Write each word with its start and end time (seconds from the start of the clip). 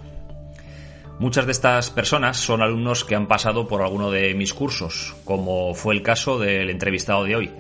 Muchas 1.20 1.46
de 1.46 1.52
estas 1.52 1.92
personas 1.92 2.38
son 2.38 2.62
alumnos 2.62 3.06
que 3.06 3.16
han 3.16 3.28
pasado 3.28 3.68
por 3.68 3.82
alguno 3.82 4.10
de 4.10 4.34
mis 4.34 4.54
cursos, 4.54 5.16
como 5.24 5.74
fue 5.76 5.94
el 5.94 6.02
caso 6.02 6.40
del 6.40 6.70
entrevistado 6.70 7.24
de 7.26 7.36
hoy, 7.36 7.52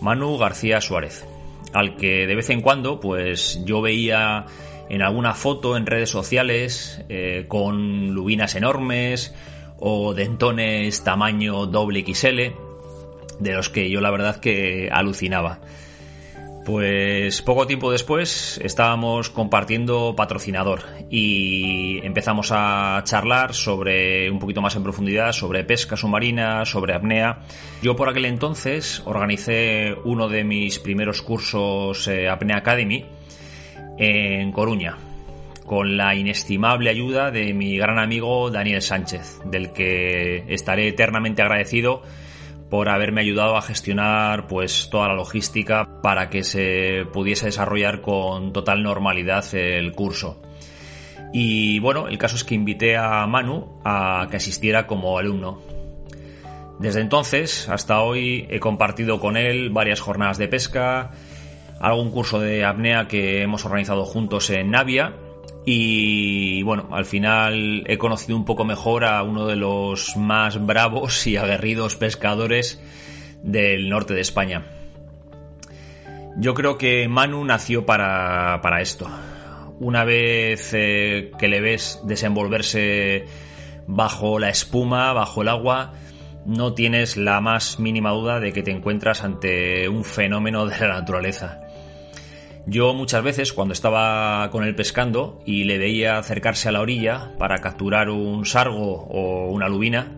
Manu 0.00 0.36
García 0.36 0.80
Suárez, 0.80 1.24
al 1.72 1.96
que 1.96 2.26
de 2.26 2.34
vez 2.34 2.50
en 2.50 2.60
cuando 2.60 2.98
pues 2.98 3.64
yo 3.64 3.80
veía 3.80 4.46
en 4.88 5.02
alguna 5.02 5.34
foto 5.34 5.76
en 5.76 5.86
redes 5.86 6.10
sociales 6.10 7.04
eh, 7.08 7.44
con 7.46 8.08
lubinas 8.08 8.56
enormes 8.56 9.34
o 9.78 10.14
dentones 10.14 11.02
tamaño 11.04 11.66
doble 11.66 12.04
XL, 12.06 12.54
de 13.38 13.54
los 13.54 13.68
que 13.68 13.90
yo 13.90 14.00
la 14.00 14.10
verdad 14.10 14.40
que 14.40 14.88
alucinaba. 14.92 15.60
Pues 16.68 17.40
poco 17.40 17.66
tiempo 17.66 17.90
después 17.90 18.60
estábamos 18.62 19.30
compartiendo 19.30 20.14
patrocinador 20.14 20.80
y 21.08 21.98
empezamos 22.04 22.50
a 22.52 23.00
charlar 23.04 23.54
sobre 23.54 24.30
un 24.30 24.38
poquito 24.38 24.60
más 24.60 24.76
en 24.76 24.82
profundidad 24.82 25.32
sobre 25.32 25.64
pesca 25.64 25.96
submarina, 25.96 26.66
sobre 26.66 26.92
apnea. 26.92 27.38
Yo 27.80 27.96
por 27.96 28.10
aquel 28.10 28.26
entonces 28.26 29.00
organicé 29.06 29.94
uno 30.04 30.28
de 30.28 30.44
mis 30.44 30.78
primeros 30.78 31.22
cursos 31.22 32.06
eh, 32.06 32.28
Apnea 32.28 32.58
Academy 32.58 33.06
en 33.96 34.52
Coruña 34.52 35.07
con 35.68 35.96
la 35.98 36.16
inestimable 36.16 36.90
ayuda 36.90 37.30
de 37.30 37.52
mi 37.52 37.76
gran 37.76 37.98
amigo 37.98 38.50
Daniel 38.50 38.82
Sánchez, 38.82 39.40
del 39.44 39.72
que 39.72 40.42
estaré 40.48 40.88
eternamente 40.88 41.42
agradecido 41.42 42.02
por 42.70 42.88
haberme 42.88 43.20
ayudado 43.20 43.56
a 43.56 43.62
gestionar 43.62 44.46
pues 44.48 44.88
toda 44.90 45.08
la 45.08 45.14
logística 45.14 46.00
para 46.02 46.30
que 46.30 46.42
se 46.42 47.04
pudiese 47.12 47.46
desarrollar 47.46 48.00
con 48.00 48.52
total 48.52 48.82
normalidad 48.82 49.44
el 49.54 49.92
curso. 49.92 50.40
Y 51.32 51.78
bueno, 51.80 52.08
el 52.08 52.16
caso 52.16 52.36
es 52.36 52.44
que 52.44 52.54
invité 52.54 52.96
a 52.96 53.26
Manu 53.26 53.78
a 53.84 54.26
que 54.30 54.38
asistiera 54.38 54.86
como 54.86 55.18
alumno. 55.18 55.60
Desde 56.78 57.02
entonces 57.02 57.68
hasta 57.68 58.00
hoy 58.00 58.46
he 58.48 58.58
compartido 58.58 59.20
con 59.20 59.36
él 59.36 59.68
varias 59.68 60.00
jornadas 60.00 60.38
de 60.38 60.48
pesca, 60.48 61.10
algún 61.78 62.10
curso 62.10 62.40
de 62.40 62.64
apnea 62.64 63.06
que 63.06 63.42
hemos 63.42 63.66
organizado 63.66 64.06
juntos 64.06 64.48
en 64.48 64.70
Navia 64.70 65.14
y 65.64 66.62
bueno, 66.62 66.88
al 66.92 67.04
final 67.04 67.84
he 67.86 67.98
conocido 67.98 68.36
un 68.36 68.44
poco 68.44 68.64
mejor 68.64 69.04
a 69.04 69.22
uno 69.22 69.46
de 69.46 69.56
los 69.56 70.16
más 70.16 70.64
bravos 70.64 71.26
y 71.26 71.36
aguerridos 71.36 71.96
pescadores 71.96 72.82
del 73.42 73.88
norte 73.88 74.14
de 74.14 74.20
España. 74.20 74.64
Yo 76.36 76.54
creo 76.54 76.78
que 76.78 77.08
Manu 77.08 77.44
nació 77.44 77.84
para, 77.84 78.60
para 78.62 78.80
esto. 78.80 79.10
Una 79.80 80.04
vez 80.04 80.70
eh, 80.72 81.32
que 81.38 81.48
le 81.48 81.60
ves 81.60 82.00
desenvolverse 82.04 83.26
bajo 83.86 84.38
la 84.38 84.48
espuma, 84.48 85.12
bajo 85.12 85.42
el 85.42 85.48
agua, 85.48 85.92
no 86.46 86.72
tienes 86.72 87.16
la 87.16 87.40
más 87.40 87.78
mínima 87.78 88.10
duda 88.12 88.40
de 88.40 88.52
que 88.52 88.62
te 88.62 88.70
encuentras 88.70 89.22
ante 89.22 89.88
un 89.88 90.04
fenómeno 90.04 90.64
de 90.64 90.78
la 90.78 90.88
naturaleza. 90.88 91.67
Yo 92.70 92.92
muchas 92.92 93.22
veces 93.22 93.54
cuando 93.54 93.72
estaba 93.72 94.50
con 94.50 94.62
él 94.62 94.74
pescando 94.74 95.40
y 95.46 95.64
le 95.64 95.78
veía 95.78 96.18
acercarse 96.18 96.68
a 96.68 96.72
la 96.72 96.82
orilla 96.82 97.32
para 97.38 97.62
capturar 97.62 98.10
un 98.10 98.44
sargo 98.44 99.06
o 99.08 99.48
una 99.48 99.70
lubina, 99.70 100.12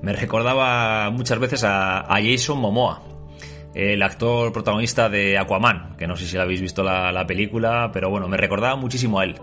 me 0.00 0.12
recordaba 0.12 1.10
muchas 1.10 1.40
veces 1.40 1.64
a, 1.64 2.06
Jason 2.08 2.60
Momoa, 2.60 3.02
el 3.74 4.00
actor 4.00 4.52
protagonista 4.52 5.08
de 5.08 5.38
Aquaman, 5.38 5.96
que 5.96 6.06
no 6.06 6.14
sé 6.14 6.28
si 6.28 6.36
la 6.36 6.44
habéis 6.44 6.60
visto 6.60 6.84
la, 6.84 7.10
la 7.10 7.26
película, 7.26 7.90
pero 7.92 8.10
bueno, 8.10 8.28
me 8.28 8.36
recordaba 8.36 8.76
muchísimo 8.76 9.18
a 9.18 9.24
él. 9.24 9.34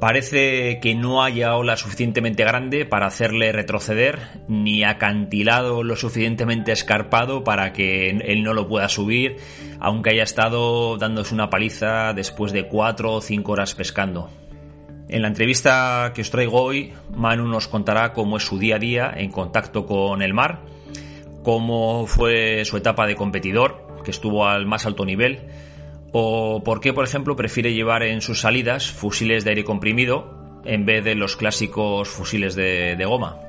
Parece 0.00 0.78
que 0.80 0.94
no 0.94 1.22
haya 1.22 1.56
ola 1.56 1.76
suficientemente 1.76 2.44
grande 2.44 2.84
para 2.84 3.06
hacerle 3.06 3.50
retroceder, 3.52 4.18
ni 4.46 4.84
acantilado 4.84 5.82
lo 5.82 5.96
suficientemente 5.96 6.72
escarpado 6.72 7.44
para 7.44 7.72
que 7.72 8.10
él 8.10 8.42
no 8.42 8.52
lo 8.52 8.68
pueda 8.68 8.90
subir, 8.90 9.36
aunque 9.80 10.10
haya 10.10 10.22
estado 10.22 10.98
dándose 10.98 11.32
una 11.32 11.48
paliza 11.48 12.12
después 12.12 12.52
de 12.52 12.68
cuatro 12.68 13.14
o 13.14 13.20
cinco 13.22 13.52
horas 13.52 13.74
pescando. 13.74 14.28
En 15.08 15.22
la 15.22 15.28
entrevista 15.28 16.12
que 16.14 16.20
os 16.20 16.30
traigo 16.30 16.60
hoy, 16.60 16.92
Manu 17.14 17.46
nos 17.46 17.66
contará 17.66 18.12
cómo 18.12 18.36
es 18.36 18.42
su 18.42 18.58
día 18.58 18.76
a 18.76 18.80
día 18.80 19.14
en 19.16 19.30
contacto 19.30 19.86
con 19.86 20.20
el 20.20 20.34
mar, 20.34 20.60
cómo 21.42 22.06
fue 22.06 22.64
su 22.66 22.76
etapa 22.76 23.06
de 23.06 23.14
competidor, 23.14 24.02
que 24.04 24.10
estuvo 24.10 24.46
al 24.46 24.66
más 24.66 24.84
alto 24.84 25.06
nivel, 25.06 25.40
o 26.12 26.62
por 26.64 26.80
qué, 26.80 26.92
por 26.92 27.04
ejemplo, 27.04 27.36
prefiere 27.36 27.74
llevar 27.74 28.02
en 28.02 28.20
sus 28.20 28.40
salidas 28.40 28.90
fusiles 28.90 29.44
de 29.44 29.50
aire 29.50 29.64
comprimido 29.64 30.62
en 30.64 30.84
vez 30.84 31.04
de 31.04 31.14
los 31.14 31.36
clásicos 31.36 32.08
fusiles 32.08 32.54
de, 32.54 33.02
goma. 33.06 33.40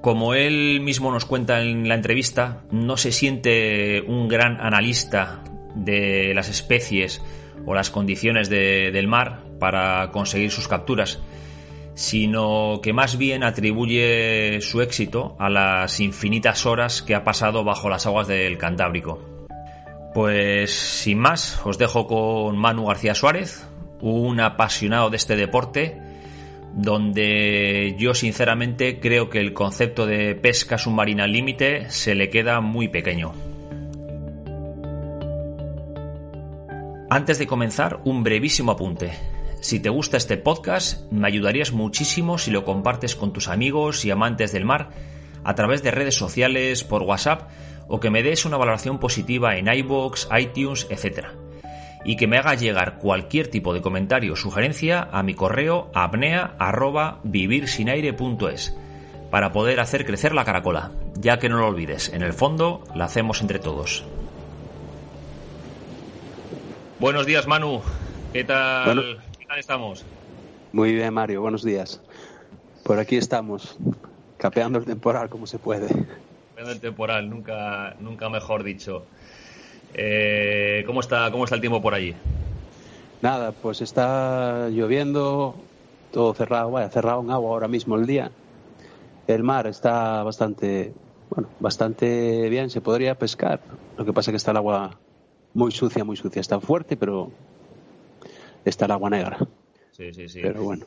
Como 0.00 0.34
él 0.34 0.80
mismo 0.80 1.12
nos 1.12 1.24
cuenta 1.24 1.62
en 1.62 1.88
la 1.88 1.94
entrevista, 1.94 2.62
no 2.70 2.96
se 2.96 3.12
siente 3.12 4.00
un 4.02 4.28
gran 4.28 4.60
analista 4.60 5.44
de 5.74 6.32
las 6.34 6.48
especies 6.48 7.22
o 7.66 7.74
las 7.74 7.90
condiciones 7.90 8.48
del 8.48 9.06
mar 9.06 9.44
para 9.60 10.10
conseguir 10.10 10.50
sus 10.50 10.66
capturas, 10.66 11.20
sino 11.94 12.80
que 12.82 12.92
más 12.92 13.16
bien 13.16 13.44
atribuye 13.44 14.60
su 14.60 14.82
éxito 14.82 15.36
a 15.38 15.48
las 15.48 16.00
infinitas 16.00 16.66
horas 16.66 17.02
que 17.02 17.14
ha 17.14 17.22
pasado 17.22 17.62
bajo 17.62 17.88
las 17.88 18.06
aguas 18.06 18.26
del 18.26 18.58
Cantábrico. 18.58 19.31
Pues 20.14 20.72
sin 20.72 21.18
más, 21.18 21.60
os 21.64 21.78
dejo 21.78 22.06
con 22.06 22.58
Manu 22.58 22.86
García 22.86 23.14
Suárez, 23.14 23.66
un 24.00 24.40
apasionado 24.40 25.08
de 25.08 25.16
este 25.16 25.36
deporte, 25.36 25.98
donde 26.74 27.94
yo 27.98 28.14
sinceramente 28.14 29.00
creo 29.00 29.30
que 29.30 29.40
el 29.40 29.54
concepto 29.54 30.06
de 30.06 30.34
pesca 30.34 30.76
submarina 30.76 31.26
límite 31.26 31.90
se 31.90 32.14
le 32.14 32.28
queda 32.28 32.60
muy 32.60 32.88
pequeño. 32.88 33.32
Antes 37.08 37.38
de 37.38 37.46
comenzar, 37.46 38.00
un 38.04 38.22
brevísimo 38.22 38.72
apunte. 38.72 39.12
Si 39.60 39.80
te 39.80 39.90
gusta 39.90 40.16
este 40.16 40.36
podcast, 40.36 41.10
me 41.12 41.28
ayudarías 41.28 41.72
muchísimo 41.72 42.36
si 42.36 42.50
lo 42.50 42.64
compartes 42.64 43.14
con 43.14 43.32
tus 43.32 43.48
amigos 43.48 44.04
y 44.04 44.10
amantes 44.10 44.52
del 44.52 44.64
mar 44.64 44.90
a 45.44 45.54
través 45.54 45.82
de 45.82 45.90
redes 45.90 46.14
sociales, 46.14 46.84
por 46.84 47.02
WhatsApp 47.02 47.50
o 47.88 48.00
que 48.00 48.10
me 48.10 48.22
des 48.22 48.44
una 48.44 48.56
valoración 48.56 48.98
positiva 48.98 49.56
en 49.56 49.72
iBox, 49.72 50.28
iTunes, 50.38 50.86
etc. 50.90 51.26
Y 52.04 52.16
que 52.16 52.26
me 52.26 52.38
haga 52.38 52.54
llegar 52.54 52.98
cualquier 52.98 53.48
tipo 53.48 53.74
de 53.74 53.82
comentario 53.82 54.32
o 54.32 54.36
sugerencia 54.36 55.08
a 55.12 55.22
mi 55.22 55.34
correo 55.34 55.90
apnea@vivirsinaire.es 55.94 58.76
para 59.30 59.52
poder 59.52 59.80
hacer 59.80 60.04
crecer 60.04 60.34
la 60.34 60.44
caracola, 60.44 60.92
ya 61.14 61.38
que 61.38 61.48
no 61.48 61.58
lo 61.58 61.68
olvides, 61.68 62.12
en 62.12 62.22
el 62.22 62.32
fondo 62.32 62.84
la 62.94 63.06
hacemos 63.06 63.40
entre 63.40 63.58
todos. 63.58 64.04
Buenos 66.98 67.26
días, 67.26 67.46
Manu. 67.46 67.80
¿Qué 68.32 68.44
tal, 68.44 69.20
¿Qué 69.38 69.46
tal 69.46 69.58
estamos? 69.58 70.04
Muy 70.72 70.94
bien, 70.94 71.12
Mario. 71.12 71.42
Buenos 71.42 71.64
días. 71.64 72.00
Por 72.84 72.98
aquí 72.98 73.16
estamos, 73.16 73.76
capeando 74.38 74.78
el 74.78 74.84
temporal 74.84 75.28
como 75.28 75.46
se 75.46 75.58
puede. 75.58 75.88
El 76.70 76.80
temporal, 76.80 77.28
nunca, 77.28 77.96
nunca 78.00 78.28
mejor 78.28 78.62
dicho. 78.62 79.04
Eh, 79.94 80.84
¿cómo, 80.86 81.00
está, 81.00 81.30
¿Cómo 81.30 81.44
está 81.44 81.56
el 81.56 81.60
tiempo 81.60 81.82
por 81.82 81.94
allí? 81.94 82.14
Nada, 83.20 83.52
pues 83.52 83.80
está 83.82 84.68
lloviendo, 84.70 85.54
todo 86.12 86.34
cerrado, 86.34 86.70
vaya, 86.70 86.88
cerrado 86.88 87.20
en 87.20 87.30
agua 87.30 87.50
ahora 87.50 87.68
mismo 87.68 87.96
el 87.96 88.06
día. 88.06 88.30
El 89.26 89.42
mar 89.42 89.66
está 89.66 90.22
bastante, 90.22 90.92
bueno, 91.30 91.48
bastante 91.60 92.48
bien, 92.48 92.70
se 92.70 92.80
podría 92.80 93.16
pescar. 93.16 93.60
Lo 93.96 94.04
que 94.04 94.12
pasa 94.12 94.30
es 94.30 94.32
que 94.32 94.36
está 94.38 94.50
el 94.50 94.56
agua 94.56 94.98
muy 95.54 95.70
sucia, 95.70 96.04
muy 96.04 96.16
sucia. 96.16 96.40
Está 96.40 96.60
fuerte, 96.60 96.96
pero 96.96 97.30
está 98.64 98.86
el 98.86 98.90
agua 98.92 99.10
negra. 99.10 99.38
Sí, 99.92 100.12
sí, 100.12 100.28
sí. 100.28 100.40
Pero 100.42 100.62
bueno. 100.62 100.86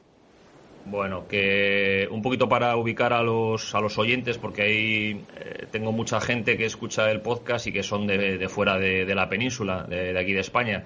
Bueno, 0.85 1.27
que 1.27 2.07
un 2.11 2.21
poquito 2.21 2.47
para 2.47 2.77
ubicar 2.77 3.11
a 3.11 3.23
los, 3.23 3.73
a 3.73 3.81
los 3.81 3.97
oyentes, 3.97 4.37
porque 4.37 4.61
ahí 4.61 5.25
eh, 5.35 5.65
tengo 5.71 5.91
mucha 5.91 6.21
gente 6.21 6.57
que 6.57 6.65
escucha 6.65 7.09
el 7.09 7.21
podcast 7.21 7.65
y 7.65 7.71
que 7.71 7.81
son 7.81 8.05
de, 8.05 8.47
fuera 8.49 8.77
de, 8.77 9.15
la 9.15 9.27
península, 9.27 9.83
de, 9.83 10.17
aquí 10.17 10.33
de 10.33 10.41
España. 10.41 10.83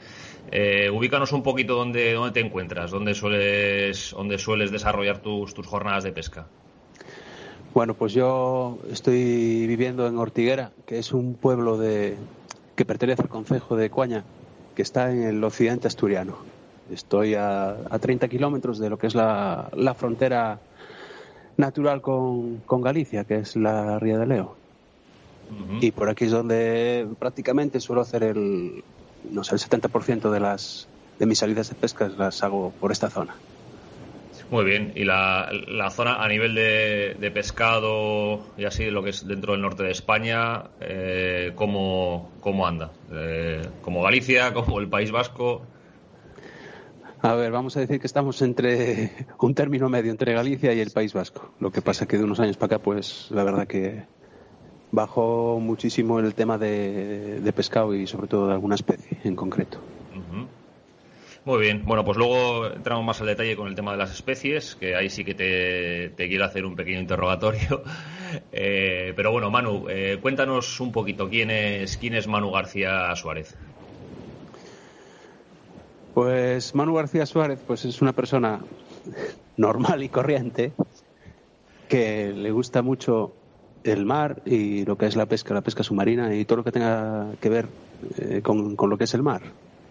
Eh, 0.51 0.89
ubícanos 0.89 1.33
un 1.33 1.43
poquito 1.43 1.75
dónde, 1.75 2.13
dónde 2.13 2.31
te 2.31 2.39
encuentras, 2.39 2.91
dónde 2.91 3.13
sueles, 3.13 4.13
dónde 4.15 4.37
sueles 4.37 4.71
desarrollar 4.71 5.17
tus, 5.21 5.53
tus 5.53 5.67
jornadas 5.67 6.05
de 6.05 6.13
pesca. 6.13 6.47
Bueno, 7.73 7.93
pues 7.93 8.13
yo 8.13 8.79
estoy 8.89 9.67
viviendo 9.67 10.07
en 10.07 10.17
Ortiguera, 10.17 10.71
que 10.85 10.97
es 10.97 11.11
un 11.11 11.35
pueblo 11.35 11.77
de, 11.77 12.15
que 12.77 12.85
pertenece 12.85 13.23
al 13.23 13.29
concejo 13.29 13.75
de 13.75 13.89
Cuaña, 13.89 14.23
que 14.75 14.81
está 14.81 15.11
en 15.11 15.23
el 15.23 15.43
occidente 15.43 15.87
asturiano 15.87 16.58
Estoy 16.91 17.35
a, 17.35 17.69
a 17.89 17.99
30 17.99 18.27
kilómetros 18.27 18.79
de 18.79 18.89
lo 18.89 18.97
que 18.97 19.07
es 19.07 19.15
la, 19.15 19.69
la 19.75 19.93
frontera 19.93 20.59
natural 21.57 22.01
con, 22.01 22.57
con, 22.65 22.81
Galicia, 22.81 23.25
que 23.25 23.35
es 23.35 23.55
la 23.55 23.99
Ría 23.99 24.17
de 24.17 24.25
Leo. 24.25 24.55
Y 25.81 25.91
por 25.91 26.09
aquí 26.09 26.25
es 26.25 26.31
donde 26.31 27.07
prácticamente 27.17 27.79
suelo 27.79 28.01
hacer 28.01 28.23
el, 28.23 28.83
no 29.31 29.43
sé, 29.43 29.55
el 29.55 29.61
70% 29.61 30.29
de, 30.29 30.39
las, 30.39 30.87
de 31.17 31.25
mis 31.25 31.39
salidas 31.39 31.69
de 31.69 31.75
pesca 31.75 32.07
las 32.07 32.43
hago 32.43 32.71
por 32.79 32.91
esta 32.91 33.09
zona. 33.09 33.35
Muy 34.51 34.65
bien, 34.65 34.93
y 34.95 35.05
la, 35.05 35.51
la 35.67 35.91
zona 35.91 36.23
a 36.23 36.27
nivel 36.27 36.55
de, 36.55 37.15
de, 37.19 37.31
pescado 37.31 38.41
y 38.57 38.65
así, 38.65 38.89
lo 38.89 39.03
que 39.03 39.11
es 39.11 39.27
dentro 39.27 39.53
del 39.53 39.61
norte 39.61 39.83
de 39.83 39.91
España, 39.91 40.63
eh, 40.81 41.51
¿cómo, 41.53 42.31
¿cómo, 42.39 42.65
anda? 42.65 42.89
Eh, 43.11 43.61
¿Como 43.83 44.01
Galicia, 44.01 44.53
como 44.53 44.79
el 44.79 44.87
País 44.87 45.11
Vasco? 45.11 45.61
A 47.21 47.35
ver, 47.35 47.51
vamos 47.51 47.75
a 47.75 47.81
decir 47.81 47.99
que 47.99 48.07
estamos 48.07 48.41
entre 48.41 49.11
un 49.39 49.53
término 49.53 49.89
medio 49.89 50.09
entre 50.09 50.33
Galicia 50.33 50.73
y 50.73 50.79
el 50.79 50.91
País 50.91 51.13
Vasco. 51.13 51.53
Lo 51.59 51.69
que 51.69 51.81
pasa 51.81 52.05
es 52.05 52.07
que 52.07 52.17
de 52.17 52.23
unos 52.23 52.39
años 52.39 52.55
para 52.55 52.77
acá, 52.77 52.83
pues 52.83 53.27
la 53.31 53.43
verdad 53.43 53.67
que 53.67 54.03
bajó 54.91 55.59
muchísimo 55.59 56.19
el 56.19 56.33
tema 56.33 56.57
de, 56.57 57.51
pescado 57.55 57.93
y 57.93 58.07
sobre 58.07 58.27
todo 58.27 58.47
de 58.47 58.53
alguna 58.53 58.75
especie 58.75 59.17
en 59.25 59.35
concreto. 59.35 59.79
Muy 61.45 61.61
bien, 61.61 61.83
bueno, 61.85 62.05
pues 62.05 62.17
luego 62.17 62.67
entramos 62.67 63.03
más 63.03 63.19
al 63.21 63.27
detalle 63.27 63.55
con 63.55 63.67
el 63.67 63.75
tema 63.75 63.91
de 63.93 63.97
las 63.97 64.11
especies, 64.11 64.75
que 64.75 64.95
ahí 64.95 65.09
sí 65.09 65.23
que 65.23 65.33
te, 65.33 66.27
quiero 66.27 66.45
hacer 66.45 66.65
un 66.65 66.75
pequeño 66.75 66.99
interrogatorio. 66.99 67.83
Eh, 68.51 69.13
pero 69.15 69.31
bueno, 69.31 69.49
Manu, 69.49 69.87
eh, 69.89 70.19
cuéntanos 70.21 70.79
un 70.81 70.91
poquito 70.91 71.29
quién 71.29 71.49
es, 71.49 71.97
quién 71.97 72.13
es 72.13 72.27
Manu 72.27 72.51
García 72.51 73.15
Suárez. 73.15 73.57
Pues 76.13 76.75
Manu 76.75 76.95
García 76.95 77.25
Suárez 77.25 77.59
pues 77.65 77.85
es 77.85 78.01
una 78.01 78.13
persona 78.13 78.59
normal 79.57 80.03
y 80.03 80.09
corriente 80.09 80.73
que 81.87 82.31
le 82.33 82.51
gusta 82.51 82.81
mucho 82.81 83.33
el 83.83 84.05
mar 84.05 84.41
y 84.45 84.85
lo 84.85 84.97
que 84.97 85.05
es 85.05 85.15
la 85.15 85.25
pesca, 85.25 85.53
la 85.53 85.61
pesca 85.61 85.83
submarina 85.83 86.35
y 86.35 86.45
todo 86.45 86.57
lo 86.57 86.63
que 86.63 86.71
tenga 86.71 87.31
que 87.39 87.49
ver 87.49 87.67
eh, 88.17 88.41
con, 88.43 88.75
lo 88.77 88.97
que 88.97 89.03
es 89.05 89.13
el 89.13 89.23
mar. 89.23 89.41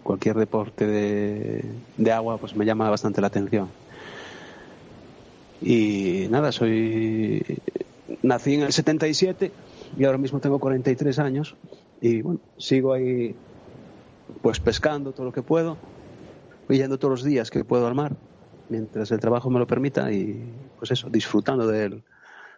Cualquier 0.03 0.37
deporte 0.37 0.87
de, 0.87 1.65
de, 1.97 2.11
agua 2.11 2.37
pues 2.37 2.55
me 2.55 2.65
llama 2.65 2.89
bastante 2.89 3.21
la 3.21 3.27
atención. 3.27 3.69
Y 5.61 6.27
nada, 6.29 6.51
soy 6.51 7.43
nací 8.21 8.55
en 8.55 8.61
el 8.61 8.73
77 8.73 9.51
y 9.97 10.05
ahora 10.05 10.17
mismo 10.17 10.39
tengo 10.39 10.59
43 10.59 11.19
años 11.19 11.55
y 12.01 12.21
bueno, 12.21 12.39
sigo 12.57 12.93
ahí 12.93 13.35
pues 14.41 14.59
pescando 14.59 15.11
todo 15.11 15.25
lo 15.25 15.31
que 15.31 15.41
puedo 15.41 15.77
yendo 16.77 16.99
todos 16.99 17.11
los 17.11 17.23
días 17.23 17.49
que 17.49 17.63
puedo 17.63 17.87
al 17.87 17.95
mar, 17.95 18.13
mientras 18.69 19.11
el 19.11 19.19
trabajo 19.19 19.49
me 19.49 19.59
lo 19.59 19.67
permita 19.67 20.11
y 20.11 20.41
pues 20.77 20.91
eso, 20.91 21.09
disfrutando 21.09 21.67
del, 21.67 22.03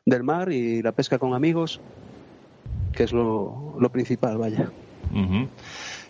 del 0.05 0.23
mar 0.23 0.51
y 0.51 0.81
la 0.81 0.91
pesca 0.91 1.17
con 1.17 1.33
amigos, 1.33 1.79
que 2.93 3.03
es 3.03 3.13
lo, 3.13 3.75
lo 3.79 3.89
principal, 3.89 4.37
vaya. 4.37 4.69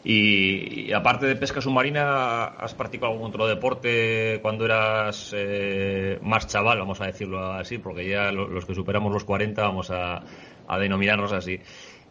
y, 0.04 0.92
aparte 0.94 1.28
de 1.28 1.36
pesca 1.36 1.62
submarina, 1.62 2.46
¿has 2.46 2.74
practicado 2.74 3.12
algún 3.14 3.30
otro 3.30 3.48
deporte 3.48 4.40
cuando 4.42 4.66
eras 4.66 5.32
eh, 5.36 6.20
más 6.24 6.48
chaval, 6.48 6.80
vamos 6.80 7.02
a 7.02 7.06
decirlo 7.06 7.54
así? 7.54 7.78
Porque 7.78 8.08
ya 8.08 8.32
los 8.32 8.66
que 8.66 8.76
superamos 8.76 9.14
los 9.14 9.24
40 9.24 9.62
vamos 9.62 9.92
a, 9.92 10.24
a 10.68 10.80
denominarnos 10.80 11.34
así. 11.34 11.60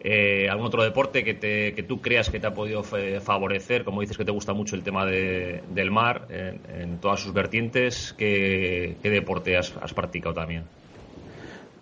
Eh, 0.03 0.49
¿Algún 0.49 0.67
otro 0.67 0.83
deporte 0.83 1.23
que, 1.25 1.35
te, 1.35 1.75
que 1.75 1.83
tú 1.83 2.01
creas 2.01 2.31
que 2.31 2.41
te 2.41 2.47
ha 2.47 2.55
podido 2.55 2.83
favorecer? 2.83 3.85
Como 3.85 4.01
dices 4.01 4.17
que 4.17 4.25
te 4.25 4.31
gusta 4.31 4.55
mucho 4.55 4.75
el 4.75 4.83
tema 4.83 5.05
de, 5.05 5.63
del 5.75 5.91
mar 5.91 6.27
en, 6.31 6.99
todas 6.99 7.21
sus 7.21 7.35
vertientes, 7.35 8.15
¿qué, 8.17 8.97
deporte 9.03 9.59
has, 9.59 9.71
practicado 9.95 10.35
también? 10.35 10.65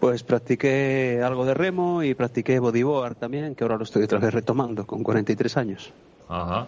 Pues 0.00 0.24
practiqué 0.24 1.20
algo 1.24 1.44
de 1.44 1.54
remo 1.54 2.02
y 2.02 2.14
practiqué 2.14 2.58
bodyboard 2.58 3.16
también, 3.16 3.54
que 3.54 3.62
ahora 3.62 3.76
lo 3.76 3.84
estoy 3.84 4.02
otra 4.02 4.18
vez 4.18 4.34
retomando 4.34 4.84
con 4.84 5.04
43 5.04 5.56
años. 5.56 5.92
Ajá. 6.28 6.66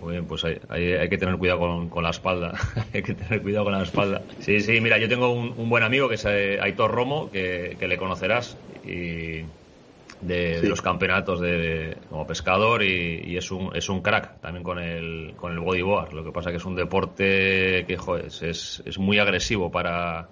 Muy 0.00 0.12
bien, 0.12 0.26
pues 0.26 0.44
hay, 0.44 0.60
hay, 0.70 1.08
que 1.08 1.18
tener 1.18 1.36
cuidado 1.38 1.88
con, 1.90 2.02
la 2.02 2.10
espalda. 2.10 2.52
hay 2.94 3.02
que 3.02 3.14
tener 3.14 3.42
cuidado 3.42 3.64
con 3.64 3.74
la 3.74 3.82
espalda. 3.82 4.22
Sí, 4.38 4.60
sí, 4.60 4.80
mira, 4.80 4.96
yo 4.96 5.08
tengo 5.08 5.32
un, 5.32 5.68
buen 5.68 5.82
amigo 5.82 6.08
que 6.08 6.14
es 6.14 6.24
eh, 6.24 6.58
Aitor 6.62 6.92
Romo, 6.92 7.30
que, 7.30 7.76
que 7.78 7.88
le 7.88 7.98
conocerás. 7.98 8.56
Y, 8.86 9.42
de, 10.20 10.62
los 10.62 10.82
campeonatos 10.82 11.40
de, 11.40 11.96
como 12.08 12.26
pescador 12.26 12.82
y, 12.82 13.36
es, 13.36 13.50
un, 13.50 13.74
es 13.74 13.88
un 13.88 14.02
crack 14.02 14.40
también 14.40 14.64
con 14.64 14.78
el, 14.78 15.34
con 15.36 15.52
el 15.52 15.60
bodyboard. 15.60 16.12
Lo 16.12 16.24
que 16.24 16.32
pasa 16.32 16.50
que 16.50 16.56
es 16.56 16.64
un 16.64 16.74
deporte 16.74 17.84
que 17.86 17.98
es, 18.26 18.82
es, 18.84 18.98
muy 18.98 19.18
agresivo 19.18 19.70
para, 19.70 20.28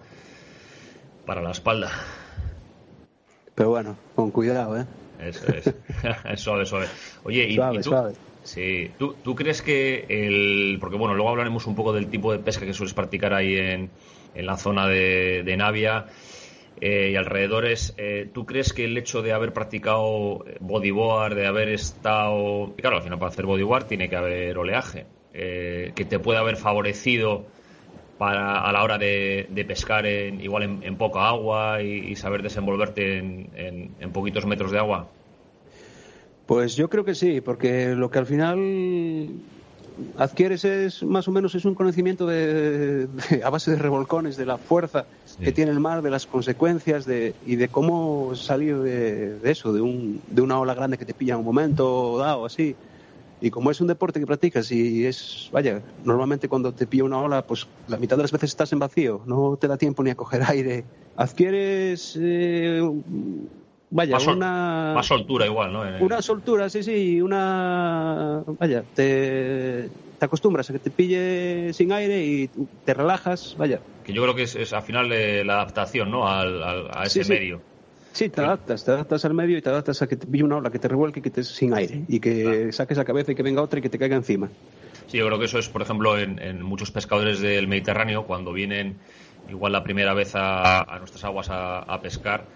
para 1.25 1.43
la 1.43 1.51
espalda. 1.51 1.91
Pero 3.55 3.71
bueno, 3.71 3.97
con 4.15 4.31
cuidado, 4.31 4.79
¿eh? 4.79 4.87
Eso 5.21 5.47
es. 5.53 5.67
es 6.25 6.41
suave, 6.41 6.67
suave. 6.67 6.87
Oye, 7.25 7.45
y, 7.49 7.55
suave, 7.55 7.79
tú, 7.79 7.89
suave. 7.91 8.13
Sí, 8.43 8.91
¿Tú, 8.99 9.15
¿Tú, 9.25 9.35
crees 9.35 9.63
que 9.63 10.05
el. 10.09 10.79
Porque 10.79 10.97
bueno, 10.97 11.15
luego 11.15 11.31
hablaremos 11.31 11.67
un 11.67 11.75
poco 11.75 11.93
del 11.93 12.09
tipo 12.09 12.33
de 12.33 12.39
pesca 12.39 12.67
que 12.67 12.75
sueles 12.75 12.95
practicar 12.95 13.33
ahí 13.35 13.57
en, 13.57 13.91
en 14.35 14.47
la 14.47 14.57
zona 14.57 14.87
de, 14.87 15.43
de 15.43 15.57
Navia. 15.57 16.07
Eh, 16.81 17.11
y 17.13 17.17
alrededores, 17.17 17.95
eh, 17.97 18.29
¿tú 18.33 18.45
crees 18.45 18.73
que 18.73 18.85
el 18.85 18.97
hecho 18.99 19.23
de 19.23 19.33
haber 19.33 19.53
practicado 19.53 20.45
bodyboard, 20.61 21.35
de 21.35 21.47
haber 21.47 21.71
estado... 21.71 22.75
Claro, 22.77 22.97
al 22.97 23.03
final 23.03 23.19
para 23.19 23.31
hacer 23.31 23.47
bodyboard 23.47 23.87
tiene 23.87 24.11
que 24.11 24.17
haber 24.17 24.59
oleaje, 24.59 25.07
eh, 25.33 25.93
que 25.95 26.05
te 26.05 26.19
puede 26.19 26.39
haber 26.39 26.57
favorecido 26.57 27.47
para 28.19 28.61
a 28.61 28.73
la 28.73 28.83
hora 28.83 28.99
de, 28.99 29.65
pescar 29.67 30.07
en, 30.07 30.41
igual 30.41 30.81
en, 30.83 30.97
poca 30.97 31.29
agua 31.29 31.83
y, 31.83 32.15
saber 32.17 32.43
desenvolverte 32.43 33.19
en, 33.19 33.95
en 34.01 34.13
poquitos 34.13 34.47
metros 34.47 34.71
de 34.71 34.79
agua? 34.79 35.09
Pues 36.47 36.77
yo 36.77 36.89
creo 36.89 37.05
que 37.05 37.15
sí, 37.15 37.41
porque 37.41 37.95
lo 37.95 38.11
que 38.11 38.19
al 38.19 38.27
final 38.27 39.29
adquieres 40.17 40.65
es 40.65 41.03
más 41.03 41.29
o 41.29 41.33
menos 41.33 41.55
es 41.55 41.65
un 41.65 41.75
conocimiento 41.75 42.27
de, 42.27 43.09
a 43.45 43.51
base 43.51 43.71
de 43.71 43.79
revolcones, 43.79 44.37
de 44.37 44.47
la 44.47 44.59
fuerza 44.59 45.07
que 45.41 45.53
tiene 45.53 45.71
el 45.71 45.81
mar, 45.81 46.03
de 46.03 46.11
las 46.11 46.27
consecuencias 46.27 47.05
de, 47.07 47.35
y 47.47 47.57
de 47.57 47.69
cómo 47.69 48.35
salir 48.35 48.79
de, 48.79 49.39
eso, 49.45 49.73
de, 49.73 49.81
un, 49.81 50.21
de 50.31 50.43
una 50.43 50.59
ola 50.59 50.75
grande 50.75 50.99
que 50.99 51.05
te 51.05 51.15
pilla 51.15 51.35
en 51.35 51.41
un 51.41 51.45
momento 51.47 52.19
dado, 52.19 52.47
así. 52.47 52.75
Y 53.41 53.51
como 53.51 53.71
es 53.71 53.81
un 53.81 53.87
deporte 53.87 54.19
que 54.19 54.27
practicas 54.27 54.73
y 54.73 55.05
es, 55.05 55.51
vaya, 55.53 55.83
normalmente 56.05 56.49
cuando 56.49 56.73
te 56.73 56.87
pilla 56.87 57.05
una 57.05 57.19
ola, 57.19 57.47
pues 57.47 57.67
la 57.87 57.99
mitad 57.99 58.17
de 58.17 58.23
las 58.23 58.33
veces 58.33 58.51
estás 58.51 58.73
en 58.73 58.79
vacío, 58.79 59.23
no 59.27 59.59
te 59.61 59.69
da 59.69 59.77
tiempo 59.77 60.03
ni 60.03 60.11
a 60.11 60.15
coger 60.15 60.43
aire. 60.49 60.85
Adquieres, 61.17 62.19
eh, 62.21 62.83
vaya, 63.91 64.19
una... 64.19 64.93
Más 64.95 65.07
soltura 65.07 65.47
igual, 65.47 65.73
¿no? 65.73 65.83
Una 66.01 66.23
soltura, 66.23 66.69
sí, 66.69 66.83
sí, 66.83 67.21
una... 67.21 68.43
Vaya, 68.59 68.85
te, 68.95 69.89
te 70.19 70.25
acostumbras 70.25 70.69
a 70.71 70.73
que 70.73 70.79
te 70.79 70.91
pille 70.91 71.73
sin 71.73 71.93
aire 71.93 72.25
y 72.25 72.51
te 72.85 72.95
relajas, 72.95 73.55
vaya. 73.59 73.81
Que 74.05 74.13
yo 74.13 74.23
creo 74.23 74.35
que 74.35 74.43
es, 74.43 74.73
al 74.73 74.83
final 74.83 75.09
la 75.47 75.55
adaptación, 75.55 76.11
¿no? 76.11 76.29
Al, 76.29 76.63
a 76.63 77.05
ese 77.05 77.25
medio. 77.25 77.61
Sí, 78.17 78.31
te 78.31 78.41
adaptas, 78.41 78.83
te 78.83 78.93
adaptas 78.93 79.27
al 79.27 79.35
medio 79.35 79.59
y 79.59 79.61
te 79.61 79.69
adaptas 79.69 80.01
a 80.01 80.07
que 80.07 80.17
te 80.17 80.27
pille 80.27 80.43
una 80.43 80.57
ola, 80.57 80.71
que 80.71 80.79
te 80.79 80.89
revuelque, 80.89 81.21
que 81.21 81.29
te 81.29 81.45
sin 81.45 81.75
aire 81.75 82.05
y 82.09 82.19
que 82.19 82.73
saques 82.73 82.97
la 82.97 83.05
cabeza 83.05 83.33
y 83.33 83.35
que 83.35 83.43
venga 83.43 83.61
otra 83.61 83.79
y 83.79 83.83
que 83.83 83.91
te 83.91 83.99
caiga 83.99 84.17
encima. 84.17 84.49
Sí, 85.07 85.19
yo 85.19 85.27
creo 85.27 85.39
que 85.39 85.45
eso 85.45 85.59
es, 85.59 85.69
por 85.69 85.83
ejemplo, 85.83 86.19
en, 86.19 86.63
muchos 86.63 86.91
pescadores 86.91 87.41
del 87.41 87.69
Mediterráneo, 87.69 88.25
cuando 88.25 88.55
vienen 88.55 88.97
igual 89.51 89.73
la 89.73 89.85
primera 89.85 90.15
vez 90.15 90.33
a, 90.35 90.97
nuestras 90.99 91.25
aguas 91.25 91.49
a, 91.51 92.01
pescar, 92.01 92.47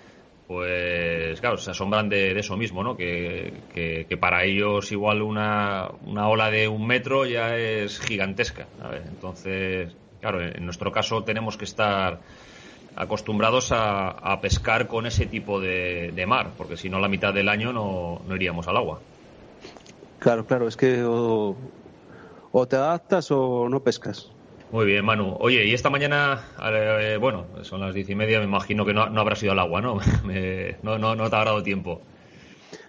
pues 0.51 1.41
claro, 1.41 1.59
se 1.59 1.71
asombran 1.71 2.09
de, 2.09 2.37
eso 2.37 2.57
mismo, 2.57 2.83
¿no? 2.83 2.97
Que, 2.97 3.53
que, 3.73 4.17
para 4.17 4.43
ellos 4.43 4.91
igual 4.91 5.23
una, 5.23 5.89
una, 6.05 6.29
ola 6.29 6.51
de 6.51 6.67
un 6.67 6.89
metro 6.89 7.25
ya 7.25 7.55
es 7.55 8.01
gigantesca. 8.01 8.67
Entonces, 9.07 9.95
claro, 10.21 10.43
en 10.43 10.65
nuestro 10.65 10.91
caso 10.91 11.23
tenemos 11.23 11.57
que 11.57 11.67
estar 11.67 12.19
acostumbrados 12.97 13.71
a, 13.71 14.41
pescar 14.43 14.89
con 14.89 15.07
ese 15.07 15.27
tipo 15.27 15.61
de, 15.61 16.25
mar, 16.27 16.51
porque 16.59 16.77
si 16.77 16.89
no 16.89 16.99
la 16.99 17.07
mitad 17.07 17.33
del 17.33 17.49
año 17.49 17.73
no, 17.73 18.21
iríamos 18.35 18.67
al 18.67 18.77
agua. 18.77 18.99
Claro, 20.19 20.45
claro, 20.47 20.67
es 20.67 20.77
que 20.77 21.05
o, 21.05 21.55
te 22.69 22.75
adaptas 22.75 23.31
o 23.31 23.69
no 23.69 23.85
pescas. 23.85 24.33
Muy 24.73 24.87
bien, 24.87 25.05
Manu. 25.05 25.37
Oye, 25.41 25.67
y 25.67 25.75
esta 25.75 25.91
mañana, 25.91 26.41
eh, 26.63 27.17
bueno, 27.21 27.47
son 27.63 27.81
las 27.81 27.95
diez 27.95 28.09
y 28.09 28.15
media, 28.15 28.39
me 28.39 28.45
imagino 28.45 28.85
que 28.87 28.95
no, 28.95 29.09
no 29.11 29.21
habrás 29.21 29.43
ido 29.43 29.53
al 29.53 29.59
agua, 29.59 29.81
¿no? 29.81 29.99
no, 30.83 30.99
no, 30.99 31.15
no 31.15 31.31
te 31.31 31.37
habrá 31.37 31.51
dado 31.51 31.63
tiempo. 31.63 32.01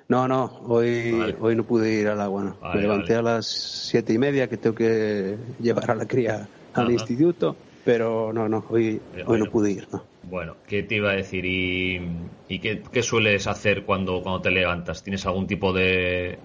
No, 0.07 0.27
no, 0.27 0.59
hoy, 0.67 1.35
hoy 1.39 1.55
no 1.55 1.63
pude 1.63 1.93
ir 1.93 2.07
al 2.09 2.19
agua, 2.19 2.43
¿no? 2.43 2.73
me 2.73 2.81
levanté 2.81 3.15
a 3.15 3.21
las 3.21 3.45
siete 3.47 4.13
y 4.13 4.17
media 4.17 4.49
que 4.49 4.57
tengo 4.57 4.75
que 4.75 5.37
llevar 5.59 5.91
a 5.91 5.95
la 5.95 6.05
cría 6.05 6.49
al 6.73 6.91
instituto 6.91 7.55
pero 7.83 8.31
no, 8.33 8.47
no, 8.47 8.63
hoy, 8.69 9.01
hoy 9.25 9.39
no 9.39 9.45
pude 9.49 9.71
ir. 9.71 9.87
No. 9.91 10.03
Bueno, 10.23 10.57
¿qué 10.67 10.83
te 10.83 10.95
iba 10.95 11.11
a 11.11 11.15
decir? 11.15 11.45
¿Y, 11.45 11.99
y 12.47 12.59
qué, 12.59 13.03
sueles 13.03 13.47
hacer 13.47 13.85
cuando, 13.85 14.21
cuando 14.21 14.41
te 14.41 14.51
levantas? 14.51 15.03
¿Tienes 15.03 15.25
algún 15.25 15.47
tipo 15.47 15.73
de, 15.73 16.37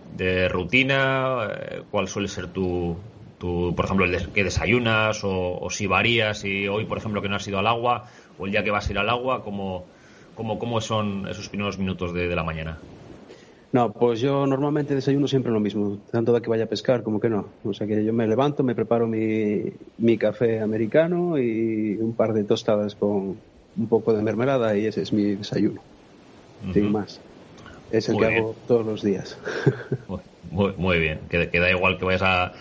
rutina? 0.51 1.49
Eh, 1.53 1.83
¿Cuál 1.91 2.09
suele 2.09 2.29
ser 2.29 2.53
tu, 2.53 2.97
tu 3.39 3.75
por 3.75 3.85
ejemplo, 3.85 4.07
el 4.07 4.33
que 4.33 4.45
desayunas 4.45 5.21
o, 5.23 5.69
si 5.71 5.87
varías 5.87 6.45
y 6.45 6.69
hoy, 6.69 6.85
por 6.85 6.99
ejemplo, 6.99 7.23
que 7.23 7.29
no 7.29 7.37
has 7.37 7.47
ido 7.49 7.59
al 7.59 7.67
agua 7.67 8.05
o 8.39 8.47
el 8.47 8.53
día 8.53 8.65
que 8.65 8.71
vas 8.71 8.89
a 8.89 8.93
ir 8.93 8.99
al 8.99 9.11
agua, 9.11 9.43
¿cómo, 9.43 9.85
cómo, 10.35 10.59
cómo 10.59 10.81
son 10.81 11.29
esos 11.29 11.49
primeros 11.49 11.79
minutos 11.79 12.13
de 12.15 12.35
la 12.35 12.45
mañana? 12.45 12.79
No, 13.73 13.93
pues 13.93 14.21
yo 14.21 14.47
normalmente 14.47 14.95
desayuno 14.95 15.29
siempre 15.29 15.53
lo 15.53 15.61
mismo, 15.61 15.99
tanto 16.11 16.33
de 16.33 16.41
que 16.41 16.49
vaya 16.49 16.65
a 16.65 16.69
pescar 16.69 17.03
como 17.03 17.21
que 17.21 17.29
no. 17.29 17.47
O 17.65 17.75
sea 17.75 17.87
que 17.87 18.05
yo 18.05 18.13
me 18.13 18.27
levanto, 18.27 18.63
me 18.63 18.75
preparo 18.75 19.07
mi, 19.07 19.65
mi 19.99 20.17
café 20.17 20.61
americano 20.61 21.39
y 21.39 21.97
un 21.97 22.15
par 22.15 22.33
de 22.33 22.45
tostadas 22.45 22.95
con 22.95 23.37
un 23.77 23.87
poco 23.89 24.15
de 24.15 24.23
mermelada 24.23 24.77
y 24.79 24.87
ese 24.87 25.03
es 25.03 25.13
mi 25.13 25.35
desayuno. 25.35 25.83
Sin 26.73 26.91
más. 26.91 27.21
Es 27.91 28.09
el 28.09 28.17
que 28.17 28.25
hago 28.25 28.57
todos 28.67 28.87
los 28.87 29.03
días. 29.03 29.39
Muy, 30.51 30.99
bien. 30.99 31.21
Que, 31.29 31.61
da 31.61 31.71
igual 31.71 31.99
que 31.99 32.05
vayas 32.05 32.23
a, 32.23 32.53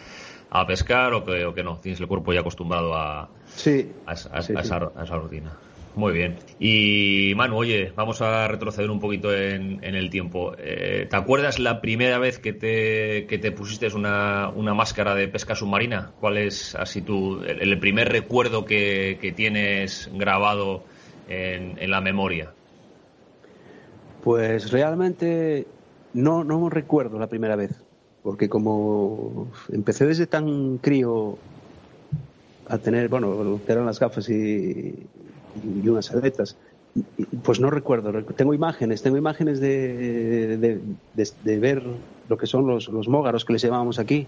a 0.50 0.66
pescar 0.68 1.14
o 1.14 1.24
que, 1.24 1.46
o 1.46 1.54
que, 1.54 1.64
no. 1.64 1.78
Tienes 1.78 2.00
el 2.00 2.08
cuerpo 2.08 2.34
ya 2.34 2.42
acostumbrado 2.42 2.96
a, 2.96 3.30
sí, 3.48 3.92
a, 4.06 4.14
esa, 4.14 4.36
a 4.36 4.40
esa 4.40 5.16
rutina. 5.18 5.58
Muy 5.96 6.12
bien. 6.12 6.36
Y 6.60 7.34
Manu, 7.36 7.58
oye, 7.58 7.94
vamos 7.96 8.22
a 8.22 8.48
retroceder 8.50 8.92
un 8.92 9.00
poquito 9.00 9.34
en, 9.34 9.82
el 9.82 10.10
tiempo. 10.10 10.54
Eh, 10.58 11.08
¿Te 11.10 11.16
acuerdas 11.16 11.58
la 11.58 11.80
primera 11.80 12.20
vez 12.20 12.38
que 12.38 12.52
te, 12.52 13.26
que 13.28 13.38
te 13.38 13.52
pusiste 13.52 13.88
una, 13.96 14.50
una, 14.50 14.74
máscara 14.74 15.16
de 15.16 15.30
pesca 15.30 15.56
submarina? 15.56 16.12
¿Cuál 16.20 16.38
es 16.38 16.76
así 16.76 17.02
tu, 17.02 17.42
el, 17.44 17.80
primer 17.80 18.10
recuerdo 18.10 18.66
que, 18.66 19.34
tienes 19.36 20.10
grabado 20.14 20.84
en, 21.30 21.78
en, 21.80 21.90
la 21.90 22.02
memoria? 22.02 22.52
Pues 24.22 24.72
realmente 24.72 25.66
no, 26.14 26.44
no 26.44 26.70
recuerdo 26.70 27.20
la 27.20 27.28
primera 27.28 27.56
vez, 27.56 27.85
porque 28.26 28.50
como 28.50 29.48
empecé 29.72 30.08
desde 30.08 30.26
tan 30.26 30.80
crío 30.80 31.38
a 32.68 32.80
tener, 32.80 33.08
bueno, 33.08 33.62
eran 33.68 33.86
las 33.86 34.00
gafas 34.00 34.28
y, 34.30 34.96
y 35.84 35.88
unas 35.88 36.12
aletas. 36.12 36.58
Pues 37.44 37.60
no 37.60 37.70
recuerdo, 37.70 38.12
tengo 38.24 38.56
imágenes, 38.56 39.04
tengo 39.04 39.18
imágenes 39.18 39.60
de, 39.60 40.58
de, 40.58 41.60
ver 41.60 41.84
lo 42.28 42.38
que 42.38 42.48
son 42.48 42.66
los, 42.66 42.88
los 42.88 43.08
mógaros 43.08 43.46
que 43.46 43.54
les 43.54 43.62
llamábamos 43.62 44.00
aquí, 44.00 44.26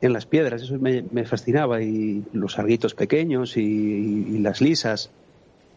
en 0.00 0.12
las 0.14 0.24
piedras, 0.24 0.62
eso 0.62 0.78
me, 0.78 1.24
fascinaba, 1.26 1.82
y 1.82 2.24
los 2.32 2.58
arguitos 2.58 2.94
pequeños 2.94 3.58
y, 3.58 4.38
las 4.38 4.62
lisas, 4.62 5.10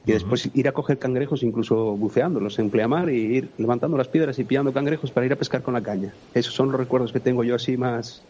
y 0.08 0.14
después 0.14 0.50
ir 0.54 0.68
a 0.70 0.72
coger 0.72 0.98
cangrejos 0.98 1.44
incluso 1.44 1.76
buceándolos 1.98 2.58
en 2.60 2.70
pleamar 2.70 3.10
y 3.10 3.38
ir 3.38 3.50
levantando 3.58 3.98
las 3.98 4.08
piedras 4.08 4.40
y 4.40 4.46
pillando 4.46 4.72
cangrejos 4.72 5.12
para 5.12 5.26
ir 5.26 5.34
a 5.34 5.36
pescar 5.36 5.62
con 5.62 5.74
la 5.74 5.82
caña. 5.82 6.14
Esos 6.34 6.54
son 6.54 6.72
los 6.72 6.80
recuerdos 6.80 7.12
que 7.12 7.20
tengo 7.20 7.44
yo 7.44 7.56
así 7.56 7.76
más, 7.76 8.24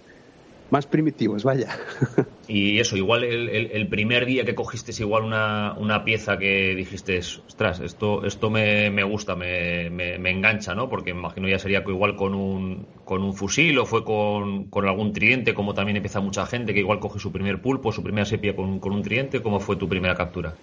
más 0.72 0.88
primitivos, 0.88 1.43
vaya. 1.43 1.77
Y 2.50 2.79
eso, 2.79 2.96
igual 2.96 3.25
el, 3.25 3.88
primer 3.89 4.25
día 4.25 4.46
que 4.46 4.55
cogiste 4.55 4.93
igual 5.03 5.25
una, 5.25 5.75
una, 5.77 6.05
pieza 6.05 6.38
que 6.38 6.75
dijiste, 6.75 7.19
ostras, 7.19 7.81
esto, 7.81 8.24
esto 8.25 8.50
me, 8.50 8.89
me 8.89 9.03
gusta, 9.03 9.36
me, 9.36 9.89
me, 9.89 10.31
engancha, 10.31 10.74
¿no? 10.74 10.88
Porque 10.88 11.13
me 11.13 11.19
imagino 11.19 11.50
ya 11.50 11.60
sería 11.60 11.84
igual 11.86 12.15
con 12.15 12.34
un, 12.34 12.88
con 13.03 13.22
un 13.22 13.34
fusil 13.34 13.77
o 13.79 13.86
fue 13.86 14.05
con, 14.05 14.69
con, 14.69 14.88
algún 14.88 15.12
tridente, 15.12 15.53
como 15.53 15.74
también 15.74 15.98
empieza 15.98 16.22
mucha 16.22 16.46
gente, 16.46 16.74
que 16.74 16.79
igual 16.79 17.01
coge 17.01 17.19
su 17.19 17.34
primer 17.34 17.62
pulpo, 17.62 17.91
su 17.91 18.01
primera 18.01 18.24
sepia 18.24 18.55
con, 18.55 18.79
con 18.79 18.93
un 18.93 19.01
tridente. 19.01 19.41
¿Cómo 19.41 19.60
fue 19.60 19.75
tu 19.75 19.89
primera 19.89 20.15
captura? 20.15 20.55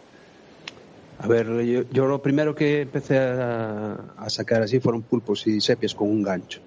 A 1.18 1.26
ver, 1.28 1.46
yo, 1.90 2.06
lo 2.06 2.20
primero 2.20 2.54
que 2.54 2.82
empecé 2.82 3.18
a, 3.18 4.28
sacar 4.28 4.62
así 4.62 4.80
fueron 4.80 5.02
pulpos 5.02 5.46
y 5.46 5.60
sepias 5.60 5.94
con 5.94 6.08
un 6.10 6.22
gancho. 6.22 6.60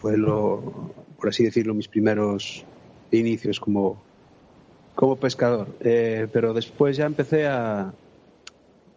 Fue 0.00 0.16
lo, 0.16 0.94
por 1.18 1.28
así 1.28 1.44
decirlo, 1.44 1.74
mis 1.74 1.88
primeros 1.88 2.64
inicios 3.10 3.60
como, 3.60 4.02
como 4.94 5.16
pescador. 5.16 5.68
Eh, 5.80 6.26
pero 6.32 6.54
después 6.54 6.96
ya 6.96 7.04
empecé 7.04 7.46
a, 7.46 7.92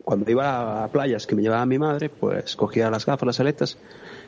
cuando 0.03 0.31
iba 0.31 0.83
a 0.83 0.87
playas 0.87 1.27
que 1.27 1.35
me 1.35 1.41
llevaba 1.41 1.65
mi 1.65 1.77
madre, 1.77 2.09
pues 2.09 2.55
cogía 2.55 2.89
las 2.89 3.05
gafas, 3.05 3.27
las 3.27 3.39
aletas 3.39 3.77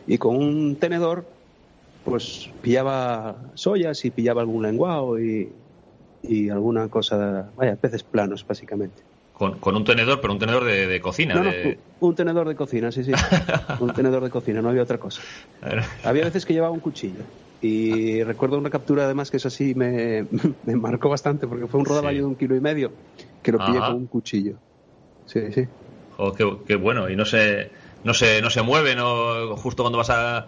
y 0.08 0.18
con 0.18 0.36
un 0.36 0.75
tenedor 0.75 1.25
pues 2.03 2.50
pillaba 2.62 3.51
soyas 3.53 4.03
y 4.06 4.12
pillaba 4.12 4.41
algún 4.41 4.63
lenguado 4.63 5.20
y, 5.20 5.51
y 6.24 6.50
alguna 6.50 6.88
cosa, 6.88 7.51
vaya, 7.56 7.75
peces 7.75 8.03
planos 8.03 8.46
básicamente. 8.46 9.11
Con, 9.41 9.60
con 9.60 9.75
un 9.75 9.83
tenedor, 9.83 10.21
pero 10.21 10.33
un 10.33 10.38
tenedor 10.38 10.63
de, 10.65 11.01
cocina. 11.01 11.33
No, 11.33 11.50
un 11.98 12.13
tenedor 12.13 12.48
de 12.48 12.53
cocina, 12.53 12.91
sí, 12.91 13.03
sí. 13.03 13.12
un 13.79 13.91
tenedor 13.91 14.24
de 14.24 14.29
cocina, 14.29 14.62
no 14.62 14.69
había 14.69 14.83
otra 14.83 15.00
cosa. 15.00 15.24
Había 16.03 16.25
veces 16.25 16.45
que 16.45 16.53
llevaba 16.53 16.71
un 16.71 16.79
cuchillo. 16.79 17.24
Y 17.60 18.21
recuerdo 18.21 18.60
una 18.60 18.69
captura 18.69 19.05
además 19.05 19.31
que 19.31 19.38
eso 19.38 19.50
sí 19.50 19.74
me, 19.74 20.27
me 20.63 20.75
marcó 20.75 21.10
bastante 21.10 21.48
porque 21.48 21.65
fue 21.65 21.79
un 21.79 21.88
rodaballo 21.88 22.19
de 22.19 22.25
un 22.25 22.36
kilo 22.36 22.55
y 22.55 22.62
medio 22.62 22.91
que 23.41 23.51
lo 23.51 23.57
pillé 23.57 23.79
con 23.79 23.95
un 23.95 24.05
cuchillo. 24.05 24.60
Sí, 25.25 25.51
sí. 25.51 25.65
Oh, 26.19 26.31
qué, 26.33 26.75
bueno. 26.75 27.10
Y 27.10 27.15
no 27.15 27.25
se, 27.25 27.71
no 28.03 28.13
se, 28.13 28.43
no 28.43 28.51
se 28.51 28.62
mueve, 28.62 28.95
¿no? 28.95 29.57
Justo 29.57 29.81
cuando 29.81 29.98
vas 29.98 30.12
a, 30.12 30.45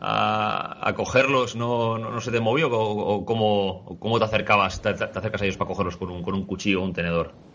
a, 0.00 0.94
cogerlos, 0.96 1.56
¿no, 1.56 1.98
no, 1.98 2.22
se 2.22 2.30
te 2.30 2.40
movió? 2.40 2.70
¿O, 2.72 3.26
cómo, 3.26 3.98
cómo, 4.00 4.18
te 4.18 4.24
acercabas, 4.24 4.80
te, 4.80 4.88
acercas 4.88 5.42
a 5.42 5.44
ellos 5.44 5.58
para 5.58 5.68
cogerlos 5.68 5.98
con 5.98 6.08
un, 6.10 6.22
con 6.22 6.32
un 6.32 6.46
cuchillo 6.46 6.80
o 6.80 6.84
un 6.86 6.94
tenedor? 6.94 7.49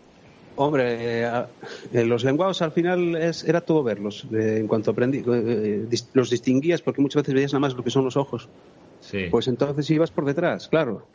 Hombre, 0.56 1.22
eh, 1.22 1.44
eh, 1.92 2.04
los 2.04 2.24
lenguados 2.24 2.62
al 2.62 2.72
final 2.72 3.14
es, 3.16 3.44
era 3.44 3.60
todo 3.60 3.82
verlos. 3.82 4.26
Eh, 4.32 4.56
en 4.60 4.66
cuanto 4.66 4.90
aprendí, 4.90 5.22
los 6.14 6.30
distinguías 6.30 6.80
porque 6.82 7.02
muchas 7.02 7.22
veces 7.22 7.34
veías 7.34 7.52
nada 7.52 7.60
más 7.60 7.74
lo 7.74 7.84
que 7.84 7.90
son 7.90 8.04
los 8.04 8.16
ojos. 8.16 8.48
Pues 9.30 9.46
entonces 9.46 9.88
ibas 9.90 10.10
por 10.10 10.24
detrás, 10.24 10.68
claro. 10.68 11.06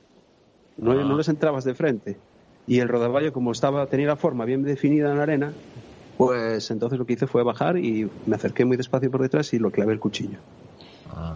No, 0.78 0.94
no, 0.94 1.14
ah. 1.14 1.18
les 1.18 1.28
entrabas 1.28 1.66
de 1.66 1.74
frente. 1.74 2.18
Y 2.68 2.80
el 2.80 2.88
rodaballo, 2.88 3.34
como 3.34 3.52
estaba, 3.52 3.86
tenía 3.88 4.08
la 4.08 4.16
forma 4.16 4.46
bien 4.46 4.64
definida 4.64 5.12
en 5.12 5.18
la 5.18 5.24
arena, 5.24 5.52
pues 6.18 6.70
entonces 6.72 7.00
lo 7.00 7.06
que 7.06 7.14
hice 7.14 7.28
fue 7.28 7.44
bajar 7.44 7.78
y 7.78 8.10
me 8.28 8.36
acerqué 8.36 8.64
muy 8.64 8.78
despacio 8.78 9.10
por 9.12 9.22
detrás 9.22 9.54
y 9.54 9.60
lo 9.60 9.72
clavé 9.72 9.94
el 9.94 10.00
cuchillo. 10.00 10.38
Ah, 11.10 11.36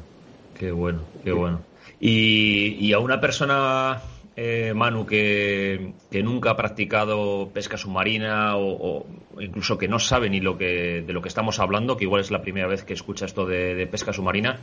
qué 0.58 0.72
bueno, 0.72 1.02
qué 1.24 1.32
bueno. 1.32 1.60
Y, 2.00 2.78
y, 2.80 2.94
a 2.94 3.00
una 3.00 3.20
persona, 3.20 4.02
eh, 4.36 4.74
Manu, 4.76 5.06
que, 5.06 5.94
nunca 6.24 6.52
ha 6.52 6.58
practicado 6.58 7.50
pesca 7.54 7.78
submarina 7.78 8.58
o, 8.58 9.06
incluso 9.40 9.78
que 9.78 9.88
no 9.88 10.00
sabe 10.00 10.30
ni 10.30 10.42
lo 10.42 10.58
que, 10.58 11.04
de 11.06 11.14
lo 11.14 11.22
que 11.22 11.30
estamos 11.30 11.60
hablando, 11.60 11.98
que 11.98 12.04
igual 12.04 12.22
es 12.22 12.32
la 12.32 12.42
primera 12.42 12.68
vez 12.68 12.84
que 12.84 12.94
escucha 12.94 13.26
esto 13.26 13.46
de 13.46 13.88
pesca 13.88 14.14
submarina, 14.14 14.60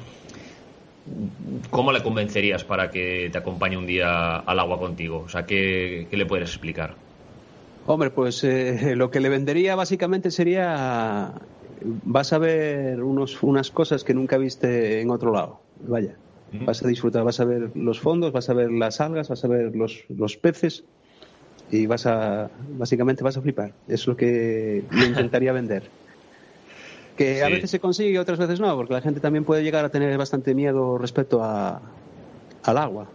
¿cómo 1.71 1.93
le 1.93 2.03
convencerías 2.03 2.65
para 2.65 2.91
que 2.91 3.29
te 3.31 3.39
acompañe 3.39 3.77
un 3.77 3.87
día 3.87 4.37
al 4.37 4.59
agua 4.59 4.79
contigo? 4.79 5.23
O 5.27 5.29
sea, 5.29 5.47
¿qué, 5.47 6.07
le 6.11 6.27
puedes 6.27 6.51
explicar? 6.51 6.95
Hombre, 7.87 8.11
pues 8.11 8.45
eh, 8.45 8.95
lo 8.97 9.11
que 9.11 9.21
le 9.21 9.29
vendería 9.29 9.75
básicamente 9.75 10.31
sería, 10.31 11.33
vas 11.83 12.33
a 12.33 12.39
ver 12.39 13.03
unos, 13.03 13.43
unas 13.43 13.71
cosas 13.71 14.05
que 14.05 14.15
nunca 14.15 14.39
viste 14.39 15.01
en 15.01 15.11
otro 15.11 15.33
lado. 15.33 15.61
Vaya, 15.81 16.17
vas 16.61 16.85
a 16.85 16.89
disfrutar, 16.89 17.25
vas 17.25 17.41
a 17.41 17.45
ver 17.45 17.73
los 17.75 18.01
fondos, 18.01 18.33
vas 18.33 18.49
a 18.49 18.55
ver 18.55 18.71
las 18.71 19.01
algas, 19.01 19.29
vas 19.29 19.45
a 19.45 19.49
ver 19.49 19.75
los, 19.75 20.05
los 20.09 20.37
peces 20.37 20.85
y 21.71 21.87
vas 21.87 22.07
a, 22.07 22.51
básicamente 22.69 23.25
vas 23.25 23.37
a 23.37 23.43
flipar. 23.43 23.75
Es 23.87 24.07
lo 24.07 24.17
que 24.17 24.87
le 24.91 25.07
intentaría 25.09 25.53
vender. 25.53 25.91
Que 27.17 27.43
a 27.43 27.49
veces 27.49 27.71
se 27.71 27.81
consigue 27.81 28.11
y 28.11 28.17
otras 28.17 28.39
veces 28.39 28.61
no, 28.61 28.75
porque 28.77 28.95
la 28.95 29.03
gente 29.03 29.21
también 29.21 29.45
puede 29.45 29.63
llegar 29.63 29.85
a 29.85 29.91
tener 29.91 30.17
bastante 30.17 30.55
miedo 30.55 30.99
respecto 30.99 31.43
a, 31.43 31.81
al 32.63 32.79
agua. 32.79 33.11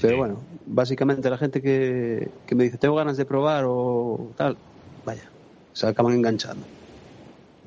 Pero 0.00 0.18
bueno, 0.18 0.46
básicamente 0.66 1.30
la 1.30 1.38
gente 1.38 1.62
que, 1.62 2.30
que 2.46 2.54
me 2.54 2.64
dice 2.64 2.76
tengo 2.78 2.96
ganas 2.96 3.16
de 3.16 3.24
probar 3.24 3.64
o 3.66 4.34
tal, 4.36 4.58
vaya, 5.04 5.32
se 5.72 5.86
acaban 5.86 6.14
enganchando. 6.14 6.75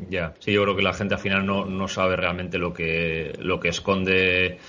Ya, 0.08 0.34
sí, 0.40 0.54
yo 0.54 0.64
creo 0.64 0.76
que 0.76 0.82
la 0.82 0.94
gente 0.94 1.16
al 1.16 1.20
final 1.20 1.46
no, 1.46 1.66
no 1.66 1.88
sabe 1.90 2.16
realmente 2.16 2.58
lo 2.58 2.74
que, 2.74 3.34
lo 3.40 3.60
que 3.60 3.68
esconde 3.70 4.60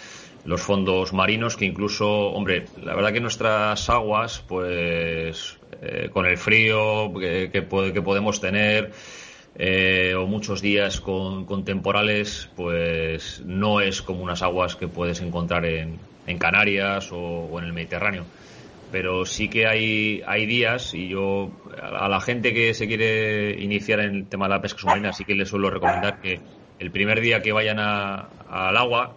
los 0.43 0.63
fondos 0.63 1.13
marinos, 1.13 1.57
que 1.57 1.67
incluso, 1.67 2.31
hombre, 2.31 2.73
la 2.77 2.95
verdad 2.97 3.13
que 3.13 3.21
nuestras 3.21 3.89
aguas, 3.91 4.41
pues 4.49 5.59
eh, 5.83 6.09
con 6.11 6.27
el 6.27 6.37
frío 6.37 7.13
que, 7.15 7.51
que, 7.53 7.93
que 7.93 8.03
podemos 8.03 8.41
tener, 8.41 8.93
eh, 9.55 10.15
o 10.17 10.27
muchos 10.27 10.63
días 10.63 11.01
con, 11.01 11.65
temporales, 11.65 12.51
pues 12.57 13.43
no 13.45 13.81
es 13.81 14.03
como 14.03 14.23
unas 14.23 14.43
aguas 14.43 14.77
que 14.77 14.89
puedes 14.89 15.21
encontrar 15.21 15.65
en, 15.67 16.09
en 16.27 16.39
Canarias 16.39 17.11
o, 17.13 17.59
en 17.59 17.67
el 17.67 17.73
Mediterráneo. 17.73 18.27
Pero 18.91 19.25
sí 19.27 19.49
que 19.49 19.67
hay, 19.67 20.23
hay 20.27 20.47
días, 20.47 20.95
y 20.95 21.09
yo 21.09 21.60
a 21.81 22.09
la 22.09 22.21
gente 22.21 22.53
que 22.55 22.75
se 22.75 22.87
quiere 22.87 23.61
iniciar 23.61 24.01
en 24.01 24.15
el 24.15 24.27
tema 24.27 24.47
de 24.47 24.55
la 24.55 24.61
pesca 24.61 24.81
submarina, 24.81 25.13
sí 25.13 25.25
que 25.25 25.35
les 25.35 25.49
suelo 25.49 25.71
recomendar 25.71 26.21
que 26.21 26.41
el 26.79 26.91
primer 26.91 27.21
día 27.21 27.43
que 27.43 27.53
vayan 27.53 27.79
al 27.79 28.77
agua, 28.77 29.17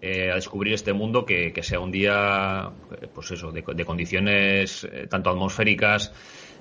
eh, 0.00 0.30
a 0.30 0.34
descubrir 0.34 0.74
este 0.74 0.92
mundo 0.92 1.24
que, 1.24 1.52
sea 1.62 1.80
un 1.80 1.90
día, 1.90 2.70
pues 3.14 3.30
eso, 3.30 3.52
de, 3.52 3.62
de 3.74 3.84
condiciones 3.84 4.84
eh, 4.84 5.06
tanto 5.08 5.30
atmosféricas, 5.30 6.12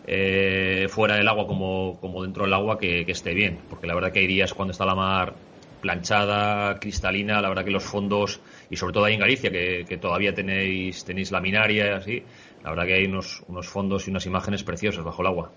eh, 0.06 0.88
fuera 0.90 1.16
del 1.16 1.28
agua 1.28 1.48
como, 1.48 1.98
como 2.00 2.24
dentro 2.24 2.44
del 2.44 2.54
agua 2.54 2.78
que, 2.78 3.06
esté 3.08 3.34
bien, 3.34 3.60
porque 3.70 3.88
la 3.88 3.96
verdad 3.96 4.12
que 4.12 4.20
hay 4.20 4.28
días 4.28 4.54
cuando 4.54 4.72
está 4.72 4.86
la 4.86 4.96
mar 4.96 5.34
planchada, 5.82 6.80
cristalina, 6.80 7.42
la 7.42 7.50
verdad 7.50 7.66
que 7.66 7.72
los 7.72 7.84
fondos, 7.84 8.40
y 8.70 8.78
sobre 8.78 8.94
todo 8.94 9.06
ahí 9.06 9.16
en 9.16 9.20
Galicia, 9.20 9.52
que, 9.52 9.98
todavía 10.02 10.34
tenéis, 10.34 11.04
tenéis 11.04 11.32
laminaria 11.32 11.88
y 11.88 11.90
así, 11.90 12.24
la 12.64 12.70
verdad 12.70 12.86
que 12.86 12.94
hay 12.94 13.06
unos, 13.06 13.44
unos 13.48 13.68
fondos 13.68 14.08
y 14.08 14.12
unas 14.12 14.26
imágenes 14.26 14.64
preciosas 14.64 15.04
bajo 15.04 15.22
el 15.22 15.28
agua. 15.28 15.52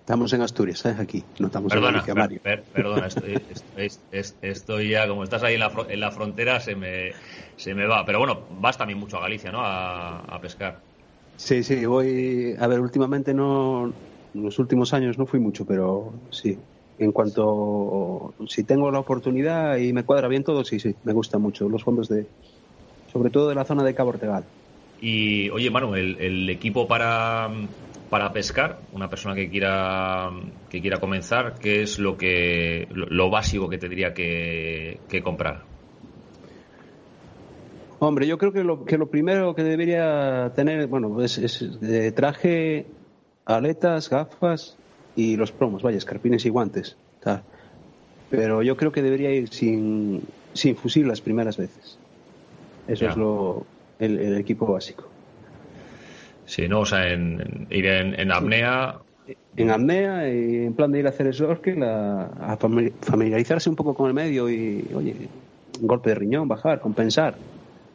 Estamos 0.00 0.32
en 0.32 0.42
Asturias, 0.42 0.84
¿eh? 0.86 0.96
Aquí, 0.98 1.22
no 1.38 1.46
estamos 1.46 1.72
en 1.72 1.82
Galicia, 1.82 2.14
Mario. 2.14 2.40
perdona, 2.42 3.06
estoy, 4.12 4.88
ya, 4.88 5.06
como 5.06 5.22
estás 5.22 5.42
ahí 5.42 5.54
en 5.54 5.60
la, 5.60 5.70
en 5.88 6.00
la 6.00 6.10
frontera, 6.10 6.58
se 6.58 6.74
me, 6.74 7.12
se 7.56 7.74
me 7.74 7.86
va. 7.86 8.04
Pero 8.04 8.18
bueno, 8.18 8.40
vas 8.60 8.76
también 8.76 8.98
mucho 8.98 9.18
a 9.18 9.20
Galicia, 9.20 9.52
¿no? 9.52 9.60
a 9.62 10.38
pescar. 10.40 10.80
Sí, 11.40 11.62
sí, 11.62 11.86
voy. 11.86 12.54
A 12.58 12.66
ver, 12.66 12.80
últimamente 12.80 13.32
no. 13.32 13.92
En 14.34 14.44
los 14.44 14.58
últimos 14.58 14.92
años 14.92 15.16
no 15.16 15.24
fui 15.24 15.40
mucho, 15.40 15.64
pero 15.64 16.12
sí. 16.30 16.58
En 16.98 17.12
cuanto. 17.12 18.34
Si 18.46 18.64
tengo 18.64 18.90
la 18.90 18.98
oportunidad 18.98 19.78
y 19.78 19.92
me 19.94 20.04
cuadra 20.04 20.28
bien 20.28 20.44
todo, 20.44 20.64
sí, 20.64 20.78
sí, 20.78 20.94
me 21.02 21.14
gustan 21.14 21.40
mucho 21.40 21.66
los 21.68 21.82
fondos 21.82 22.08
de. 22.08 22.26
Sobre 23.10 23.30
todo 23.30 23.48
de 23.48 23.54
la 23.54 23.64
zona 23.64 23.84
de 23.84 23.94
Cabo 23.94 24.10
Ortegal. 24.10 24.44
Y, 25.00 25.48
oye, 25.50 25.70
Manu, 25.70 25.94
el, 25.94 26.50
equipo 26.50 26.86
para, 26.86 27.48
para 28.10 28.32
pescar, 28.32 28.80
una 28.92 29.08
persona 29.08 29.34
que 29.34 29.48
quiera 29.48 30.30
que 30.68 30.80
quiera 30.80 30.98
comenzar, 30.98 31.54
¿qué 31.58 31.82
es 31.82 31.98
lo 31.98 32.16
que 32.16 32.86
lo, 32.92 33.30
básico 33.30 33.68
que 33.68 33.78
tendría 33.78 34.12
que, 34.12 35.00
que 35.08 35.22
comprar? 35.22 35.62
Hombre, 37.98 38.26
yo 38.26 38.38
creo 38.38 38.52
que 38.52 38.64
lo, 38.64 38.84
que 38.84 38.96
lo 38.98 39.10
primero 39.10 39.54
que 39.54 39.62
debería 39.62 40.52
tener, 40.54 40.86
bueno, 40.86 41.22
es, 41.22 41.68
traje, 42.14 42.86
aletas, 43.44 44.08
gafas 44.08 44.76
y 45.16 45.36
los 45.36 45.52
promos, 45.52 45.82
vaya, 45.82 45.98
escarpines 45.98 46.44
y 46.46 46.50
guantes. 46.50 46.96
Pero 48.30 48.62
yo 48.62 48.76
creo 48.76 48.92
que 48.92 49.02
debería 49.02 49.30
ir 49.32 49.48
sin, 49.48 50.22
sin 50.54 50.76
fusil 50.76 51.08
las 51.08 51.20
primeras 51.20 51.56
veces. 51.58 51.98
Eso 52.88 53.06
es 53.06 53.16
lo, 53.16 53.66
el, 54.00 54.36
equipo 54.36 54.66
básico. 54.66 55.08
Sí, 56.46 56.68
¿no? 56.68 56.80
O 56.80 56.86
sea, 56.86 57.12
en, 57.12 57.66
ir 57.70 57.86
en, 57.86 58.32
apnea. 58.32 58.98
En 59.56 59.70
apnea 59.70 60.28
y 60.28 60.64
en 60.66 60.74
plan 60.74 60.90
de 60.90 60.98
ir 60.98 61.06
a 61.06 61.10
hacer 61.10 61.32
snorkel, 61.32 61.82
a, 61.82 62.24
a 62.24 62.56
familiarizarse 62.56 63.70
un 63.70 63.76
poco 63.76 63.94
con 63.94 64.08
el 64.08 64.14
medio 64.14 64.50
y, 64.50 64.88
oye, 64.94 65.14
un 65.80 65.86
golpe 65.86 66.10
de 66.10 66.16
riñón, 66.16 66.48
bajar, 66.48 66.80
compensar 66.80 67.36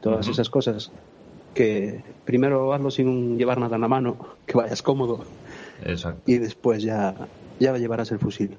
todas 0.02 0.28
esas 0.28 0.50
cosas 0.50 0.92
que 1.54 2.02
primero 2.26 2.74
hazlo 2.74 2.92
sin 2.92 3.38
llevar 3.38 3.60
nada 3.60 3.76
en 3.76 3.82
la 3.82 3.88
mano, 3.88 4.18
que 4.46 4.56
vayas 4.56 4.82
cómodo 4.82 5.26
y 6.26 6.38
después 6.38 6.84
ya, 6.84 7.16
ya 7.60 7.78
llevarás 7.78 8.12
el 8.12 8.20
fusil. 8.20 8.58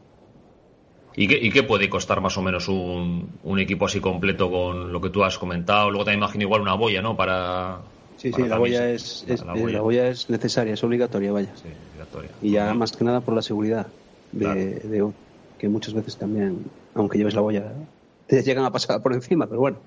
¿Y 1.17 1.29
qué, 1.29 1.39
¿Y 1.41 1.51
qué, 1.51 1.63
puede 1.63 1.89
costar 1.89 2.21
más 2.21 2.37
o 2.37 2.43
menos 2.43 2.69
un, 2.69 3.31
un, 3.43 3.59
equipo 3.59 3.87
así 3.87 4.01
completo 4.01 4.51
con 4.51 4.93
lo 4.93 5.01
que 5.01 5.09
tú 5.09 5.25
has 5.25 5.39
comentado? 5.39 5.91
Luego 5.91 6.05
te 6.05 6.13
imagino 6.13 6.43
igual 6.45 6.61
una 6.61 6.75
boya, 6.75 7.01
¿no? 7.01 7.17
Para. 7.17 7.79
Sí, 8.19 8.33
sí, 8.33 8.43
la 8.43 8.59
boya, 8.59 8.91
es, 8.91 9.25
la, 9.45 9.81
boya. 9.81 10.09
es 10.09 10.29
necesaria, 10.29 10.75
es 10.75 10.85
obligatoria, 10.85 11.33
vaya. 11.33 11.51
Sí, 11.55 11.69
obligatoria. 11.93 12.31
Y 12.43 12.51
ya 12.53 12.75
más 12.75 12.93
que 12.93 13.05
nada 13.05 13.21
por 13.21 13.35
la 13.35 13.43
seguridad 13.43 13.87
de, 14.33 14.81
de, 14.81 15.11
que 15.59 15.69
muchas 15.69 15.95
veces 15.95 16.17
también, 16.17 16.65
aunque 16.95 17.17
lleves 17.17 17.35
la 17.35 17.41
boya, 17.41 17.73
te 18.27 18.43
llegan 18.43 18.65
a 18.65 18.71
pasar 18.71 19.03
por 19.03 19.15
encima, 19.15 19.47
pero 19.47 19.61
bueno. 19.61 19.79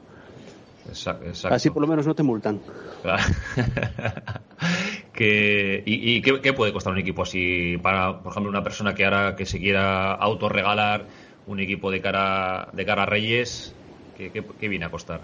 Así 1.50 1.70
por 1.70 1.82
lo 1.82 1.88
menos 1.88 2.08
no 2.08 2.16
te 2.16 2.24
multan. 2.24 2.60
¿Y, 5.20 6.22
qué, 6.22 6.54
puede 6.54 6.72
costar 6.72 6.94
un 6.94 7.00
equipo 7.00 7.24
así 7.24 7.78
para, 7.82 8.22
por 8.22 8.32
ejemplo, 8.32 8.50
una 8.50 8.64
persona 8.64 8.96
que 8.96 9.04
ahora 9.06 9.36
que 9.36 9.46
se 9.46 9.60
quiera 9.60 10.14
autorregalar 10.14 11.06
un 11.50 11.60
equipo 11.60 11.92
de 11.92 12.00
cara, 12.00 12.70
de 12.72 12.86
cara 12.86 13.04
a 13.04 13.06
Reyes? 13.06 13.74
¿Qué, 14.18 14.70
viene 14.70 14.86
a 14.86 14.92
costar? 14.92 15.22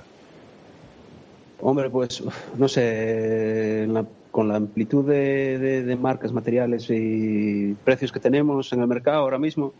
Hombre, 1.62 1.90
pues 1.90 2.22
no 2.58 2.68
sé, 2.68 3.88
con 4.32 4.50
la 4.50 4.58
amplitud 4.58 5.06
de, 5.06 5.98
marcas, 6.00 6.34
materiales 6.34 6.90
y 6.90 7.76
precios 7.86 8.12
que 8.12 8.20
tenemos 8.20 8.74
en 8.74 8.82
el 8.82 8.88
mercado 8.88 9.20
ahora 9.20 9.40
mismo, 9.40 9.74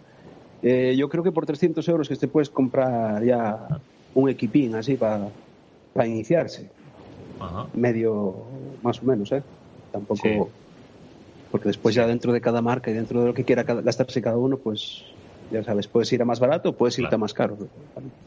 eh, 0.64 0.96
yo 0.98 1.10
creo 1.10 1.24
que 1.24 1.32
por 1.32 1.46
300 1.46 1.88
euros 1.90 2.08
que 2.08 2.16
te 2.16 2.28
puedes 2.28 2.50
comprar 2.50 3.24
ya 3.24 3.68
un 4.14 4.30
equipín 4.30 4.76
así 4.76 4.96
para 4.96 5.30
para 5.96 6.08
iniciarse. 6.08 6.70
Medio, 7.74 8.36
más 8.84 9.02
o 9.02 9.06
menos, 9.06 9.32
¿eh? 9.32 9.42
Tampoco. 9.94 10.50
Porque 11.50 11.70
después, 11.70 11.96
ya 11.96 12.06
dentro 12.06 12.34
de 12.34 12.42
cada 12.42 12.62
marca 12.62 12.92
y 12.92 12.94
dentro 12.94 13.22
de 13.22 13.28
lo 13.28 13.34
que 13.34 13.46
quiera 13.46 13.64
gastarse 13.64 14.22
cada 14.22 14.36
uno, 14.36 14.58
pues 14.58 15.06
ya 15.52 15.64
sabes, 15.64 15.88
puedes 15.88 16.12
ir 16.14 16.22
a 16.22 16.26
más 16.26 16.40
barato 16.40 16.70
o 16.70 16.74
puedes 16.74 16.98
irte 17.00 17.16
a 17.16 17.18
más 17.18 17.34
caro. 17.34 17.58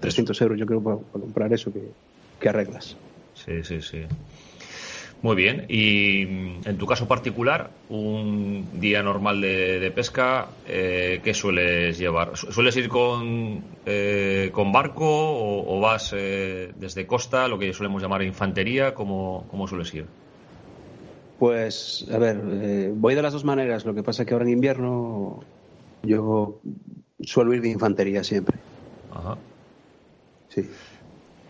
300 0.00 0.40
euros, 0.42 0.58
yo 0.58 0.66
creo, 0.66 0.82
para, 0.82 0.96
comprar 0.96 1.52
eso 1.52 1.72
que, 1.72 1.92
que 2.40 2.48
arreglas. 2.48 2.96
Sí, 3.34 3.62
sí, 3.62 3.80
sí. 3.80 4.02
Muy 5.20 5.34
bien. 5.34 5.66
Y 5.68 6.26
mm, 6.26 6.68
en 6.68 6.78
tu 6.78 6.86
caso 6.86 7.08
particular, 7.08 7.70
un 7.88 8.80
día 8.80 9.02
normal 9.02 9.40
de, 9.40 9.92
pesca, 9.94 10.46
eh, 10.66 11.20
¿qué 11.24 11.34
sueles 11.34 11.98
llevar? 11.98 12.36
¿Sueles 12.36 12.76
ir 12.76 12.88
con, 12.88 13.62
eh, 13.84 14.50
con 14.52 14.70
barco 14.70 15.06
o, 15.06 15.80
vas 15.80 16.14
eh, 16.16 16.72
desde 16.76 17.06
costa, 17.06 17.48
lo 17.48 17.58
que 17.58 17.72
solemos 17.72 18.00
llamar 18.00 18.22
infantería? 18.22 18.94
¿Cómo, 18.94 19.44
¿Cómo 19.50 19.66
sueles 19.66 19.92
ir? 19.94 20.06
Pues, 21.38 22.06
a 22.12 22.18
ver, 22.18 22.40
eh, 22.62 22.92
voy 22.94 23.14
de 23.14 23.22
las 23.22 23.32
dos 23.32 23.44
maneras. 23.44 23.84
Lo 23.84 23.94
que 23.94 24.02
pasa 24.02 24.22
es 24.22 24.28
que 24.28 24.34
ahora 24.34 24.46
en 24.46 24.52
invierno 24.52 25.40
yo 26.02 26.60
suelo 27.20 27.54
ir 27.54 27.62
de 27.62 27.70
infantería 27.70 28.24
siempre. 28.24 28.56
Ajá. 29.12 29.36
Sí. 30.48 30.68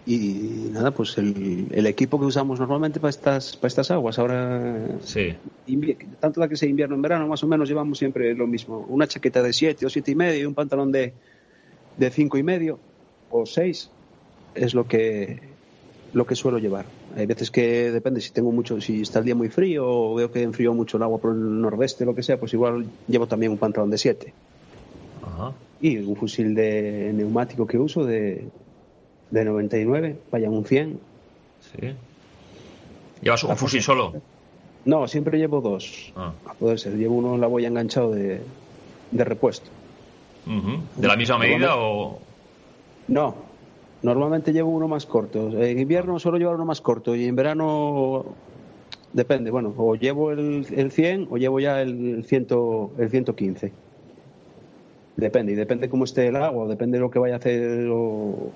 Y 0.07 0.71
nada, 0.73 0.91
pues 0.91 1.19
el, 1.19 1.87
equipo 1.87 2.19
que 2.19 2.25
usamos 2.25 2.59
normalmente 2.59 2.99
para 2.99 3.11
estas, 3.11 3.57
para 3.57 3.69
estas 3.69 3.91
aguas, 3.91 4.19
ahora, 4.19 4.99
sí. 5.03 5.35
tanto 6.19 6.41
la 6.41 6.49
que 6.49 6.57
sea 6.57 6.67
invierno 6.67 6.95
en 6.95 7.03
verano, 7.03 7.29
más 7.29 7.45
o 7.45 7.47
menos 7.47 7.69
llevamos 7.69 7.99
siempre 7.99 8.35
lo 8.35 8.47
mismo. 8.47 8.87
Una 8.89 9.07
chaqueta 9.07 9.43
de 9.43 9.53
7 9.53 9.85
o 9.85 9.91
siete 9.91 10.13
y 10.13 10.15
medio 10.15 10.41
y 10.41 10.45
un 10.47 10.55
pantalón 10.55 10.91
de, 10.93 11.13
de 11.99 12.11
cinco 12.11 12.39
y 12.39 12.43
medio 12.43 12.79
o 13.31 13.45
6 13.45 13.91
es 14.55 14.73
lo 14.73 14.89
que, 14.89 15.41
lo 16.15 16.27
que 16.27 16.35
suelo 16.35 16.59
llevar. 16.59 16.87
Hay 17.15 17.27
veces 17.27 17.51
que 17.51 17.93
depende 17.93 18.23
si 18.23 18.31
tengo 18.31 18.51
mucho, 18.51 18.81
si 18.81 19.03
está 19.03 19.19
el 19.19 19.27
día 19.27 19.35
muy 19.35 19.51
frío 19.51 19.87
o 19.87 20.15
veo 20.15 20.33
que 20.33 20.43
enfrió 20.43 20.73
mucho 20.73 20.97
el 20.97 21.03
agua 21.03 21.19
por 21.19 21.35
el 21.35 21.61
nordeste, 21.61 22.07
lo 22.07 22.15
que 22.15 22.23
sea, 22.23 22.41
pues 22.41 22.55
igual 22.55 22.87
llevo 23.09 23.27
también 23.27 23.53
un 23.53 23.59
pantalón 23.59 23.91
de 23.91 23.99
7. 23.99 24.33
Y 25.81 25.99
un 25.99 26.17
fusil 26.17 26.55
de 26.55 27.13
neumático 27.15 27.67
que 27.67 27.79
uso 27.79 28.05
de 28.05 28.49
de 29.31 29.45
99, 29.45 30.19
vayan 30.31 30.53
un 30.53 30.65
100. 30.65 31.01
Sí. 31.61 31.95
¿Llevas 33.21 33.45
un 33.45 33.57
fusil 33.57 33.83
solo? 33.83 34.15
No, 34.85 35.07
siempre 35.09 35.39
llevo 35.39 35.61
dos. 35.61 36.13
Ah. 36.17 36.33
A 36.47 36.55
poder 36.55 36.79
ser. 36.79 36.97
Llevo 36.97 37.17
uno 37.17 37.35
en 37.35 37.41
la 37.41 37.47
boya 37.47 37.69
enganchado 37.69 38.13
de, 38.13 38.41
de 39.11 39.25
repuesto. 39.25 39.71
¿De 40.97 41.07
la 41.07 41.17
misma 41.17 41.37
medida 41.37 41.77
o...? 41.77 42.19
No, 43.09 43.35
normalmente 44.03 44.53
llevo 44.53 44.71
uno 44.71 44.89
más 44.89 45.05
corto. 45.05 45.51
En 45.63 45.79
invierno 45.79 46.19
suelo 46.19 46.39
llevar 46.39 46.55
uno 46.55 46.65
más 46.65 46.81
corto 46.81 47.15
y 47.15 47.27
en 47.27 47.37
verano 47.37 48.25
depende. 49.13 49.51
Bueno, 49.51 49.75
o 49.77 49.95
llevo 49.95 50.31
el, 50.31 50.67
el 50.75 50.91
100 50.91 51.29
o 51.31 51.37
llevo 51.37 51.61
ya 51.61 51.83
el, 51.83 52.25
ciento, 52.25 52.93
el 52.99 53.11
115. 53.11 53.73
Depende, 55.19 55.51
y 55.51 55.57
depende 55.57 55.89
cómo 55.89 56.05
esté 56.05 56.29
el 56.29 56.37
agua, 56.37 56.69
depende 56.69 56.97
de 56.97 57.03
lo 57.03 57.11
que 57.11 57.19
vaya 57.19 57.35
a 57.35 57.39
hacer 57.39 57.89
o 57.91 58.53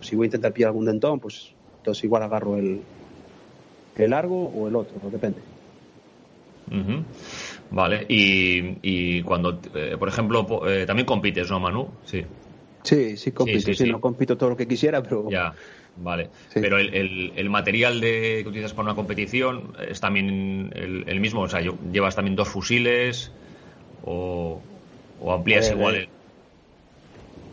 si 0.00 0.16
voy 0.16 0.24
a 0.24 0.26
intentar 0.26 0.52
pillar 0.52 0.70
algún 0.70 0.84
dentón, 0.84 1.20
pues 1.20 1.52
entonces 1.78 2.02
igual 2.02 2.24
agarro 2.24 2.56
el, 2.56 2.80
el 3.96 4.10
largo 4.10 4.48
o 4.48 4.66
el 4.66 4.74
otro, 4.74 5.08
depende. 5.08 5.38
Vale, 7.70 8.06
y, 8.08 8.78
y 8.82 9.22
cuando, 9.22 9.60
eh, 9.72 9.94
por 9.96 10.08
ejemplo, 10.08 10.68
eh, 10.68 10.84
también 10.84 11.06
compites, 11.06 11.48
¿no, 11.48 11.60
Manu? 11.60 11.88
Sí. 12.04 12.24
Sí, 12.82 13.16
sí 13.16 13.30
compito, 13.30 13.72
sí, 13.72 13.88
no 13.88 14.00
compito 14.00 14.36
todo 14.36 14.50
lo 14.50 14.56
que 14.56 14.66
quisiera, 14.66 15.00
pero... 15.04 15.30
Ya, 15.30 15.54
vale. 15.96 16.28
Pero 16.52 16.78
el, 16.78 17.32
el, 17.36 17.50
material 17.50 18.00
de, 18.00 18.40
que 18.42 18.48
utilizas 18.48 18.72
para 18.72 18.86
una 18.86 18.96
competición 18.96 19.74
es 19.88 20.00
también 20.00 20.72
el, 20.74 21.20
mismo, 21.20 21.42
o 21.42 21.48
sea, 21.48 21.60
¿llevas 21.92 22.16
también 22.16 22.34
dos 22.34 22.48
fusiles 22.48 23.30
o, 24.04 24.60
o 25.20 25.32
amplías 25.32 25.70
igual? 25.70 26.08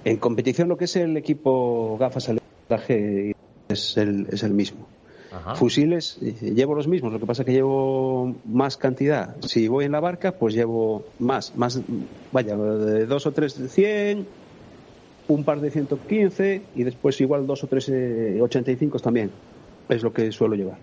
En 0.06 0.18
competición 0.18 0.70
lo 0.70 0.78
que 0.78 0.86
es 0.86 0.96
el 0.96 1.18
equipo 1.18 1.98
gafas 2.00 2.30
al 2.30 2.40
traje 2.68 3.36
es 3.70 3.98
el, 3.98 4.28
es 4.32 4.44
el 4.44 4.54
mismo. 4.54 4.88
Fusiles, 5.56 6.18
eh, 6.22 6.54
llevo 6.56 6.74
los 6.74 6.88
mismos, 6.88 7.14
lo 7.14 7.20
que 7.20 7.26
pasa 7.26 7.42
es 7.44 7.46
que 7.46 7.52
llevo 7.52 8.36
más 8.46 8.78
cantidad. 8.78 9.36
Si 9.42 9.68
voy 9.68 9.86
en 9.86 9.92
la 9.92 10.00
barca, 10.00 10.32
pues 10.32 10.54
llevo 10.54 11.06
más, 11.20 11.56
más, 11.56 11.80
vaya, 12.32 12.56
dos 12.56 13.28
o 13.28 13.32
tres 13.34 13.60
de 13.60 13.68
100, 13.68 14.28
un 15.28 15.44
par 15.44 15.60
de 15.60 15.70
115 15.70 16.62
y 16.76 16.84
después 16.84 17.20
igual 17.22 17.46
dos 17.46 17.64
o 17.64 17.68
tres 17.68 17.90
85 17.90 18.98
eh, 18.98 19.02
también. 19.02 19.32
Es 19.90 20.02
lo 20.02 20.12
que 20.12 20.32
suelo 20.32 20.56
llevar. 20.56 20.78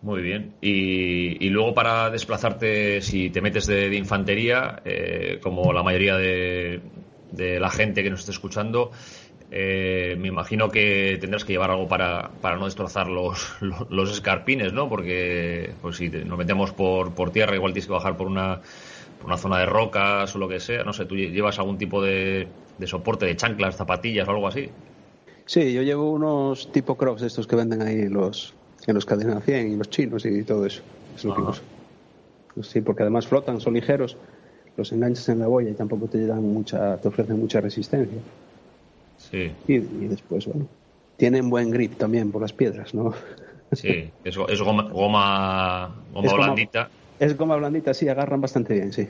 Muy 0.00 0.22
bien. 0.22 0.54
Y, 0.60 1.48
luego 1.50 1.74
para 1.74 2.10
desplazarte, 2.10 3.00
si 3.00 3.30
te 3.30 3.40
metes 3.40 3.66
de, 3.66 3.94
infantería, 3.96 4.80
eh, 4.84 5.40
como 5.42 5.72
la 5.72 5.82
mayoría 5.82 6.16
de, 6.16 6.80
de 7.32 7.58
la 7.58 7.70
gente 7.70 8.02
que 8.02 8.10
nos 8.10 8.20
esté 8.20 8.32
escuchando, 8.32 8.92
eh, 9.50 10.14
me 10.18 10.28
imagino 10.28 10.68
que 10.68 11.16
tendrás 11.20 11.44
que 11.44 11.54
llevar 11.54 11.70
algo 11.70 11.88
para, 11.88 12.30
para 12.42 12.56
no 12.56 12.66
destrozar 12.66 13.08
los, 13.08 13.56
los, 13.88 14.10
escarpines, 14.10 14.72
¿no? 14.72 14.88
Porque 14.88 15.72
pues 15.80 15.96
si 15.96 16.08
nos 16.08 16.38
metemos 16.38 16.72
por, 16.72 17.14
por 17.14 17.30
tierra, 17.30 17.54
igual 17.54 17.72
tienes 17.72 17.86
que 17.86 17.92
bajar 17.92 18.16
por 18.16 18.26
una, 18.26 18.60
por 19.18 19.26
una 19.26 19.38
zona 19.38 19.58
de 19.58 19.66
rocas 19.66 20.34
o 20.34 20.38
lo 20.38 20.48
que 20.48 20.60
sea. 20.60 20.84
No 20.84 20.92
sé, 20.92 21.06
¿tú 21.06 21.16
llevas 21.16 21.58
algún 21.58 21.78
tipo 21.78 22.02
de, 22.02 22.46
de 22.76 22.86
soporte, 22.86 23.26
de 23.26 23.36
chanclas, 23.36 23.76
zapatillas 23.76 24.28
o 24.28 24.32
algo 24.32 24.48
así? 24.48 24.68
Sí, 25.46 25.72
yo 25.72 25.82
llevo 25.82 26.12
unos 26.12 26.70
tipo 26.72 26.98
crocs 26.98 27.22
de 27.22 27.28
estos 27.28 27.46
que 27.46 27.56
venden 27.56 27.80
ahí 27.80 28.06
los, 28.06 28.54
en 28.88 28.94
los 28.94 29.04
cadena 29.04 29.40
100 29.40 29.72
y 29.72 29.76
los 29.76 29.90
chinos 29.90 30.24
y 30.24 30.42
todo 30.44 30.66
eso. 30.66 30.82
Es 31.14 31.24
lo 31.24 31.34
que 31.34 32.62
Sí, 32.62 32.80
porque 32.80 33.02
además 33.02 33.26
flotan, 33.26 33.60
son 33.60 33.74
ligeros, 33.74 34.16
los 34.76 34.90
enganchas 34.92 35.28
en 35.28 35.40
la 35.40 35.46
boya 35.46 35.70
y 35.70 35.74
tampoco 35.74 36.06
te 36.08 36.26
dan 36.26 36.42
mucha, 36.42 37.00
te 37.00 37.08
ofrecen 37.08 37.38
mucha 37.38 37.60
resistencia. 37.60 38.20
Sí. 39.16 39.52
Y, 39.66 39.78
después, 39.78 40.46
bueno, 40.46 40.66
tienen 41.16 41.50
buen 41.50 41.70
grip 41.70 41.96
también 41.98 42.32
por 42.32 42.42
las 42.42 42.52
piedras, 42.52 42.94
¿no? 42.94 43.12
Sí, 43.72 44.10
es, 44.24 44.38
es 44.48 44.62
goma, 44.62 44.90
goma, 44.90 46.04
blandita. 46.10 46.90
es 47.18 47.36
goma 47.36 47.56
blandita, 47.56 47.92
sí, 47.92 48.08
agarran 48.08 48.40
bastante 48.40 48.72
bien, 48.72 48.92
sí. 48.92 49.06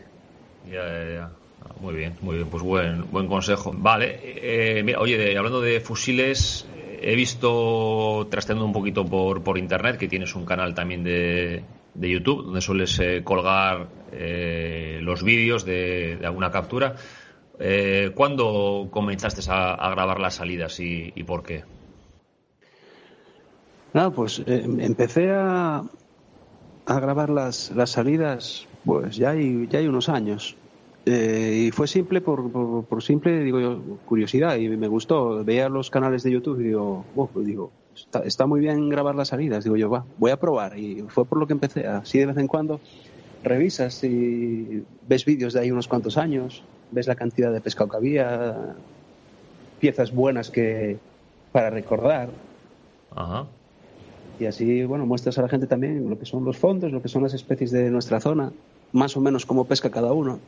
Ya, 0.65 0.85
ya, 0.85 1.13
ya. 1.13 1.33
Ah, 1.61 1.75
muy 1.81 1.95
bien, 1.95 2.17
muy 2.21 2.37
bien, 2.37 2.51
pues 2.51 2.63
buen, 2.63 3.11
buen 3.11 3.29
consejo. 3.29 3.73
Vale, 3.75 4.19
eh, 4.23 4.83
mira, 4.83 5.01
oye, 5.01 5.37
hablando 5.37 5.61
de 5.61 5.81
fusiles, 5.81 6.68
he 7.01 7.15
visto, 7.15 8.27
trasteando 8.31 8.65
un 8.65 8.73
poquito 8.73 9.05
por, 9.05 9.43
por 9.43 9.59
internet, 9.59 9.97
que 9.97 10.09
tienes 10.09 10.35
un 10.35 10.45
canal 10.45 10.75
también 10.75 11.05
de, 11.05 11.63
de 11.95 12.11
YouTube, 12.11 12.45
donde 12.45 12.61
sueles 12.61 12.99
eh, 12.99 13.23
colgar 13.25 13.89
eh, 14.13 15.01
los 15.03 15.23
vídeos 15.23 15.65
de, 15.65 16.17
de, 16.17 16.27
alguna 16.27 16.51
captura. 16.51 16.95
Eh, 17.59 18.13
¿Cuándo 18.15 18.89
comenzaste 18.91 19.41
a, 19.49 19.91
grabar 19.91 20.21
las 20.21 20.35
salidas 20.35 20.79
y, 20.81 21.11
por 21.25 21.43
qué? 21.43 21.65
Ah, 23.95 24.11
pues 24.15 24.41
eh, 24.47 24.63
empecé 24.65 25.31
a, 25.33 25.83
a 26.87 27.01
grabar 27.01 27.31
las, 27.31 27.73
las, 27.73 27.91
salidas 27.91 28.67
pues 28.85 29.17
ya 29.17 29.35
ya 29.35 29.79
hay 29.79 29.89
unos 29.89 30.09
años. 30.09 30.57
Eh, 31.11 31.69
y 31.69 31.71
fue 31.71 31.89
simple 31.89 32.21
por, 32.21 32.85
por, 32.85 33.03
simple 33.03 33.43
digo 33.43 33.59
yo, 33.59 33.81
curiosidad 34.05 34.57
y 34.57 34.69
me 34.69 34.89
gustó. 34.89 35.43
Veía 35.43 35.71
los 35.71 35.89
canales 35.89 36.23
de 36.23 36.33
YouTube 36.33 36.61
y 36.61 36.65
digo, 36.65 37.05
digo 37.37 37.71
está, 37.97 38.21
está, 38.21 38.47
muy 38.47 38.61
bien 38.61 38.91
grabar 38.91 39.15
las 39.15 39.29
salidas. 39.29 39.65
Digo 39.65 39.77
yo, 39.77 39.89
va, 39.89 40.05
voy 40.19 40.33
a 40.33 40.39
probar. 40.39 40.79
Y 40.79 41.07
fue 41.09 41.25
por 41.25 41.39
lo 41.39 41.47
que 41.47 41.55
empecé. 41.55 41.87
Así 41.87 42.19
de 42.19 42.27
vez 42.27 42.37
en 42.37 42.47
cuando 42.47 42.81
revisas 43.43 44.05
y 44.05 44.85
ves 45.09 45.25
vídeos 45.25 45.55
de 45.55 45.61
ahí 45.61 45.71
unos 45.71 45.89
cuantos 45.89 46.19
años 46.19 46.63
ves 46.91 47.07
la 47.07 47.15
cantidad 47.15 47.53
de 47.53 47.61
pescado 47.63 47.89
que 47.91 47.97
había, 47.97 48.75
piezas 49.81 50.13
buenas 50.13 50.51
que 50.51 50.99
para 51.53 51.71
recordar. 51.71 52.29
Y 54.39 54.45
así, 54.45 54.85
bueno, 54.85 55.07
muestras 55.07 55.39
a 55.39 55.43
la 55.43 55.49
gente 55.49 55.67
también 55.67 56.09
lo 56.09 56.19
que 56.19 56.27
son 56.27 56.45
los 56.45 56.59
fondos, 56.59 56.93
lo 56.93 57.01
que 57.01 57.09
son 57.09 57.23
las 57.23 57.33
especies 57.33 57.71
de 57.71 57.91
nuestra 57.91 58.21
zona, 58.21 58.53
más 58.93 59.17
o 59.17 59.23
menos 59.23 59.47
cómo 59.47 59.65
pesca 59.65 59.91
cada 59.91 60.13
uno. 60.13 60.39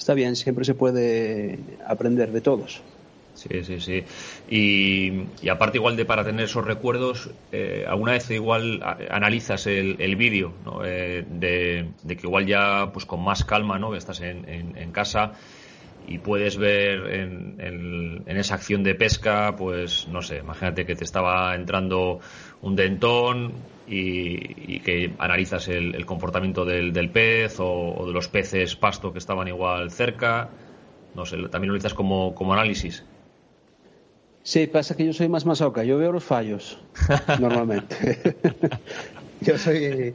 Está 0.00 0.14
bien, 0.14 0.34
siempre 0.34 0.64
se 0.64 0.72
puede 0.72 1.58
aprender 1.86 2.32
de 2.32 2.40
todos. 2.40 2.80
Sí, 3.34 3.62
sí, 3.62 3.80
sí. 3.80 4.02
Y, 4.48 5.48
aparte 5.50 5.76
igual 5.76 5.94
de 5.94 6.06
para 6.06 6.24
tener 6.24 6.46
esos 6.46 6.64
recuerdos, 6.64 7.28
eh, 7.52 7.84
¿alguna 7.86 8.12
vez 8.12 8.30
igual 8.30 8.80
analizas 9.10 9.66
el, 9.66 9.96
el 10.00 10.16
vídeo 10.16 10.54
eh, 10.86 11.22
de, 11.28 12.16
que 12.16 12.26
igual 12.26 12.46
ya 12.46 12.88
pues 12.94 13.04
con 13.04 13.22
más 13.22 13.44
calma, 13.44 13.78
¿no? 13.78 13.90
Que 13.90 13.98
estás 13.98 14.22
en, 14.22 14.48
en, 14.48 14.90
casa 14.90 15.32
y 16.08 16.16
puedes 16.16 16.56
ver 16.56 17.06
en, 17.12 18.24
en, 18.26 18.36
esa 18.38 18.54
acción 18.54 18.82
de 18.82 18.94
pesca, 18.94 19.54
pues 19.54 20.08
no 20.08 20.22
sé, 20.22 20.38
imagínate 20.38 20.86
que 20.86 20.96
te 20.96 21.04
estaba 21.04 21.54
entrando 21.54 22.20
un 22.62 22.74
dentón 22.74 23.52
y, 23.90 24.80
que 24.80 25.12
analizas 25.18 25.68
el, 25.68 26.06
comportamiento 26.06 26.64
del, 26.64 26.92
del 26.92 27.10
pez 27.10 27.58
o, 27.60 27.66
o, 27.66 28.06
de 28.06 28.12
los 28.12 28.28
peces 28.28 28.76
pasto 28.76 29.12
que 29.12 29.18
estaban 29.18 29.48
igual 29.48 29.90
cerca. 29.90 30.48
No 31.14 31.26
sé, 31.26 31.36
también 31.48 31.68
lo 31.68 31.74
analizas 31.74 31.94
como, 31.94 32.34
como 32.34 32.52
análisis. 32.52 33.04
Sí, 34.42 34.66
pasa 34.66 34.96
que 34.96 35.04
yo 35.04 35.12
soy 35.12 35.28
más 35.28 35.44
masoca, 35.44 35.84
yo 35.84 35.98
veo 35.98 36.12
los 36.12 36.24
fallos 36.24 36.78
normalmente. 37.40 38.18
yo 39.40 39.58
soy 39.58 40.14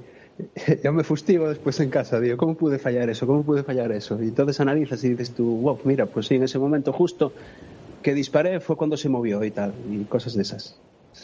yo 0.83 0.91
me 0.91 1.03
fustigo 1.03 1.47
después 1.47 1.79
en 1.79 1.89
casa, 1.89 2.19
digo, 2.19 2.35
¿cómo 2.35 2.55
pude 2.55 2.77
fallar 2.77 3.09
eso? 3.09 3.25
¿Cómo 3.25 3.43
pude 3.43 3.63
fallar 3.63 3.91
eso? 3.91 4.21
Y 4.21 4.27
entonces 4.27 4.59
analizas 4.59 5.03
y 5.03 5.09
dices 5.09 5.31
tú, 5.31 5.45
wow, 5.61 5.79
mira, 5.85 6.07
pues 6.07 6.27
sí, 6.27 6.35
en 6.35 6.43
ese 6.43 6.59
momento 6.59 6.91
justo 6.91 7.31
que 8.01 8.13
disparé 8.13 8.59
fue 8.59 8.75
cuando 8.75 8.97
se 8.97 9.07
movió 9.07 9.43
y 9.43 9.51
tal, 9.51 9.73
y 9.89 10.03
cosas 10.03 10.33
de 10.35 10.41
esas. 10.41 10.77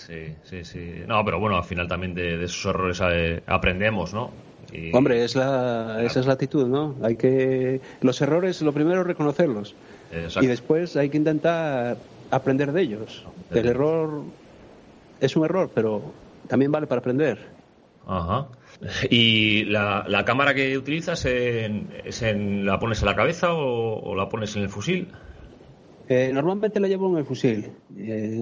Sí, 0.08 0.34
sí, 0.44 0.64
sí. 0.64 1.04
No, 1.08 1.24
pero 1.24 1.40
bueno, 1.40 1.58
al 1.58 1.64
final 1.64 1.88
también 1.88 2.14
de, 2.14 2.44
esos 2.44 2.66
errores 2.66 3.02
eh, 3.04 3.44
aprendemos, 3.46 4.14
¿no? 4.14 4.32
Hombre, 4.94 5.24
es 5.24 5.36
la, 5.36 6.02
esa 6.04 6.22
es 6.22 6.26
la 6.26 6.34
actitud, 6.34 6.68
¿no? 6.68 6.96
Hay 7.04 7.18
que. 7.18 7.82
Los 8.02 8.22
errores, 8.22 8.62
lo 8.62 8.72
primero 8.72 9.02
es 9.02 9.08
reconocerlos. 9.08 9.76
Y 10.42 10.48
después 10.48 10.96
hay 10.96 11.10
que 11.10 11.18
intentar 11.18 11.98
aprender 12.30 12.72
de 12.72 12.82
ellos. 12.82 13.26
El 13.52 13.68
error 13.68 14.22
es 15.20 15.36
un 15.36 15.46
error, 15.46 15.70
pero 15.74 16.02
también 16.48 16.72
vale 16.72 16.88
para 16.88 17.00
aprender. 17.00 17.38
Ajá. 18.08 18.48
¿Y 19.10 19.66
la, 19.66 20.06
la 20.08 20.26
cámara 20.26 20.54
que 20.54 20.78
utilizas 20.78 21.26
es 21.26 22.22
en, 22.22 22.66
la 22.66 22.80
pones 22.80 23.02
en 23.02 23.06
la 23.06 23.16
cabeza 23.16 23.54
o, 23.54 24.16
la 24.16 24.30
pones 24.30 24.56
en 24.56 24.64
el 24.64 24.70
fusil? 24.70 25.08
Eh, 26.14 26.30
normalmente 26.34 26.78
la 26.82 26.90
llevo 26.90 27.10
en 27.10 27.20
el 27.20 27.24
fusil. 27.24 27.72
Eh, 27.98 28.38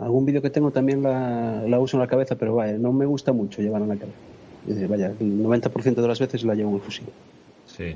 algún 0.00 0.24
vídeo 0.24 0.40
que 0.40 0.48
tengo 0.48 0.70
también 0.70 1.02
la, 1.02 1.78
uso 1.78 1.98
en 1.98 2.00
la 2.00 2.06
cabeza, 2.06 2.36
pero 2.36 2.56
no 2.78 2.90
me 2.94 3.04
gusta 3.04 3.34
mucho 3.34 3.60
llevarla 3.60 3.84
en 3.84 3.98
la 3.98 4.06
cabeza. 4.06 4.86
Vaya, 4.88 5.12
el 5.20 5.42
90% 5.42 5.94
de 5.94 6.08
las 6.08 6.18
veces 6.18 6.42
la 6.42 6.54
llevo 6.54 6.70
en 6.70 6.76
el 6.76 6.80
fusil. 6.80 7.04
Sí. 7.66 7.94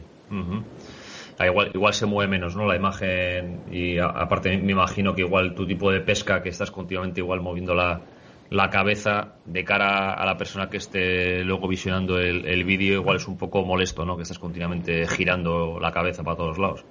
Ah, 1.38 1.46
igual, 1.46 1.70
igual 1.72 1.94
se 1.94 2.04
mueve 2.04 2.30
menos, 2.30 2.56
¿no? 2.56 2.66
La 2.66 2.76
imagen 2.76 3.60
y 3.72 3.96
aparte 3.96 4.58
me 4.58 4.72
imagino 4.72 5.14
que 5.14 5.22
igual 5.22 5.54
tu 5.54 5.66
tipo 5.66 5.90
de 5.90 6.00
pesca 6.00 6.42
que 6.42 6.50
estás 6.50 6.70
continuamente 6.70 7.20
igual 7.20 7.40
moviendo 7.40 7.74
la, 7.74 8.02
cabeza 8.70 9.36
de 9.46 9.64
cara 9.64 10.12
a 10.12 10.26
la 10.26 10.36
persona 10.36 10.68
que 10.68 10.76
esté 10.76 11.42
luego 11.42 11.68
visionando 11.68 12.18
el, 12.18 12.64
vídeo 12.64 13.00
igual 13.00 13.16
es 13.16 13.26
un 13.28 13.38
poco 13.38 13.64
molesto, 13.64 14.04
¿no? 14.04 14.16
Que 14.16 14.24
estás 14.24 14.38
continuamente 14.38 15.06
girando 15.06 15.80
la 15.80 15.90
cabeza 15.90 16.22
para 16.22 16.36
todos 16.36 16.58
lados. 16.58 16.84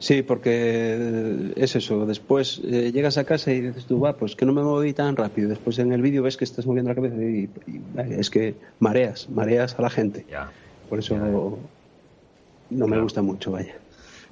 Sí, 0.00 0.22
porque 0.22 1.52
es 1.56 1.76
eso. 1.76 2.06
Después 2.06 2.62
eh, 2.64 2.90
llegas 2.90 3.18
a 3.18 3.24
casa 3.24 3.52
y 3.52 3.60
dices 3.60 3.84
tú, 3.84 4.00
va, 4.00 4.16
pues 4.16 4.34
que 4.34 4.46
no 4.46 4.54
me 4.54 4.62
moví 4.62 4.94
tan 4.94 5.14
rápido. 5.14 5.50
Después 5.50 5.78
en 5.78 5.92
el 5.92 6.00
vídeo 6.00 6.22
ves 6.22 6.38
que 6.38 6.44
estás 6.44 6.66
moviendo 6.66 6.88
la 6.88 6.94
cabeza 6.94 7.16
y, 7.16 7.50
es 8.18 8.30
que 8.30 8.54
mareas, 8.78 9.28
mareas 9.28 9.78
a 9.78 9.82
la 9.82 9.90
gente. 9.90 10.24
Por 10.88 11.00
eso 11.00 11.58
no 12.70 12.86
me 12.86 12.98
gusta 12.98 13.20
mucho, 13.20 13.52
vaya. 13.52 13.74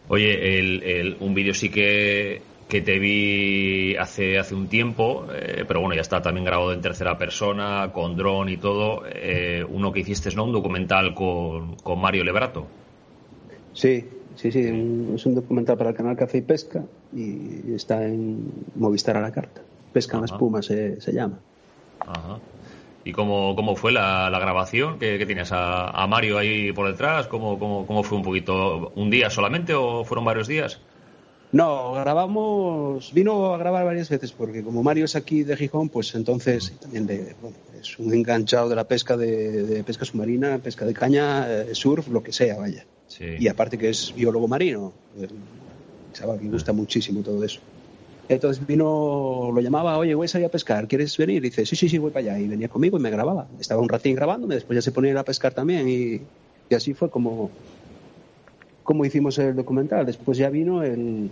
Oye, 0.09 0.59
el, 0.59 1.19
un 1.21 1.35
vídeo 1.35 1.53
sí 1.53 1.69
que, 1.69 2.41
que 2.67 2.81
te 2.81 2.99
vi 2.99 3.95
hace, 3.97 4.39
hace 4.39 4.55
un 4.55 4.69
tiempo, 4.69 5.27
eh, 5.35 5.67
pero 5.69 5.81
bueno, 5.81 5.95
ya 5.95 6.01
está 6.01 6.23
también 6.23 6.47
grabado 6.47 6.73
en 6.73 6.81
tercera 6.81 7.19
persona, 7.19 7.91
con 7.93 8.17
dron 8.17 8.49
y 8.49 8.57
todo. 8.57 9.03
Eh, 9.07 9.63
uno 9.69 9.93
que 9.93 10.01
hiciste, 10.01 10.35
¿no? 10.35 10.45
Un 10.45 10.53
documental 10.53 11.13
con, 11.15 11.77
con 11.77 12.01
Mario 12.01 12.25
Lebrato. 12.25 12.67
Sí, 13.73 14.05
sí, 14.37 14.53
sí, 14.53 14.61
es 15.15 15.27
un 15.27 15.35
documental 15.35 15.77
para 15.77 15.91
el 15.91 15.97
canal 15.97 16.17
Café 16.17 16.39
y 16.39 16.43
Pesca 16.43 16.85
y 17.15 17.73
está 17.75 18.05
en 18.05 18.53
Movistar 18.75 19.17
a 19.17 19.21
la 19.21 19.33
carta. 19.33 19.61
Pesca 19.93 20.17
en 20.17 20.23
la 20.23 20.27
espuma 20.27 20.63
se, 20.63 21.01
se 21.01 21.13
llama. 21.13 21.39
Ajá. 22.01 22.39
¿Y 23.05 23.13
cómo, 23.13 23.57
cómo 23.57 23.75
fue 23.75 23.93
la, 23.93 24.29
la 24.29 24.39
grabación? 24.39 24.99
¿Qué, 24.99 25.25
tienes 25.25 25.49
a, 25.53 26.07
Mario 26.09 26.37
ahí 26.37 26.73
por 26.73 26.89
detrás? 26.89 27.27
¿Cómo, 27.27 27.59
cómo, 27.59 27.87
¿Cómo 27.87 28.03
fue 28.03 28.19
un 28.19 28.25
poquito? 28.25 28.93
¿Un 28.97 29.09
día 29.09 29.31
solamente 29.31 29.73
o 29.73 30.05
fueron 30.05 30.25
varios 30.25 30.47
días? 30.47 30.81
No, 31.51 31.95
grabamos, 31.95 33.11
vino 33.15 33.55
a 33.55 33.57
grabar 33.57 33.87
varias 33.87 34.11
veces 34.11 34.33
porque 34.33 34.63
como 34.63 34.83
Mario 34.83 35.07
es 35.07 35.17
aquí 35.17 35.45
de 35.45 35.57
Gijón, 35.57 35.89
pues 35.89 36.15
entonces 36.15 36.75
también 36.79 37.07
de, 37.07 37.35
bueno, 37.41 37.57
es 37.81 37.99
un 37.99 38.13
enganchado 38.13 38.69
de 38.69 38.77
la 38.77 38.85
pesca 38.85 39.17
de, 39.17 39.83
pesca 39.87 40.05
submarina, 40.05 40.59
pesca 40.59 40.85
de 40.85 40.93
caña, 40.93 41.51
eh, 41.51 41.75
surf, 41.75 42.09
lo 42.09 42.23
que 42.23 42.33
sea, 42.33 42.59
vaya. 42.59 42.85
Y 43.38 43.49
aparte 43.49 43.79
que 43.79 43.88
es 43.90 44.12
biólogo 44.14 44.49
marino, 44.49 44.92
chaval 46.12 46.38
que 46.38 46.49
gusta 46.49 46.73
muchísimo 46.73 47.23
todo 47.23 47.42
eso. 47.44 47.61
Entonces 48.29 48.66
vino, 48.66 49.51
lo 49.55 49.61
llamaba, 49.61 49.97
oye, 49.97 50.14
voy 50.14 50.27
a 50.27 50.29
salir 50.29 50.47
a 50.47 50.51
pescar, 50.51 50.87
¿quieres 50.87 51.16
venir? 51.16 51.38
Y 51.38 51.49
dice, 51.49 51.64
sí, 51.64 51.77
sí, 51.77 51.88
sí, 51.88 51.97
voy 51.97 52.11
para 52.11 52.33
allá. 52.33 52.38
Y 52.38 52.49
venía 52.49 52.68
conmigo 52.68 52.99
y 52.99 53.01
me 53.01 53.11
grababa. 53.11 53.49
Estaba 53.59 53.81
un 53.81 53.88
ratín 53.88 54.14
grabándome, 54.14 54.55
después 54.55 54.77
ya 54.77 54.83
se 54.83 54.92
ponía 54.92 55.18
a 55.18 55.25
pescar 55.25 55.55
también. 55.55 55.88
Y, 55.88 56.75
así 56.75 56.92
fue 56.92 57.09
como, 57.09 57.51
como 58.83 59.05
hicimos 59.07 59.38
el 59.38 59.57
documental. 59.57 60.05
Después 60.05 60.37
ya 60.37 60.51
vino 60.51 60.83
el, 60.83 61.31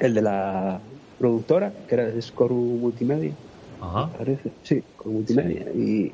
el 0.00 0.14
de 0.14 0.22
la 0.22 0.80
productora, 1.18 1.72
que 1.88 1.94
era 1.96 2.22
Scoru 2.22 2.54
Multimedia. 2.54 3.34
Ajá. 3.80 4.16
Parece. 4.16 4.52
Sí, 4.62 4.80
con 4.96 5.14
Multimedia. 5.14 5.72
Y, 5.74 6.12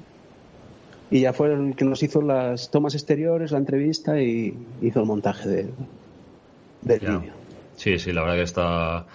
y 1.10 1.20
ya 1.20 1.32
fue 1.32 1.52
el 1.52 1.76
que 1.76 1.84
nos 1.84 2.02
hizo 2.02 2.20
las 2.22 2.70
tomas 2.70 2.94
exteriores, 2.94 3.52
la 3.52 3.58
entrevista 3.58 4.20
y 4.20 4.56
hizo 4.82 5.00
el 5.00 5.06
montaje 5.06 5.48
de, 5.48 5.70
del 6.82 7.00
vídeo. 7.00 7.32
Sí, 7.76 7.98
sí, 7.98 8.12
la 8.12 8.22
verdad 8.22 8.36
que 8.36 8.42
está 8.42 9.06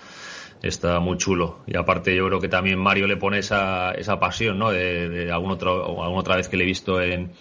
está 0.61 0.99
muy 0.99 1.17
chulo. 1.17 1.59
Y 1.67 1.77
aparte 1.77 2.15
yo 2.15 2.27
creo 2.27 2.39
que 2.39 2.47
también 2.47 2.77
Mario 2.79 3.07
le 3.07 3.17
pone 3.17 3.39
esa, 3.39 3.91
esa 3.91 4.19
pasión, 4.19 4.59
¿no? 4.59 4.71
De, 4.71 5.09
de 5.09 5.31
alguna, 5.31 5.55
otra, 5.55 5.71
alguna 5.71 6.09
otra 6.09 6.35
vez 6.35 6.47
que 6.47 6.57
le 6.57 6.63
he 6.63 6.67
visto 6.67 7.01
en, 7.01 7.31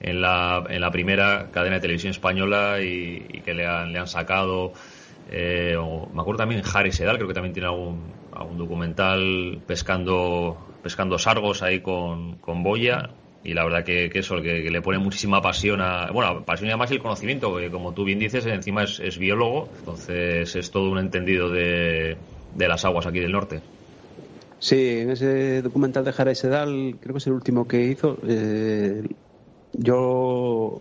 en, 0.00 0.20
la, 0.20 0.64
en 0.68 0.80
la 0.80 0.90
primera 0.90 1.50
cadena 1.52 1.76
de 1.76 1.82
televisión 1.82 2.10
española 2.10 2.80
y, 2.82 3.42
que 3.44 3.54
le 3.54 3.66
han, 3.66 3.92
le 3.92 3.98
han 3.98 4.08
sacado. 4.08 4.72
Eh, 5.30 5.76
me 6.12 6.20
acuerdo 6.20 6.38
también 6.38 6.62
Harry 6.74 6.90
Sedal, 6.90 7.16
creo 7.16 7.28
que 7.28 7.34
también 7.34 7.52
tiene 7.52 7.68
algún, 7.68 8.12
algún 8.32 8.58
documental 8.58 9.60
pescando, 9.66 10.58
pescando 10.82 11.18
sargos 11.18 11.62
ahí 11.62 11.80
con, 11.80 12.36
con 12.36 12.62
boya. 12.62 13.10
Y 13.44 13.54
la 13.54 13.64
verdad 13.64 13.84
que, 13.84 14.10
que 14.10 14.18
eso, 14.18 14.42
que, 14.42 14.68
le 14.70 14.82
pone 14.82 14.98
muchísima 14.98 15.40
pasión 15.40 15.80
a. 15.80 16.10
Bueno, 16.10 16.44
pasión 16.44 16.68
y 16.68 16.70
además 16.70 16.90
el 16.90 17.00
conocimiento, 17.00 17.56
que 17.56 17.70
como 17.70 17.94
tú 17.94 18.04
bien 18.04 18.18
dices, 18.18 18.44
encima 18.46 18.82
es, 18.82 19.00
es 19.00 19.18
biólogo, 19.18 19.68
entonces 19.78 20.54
es 20.56 20.70
todo 20.70 20.90
un 20.90 20.98
entendido 20.98 21.48
de, 21.48 22.16
de 22.54 22.68
las 22.68 22.84
aguas 22.84 23.06
aquí 23.06 23.20
del 23.20 23.32
norte. 23.32 23.60
Sí, 24.58 24.98
en 24.98 25.10
ese 25.10 25.62
documental 25.62 26.04
de 26.04 26.12
Jara 26.12 26.34
Sedal, 26.34 26.96
creo 27.00 27.14
que 27.14 27.18
es 27.18 27.26
el 27.28 27.32
último 27.32 27.68
que 27.68 27.84
hizo, 27.84 28.18
eh, 28.26 29.04
yo 29.72 30.80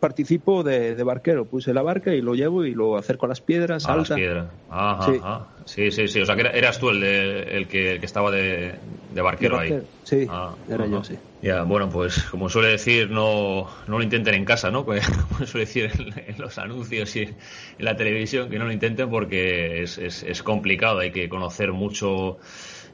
participo 0.00 0.62
de, 0.62 0.94
barquero, 1.02 1.44
puse 1.44 1.74
la 1.74 1.82
barca 1.82 2.14
y 2.14 2.22
lo 2.22 2.34
llevo 2.34 2.64
y 2.64 2.72
lo 2.72 2.96
acerco 2.96 3.26
a 3.26 3.28
las 3.28 3.40
piedras, 3.40 3.86
a 3.86 3.96
las 3.96 4.10
piedras. 4.10 4.46
Ajá, 4.70 5.46
sí. 5.64 5.90
sí. 5.90 5.90
sí, 5.90 6.08
sí, 6.08 6.20
O 6.22 6.26
sea, 6.26 6.36
que 6.36 6.42
eras 6.42 6.78
tú 6.78 6.88
el, 6.88 7.00
de, 7.00 7.42
el, 7.42 7.68
que, 7.68 7.96
estaba 7.96 8.30
de, 8.30 8.76
barquero 9.14 9.58
ahí. 9.58 9.82
Sí, 10.04 10.26
ah, 10.30 10.54
era 10.68 10.86
yo, 10.86 11.04
sí. 11.04 11.18
Ya, 11.40 11.62
bueno, 11.62 11.88
pues 11.88 12.24
como 12.24 12.48
suele 12.48 12.68
decir, 12.68 13.10
no, 13.10 13.68
no 13.86 13.98
lo 13.98 14.02
intenten 14.02 14.34
en 14.34 14.44
casa, 14.44 14.72
¿no? 14.72 14.84
Pues, 14.84 15.08
como 15.28 15.46
suele 15.46 15.66
decir 15.66 15.90
en, 16.26 16.38
los 16.38 16.58
anuncios 16.58 17.14
y 17.14 17.22
en 17.22 17.36
la 17.78 17.96
televisión, 17.96 18.50
que 18.50 18.58
no 18.58 18.64
lo 18.64 18.72
intenten 18.72 19.08
porque 19.08 19.82
es, 19.82 19.98
es, 19.98 20.24
es 20.24 20.42
complicado, 20.42 20.98
hay 20.98 21.12
que 21.12 21.28
conocer 21.28 21.72
mucho 21.72 22.38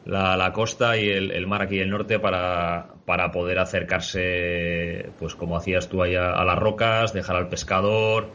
la, 0.04 0.37
la 0.37 0.52
costa 0.52 0.98
y 0.98 1.09
el, 1.09 1.30
el, 1.30 1.46
mar 1.46 1.62
aquí 1.62 1.78
del 1.78 1.88
norte 1.88 2.18
para, 2.18 2.88
para 3.07 3.33
poder 3.33 3.59
acercarse, 3.59 5.07
pues 5.18 5.35
como 5.35 5.57
hacías 5.57 5.88
tú 5.88 6.02
allá 6.02 6.33
a 6.33 6.44
las 6.44 6.59
rocas, 6.59 7.14
dejar 7.14 7.37
al 7.37 7.48
pescador, 7.48 8.28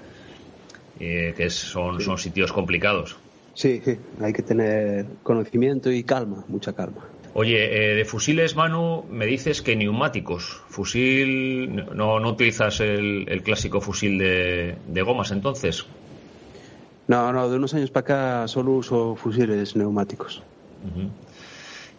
eh, 0.99 1.35
que 1.37 1.51
son, 1.51 2.01
son 2.01 2.17
sitios 2.17 2.51
complicados. 2.51 3.15
Sí, 3.53 3.81
sí, 3.83 3.97
hay 4.21 4.33
que 4.33 4.41
tener 4.41 5.05
conocimiento 5.21 5.91
y 5.91 6.03
calma, 6.03 6.43
mucha 6.47 6.73
calma. 6.73 7.05
Oye, 7.33 7.91
eh, 7.91 7.95
de 7.95 8.05
fusiles, 8.05 8.55
Manu, 8.55 9.05
me 9.09 9.25
dices 9.25 9.61
que 9.61 9.75
neumáticos. 9.75 10.61
Fusil, 10.67 11.75
no, 11.95 12.19
no 12.19 12.29
utilizas 12.29 12.79
el, 12.79 13.25
el 13.29 13.43
clásico 13.43 13.81
fusil 13.81 14.17
de, 14.17 14.75
de, 14.87 15.01
gomas 15.01 15.31
entonces. 15.31 15.85
No, 17.07 17.31
no, 17.31 17.49
de 17.49 17.57
unos 17.57 17.73
años 17.73 17.91
para 17.91 18.01
acá 18.01 18.47
solo 18.47 18.71
uso 18.71 19.15
fusiles 19.15 19.75
neumáticos. 19.75 20.41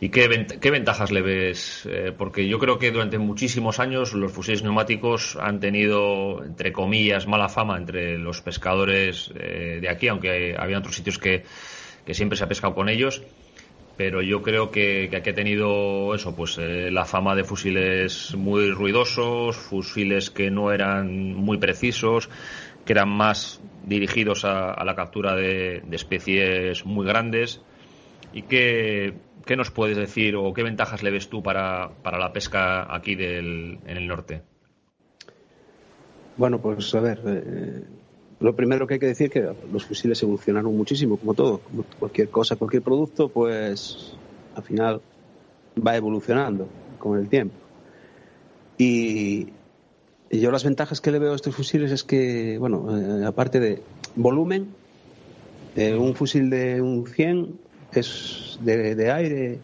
¿Y 0.00 0.08
qué, 0.08 0.46
qué, 0.60 0.70
ventajas 0.70 1.12
le 1.12 1.20
ves? 1.20 1.86
Eh, 1.88 2.12
porque 2.16 2.48
yo 2.48 2.58
creo 2.58 2.78
que 2.78 2.90
durante 2.90 3.18
muchísimos 3.18 3.78
años 3.78 4.14
los 4.14 4.32
fusiles 4.32 4.62
neumáticos 4.62 5.36
han 5.36 5.60
tenido, 5.60 6.42
entre 6.42 6.72
comillas, 6.72 7.26
mala 7.26 7.48
fama 7.48 7.76
entre 7.76 8.18
los 8.18 8.40
pescadores 8.40 9.30
eh, 9.38 9.78
de 9.80 9.88
aquí, 9.88 10.08
aunque 10.08 10.56
había 10.58 10.78
otros 10.78 10.96
sitios 10.96 11.18
que, 11.18 11.44
que, 12.04 12.14
siempre 12.14 12.38
se 12.38 12.44
ha 12.44 12.48
pescado 12.48 12.74
con 12.74 12.88
ellos. 12.88 13.22
Pero 14.00 14.22
yo 14.22 14.40
creo 14.40 14.70
que, 14.70 15.10
aquí 15.14 15.28
ha 15.28 15.34
tenido 15.34 16.14
eso, 16.14 16.34
pues 16.34 16.56
eh, 16.56 16.90
la 16.90 17.04
fama 17.04 17.34
de 17.34 17.44
fusiles 17.44 18.34
muy 18.34 18.70
ruidosos, 18.70 19.58
fusiles 19.58 20.30
que 20.30 20.50
no 20.50 20.72
eran 20.72 21.34
muy 21.34 21.58
precisos, 21.58 22.30
que 22.86 22.94
eran 22.94 23.10
más 23.10 23.60
dirigidos 23.84 24.46
a, 24.46 24.82
la 24.86 24.94
captura 24.96 25.36
de, 25.36 25.82
especies 25.90 26.86
muy 26.86 27.06
grandes 27.06 27.60
y 28.32 28.44
que 28.44 29.12
¿Qué 29.44 29.56
nos 29.56 29.70
puedes 29.70 29.98
decir 29.98 30.34
o 30.36 30.54
qué 30.54 30.62
ventajas 30.62 31.02
le 31.02 31.10
ves 31.10 31.28
tú 31.28 31.42
para, 31.42 31.90
la 32.02 32.32
pesca 32.32 32.94
aquí 32.94 33.16
del, 33.16 33.80
en 33.84 33.96
el 33.98 34.06
norte? 34.06 34.42
Bueno, 36.38 36.58
pues 36.58 36.94
a 36.94 37.00
ver, 37.00 37.20
eh, 37.26 37.84
lo 38.40 38.56
primero 38.56 38.86
que 38.86 38.94
hay 38.94 39.00
que 39.00 39.06
decir 39.06 39.26
es 39.26 39.32
que 39.32 39.52
los 39.70 39.84
fusiles 39.84 40.22
evolucionaron 40.22 40.74
muchísimo, 40.74 41.18
como 41.18 41.34
todo, 41.34 41.60
cualquier 41.98 42.30
cosa, 42.30 42.56
cualquier 42.56 42.82
producto, 42.82 43.28
pues 43.28 44.14
al 44.54 44.62
final 44.62 45.00
va 45.86 45.96
evolucionando 45.96 46.66
con 46.98 47.18
el 47.18 47.28
tiempo. 47.28 47.54
Y, 48.78 49.48
yo 50.30 50.52
las 50.52 50.64
ventajas 50.64 51.00
que 51.00 51.10
le 51.10 51.18
veo 51.18 51.32
a 51.32 51.36
estos 51.36 51.56
fusiles 51.56 51.90
es 51.90 52.04
que, 52.04 52.56
bueno, 52.58 52.96
eh, 52.96 53.26
aparte 53.26 53.58
de 53.58 53.82
volumen, 54.14 54.68
eh, 55.74 55.96
un 55.96 56.14
fusil 56.14 56.48
de 56.50 56.80
un 56.80 57.04
100 57.06 57.58
es 57.92 58.58
de, 58.62 59.10
aire, 59.10 59.58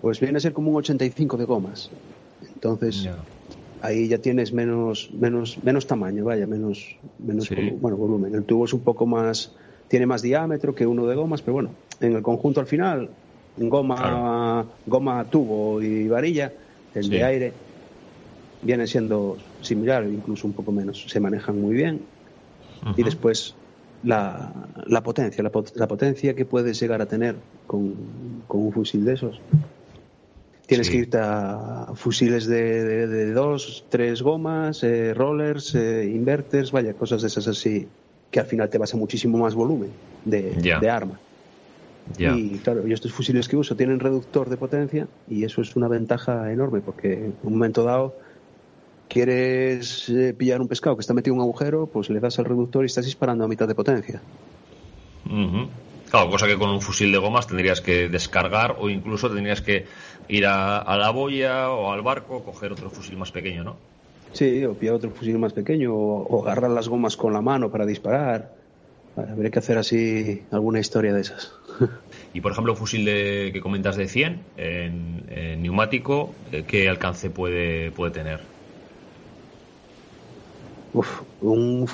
pues 0.00 0.18
viene 0.18 0.38
a 0.38 0.40
ser 0.40 0.52
como 0.52 0.72
un 0.72 0.76
85 0.78 1.36
de 1.36 1.44
gomas. 1.44 1.90
Entonces, 2.54 3.08
ahí 3.82 4.08
ya 4.08 4.18
tienes 4.18 4.52
menos, 4.52 5.10
menos, 5.12 5.58
menos 5.62 5.86
tamaño, 5.86 6.24
vaya, 6.24 6.46
menos, 6.46 6.96
menos 7.18 7.50
bueno, 7.80 7.96
volumen. 7.96 8.34
El 8.34 8.44
tubo 8.44 8.64
es 8.64 8.72
un 8.72 8.80
poco 8.80 9.06
más, 9.06 9.52
tiene 9.88 10.06
más 10.06 10.22
diámetro 10.22 10.74
que 10.74 10.86
uno 10.86 11.06
de 11.06 11.16
gomas, 11.16 11.42
pero 11.42 11.54
bueno, 11.54 11.70
en 12.00 12.14
el 12.14 12.22
conjunto 12.22 12.60
al 12.60 12.66
final, 12.66 13.10
goma, 13.58 14.66
goma, 14.86 15.24
tubo 15.24 15.82
y 15.82 16.08
varilla, 16.08 16.52
el 16.94 17.10
de 17.10 17.24
aire 17.24 17.52
viene 18.62 18.86
siendo 18.86 19.36
similar, 19.60 20.04
incluso 20.04 20.46
un 20.46 20.52
poco 20.52 20.70
menos. 20.72 21.04
Se 21.08 21.20
manejan 21.20 21.60
muy 21.60 21.74
bien. 21.74 22.00
Y 22.96 23.02
después 23.02 23.54
la, 24.02 24.52
la 24.86 25.02
potencia, 25.02 25.42
la, 25.42 25.86
potencia 25.88 26.34
que 26.34 26.44
puedes 26.44 26.80
llegar 26.80 27.00
a 27.00 27.06
tener 27.06 27.36
con, 27.66 27.94
un 28.48 28.72
fusil 28.72 29.04
de 29.04 29.14
esos. 29.14 29.40
Tienes 30.66 30.88
que 30.88 30.96
irte 30.96 31.18
a 31.20 31.88
fusiles 31.94 32.46
de, 32.46 33.06
de, 33.06 33.32
dos, 33.32 33.84
tres 33.90 34.22
gomas, 34.22 34.82
eh, 34.84 35.12
rollers, 35.12 35.74
eh, 35.74 36.10
inverters, 36.14 36.72
vaya, 36.72 36.94
cosas 36.94 37.22
de 37.22 37.28
esas 37.28 37.48
así, 37.48 37.88
que 38.30 38.40
al 38.40 38.46
final 38.46 38.70
te 38.70 38.78
vas 38.78 38.94
a 38.94 38.96
muchísimo 38.96 39.38
más 39.38 39.54
volumen 39.54 39.90
de, 40.24 40.54
de 40.54 40.90
arma. 40.90 41.18
Y 42.18 42.58
claro, 42.58 42.86
yo 42.86 42.94
estos 42.94 43.12
fusiles 43.12 43.48
que 43.48 43.56
uso 43.56 43.76
tienen 43.76 44.00
reductor 44.00 44.48
de 44.48 44.56
potencia 44.56 45.06
y 45.28 45.44
eso 45.44 45.62
es 45.62 45.76
una 45.76 45.88
ventaja 45.88 46.52
enorme 46.52 46.80
porque 46.80 47.12
en 47.12 47.34
un 47.42 47.52
momento 47.52 47.84
dado 47.84 48.14
quieres 49.08 50.08
eh, 50.08 50.34
pillar 50.36 50.60
un 50.60 50.68
pescado 50.68 50.96
que 50.96 51.00
está 51.00 51.14
metido 51.14 51.34
en 51.34 51.40
un 51.40 51.44
agujero, 51.44 51.86
pues 51.86 52.10
le 52.10 52.18
das 52.20 52.38
al 52.38 52.46
reductor 52.46 52.82
y 52.84 52.86
estás 52.86 53.04
disparando 53.04 53.44
a 53.44 53.48
mitad 53.48 53.68
de 53.68 53.74
potencia. 53.74 54.20
Claro, 56.12 56.28
cosa 56.28 56.46
que 56.46 56.58
con 56.58 56.68
un 56.68 56.82
fusil 56.82 57.10
de 57.10 57.16
gomas 57.16 57.46
tendrías 57.46 57.80
que 57.80 58.10
descargar 58.10 58.76
o 58.78 58.90
incluso 58.90 59.30
tendrías 59.30 59.62
que 59.62 59.86
ir 60.28 60.44
a, 60.44 60.96
la 60.98 61.08
boya 61.08 61.70
o 61.70 61.90
al 61.90 62.02
barco, 62.02 62.44
coger 62.44 62.70
otro 62.70 62.90
fusil 62.90 63.16
más 63.16 63.32
pequeño, 63.32 63.64
¿no? 63.64 63.76
Sí, 64.34 64.62
o 64.62 64.74
pillar 64.74 64.96
otro 64.96 65.08
fusil 65.10 65.38
más 65.38 65.54
pequeño 65.54 65.94
o, 65.94 66.42
agarrar 66.42 66.70
las 66.70 66.86
gomas 66.86 67.16
con 67.16 67.32
la 67.32 67.40
mano 67.40 67.70
para 67.70 67.86
disparar. 67.86 68.52
habría 69.16 69.50
que 69.50 69.58
hacer 69.58 69.78
así 69.78 70.42
alguna 70.50 70.80
historia 70.80 71.14
de 71.14 71.22
esas. 71.22 71.54
Y 72.34 72.42
por 72.42 72.52
ejemplo, 72.52 72.72
un 72.72 72.78
fusil 72.78 73.06
de, 73.06 73.50
que 73.50 73.62
comentas 73.62 73.96
de 73.96 74.06
100 74.06 74.38
en, 74.58 75.62
neumático, 75.62 76.34
eh, 76.50 76.64
¿qué 76.66 76.90
alcance 76.90 77.30
puede, 77.30 77.90
puede 77.90 78.12
tener? 78.12 78.40
Uf, 80.92 81.22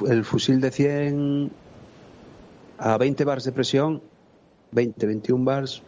el 0.09 0.25
fusil 0.25 0.61
de 0.61 0.71
100 0.73 1.51
a 2.79 2.97
20 2.97 3.25
bars 3.25 3.45
de 3.45 3.53
presión, 3.53 4.01
20, 4.73 5.07
21 5.07 5.45
bars, 5.45 5.83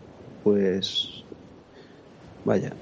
pues 0.44 1.24
vaya, 2.44 2.72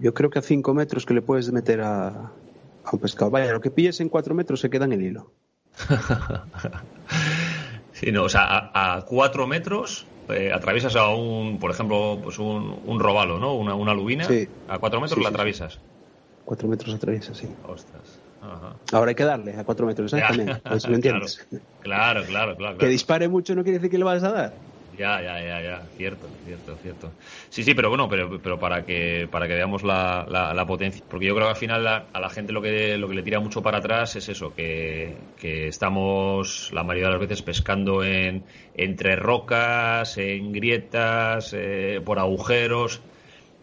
yo 0.00 0.14
creo 0.14 0.30
que 0.30 0.38
a 0.38 0.42
5 0.42 0.74
metros 0.74 1.06
que 1.06 1.14
le 1.14 1.22
puedes 1.22 1.50
meter 1.52 1.80
a, 1.80 2.08
a 2.08 2.90
un 2.92 2.98
pescado. 2.98 3.30
Vaya, 3.30 3.52
lo 3.52 3.60
que 3.60 3.70
pilles 3.70 4.00
en 4.00 4.08
4 4.08 4.34
metros 4.34 4.60
se 4.60 4.70
queda 4.70 4.84
en 4.84 4.92
el 4.92 5.02
hilo. 5.02 5.32
sí, 7.92 8.12
no, 8.12 8.24
o 8.24 8.28
sea, 8.28 8.70
a 8.74 9.04
4 9.04 9.46
metros 9.46 10.06
eh, 10.28 10.52
atraviesas 10.52 10.96
a 10.96 11.08
un, 11.08 11.58
por 11.58 11.70
ejemplo, 11.70 12.18
pues 12.22 12.38
un, 12.38 12.80
un 12.84 13.00
robalo, 13.00 13.38
¿no? 13.38 13.54
Una, 13.54 13.74
una 13.74 13.94
lubina. 13.94 14.24
Sí. 14.24 14.48
A 14.68 14.78
4 14.78 15.00
metros 15.00 15.22
la 15.22 15.28
atraviesas. 15.28 15.78
4 16.44 16.68
metros 16.68 16.94
atraviesas, 16.94 17.36
sí. 17.36 17.48
Ostras. 17.66 18.20
Ahora 18.92 19.10
hay 19.10 19.14
que 19.14 19.24
darle 19.24 19.56
a 19.56 19.64
cuatro 19.64 19.86
metros, 19.86 20.12
exactamente. 20.12 20.60
Pues 20.68 20.86
lo 20.86 20.94
entiendes. 20.94 21.46
Claro, 21.80 22.24
claro, 22.24 22.56
claro, 22.56 22.78
Que 22.78 22.88
dispare 22.88 23.28
mucho 23.28 23.54
no 23.54 23.62
quiere 23.62 23.78
decir 23.78 23.90
que 23.90 23.98
le 23.98 24.04
vas 24.04 24.22
a 24.24 24.32
dar. 24.32 24.54
Ya, 24.96 25.20
ya, 25.20 25.38
ya, 25.40 25.60
ya, 25.60 25.88
cierto, 25.96 26.26
cierto, 26.42 26.76
cierto. 26.78 27.12
Sí, 27.50 27.62
sí, 27.62 27.74
pero 27.74 27.90
bueno, 27.90 28.08
pero, 28.08 28.40
pero 28.40 28.58
para 28.58 28.86
que 28.86 29.28
para 29.30 29.46
que 29.46 29.54
veamos 29.54 29.82
la, 29.82 30.24
la, 30.26 30.66
potencia, 30.66 31.04
porque 31.06 31.26
yo 31.26 31.34
creo 31.34 31.48
que 31.48 31.50
al 31.50 31.56
final 31.56 31.86
a 31.86 32.20
la 32.20 32.30
gente 32.30 32.52
lo 32.54 32.62
que 32.62 32.96
lo 32.96 33.06
que 33.06 33.14
le 33.14 33.22
tira 33.22 33.38
mucho 33.38 33.62
para 33.62 33.78
atrás 33.78 34.16
es 34.16 34.28
eso, 34.30 34.54
que, 34.54 35.14
que 35.36 35.68
estamos 35.68 36.70
la 36.72 36.82
mayoría 36.82 37.08
de 37.08 37.12
las 37.12 37.20
veces 37.20 37.42
pescando 37.42 38.02
en 38.04 38.44
entre 38.74 39.16
rocas, 39.16 40.16
en 40.16 40.52
grietas, 40.52 41.52
eh, 41.52 42.00
por 42.04 42.18
agujeros 42.18 43.02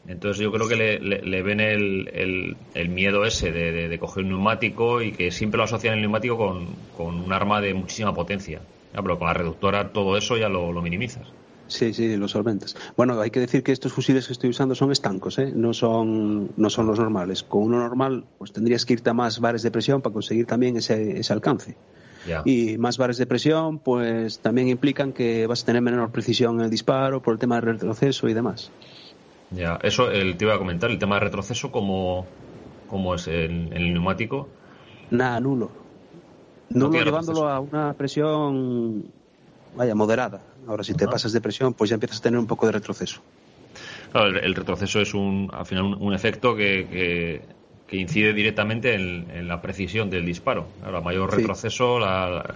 entonces 0.06 0.44
yo 0.44 0.52
creo 0.52 0.68
que 0.68 0.76
le, 0.76 1.42
ven 1.44 1.60
el, 1.62 2.58
el, 2.74 2.90
miedo 2.90 3.24
ese 3.26 3.52
de, 3.52 4.00
coger 4.00 4.24
un 4.24 4.32
neumático 4.32 5.02
y 5.02 5.14
que 5.14 5.32
siempre 5.32 5.58
lo 5.58 5.64
asocian 5.64 5.96
el 5.96 6.02
neumático 6.02 6.38
con, 6.38 6.76
con 6.92 7.16
un 7.22 7.32
arma 7.32 7.62
de 7.62 7.74
muchísima 7.74 8.14
potencia. 8.14 8.62
Pero 9.02 9.18
con 9.18 9.28
la 9.28 9.34
reductora 9.34 9.92
todo 9.92 10.18
eso 10.18 10.38
ya 10.38 10.50
lo, 10.50 10.72
minimizas. 10.82 11.28
Sí, 11.68 11.94
sí, 11.94 12.16
lo 12.18 12.28
solventas. 12.28 12.76
Bueno, 12.96 13.20
hay 13.20 13.32
que 13.32 13.40
decir 13.40 13.64
que 13.64 13.72
estos 13.72 13.94
fusiles 13.94 14.28
que 14.28 14.34
estoy 14.34 14.50
usando 14.50 14.76
son 14.76 14.92
estancos, 14.92 15.40
¿eh? 15.40 15.52
no, 15.56 15.74
son, 15.74 16.52
no 16.56 16.70
son 16.70 16.88
los 16.88 17.00
normales. 17.00 17.42
Con 17.44 17.64
uno 17.64 17.80
normal, 17.80 18.26
pues 18.38 18.52
tendrías 18.52 18.86
que 18.86 18.94
irte 18.94 19.10
a 19.10 19.14
más 19.14 19.40
bares 19.40 19.64
de 19.64 19.72
presión 19.72 20.02
para 20.02 20.14
conseguir 20.14 20.46
también 20.46 20.78
ese, 20.78 21.20
ese 21.20 21.34
alcance. 21.34 21.76
Y 22.46 22.78
más 22.78 22.98
bares 22.98 23.18
de 23.18 23.26
presión, 23.26 23.80
pues 23.80 24.40
también 24.40 24.70
implican 24.70 25.12
que 25.12 25.46
vas 25.48 25.64
a 25.64 25.66
tener 25.66 25.82
menor 25.82 26.12
precisión 26.12 26.60
en 26.60 26.66
el 26.66 26.70
disparo 26.70 27.22
por 27.22 27.34
el 27.34 27.40
tema 27.40 27.56
del 27.56 27.66
retroceso 27.66 28.30
y 28.30 28.34
demás. 28.34 28.72
Ya, 29.52 29.78
eso 29.84 30.10
el, 30.10 30.38
te 30.38 30.46
iba 30.46 30.56
a 30.56 30.58
comentar, 30.58 30.90
el 30.90 31.00
tema 31.00 31.16
de 31.16 31.22
retroceso, 31.22 31.72
¿cómo, 31.72 32.26
cómo 32.88 33.16
es 33.16 33.28
el, 33.28 33.72
el 33.74 33.94
neumático? 33.94 34.48
Nada, 35.12 35.40
nulo. 35.40 35.83
Nulo 36.70 37.04
llevándolo 37.04 37.48
a 37.48 37.60
una 37.60 37.94
presión, 37.94 39.06
vaya, 39.76 39.96
moderada. 39.96 40.42
Ahora, 40.68 40.84
si 40.84 40.94
te 40.94 41.08
pasas 41.08 41.34
de 41.34 41.42
presión, 41.42 41.74
pues 41.74 41.90
ya 41.90 41.96
empiezas 41.96 42.20
a 42.20 42.22
tener 42.22 42.40
un 42.40 42.48
poco 42.48 42.66
de 42.66 42.72
retroceso. 42.72 43.22
Claro, 44.12 44.28
el, 44.40 44.56
retroceso 44.56 45.02
es 45.02 45.14
un, 45.14 45.50
al 45.52 45.66
final 45.66 45.96
un, 46.00 46.14
efecto 46.14 46.56
que, 46.56 47.42
que, 47.88 47.98
incide 47.98 48.34
directamente 48.34 48.94
en, 48.96 49.48
la 49.48 49.62
precisión 49.62 50.10
del 50.10 50.26
disparo. 50.26 50.68
Ahora, 50.84 51.02
mayor 51.02 51.36
retroceso, 51.36 52.00
la, 52.00 52.56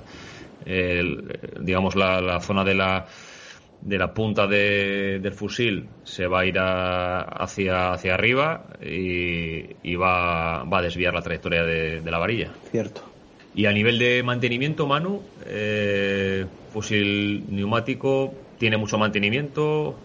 digamos, 1.60 1.96
la, 1.96 2.22
la 2.22 2.40
zona 2.40 2.64
de 2.64 2.76
la 2.76 3.08
de 3.82 3.98
la 3.98 4.14
punta 4.14 4.48
del 4.48 5.32
fusil 5.34 5.88
se 6.04 6.28
va 6.28 6.42
a 6.42 6.46
ir 6.46 6.56
hacia, 6.60 7.94
hacia 7.94 8.14
arriba 8.14 8.66
y, 8.82 9.96
va, 9.96 10.64
va, 10.64 10.80
a 10.80 10.82
desviar 10.82 11.14
la 11.14 11.22
trayectoria 11.22 11.64
de, 11.64 12.02
la 12.02 12.18
varilla. 12.18 12.52
Cierto. 12.72 13.02
Y 13.58 13.66
a 13.66 13.74
nivel 13.74 13.98
de 13.98 14.22
mantenimiento, 14.22 14.86
Manu, 14.86 15.20
eh, 15.48 16.46
fusil 16.72 17.44
neumático, 17.50 18.32
¿tiene 18.60 18.78
mucho 18.78 19.00
mantenimiento? 19.00 19.96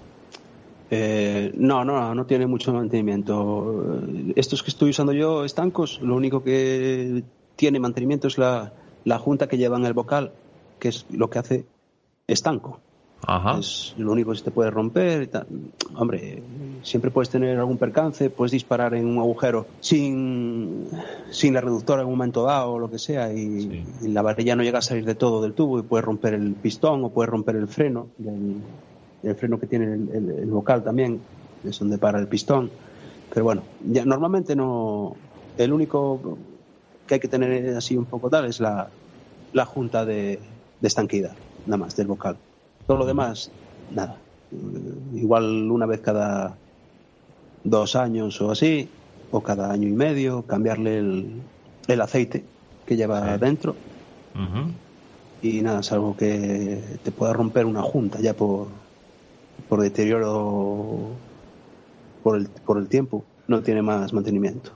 Eh, 0.90 1.52
no, 1.54 1.84
no, 1.84 2.14
no 2.14 2.24
tiene 2.24 2.46
mucho 2.46 2.72
mantenimiento. 2.72 4.00
Estos 4.36 4.62
que 4.62 4.70
estoy 4.70 4.88
usando 4.88 5.12
yo, 5.12 5.44
estancos, 5.44 6.00
lo 6.00 6.16
único 6.16 6.42
que 6.42 7.24
tiene 7.54 7.78
mantenimiento 7.78 8.28
es 8.28 8.38
la, 8.38 8.72
la 9.04 9.18
junta 9.18 9.48
que 9.48 9.58
lleva 9.58 9.76
en 9.76 9.84
el 9.84 9.92
bocal, 9.92 10.32
que 10.78 10.88
es 10.88 11.04
lo 11.10 11.28
que 11.28 11.38
hace 11.38 11.66
estanco. 12.26 12.80
Es 13.58 13.94
lo 13.98 14.12
único 14.12 14.32
que 14.32 14.38
se 14.38 14.44
te 14.44 14.50
puede 14.50 14.70
romper. 14.70 15.30
Hombre, 15.94 16.42
siempre 16.82 17.11
puedes 17.11 17.30
tener 17.30 17.56
algún 17.58 17.78
percance, 17.78 18.30
puedes 18.30 18.52
disparar 18.52 18.94
en 18.94 19.06
un 19.06 19.18
agujero 19.18 19.66
sin, 19.80 20.88
sin 21.30 21.54
la 21.54 21.61
reductora 21.61 22.02
en 22.02 22.08
un 22.08 22.14
momento 22.14 22.42
dado 22.44 22.72
o 22.72 22.78
lo 22.78 22.90
que 22.90 22.98
sea 22.98 23.32
y, 23.32 23.85
la 24.02 24.22
varilla 24.22 24.56
no 24.56 24.62
llega 24.62 24.80
a 24.80 24.82
salir 24.82 25.04
de 25.04 25.14
todo 25.14 25.40
del 25.42 25.54
tubo 25.54 25.78
y 25.78 25.82
puede 25.82 26.02
romper 26.02 26.35
el 26.35 26.54
pistón 26.54 27.04
o 27.04 27.11
puede 27.11 27.28
romper 27.28 27.56
el 27.56 27.68
freno, 27.68 28.08
el, 29.22 29.35
freno 29.37 29.58
que 29.58 29.66
tiene 29.66 29.94
el, 29.94 30.35
el, 30.40 30.50
vocal 30.50 30.82
también, 30.82 31.20
es 31.64 31.78
donde 31.78 31.98
para 31.98 32.18
el 32.18 32.26
pistón. 32.26 32.70
Pero 33.32 33.44
bueno, 33.44 33.62
ya, 33.88 34.04
normalmente 34.04 34.56
no. 34.56 35.14
El 35.56 35.72
único 35.72 36.38
que 37.06 37.14
hay 37.14 37.20
que 37.20 37.28
tener 37.28 37.76
así 37.76 37.96
un 37.96 38.06
poco 38.06 38.28
tal 38.28 38.46
es 38.46 38.58
la, 38.61 38.88
la 39.52 39.64
junta 39.64 40.04
de, 40.04 40.40
de 40.80 40.88
estanquidad, 40.88 41.32
nada 41.66 41.78
más, 41.78 41.96
del 41.96 42.08
vocal. 42.08 42.37
Todo 42.87 42.99
lo 42.99 43.07
demás, 43.07 43.51
nada. 43.90 44.16
Igual 45.14 45.71
una 45.71 45.87
vez 45.87 46.01
cada 46.01 46.57
dos 47.64 47.97
años 47.97 48.40
o 48.40 48.51
así, 48.51 48.88
o 49.31 49.42
cada 49.42 49.71
año 49.71 49.88
y 49.88 49.92
medio, 49.92 50.42
cambiarle 50.42 50.99
el, 50.99 52.01
aceite 52.01 52.45
que 52.87 52.97
lleva 52.97 53.38
dentro. 53.38 53.75
Y 55.42 55.62
nada, 55.62 55.81
es 55.81 55.92
algo 55.92 56.16
que 56.16 56.99
te 57.03 57.11
pueda 57.11 57.33
romper 57.33 57.66
una 57.66 57.83
junta 57.83 58.21
ya 58.21 58.35
por, 58.35 58.68
por 59.68 59.81
deterioro 59.81 61.11
por 62.23 62.37
el, 62.37 62.49
por 62.49 62.79
el 62.79 62.88
tiempo 62.88 63.25
no 63.48 63.61
tiene 63.62 63.83
más 63.83 64.12
mantenimiento. 64.12 64.72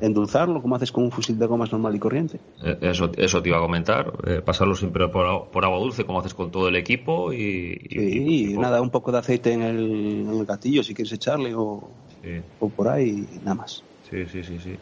Endulzarlo 0.00 0.62
como 0.62 0.76
haces 0.76 0.92
con 0.92 1.04
un 1.04 1.10
fusil 1.10 1.38
de 1.38 1.46
gomas 1.46 1.72
normal 1.72 1.94
y 1.94 1.98
corriente. 1.98 2.38
Eh, 2.62 2.78
eso, 2.82 3.10
eso 3.16 3.42
te 3.42 3.48
iba 3.48 3.58
a 3.58 3.62
comentar, 3.62 4.12
eh, 4.26 4.40
pasarlo 4.40 4.74
siempre 4.74 5.08
por, 5.08 5.26
agua 5.64 5.78
dulce 5.78 6.04
como 6.04 6.20
haces 6.20 6.34
con 6.34 6.50
todo 6.50 6.68
el 6.68 6.76
equipo 6.76 7.32
y... 7.32 7.76
y, 7.90 8.56
nada, 8.56 8.80
un 8.80 8.90
poco 8.90 9.12
de 9.12 9.18
aceite 9.18 9.52
en 9.52 9.62
el, 9.62 10.44
gatillo 10.46 10.82
si 10.82 10.94
quieres 10.94 11.12
echarle 11.12 11.54
o, 11.54 11.90
o 12.58 12.68
por 12.68 12.88
ahí, 12.88 13.26
nada 13.42 13.54
más. 13.54 13.84
Sí, 14.08 14.26
sí, 14.26 14.42
sí, 14.42 14.58
sí. 14.58 14.76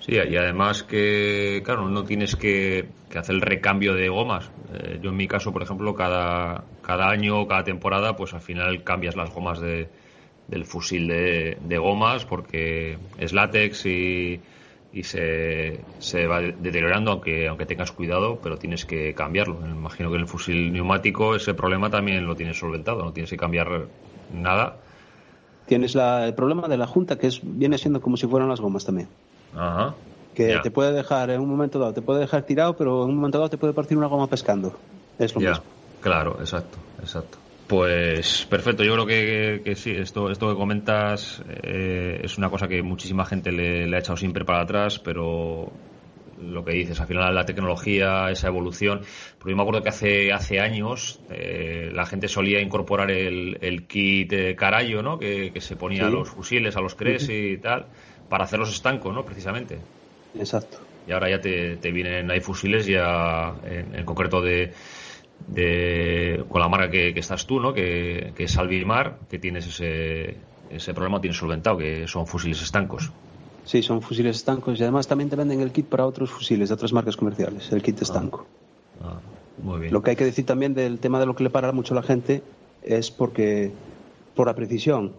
Sí, 0.00 0.12
y 0.12 0.36
además 0.36 0.82
que, 0.82 1.62
claro, 1.64 1.88
no 1.88 2.04
tienes 2.04 2.36
que, 2.36 2.88
hacer 3.14 3.36
el 3.36 3.40
recambio 3.40 3.94
de 3.94 4.08
gomas. 4.08 4.50
Eh, 4.74 4.98
yo 5.00 5.10
en 5.10 5.16
mi 5.16 5.26
caso, 5.26 5.52
por 5.52 5.62
ejemplo, 5.62 5.94
cada, 5.94 6.64
cada 6.82 7.08
año, 7.08 7.46
cada 7.46 7.64
temporada, 7.64 8.16
pues 8.16 8.34
al 8.34 8.42
final 8.42 8.82
cambias 8.82 9.16
las 9.16 9.32
gomas 9.32 9.60
de, 9.60 9.88
del 10.48 10.64
fusil 10.64 11.08
de, 11.08 11.58
de 11.60 11.78
gomas 11.78 12.24
porque 12.24 12.98
es 13.18 13.32
látex 13.32 13.86
y, 13.86 14.40
y 14.92 15.02
se, 15.02 15.80
se, 15.98 16.26
va 16.26 16.40
deteriorando 16.40 17.12
aunque, 17.12 17.48
aunque 17.48 17.66
tengas 17.66 17.92
cuidado, 17.92 18.38
pero 18.42 18.56
tienes 18.56 18.84
que 18.84 19.14
cambiarlo. 19.14 19.58
Me 19.60 19.70
imagino 19.70 20.10
que 20.10 20.16
en 20.16 20.22
el 20.22 20.28
fusil 20.28 20.72
neumático 20.72 21.34
ese 21.34 21.54
problema 21.54 21.90
también 21.90 22.26
lo 22.26 22.36
tienes 22.36 22.58
solventado, 22.58 23.02
no 23.04 23.12
tienes 23.12 23.30
que 23.30 23.36
cambiar 23.36 23.86
nada. 24.32 24.76
Tienes 25.66 25.94
la, 25.94 26.26
el 26.26 26.34
problema 26.34 26.68
de 26.68 26.76
la 26.76 26.86
junta 26.86 27.18
que 27.18 27.26
es 27.26 27.40
viene 27.42 27.78
siendo 27.78 28.00
como 28.00 28.16
si 28.16 28.26
fueran 28.26 28.48
las 28.48 28.60
gomas 28.60 28.84
también. 28.84 29.08
Ajá. 29.56 29.94
Que 30.34 30.58
te 30.62 30.70
puede 30.70 30.92
dejar 30.92 31.30
en 31.30 31.40
un 31.40 31.48
momento 31.48 31.78
dado, 31.78 31.94
te 31.94 32.02
puede 32.02 32.20
dejar 32.20 32.42
tirado, 32.42 32.76
pero 32.76 33.04
en 33.04 33.10
un 33.10 33.16
momento 33.16 33.38
dado 33.38 33.50
te 33.50 33.56
puede 33.56 33.72
partir 33.72 33.96
una 33.96 34.08
goma 34.08 34.26
pescando. 34.26 34.74
Es 35.18 35.34
lo 35.34 35.40
mismo. 35.40 35.64
Claro, 36.00 36.36
exacto, 36.40 36.76
exacto. 37.00 37.38
Pues 37.66 38.44
perfecto, 38.44 38.84
yo 38.84 38.92
creo 38.92 39.06
que, 39.06 39.74
sí, 39.74 39.92
esto, 39.92 40.30
esto 40.30 40.50
que 40.50 40.54
comentas 40.54 41.42
eh, 41.62 42.20
es 42.22 42.36
una 42.36 42.50
cosa 42.50 42.68
que 42.68 42.82
muchísima 42.82 43.24
gente 43.24 43.52
le, 43.52 43.94
ha 43.96 43.98
echado 43.98 44.18
siempre 44.18 44.44
para 44.44 44.60
atrás, 44.60 44.98
pero 44.98 45.72
lo 46.36 46.62
que 46.62 46.72
dices, 46.72 47.00
al 47.00 47.06
final 47.06 47.34
la 47.34 47.46
tecnología, 47.46 48.30
esa 48.30 48.48
evolución, 48.48 49.00
porque 49.38 49.52
yo 49.52 49.56
me 49.56 49.62
acuerdo 49.62 49.82
que 49.82 49.88
hace, 49.88 50.30
hace 50.30 50.60
años 50.60 51.20
eh, 51.30 51.90
la 51.94 52.04
gente 52.04 52.28
solía 52.28 52.60
incorporar 52.60 53.10
el, 53.10 53.56
el 53.62 53.86
kit 53.86 54.30
de 54.30 54.54
carallo, 54.56 55.02
¿no? 55.02 55.18
Que, 55.18 55.52
se 55.60 55.76
ponía 55.76 56.06
a 56.06 56.10
los 56.10 56.28
fusiles, 56.28 56.76
a 56.76 56.82
los 56.82 56.94
cres 56.94 57.30
y 57.30 57.56
tal, 57.58 57.86
para 58.28 58.44
hacerlos 58.44 58.74
estancos, 58.74 59.14
¿no? 59.14 59.24
Precisamente. 59.24 59.78
Exacto. 60.34 60.80
Y 61.06 61.12
ahora 61.12 61.30
ya 61.30 61.40
te, 61.40 61.76
te 61.76 61.90
vienen, 61.92 62.30
hay 62.30 62.40
fusiles 62.40 62.86
ya 62.86 63.54
en 63.64 64.04
concreto 64.04 64.42
de 64.42 64.72
de, 65.48 66.44
con 66.48 66.60
la 66.60 66.68
marca 66.68 66.90
que, 66.90 67.12
estás 67.16 67.46
tú, 67.46 67.60
¿no? 67.60 67.72
Que, 67.72 68.32
que 68.36 68.44
es 68.44 68.56
Alvimar, 68.56 69.18
que 69.28 69.38
tienes 69.38 69.66
ese, 69.66 70.36
ese 70.70 70.94
problema, 70.94 71.20
tienes 71.20 71.38
solventado, 71.38 71.78
que 71.78 72.06
son 72.08 72.26
fusiles 72.26 72.62
estancos. 72.62 73.10
Sí, 73.64 73.82
son 73.82 74.02
fusiles 74.02 74.36
estancos 74.36 74.78
y 74.78 74.82
además 74.82 75.06
también 75.06 75.30
te 75.30 75.36
venden 75.36 75.60
el 75.60 75.72
kit 75.72 75.86
para 75.86 76.06
otros 76.06 76.30
fusiles 76.30 76.68
de 76.68 76.74
otras 76.74 76.92
marcas 76.92 77.16
comerciales, 77.16 77.72
el 77.72 77.82
kit 77.82 78.00
estanco. 78.02 78.46
Ah, 79.02 79.18
muy 79.62 79.80
bien. 79.80 79.92
Lo 79.92 80.02
que 80.02 80.10
hay 80.10 80.16
que 80.16 80.24
decir 80.24 80.44
también 80.44 80.74
del 80.74 80.98
tema 80.98 81.18
de 81.18 81.26
lo 81.26 81.34
que 81.34 81.44
le 81.44 81.50
para 81.50 81.72
mucho 81.72 81.94
a 81.94 81.96
la 81.96 82.02
gente 82.02 82.42
es 82.82 83.10
porque 83.10 83.72
por 84.34 84.46
la 84.46 84.54
precisión. 84.54 85.12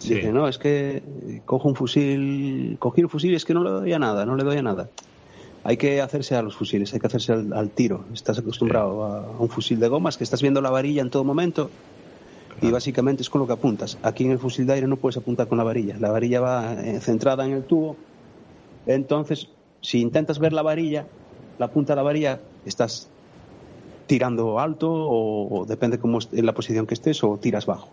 Dice, 0.00 0.32
no, 0.32 0.48
es 0.48 0.58
que 0.58 1.00
cojo 1.44 1.68
un 1.68 1.76
fusil, 1.76 2.76
cogí 2.80 3.04
un 3.04 3.08
fusil 3.08 3.32
y 3.32 3.34
es 3.36 3.44
que 3.44 3.54
no 3.54 3.62
le 3.62 3.70
doy 3.70 3.92
a 3.92 4.00
nada, 4.00 4.26
no 4.26 4.34
le 4.34 4.42
doy 4.42 4.56
a 4.56 4.62
nada. 4.62 4.88
Hay 5.64 5.76
que 5.76 6.00
hacerse 6.00 6.34
a 6.34 6.42
los 6.42 6.56
fusiles, 6.56 6.92
hay 6.92 7.00
que 7.00 7.06
hacerse 7.06 7.32
al, 7.32 7.70
tiro. 7.70 8.04
Estás 8.12 8.38
acostumbrado 8.38 9.04
a, 9.04 9.30
un 9.38 9.48
fusil 9.48 9.78
de 9.78 9.88
gomas 9.88 10.16
que 10.16 10.24
estás 10.24 10.42
viendo 10.42 10.60
la 10.60 10.70
varilla 10.70 11.02
en 11.02 11.10
todo 11.10 11.22
momento 11.22 11.70
y 12.60 12.70
básicamente 12.70 13.22
es 13.22 13.30
con 13.30 13.40
lo 13.40 13.46
que 13.46 13.52
apuntas. 13.52 13.98
Aquí 14.02 14.24
en 14.24 14.32
el 14.32 14.38
fusil 14.38 14.66
de 14.66 14.74
aire 14.74 14.86
no 14.86 14.96
puedes 14.96 15.16
apuntar 15.16 15.46
con 15.46 15.58
la 15.58 15.64
varilla. 15.64 15.96
La 16.00 16.10
varilla 16.10 16.40
va 16.40 16.74
eh, 16.74 17.00
centrada 17.00 17.46
en 17.46 17.52
el 17.52 17.64
tubo. 17.64 17.96
Entonces, 18.86 19.48
si 19.80 20.00
intentas 20.00 20.40
ver 20.40 20.52
la 20.52 20.62
varilla, 20.62 21.06
la 21.58 21.70
punta 21.70 21.92
de 21.92 21.96
la 21.96 22.02
varilla, 22.02 22.40
estás 22.64 23.08
tirando 24.06 24.58
alto 24.58 24.90
o, 24.90 25.64
depende 25.66 25.98
cómo 25.98 26.18
en 26.32 26.46
la 26.46 26.54
posición 26.54 26.86
que 26.86 26.94
estés 26.94 27.22
o 27.22 27.38
tiras 27.38 27.66
bajo. 27.66 27.88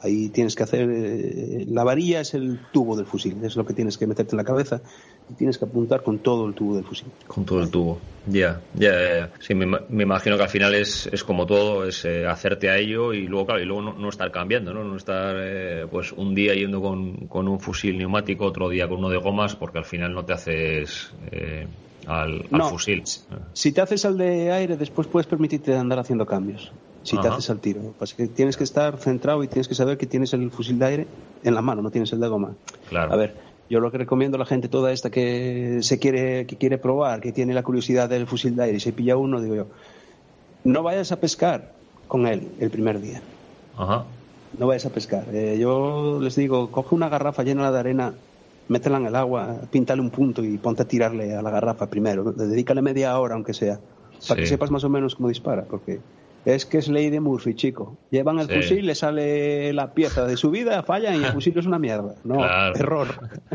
Ahí 0.00 0.28
tienes 0.28 0.54
que 0.54 0.62
hacer. 0.62 0.90
Eh, 0.92 1.66
la 1.68 1.84
varilla 1.84 2.20
es 2.20 2.34
el 2.34 2.60
tubo 2.72 2.96
del 2.96 3.06
fusil, 3.06 3.42
es 3.42 3.56
lo 3.56 3.64
que 3.64 3.72
tienes 3.72 3.96
que 3.96 4.06
meterte 4.06 4.32
en 4.32 4.36
la 4.36 4.44
cabeza 4.44 4.82
y 5.30 5.34
tienes 5.34 5.58
que 5.58 5.64
apuntar 5.64 6.02
con 6.02 6.18
todo 6.18 6.46
el 6.46 6.54
tubo 6.54 6.76
del 6.76 6.84
fusil. 6.84 7.08
Con 7.26 7.44
todo 7.44 7.62
el 7.62 7.70
tubo, 7.70 7.98
ya, 8.26 8.60
ya, 8.74 9.30
Sí, 9.40 9.54
me, 9.54 9.64
imagino 10.02 10.36
que 10.36 10.42
al 10.42 10.48
final 10.48 10.74
es, 10.74 11.08
es 11.12 11.24
como 11.24 11.46
todo, 11.46 11.86
es 11.86 12.04
eh, 12.04 12.26
hacerte 12.26 12.68
a 12.68 12.76
ello 12.76 13.12
y 13.12 13.26
luego, 13.26 13.46
claro, 13.46 13.62
y 13.62 13.64
luego 13.64 13.82
no, 13.92 14.08
estar 14.08 14.30
cambiando, 14.30 14.74
¿no? 14.74 14.84
No 14.84 14.96
estar, 14.96 15.36
eh, 15.38 15.86
pues, 15.90 16.12
un 16.12 16.34
día 16.34 16.54
yendo 16.54 16.80
con, 16.80 17.26
con, 17.26 17.48
un 17.48 17.60
fusil 17.60 17.96
neumático, 17.98 18.44
otro 18.44 18.68
día 18.68 18.88
con 18.88 18.98
uno 18.98 19.08
de 19.08 19.18
gomas, 19.18 19.56
porque 19.56 19.78
al 19.78 19.84
final 19.84 20.12
no 20.12 20.24
te 20.24 20.34
haces. 20.34 21.12
al, 22.06 22.44
fusil. 22.70 23.02
Si 23.52 23.72
te 23.72 23.80
haces 23.80 24.04
al 24.04 24.18
de 24.18 24.52
aire, 24.52 24.76
después 24.76 25.06
puedes 25.06 25.26
permitirte 25.26 25.74
andar 25.76 25.98
haciendo 25.98 26.26
cambios 26.26 26.70
si 27.04 27.18
te 27.18 27.28
haces 27.28 27.50
al 27.50 27.60
tiro. 27.60 27.94
Pasa 27.98 28.16
que 28.16 28.26
tienes 28.28 28.56
que 28.56 28.64
estar 28.64 28.96
centrado 28.96 29.44
y 29.44 29.48
tienes 29.48 29.68
que 29.68 29.74
saber 29.74 29.98
que 29.98 30.06
tienes 30.06 30.32
el 30.32 30.50
fusil 30.50 30.78
de 30.78 30.86
aire 30.86 31.06
en 31.44 31.54
la 31.54 31.62
mano, 31.62 31.82
no 31.82 31.90
tienes 31.90 32.12
el 32.12 32.20
de 32.20 32.28
goma. 32.28 32.54
Claro. 32.88 33.12
A 33.12 33.16
ver, 33.16 33.34
yo 33.70 33.80
lo 33.80 33.90
que 33.90 33.98
recomiendo 33.98 34.36
a 34.36 34.40
la 34.40 34.46
gente 34.46 34.68
toda 34.68 34.92
esta 34.92 35.10
que 35.10 35.78
se 35.80 35.98
quiere, 35.98 36.46
que 36.46 36.56
quiere 36.56 36.78
probar, 36.78 37.20
que 37.20 37.32
tiene 37.32 37.54
la 37.54 37.62
curiosidad 37.62 38.08
del 38.08 38.26
fusil 38.26 38.56
de 38.56 38.64
aire 38.64 38.76
y 38.76 38.80
se 38.80 38.92
pilla 38.92 39.16
uno, 39.16 39.40
digo 39.40 39.54
yo, 39.54 39.66
no 40.64 40.82
vayas 40.82 41.12
a 41.12 41.20
pescar 41.20 41.72
con 42.08 42.26
él 42.26 42.48
el 42.60 42.70
primer 42.70 43.00
día. 43.00 43.20
Ajá. 43.76 44.04
No 44.58 44.66
vayas 44.66 44.86
a 44.86 44.90
pescar. 44.90 45.24
Eh, 45.32 45.58
yo 45.58 46.20
les 46.20 46.36
digo, 46.36 46.70
coge 46.70 46.94
una 46.94 47.08
garrafa 47.08 47.42
llena 47.42 47.72
de 47.72 47.78
arena, 47.78 48.14
métela 48.68 48.98
en 48.98 49.06
el 49.06 49.16
agua, 49.16 49.56
píntale 49.70 50.00
un 50.00 50.10
punto 50.10 50.44
y 50.44 50.58
ponte 50.58 50.82
a 50.82 50.88
tirarle 50.88 51.34
a 51.34 51.42
la 51.42 51.50
garrafa 51.50 51.88
primero. 51.88 52.32
Dedícale 52.32 52.82
media 52.82 53.18
hora, 53.18 53.34
aunque 53.34 53.54
sea, 53.54 53.80
para 54.28 54.40
que 54.40 54.46
sepas 54.46 54.70
más 54.70 54.84
o 54.84 54.88
menos 54.88 55.16
cómo 55.16 55.28
dispara, 55.28 55.64
porque 55.64 56.00
es 56.44 56.66
que 56.66 56.78
es 56.78 56.88
ley 56.88 57.10
de 57.10 57.20
Murphy, 57.20 57.54
chico. 57.54 57.96
Llevan 58.10 58.38
el 58.38 58.48
fusil, 58.48 58.86
le 58.86 58.94
sale 58.94 59.72
la 59.72 59.94
pieza 59.94 60.26
de 60.26 60.36
su 60.36 60.50
vida, 60.50 60.82
fallan 60.82 61.20
y 61.20 61.24
el 61.24 61.32
fusil 61.32 61.56
es 61.58 61.66
una 61.66 61.78
mierda. 61.78 62.14
No, 62.24 62.44
error. 62.74 63.08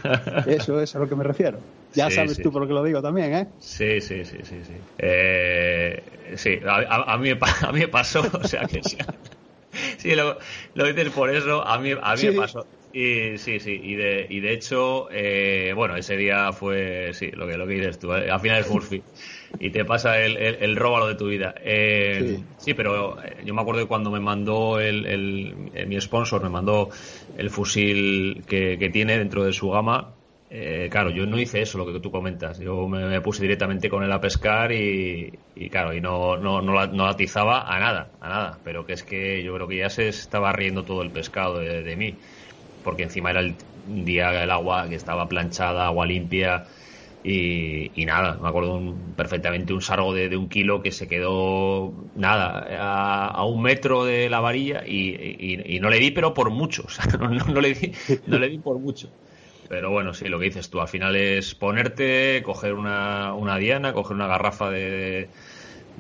Eso 0.47 0.81
es 0.81 0.95
a 0.95 0.99
lo 0.99 1.07
que 1.07 1.15
me 1.15 1.23
refiero. 1.23 1.59
Ya 1.93 2.09
sabes 2.09 2.41
tú 2.41 2.51
por 2.51 2.67
qué 2.67 2.73
lo 2.73 2.83
digo 2.83 3.01
también, 3.01 3.33
¿eh? 3.33 3.47
Sí, 3.59 4.01
sí, 4.01 4.25
sí, 4.25 4.37
sí. 4.43 4.61
Sí, 4.65 4.73
eh, 4.99 6.03
sí 6.35 6.59
a, 6.65 7.17
mí, 7.17 7.31
a 7.61 7.71
mí 7.71 7.79
me 7.79 7.87
pasó, 7.87 8.23
o 8.41 8.47
sea 8.47 8.65
que 8.65 8.81
sí, 9.97 10.15
lo, 10.15 10.37
lo 10.73 10.85
dices 10.85 11.09
por 11.09 11.29
eso, 11.29 11.65
a 11.65 11.79
mí, 11.79 11.91
a 11.99 12.15
mí 12.15 12.23
me 12.23 12.33
pasó. 12.33 12.65
Y 12.91 13.37
sí, 13.37 13.59
sí, 13.59 13.79
y 13.83 13.95
de, 13.95 14.25
y 14.29 14.39
de 14.39 14.51
hecho, 14.51 15.09
eh, 15.11 15.73
bueno, 15.75 15.95
ese 15.95 16.17
día 16.17 16.51
fue, 16.53 17.11
sí, 17.13 17.29
lo 17.31 17.47
que, 17.47 17.55
lo 17.55 17.67
que 17.67 17.73
dices 17.73 17.99
tú, 17.99 18.11
¿eh? 18.13 18.31
al 18.31 18.39
final 18.39 18.61
es 18.61 18.69
Murphy 18.69 19.03
y 19.59 19.71
te 19.71 19.85
pasa 19.85 20.19
el, 20.19 20.37
el, 20.37 20.57
el 20.61 20.75
róbalo 20.75 21.07
de 21.07 21.15
tu 21.15 21.27
vida. 21.27 21.55
Eh, 21.63 22.39
sí. 22.57 22.73
pero 22.73 23.17
yo 23.43 23.53
me 23.53 23.61
acuerdo 23.61 23.81
que 23.81 23.87
cuando 23.87 24.11
me 24.11 24.19
mandó 24.19 24.79
el, 24.79 25.05
el, 25.05 25.87
mi 25.87 25.99
sponsor, 25.99 26.43
me 26.43 26.49
mandó 26.49 26.89
el 27.37 27.49
fusil 27.49 28.43
que, 28.47 28.77
que 28.77 28.89
tiene 28.89 29.17
dentro 29.17 29.43
de 29.43 29.53
su 29.53 29.69
gama, 29.69 30.13
claro, 30.89 31.11
yo 31.11 31.27
no 31.27 31.39
hice 31.39 31.61
eso, 31.61 31.77
lo 31.77 31.85
que 31.85 31.99
tú 31.99 32.11
comentas. 32.11 32.59
Yo 32.59 32.87
me, 32.87 33.21
puse 33.21 33.41
directamente 33.41 33.89
con 33.89 34.03
él 34.03 34.11
a 34.11 34.19
pescar 34.19 34.71
y, 34.71 35.31
y 35.55 35.69
claro, 35.69 35.93
y 35.93 36.01
no, 36.01 36.37
no, 36.37 36.61
no, 36.61 36.87
no, 36.87 37.05
atizaba 37.07 37.61
a 37.61 37.79
nada, 37.79 38.09
a 38.19 38.29
nada. 38.29 38.59
Pero 38.63 38.85
que 38.85 38.93
es 38.93 39.03
que 39.03 39.43
yo 39.43 39.53
creo 39.53 39.67
que 39.67 39.77
ya 39.77 39.89
se 39.89 40.07
estaba 40.07 40.51
riendo 40.51 40.83
todo 40.83 41.01
el 41.01 41.11
pescado 41.11 41.59
de, 41.59 41.83
de 41.83 41.95
mí 41.95 42.15
porque 42.83 43.03
encima 43.03 43.31
era 43.31 43.41
el 43.41 43.55
día 43.87 44.31
del 44.31 44.51
agua 44.51 44.87
que 44.89 44.95
estaba 44.95 45.27
planchada, 45.27 45.85
agua 45.85 46.05
limpia. 46.05 46.65
Y, 47.21 48.05
nada, 48.05 48.37
me 48.41 48.47
acuerdo 48.47 48.95
perfectamente 49.15 49.73
un 49.73 49.81
sargo 49.81 50.13
de, 50.13 50.35
un 50.37 50.47
kilo 50.47 50.81
que 50.81 50.91
se 50.91 51.07
quedó 51.07 51.93
nada 52.15 53.29
a, 53.29 53.45
un 53.45 53.61
metro 53.61 54.05
de 54.05 54.29
la 54.29 54.39
varilla 54.39 54.85
y, 54.87 55.79
no 55.81 55.89
le 55.89 55.99
di, 55.99 56.11
pero 56.11 56.33
por 56.33 56.49
mucho, 56.49 56.85
no, 57.19 57.61
le 57.61 57.73
di, 57.73 57.91
no 58.27 58.39
le 58.39 58.49
di 58.49 58.57
por 58.57 58.79
mucho. 58.79 59.09
Pero 59.67 59.91
bueno, 59.91 60.13
sí, 60.13 60.29
lo 60.29 60.39
que 60.39 60.45
dices 60.45 60.69
tú, 60.69 60.79
al 60.79 60.87
final 60.87 61.15
es 61.15 61.53
ponerte, 61.53 62.41
coger 62.43 62.73
una, 62.73 63.33
una 63.33 63.57
diana, 63.57 63.93
coger 63.93 64.15
una 64.15 64.27
garrafa 64.27 64.69
de, 64.71 65.29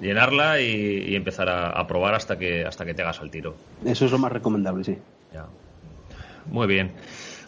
llenarla 0.01 0.61
y, 0.61 1.15
empezar 1.15 1.49
a, 1.49 1.69
a, 1.69 1.85
probar 1.85 2.15
hasta 2.15 2.39
que 2.39 2.65
hasta 2.65 2.85
que 2.85 2.93
te 2.93 3.01
hagas 3.01 3.19
al 3.19 3.29
tiro. 3.29 3.55
Eso 3.85 4.05
es 4.05 4.11
lo 4.11 4.17
más 4.17 4.31
recomendable, 4.31 4.83
sí. 4.85 4.97
Ya. 5.33 5.47
Muy 6.45 6.67
bien. 6.67 6.93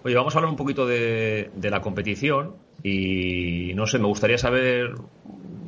Oye, 0.04 0.16
vamos 0.16 0.36
a 0.36 0.40
hablar 0.40 0.50
un 0.50 0.58
poquito 0.58 0.88
de, 0.88 1.52
la 1.62 1.82
competición 1.82 2.56
y 2.84 3.74
no 3.76 3.86
sé, 3.86 4.00
me 4.00 4.08
gustaría 4.08 4.38
saber 4.38 4.94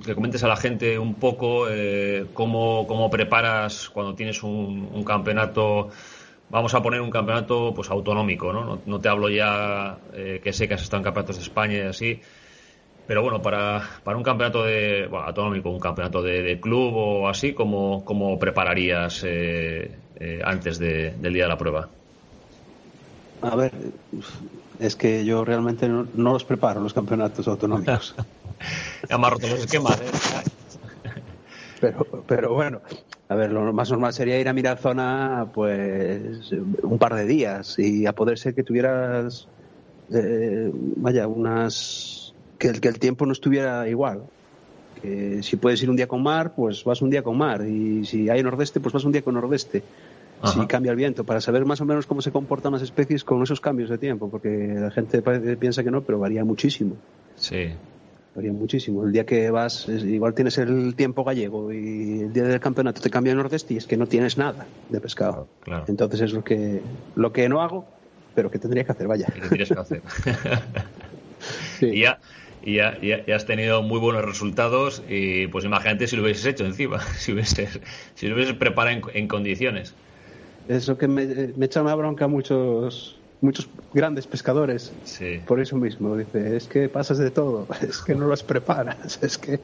que 0.03 0.15
comentes 0.15 0.43
a 0.43 0.47
la 0.47 0.55
gente 0.55 0.99
un 0.99 1.15
poco 1.15 1.67
eh, 1.69 2.27
cómo, 2.33 3.09
preparas 3.09 3.89
cuando 3.89 4.15
tienes 4.15 4.43
un, 4.43 5.03
campeonato, 5.03 5.89
vamos 6.49 6.73
a 6.73 6.81
poner 6.81 7.01
un 7.01 7.09
campeonato 7.09 7.73
pues 7.73 7.89
autonómico, 7.89 8.51
¿no? 8.51 8.81
No, 8.85 8.99
te 8.99 9.09
hablo 9.09 9.29
ya 9.29 9.97
eh, 10.13 10.41
que 10.43 10.53
sé 10.53 10.67
que 10.67 10.73
has 10.73 10.81
estado 10.81 10.99
en 10.99 11.05
campeonatos 11.05 11.37
de 11.37 11.43
España 11.43 11.77
y 11.77 11.81
así, 11.81 12.21
pero 13.07 13.21
bueno, 13.21 13.41
para, 13.41 13.81
para 14.03 14.17
un 14.17 14.23
campeonato 14.23 14.63
de, 14.63 15.09
autonómico, 15.11 15.69
un 15.69 15.79
campeonato 15.79 16.21
de, 16.21 16.59
club 16.59 16.93
o 16.95 17.27
así, 17.27 17.53
¿cómo, 17.53 18.03
cómo 18.03 18.39
prepararías 18.39 19.23
eh, 19.25 19.91
antes 20.43 20.79
del 20.79 21.33
día 21.33 21.43
de 21.43 21.49
la 21.49 21.57
prueba? 21.57 21.89
A 23.43 23.55
ver, 23.57 23.73
es 24.79 24.95
que 24.95 25.25
yo 25.25 25.43
realmente 25.43 25.89
no, 25.89 26.07
los 26.15 26.45
preparo 26.45 26.79
los 26.79 26.93
campeonatos 26.93 27.47
autonómicos. 27.47 28.15
me 29.09 29.29
roto 29.29 29.47
los 29.47 29.59
esquemas, 29.59 29.99
¿eh? 29.99 30.49
Pero, 31.81 32.07
pero 32.25 32.53
bueno, 32.53 32.81
a 33.27 33.35
ver, 33.35 33.51
lo 33.51 33.73
más 33.73 33.91
normal 33.91 34.13
sería 34.13 34.39
ir 34.39 34.47
a 34.47 34.53
mirar 34.53 34.77
zona 34.77 35.49
pues 35.53 36.53
un 36.81 36.97
par 36.97 37.15
de 37.15 37.25
días 37.25 37.77
y 37.77 38.05
a 38.05 38.13
poder 38.13 38.39
ser 38.39 38.55
que 38.55 38.63
tuvieras, 38.63 39.47
eh, 40.13 40.71
vaya, 40.73 41.27
unas... 41.27 42.33
Que 42.57 42.69
el, 42.69 42.79
que 42.79 42.87
el 42.87 42.99
tiempo 42.99 43.25
no 43.25 43.33
estuviera 43.33 43.89
igual. 43.89 44.23
Que 45.01 45.43
si 45.43 45.57
puedes 45.57 45.83
ir 45.83 45.89
un 45.89 45.97
día 45.97 46.07
con 46.07 46.23
mar, 46.23 46.55
pues 46.55 46.85
vas 46.85 47.01
un 47.01 47.09
día 47.09 47.21
con 47.21 47.37
mar. 47.37 47.65
Y 47.67 48.05
si 48.05 48.29
hay 48.29 48.41
nordeste, 48.41 48.79
pues 48.79 48.93
vas 48.93 49.03
un 49.03 49.11
día 49.11 49.21
con 49.21 49.33
nordeste 49.33 49.83
si 50.43 50.65
cambia 50.67 50.91
el 50.91 50.97
viento, 50.97 51.23
para 51.23 51.41
saber 51.41 51.65
más 51.65 51.81
o 51.81 51.85
menos 51.85 52.05
cómo 52.05 52.21
se 52.21 52.31
comportan 52.31 52.73
las 52.73 52.81
especies 52.81 53.23
con 53.23 53.41
esos 53.43 53.61
cambios 53.61 53.89
de 53.89 53.97
tiempo, 53.97 54.29
porque 54.29 54.49
la 54.75 54.91
gente 54.91 55.21
piensa 55.57 55.83
que 55.83 55.91
no, 55.91 56.01
pero 56.01 56.19
varía 56.19 56.43
muchísimo. 56.43 56.95
Sí. 57.35 57.69
Varía 58.35 58.51
muchísimo. 58.51 59.05
El 59.05 59.11
día 59.11 59.25
que 59.25 59.51
vas, 59.51 59.87
igual 59.87 60.33
tienes 60.33 60.57
el 60.57 60.95
tiempo 60.95 61.23
gallego 61.23 61.71
y 61.71 62.21
el 62.21 62.33
día 62.33 62.43
del 62.43 62.59
campeonato 62.59 63.01
te 63.01 63.09
cambia 63.09 63.31
el 63.31 63.37
nordeste 63.37 63.75
y 63.75 63.77
es 63.77 63.85
que 63.85 63.95
no 63.95 64.07
tienes 64.07 64.37
nada 64.37 64.65
de 64.89 64.99
pescado. 64.99 65.47
Claro, 65.61 65.85
Entonces 65.87 66.21
es 66.21 66.33
lo 66.33 66.43
que, 66.43 66.81
lo 67.15 67.31
que 67.31 67.47
no 67.47 67.61
hago, 67.61 67.85
pero 68.33 68.49
que 68.49 68.59
tendría 68.59 68.83
que 68.83 68.91
hacer, 68.91 69.07
vaya. 69.07 69.27
Que 69.27 69.41
tendrías 69.41 69.69
que 69.69 69.79
hacer. 69.79 70.01
Y 71.81 71.99
ya, 71.99 72.19
y 72.63 72.75
ya, 72.75 72.97
ya, 73.01 73.35
has 73.35 73.45
tenido 73.45 73.81
muy 73.81 73.99
buenos 73.99 74.23
resultados 74.23 75.03
y 75.09 75.47
pues 75.47 75.65
imagínate 75.65 76.07
si 76.07 76.15
lo 76.15 76.23
hubieses 76.23 76.45
hecho 76.45 76.65
encima, 76.65 77.01
si, 77.17 77.33
hubieses, 77.33 77.81
si 78.15 78.27
lo 78.27 78.35
hubieses 78.35 78.55
preparado 78.55 79.09
en 79.13 79.27
condiciones. 79.27 79.93
Eso 80.67 80.97
que 80.97 81.07
me, 81.07 81.25
me 81.55 81.65
echan 81.65 81.83
una 81.83 81.95
bronca 81.95 82.27
muchos 82.27 83.23
muchos 83.43 83.69
grandes 83.93 84.25
pescadores. 84.25 84.91
Por 85.45 85.59
eso 85.59 85.75
mismo, 85.75 86.15
dice, 86.15 86.55
es 86.55 86.67
que 86.67 86.89
pasas 86.89 87.17
de 87.17 87.29
todo, 87.29 87.67
es 87.81 88.01
que 88.01 88.15
no 88.15 88.25
los 88.25 88.43
preparas, 88.43 89.19
es 89.21 89.37
que... 89.37 89.59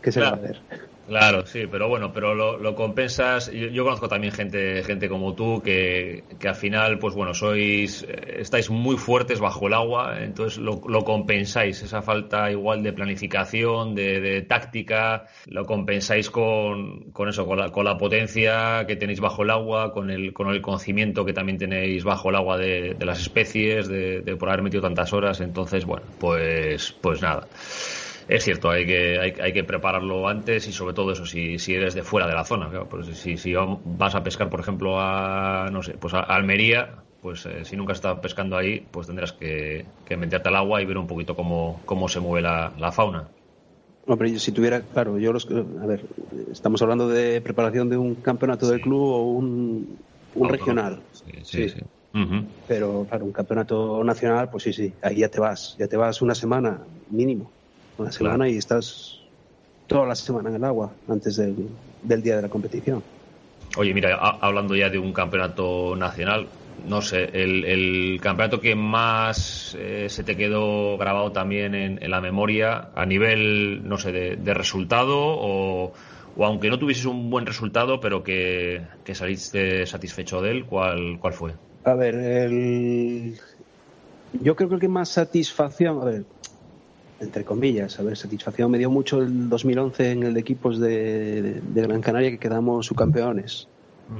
¿Qué 0.00 0.10
se 0.10 0.20
va 0.20 0.28
a 0.28 0.34
hacer? 0.34 0.60
Claro, 1.08 1.46
sí, 1.46 1.62
pero 1.70 1.88
bueno, 1.88 2.12
pero 2.12 2.34
lo, 2.34 2.74
compensas. 2.74 3.50
Yo, 3.50 3.82
conozco 3.82 4.08
también 4.08 4.30
gente, 4.30 4.82
gente 4.82 5.08
como 5.08 5.34
tú 5.34 5.62
que, 5.62 6.22
que, 6.38 6.48
al 6.48 6.54
final, 6.54 6.98
pues 6.98 7.14
bueno, 7.14 7.32
sois, 7.32 8.02
eh, 8.02 8.36
estáis 8.40 8.68
muy 8.68 8.98
fuertes 8.98 9.40
bajo 9.40 9.68
el 9.68 9.74
agua, 9.74 10.18
entonces 10.20 10.58
lo, 10.58 10.80
compensáis, 11.04 11.82
esa 11.82 12.02
falta 12.02 12.50
igual 12.50 12.82
de 12.82 12.92
planificación, 12.92 13.94
de, 13.94 14.42
táctica, 14.42 15.24
lo 15.46 15.64
compensáis 15.64 16.28
con, 16.28 17.10
con 17.12 17.30
eso, 17.30 17.46
con 17.46 17.58
la, 17.58 17.70
con 17.70 17.86
la, 17.86 17.96
potencia 17.96 18.84
que 18.86 18.96
tenéis 18.96 19.20
bajo 19.20 19.44
el 19.44 19.50
agua, 19.50 19.92
con 19.92 20.10
el, 20.10 20.34
con 20.34 20.48
el 20.50 20.60
conocimiento 20.60 21.24
que 21.24 21.32
también 21.32 21.56
tenéis 21.56 22.04
bajo 22.04 22.28
el 22.28 22.36
agua 22.36 22.58
de, 22.58 22.94
de 22.98 23.06
las 23.06 23.18
especies, 23.18 23.88
de, 23.88 24.20
de 24.20 24.36
por 24.36 24.50
haber 24.50 24.62
metido 24.62 24.82
tantas 24.82 25.14
horas, 25.14 25.40
entonces, 25.40 25.86
bueno, 25.86 26.04
pues, 26.20 26.92
pues 27.00 27.22
nada 27.22 27.46
es 28.28 28.44
cierto, 28.44 28.68
hay 28.70 28.86
que, 28.86 29.18
hay, 29.18 29.32
hay, 29.40 29.52
que 29.54 29.64
prepararlo 29.64 30.28
antes 30.28 30.68
y 30.68 30.72
sobre 30.72 30.92
todo 30.92 31.12
eso, 31.12 31.24
si, 31.24 31.58
si 31.58 31.74
eres 31.74 31.94
de 31.94 32.02
fuera 32.02 32.26
de 32.26 32.34
la 32.34 32.44
zona. 32.44 32.70
pues 32.84 33.06
si, 33.18 33.38
si 33.38 33.54
vas 33.54 34.14
a 34.14 34.22
pescar, 34.22 34.50
por 34.50 34.60
ejemplo, 34.60 35.00
a, 35.00 35.70
no 35.72 35.82
sé, 35.82 35.94
pues 35.94 36.12
a 36.12 36.20
Almería, 36.20 37.04
pues 37.22 37.46
eh, 37.46 37.64
si 37.64 37.74
nunca 37.74 37.92
has 37.92 37.98
estado 37.98 38.20
pescando 38.20 38.58
ahí, 38.58 38.86
pues 38.90 39.06
tendrás 39.06 39.32
que, 39.32 39.86
meterte 40.10 40.48
al 40.50 40.56
agua 40.56 40.82
y 40.82 40.84
ver 40.84 40.98
un 40.98 41.06
poquito 41.06 41.34
cómo, 41.34 41.80
cómo 41.86 42.06
se 42.08 42.20
mueve 42.20 42.42
la, 42.42 42.70
la 42.78 42.92
fauna. 42.92 43.28
Hombre, 44.06 44.38
si 44.38 44.52
tuviera, 44.52 44.80
claro, 44.80 45.18
yo 45.18 45.32
los, 45.32 45.46
a 45.50 45.86
ver, 45.86 46.04
estamos 46.52 46.82
hablando 46.82 47.08
de 47.08 47.40
preparación 47.40 47.88
de 47.88 47.96
un 47.96 48.16
campeonato 48.16 48.68
del 48.68 48.80
club 48.82 49.00
o 49.00 49.32
un, 49.32 49.98
un 50.34 50.48
regional. 50.50 51.02
Sí, 51.42 51.66
sí. 51.66 51.74
Pero, 52.66 53.06
claro, 53.08 53.24
un 53.24 53.32
campeonato 53.32 54.04
nacional, 54.04 54.50
pues 54.50 54.64
sí, 54.64 54.72
sí, 54.72 54.92
ahí 55.02 55.16
ya 55.16 55.28
te 55.28 55.40
vas, 55.40 55.76
ya 55.78 55.88
te 55.88 55.96
vas 55.96 56.20
una 56.20 56.34
semana 56.34 56.86
mínimo 57.10 57.57
una 57.98 58.12
semana 58.12 58.48
y 58.48 58.56
estás 58.56 59.20
toda 59.86 60.06
la 60.06 60.14
semana 60.14 60.50
en 60.50 60.56
el 60.56 60.64
agua 60.64 60.92
antes 61.08 61.36
del, 61.36 61.56
día 62.22 62.36
de 62.36 62.42
la 62.42 62.48
competición. 62.48 63.02
Oye, 63.76 63.92
mira, 63.92 64.16
hablando 64.16 64.74
ya 64.76 64.88
de 64.88 64.98
un 64.98 65.12
campeonato 65.12 65.94
nacional, 65.96 66.46
no 66.86 67.02
sé, 67.02 67.24
el, 67.32 68.18
campeonato 68.22 68.60
que 68.60 68.74
más 68.74 69.76
eh, 69.78 70.06
se 70.08 70.24
te 70.24 70.36
quedó 70.36 70.96
grabado 70.96 71.32
también 71.32 71.74
en, 71.74 72.10
la 72.10 72.20
memoria 72.20 72.90
a 72.94 73.04
nivel, 73.04 73.86
no 73.86 73.98
sé, 73.98 74.12
de, 74.12 74.54
resultado 74.54 75.16
o, 75.18 75.92
aunque 76.38 76.70
no 76.70 76.78
tuvieses 76.78 77.06
un 77.06 77.30
buen 77.30 77.46
resultado, 77.46 78.00
pero 78.00 78.22
que, 78.22 78.82
que 79.04 79.14
saliste 79.14 79.86
satisfecho 79.86 80.40
de 80.40 80.52
él, 80.52 80.64
¿cuál, 80.66 81.18
cuál 81.18 81.32
fue? 81.32 81.52
A 81.84 81.94
ver, 81.94 82.14
el... 82.14 83.34
yo 84.40 84.54
creo 84.54 84.68
que 84.68 84.76
el 84.76 84.80
que 84.80 84.88
más 84.88 85.08
satisfacción, 85.08 86.00
a 86.00 86.04
ver, 86.04 86.24
entre 87.20 87.44
comillas, 87.44 87.98
a 87.98 88.02
ver, 88.02 88.16
satisfacción 88.16 88.70
me 88.70 88.78
dio 88.78 88.90
mucho 88.90 89.20
el 89.20 89.48
2011 89.48 90.12
en 90.12 90.22
el 90.22 90.34
de 90.34 90.40
equipos 90.40 90.78
de, 90.78 91.60
Gran 91.74 92.00
Canaria 92.00 92.30
que 92.30 92.38
quedamos 92.38 92.86
subcampeones. 92.86 93.68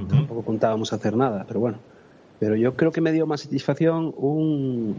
Tampoco 0.07 0.43
contábamos 0.43 0.93
hacer 0.93 1.15
nada, 1.15 1.45
pero 1.47 1.59
bueno. 1.59 1.79
Pero 2.39 2.55
yo 2.55 2.75
creo 2.75 2.91
que 2.91 3.01
me 3.01 3.11
dio 3.11 3.25
más 3.25 3.41
satisfacción 3.41 4.13
un, 4.17 4.97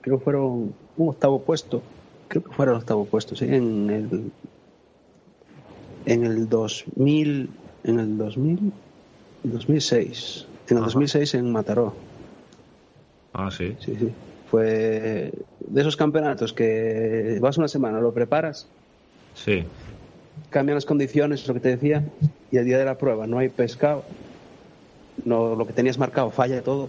creo 0.00 0.18
que 0.18 0.24
fueron 0.24 0.74
un 0.96 1.08
octavo 1.08 1.40
puesto, 1.42 1.82
creo 2.28 2.44
que 2.44 2.52
fueron 2.52 2.76
octavo 2.76 3.04
puesto, 3.06 3.34
sí, 3.34 3.46
en 3.46 3.90
el, 3.90 4.30
en 6.04 6.24
el 6.24 6.48
2000, 6.48 7.50
en 7.84 7.98
el 7.98 8.18
2000, 8.18 8.72
2006, 9.44 10.46
en 10.68 10.76
el 10.76 10.84
2006 10.84 11.34
en 11.34 11.50
Mataró. 11.50 11.94
Ah, 13.32 13.50
sí. 13.50 13.76
Sí, 13.80 13.96
sí 13.98 14.12
fue 14.50 15.32
de 15.60 15.80
esos 15.80 15.96
campeonatos 15.96 16.52
que 16.52 17.38
vas 17.40 17.58
una 17.58 17.68
semana, 17.68 18.00
lo 18.00 18.12
preparas, 18.12 18.68
sí. 19.34 19.64
cambian 20.50 20.76
las 20.76 20.84
condiciones, 20.84 21.46
lo 21.46 21.54
que 21.54 21.60
te 21.60 21.68
decía, 21.70 22.04
y 22.50 22.56
el 22.56 22.64
día 22.64 22.78
de 22.78 22.84
la 22.84 22.96
prueba 22.96 23.26
no 23.26 23.38
hay 23.38 23.48
pescado, 23.48 24.04
no, 25.24 25.54
lo 25.54 25.66
que 25.66 25.72
tenías 25.72 25.98
marcado 25.98 26.30
falla 26.30 26.62
todo, 26.62 26.88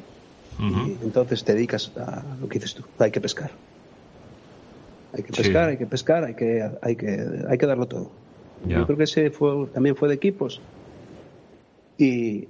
y 0.59 1.03
entonces 1.03 1.43
te 1.43 1.53
dedicas 1.53 1.91
a 1.97 2.23
lo 2.39 2.47
que 2.49 2.59
dices 2.59 2.75
tú, 2.75 2.83
hay 2.99 3.11
que 3.11 3.21
pescar. 3.21 3.51
Hay 5.13 5.23
que 5.23 5.31
pescar, 5.31 5.69
hay 5.69 5.77
que 5.77 5.85
pescar, 5.85 6.23
hay 6.25 6.33
que, 6.35 6.69
hay 6.81 6.95
que, 6.95 7.25
hay 7.47 7.57
que 7.57 7.65
darlo 7.65 7.87
todo. 7.87 8.11
Yo 8.67 8.85
creo 8.85 8.97
que 8.97 9.03
ese 9.03 9.29
fue, 9.29 9.67
también 9.67 9.95
fue 9.95 10.09
de 10.09 10.15
equipos 10.15 10.61
y 11.97 12.47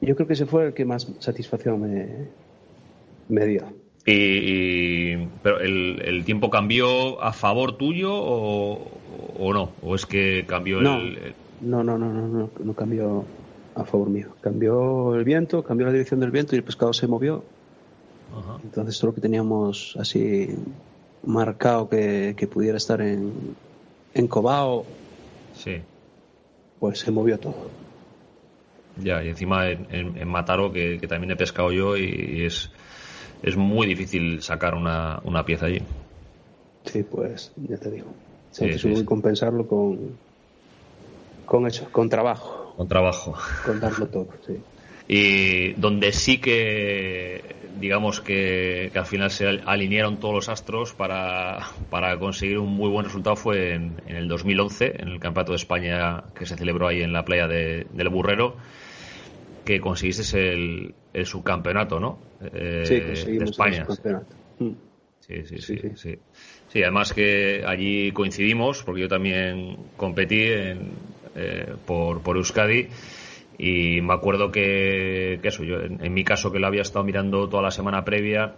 yo 0.00 0.14
creo 0.14 0.26
que 0.26 0.34
ese 0.34 0.46
fue 0.46 0.66
el 0.66 0.74
que 0.74 0.84
más 0.84 1.08
satisfacción 1.20 1.80
me, 1.80 2.28
me 3.28 3.46
dio. 3.46 3.85
Y, 4.08 5.16
pero 5.42 5.58
el, 5.58 6.22
tiempo 6.24 6.48
cambió 6.48 7.20
a 7.20 7.32
favor 7.32 7.76
tuyo 7.76 8.12
o, 8.14 9.52
no? 9.52 9.72
¿O 9.82 9.96
es 9.96 10.06
que 10.06 10.44
cambió 10.46 10.78
el, 10.78 11.34
No, 11.60 11.82
no, 11.82 11.98
no, 11.98 12.12
no, 12.12 12.28
no, 12.28 12.50
no 12.56 12.74
cambió 12.74 13.24
a 13.74 13.84
favor 13.84 14.08
mío. 14.08 14.28
Cambió 14.40 15.16
el 15.16 15.24
viento, 15.24 15.64
cambió 15.64 15.86
la 15.86 15.92
dirección 15.92 16.20
del 16.20 16.30
viento 16.30 16.54
y 16.54 16.58
el 16.58 16.64
pescado 16.64 16.92
se 16.92 17.08
movió. 17.08 17.42
Entonces 18.62 18.98
todo 18.98 19.10
lo 19.10 19.14
que 19.14 19.20
teníamos 19.20 19.96
así 19.98 20.50
marcado 21.24 21.88
que, 21.88 22.48
pudiera 22.50 22.76
estar 22.76 23.00
en, 23.00 23.32
en 24.14 24.28
Cobao, 24.28 24.84
sí. 25.54 25.82
pues 26.78 27.00
se 27.00 27.10
movió 27.10 27.38
todo. 27.38 27.70
Ya, 29.02 29.22
y 29.22 29.28
encima 29.28 29.68
en, 29.68 29.86
en, 29.90 30.28
Mataro, 30.28 30.72
que, 30.72 30.98
también 31.08 31.32
he 31.32 31.36
pescado 31.36 31.72
yo 31.72 31.96
y 31.96 32.44
es 32.44 32.70
es 33.42 33.56
muy 33.56 33.86
difícil 33.86 34.42
sacar 34.42 34.74
una, 34.74 35.20
una 35.24 35.44
pieza 35.44 35.66
allí. 35.66 35.82
Sí, 36.84 37.02
pues 37.02 37.52
ya 37.56 37.76
te 37.76 37.90
digo. 37.90 38.06
Sí, 38.50 38.78
sí, 38.78 39.04
compensarlo 39.04 39.66
con, 39.66 39.98
con 41.44 41.66
eso, 41.66 41.88
con 41.90 42.08
trabajo. 42.08 42.74
Con 42.76 42.88
trabajo. 42.88 43.34
Con 43.64 43.80
darlo 43.80 44.06
todo, 44.06 44.28
sí. 44.46 44.56
Y 45.08 45.72
donde 45.74 46.12
sí 46.12 46.38
que, 46.38 47.42
digamos 47.78 48.20
que, 48.20 48.90
al 48.94 49.06
final 49.06 49.30
se 49.30 49.46
alinearon 49.46 50.18
todos 50.18 50.34
los 50.34 50.48
astros 50.48 50.94
para, 50.94 51.68
para 51.90 52.18
conseguir 52.18 52.58
un 52.58 52.72
muy 52.72 52.88
buen 52.88 53.04
resultado 53.04 53.36
fue 53.36 53.74
en, 53.74 54.00
en, 54.06 54.16
el 54.16 54.26
2011, 54.26 54.96
en 55.00 55.08
el 55.08 55.20
Campeonato 55.20 55.52
de 55.52 55.56
España 55.56 56.24
que 56.34 56.46
se 56.46 56.56
celebró 56.56 56.88
ahí 56.88 57.02
en 57.02 57.12
la 57.12 57.24
playa 57.24 57.46
de, 57.46 57.86
del 57.92 58.08
Burrero 58.08 58.56
que 59.66 59.80
conseguiste 59.80 60.52
el, 60.52 60.94
el 61.16 61.24
subcampeonato, 61.26 61.98
¿no? 61.98 62.18
Eh, 62.52 62.82
sí, 62.84 63.38
de 63.38 63.44
España. 63.44 63.86
Mm. 64.58 64.70
Sí, 65.20 65.42
sí, 65.44 65.58
sí, 65.58 65.80
sí, 65.96 66.18
sí. 66.68 66.82
además 66.82 67.12
que 67.12 67.64
allí 67.66 68.12
coincidimos, 68.12 68.84
porque 68.84 69.00
yo 69.00 69.08
también 69.08 69.76
competí 69.96 70.42
en, 70.42 70.90
eh, 71.34 71.74
por, 71.86 72.22
por 72.22 72.36
Euskadi. 72.36 72.88
Y 73.58 74.02
me 74.02 74.12
acuerdo 74.12 74.52
que, 74.52 75.38
que 75.40 75.48
eso, 75.48 75.64
yo 75.64 75.80
en, 75.80 76.12
mi 76.12 76.22
caso 76.22 76.52
que 76.52 76.58
lo 76.58 76.66
había 76.66 76.82
estado 76.82 77.04
mirando 77.04 77.48
toda 77.48 77.62
la 77.62 77.70
semana 77.70 78.04
previa, 78.04 78.54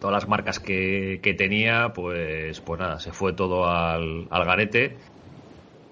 todas 0.00 0.14
las 0.14 0.28
marcas 0.28 0.58
que, 0.58 1.20
que 1.22 1.34
tenía, 1.34 1.92
pues, 1.94 2.60
pues 2.62 2.80
nada, 2.80 2.98
se 2.98 3.12
fue 3.12 3.34
todo 3.34 3.68
al, 3.68 4.26
al 4.30 4.44
garete 4.46 4.96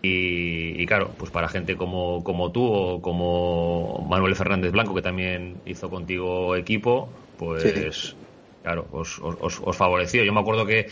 y, 0.07 0.87
claro, 0.87 1.11
pues 1.17 1.31
para 1.31 1.49
gente 1.49 1.77
como, 1.77 2.23
como 2.23 2.53
tú 2.53 2.65
o 2.65 3.01
como 3.01 4.07
Manuel 4.09 4.37
Fernández 4.37 4.73
Blanco, 4.73 4.95
que 4.95 5.03
también 5.03 5.57
hizo 5.65 5.89
contigo 5.89 6.57
equipo, 6.57 7.09
pues 7.39 8.15
claro, 8.63 8.87
os, 8.93 9.19
os, 9.21 9.77
favoreció. 9.77 10.25
Yo 10.25 10.33
me 10.33 10.41
acuerdo 10.41 10.67
que, 10.67 10.89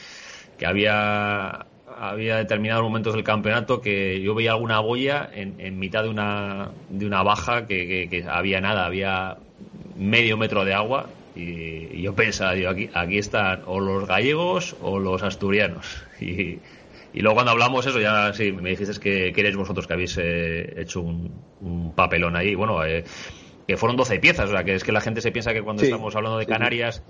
que 0.58 0.66
había, 0.66 1.66
había 1.98 2.36
determinados 2.36 2.82
momentos 2.82 3.14
del 3.14 3.24
campeonato 3.24 3.80
que 3.80 4.20
yo 4.22 4.34
veía 4.34 4.52
alguna 4.52 4.80
boya 4.80 5.28
en, 5.32 5.56
en 5.58 5.78
mitad 5.78 6.04
de 6.04 6.08
una, 6.08 6.70
de 6.88 7.06
una 7.06 7.22
baja 7.22 7.66
que, 7.66 8.08
que, 8.08 8.24
había 8.28 8.60
nada, 8.60 8.86
había 8.86 9.36
medio 9.96 10.36
metro 10.36 10.64
de 10.64 10.74
agua 10.74 11.08
y, 11.34 12.00
yo 12.00 12.14
pensaba, 12.14 12.54
digo, 12.54 12.70
aquí, 12.70 12.88
aquí 12.94 13.18
están 13.18 13.62
o 13.66 13.78
los 13.78 14.06
gallegos 14.06 14.76
o 14.80 14.98
los 14.98 15.22
asturianos. 15.22 16.04
Y, 16.20 16.60
y 17.14 17.20
luego 17.20 17.34
cuando 17.34 17.52
hablamos 17.52 17.86
eso, 17.86 18.00
ya 18.00 18.32
sí, 18.32 18.52
me 18.52 18.70
dijiste 18.70 18.98
que, 18.98 19.32
que 19.32 19.56
vosotros 19.56 19.86
que 19.86 19.92
habéis 19.92 20.16
eh, 20.18 20.80
hecho 20.80 21.00
un, 21.02 21.92
papelón 21.94 22.36
ahí. 22.36 22.54
Bueno, 22.54 22.84
eh, 22.84 23.04
que 23.66 23.76
fueron 23.76 23.96
12 23.96 24.18
piezas, 24.18 24.48
o 24.48 24.52
sea, 24.52 24.64
que 24.64 24.74
es 24.74 24.84
que 24.84 24.92
la 24.92 25.00
gente 25.00 25.20
se 25.20 25.30
piensa 25.30 25.52
que 25.52 25.62
cuando 25.62 25.82
estamos 25.82 26.14
hablando 26.16 26.38
de 26.38 26.46
Canarias, 26.46 27.02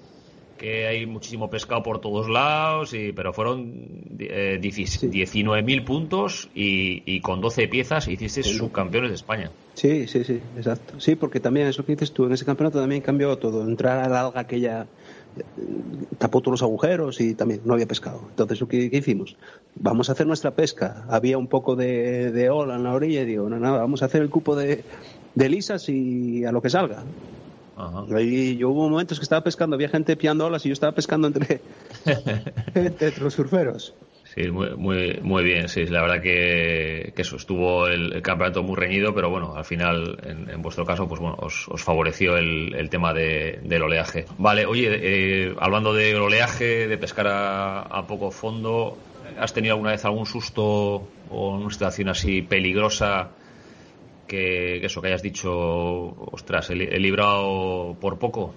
que 0.58 0.86
hay 0.86 1.06
muchísimo 1.06 1.50
pescado 1.50 1.82
por 1.82 2.00
todos 2.00 2.28
lados, 2.28 2.94
y, 2.94 3.12
pero 3.12 3.32
fueron 3.32 4.16
eh, 4.18 4.58
19.000 4.60 5.84
puntos 5.84 6.50
y, 6.54 7.02
y, 7.04 7.20
con 7.20 7.40
12 7.40 7.68
piezas 7.68 8.08
hiciste 8.08 8.42
subcampeones 8.42 9.10
de 9.10 9.16
España. 9.16 9.50
Sí, 9.74 10.06
sí, 10.06 10.24
sí, 10.24 10.40
exacto. 10.56 11.00
Sí, 11.00 11.14
porque 11.14 11.40
también 11.40 11.68
eso 11.68 11.84
que 11.84 11.92
dices 11.92 12.12
tú, 12.12 12.26
en 12.26 12.32
ese 12.32 12.44
campeonato 12.44 12.80
también 12.80 13.02
cambió 13.02 13.36
todo. 13.38 13.62
Entrar 13.66 14.04
a 14.04 14.08
la 14.08 14.20
alga 14.20 14.40
aquella 14.40 14.86
tapó 16.18 16.40
todos 16.40 16.52
los 16.52 16.62
agujeros 16.62 17.20
y 17.20 17.34
también 17.34 17.60
no 17.64 17.74
había 17.74 17.86
pescado. 17.86 18.22
Entonces, 18.30 18.62
¿qué, 18.68 18.90
hicimos? 18.92 19.36
Vamos 19.74 20.08
a 20.08 20.12
hacer 20.12 20.26
nuestra 20.26 20.52
pesca. 20.52 21.04
Había 21.08 21.38
un 21.38 21.46
poco 21.46 21.76
de, 21.76 22.48
ola 22.50 22.76
en 22.76 22.84
la 22.84 22.92
orilla 22.92 23.22
y 23.22 23.26
digo, 23.26 23.48
no, 23.48 23.58
nada, 23.58 23.78
vamos 23.78 24.02
a 24.02 24.06
hacer 24.06 24.22
el 24.22 24.30
cupo 24.30 24.56
de, 24.56 24.84
lisas 25.34 25.88
y 25.88 26.44
a 26.44 26.52
lo 26.52 26.62
que 26.62 26.70
salga. 26.70 27.02
Y 28.20 28.56
yo 28.56 28.70
hubo 28.70 28.88
momentos 28.88 29.18
que 29.18 29.24
estaba 29.24 29.42
pescando, 29.42 29.74
había 29.74 29.88
gente 29.88 30.16
piando 30.16 30.46
olas 30.46 30.64
y 30.64 30.68
yo 30.68 30.72
estaba 30.74 30.92
pescando 30.92 31.26
entre, 31.26 31.60
entre 32.74 33.20
los 33.20 33.34
surferos. 33.34 33.94
Sí, 34.34 34.50
muy, 34.50 34.74
muy, 34.76 35.18
muy 35.20 35.44
bien, 35.44 35.68
sí, 35.68 35.84
la 35.84 36.00
verdad 36.00 36.22
que, 36.22 37.12
eso, 37.14 37.36
estuvo 37.36 37.86
el, 37.86 38.22
campeonato 38.22 38.62
muy 38.62 38.76
reñido, 38.76 39.14
pero 39.14 39.28
bueno, 39.28 39.54
al 39.54 39.66
final, 39.66 40.18
en, 40.22 40.62
vuestro 40.62 40.86
caso, 40.86 41.06
pues 41.06 41.20
bueno, 41.20 41.36
os, 41.38 41.68
favoreció 41.76 42.38
el, 42.38 42.88
tema 42.88 43.12
del 43.12 43.82
oleaje. 43.82 44.24
Vale, 44.38 44.64
oye, 44.64 44.88
eh, 44.90 45.54
hablando 45.58 45.92
de 45.92 46.16
oleaje, 46.16 46.88
de 46.88 46.96
pescar 46.96 47.26
a, 47.28 48.06
poco 48.08 48.30
fondo, 48.30 48.96
¿has 49.38 49.52
tenido 49.52 49.74
alguna 49.74 49.90
vez 49.90 50.04
algún 50.06 50.24
susto 50.24 51.06
o 51.28 51.56
una 51.56 51.70
situación 51.70 52.08
así 52.08 52.40
peligrosa 52.40 53.32
que, 54.26 54.82
eso, 54.82 55.02
que 55.02 55.08
hayas 55.08 55.22
dicho, 55.22 55.52
ostras, 56.32 56.70
he, 56.70 56.74
librado 56.74 57.98
por 58.00 58.18
poco? 58.18 58.54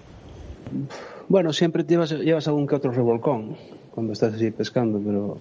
Bueno, 1.28 1.52
siempre 1.52 1.84
llevas, 1.84 2.12
llevas 2.12 2.48
algún 2.48 2.66
que 2.66 2.76
otro 2.76 2.92
revolcón 2.92 3.58
cuando 3.90 4.14
estás 4.14 4.32
así 4.32 4.50
pescando, 4.50 4.98
pero 5.04 5.38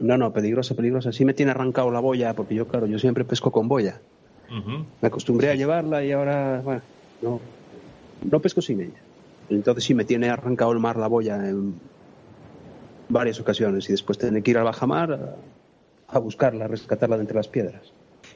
no, 0.00 0.16
no, 0.16 0.32
peligrosa, 0.32 0.74
peligrosa. 0.74 1.12
Sí 1.12 1.24
me 1.24 1.34
tiene 1.34 1.52
arrancado 1.52 1.90
la 1.90 2.00
boya, 2.00 2.34
porque 2.34 2.54
yo, 2.54 2.66
claro, 2.66 2.86
yo 2.86 2.98
siempre 2.98 3.24
pesco 3.24 3.52
con 3.52 3.68
boya. 3.68 4.00
Me 5.00 5.06
acostumbré 5.06 5.50
a 5.50 5.54
llevarla 5.54 6.02
y 6.04 6.10
ahora, 6.10 6.60
bueno, 6.64 6.82
no, 7.22 7.40
no 8.28 8.40
pesco 8.40 8.60
sin 8.60 8.80
ella. 8.80 9.00
Entonces 9.48 9.84
sí 9.84 9.94
me 9.94 10.04
tiene 10.04 10.28
arrancado 10.28 10.72
el 10.72 10.80
mar 10.80 10.96
la 10.96 11.06
boya 11.06 11.36
en 11.48 11.74
varias 13.08 13.38
ocasiones 13.38 13.88
y 13.88 13.92
después 13.92 14.18
tener 14.18 14.42
que 14.42 14.50
ir 14.50 14.58
al 14.58 14.64
bajamar 14.64 15.12
a, 15.12 15.36
a 16.08 16.18
buscarla, 16.18 16.64
a 16.64 16.68
rescatarla 16.68 17.16
de 17.16 17.22
entre 17.22 17.36
las 17.36 17.48
piedras. 17.48 17.92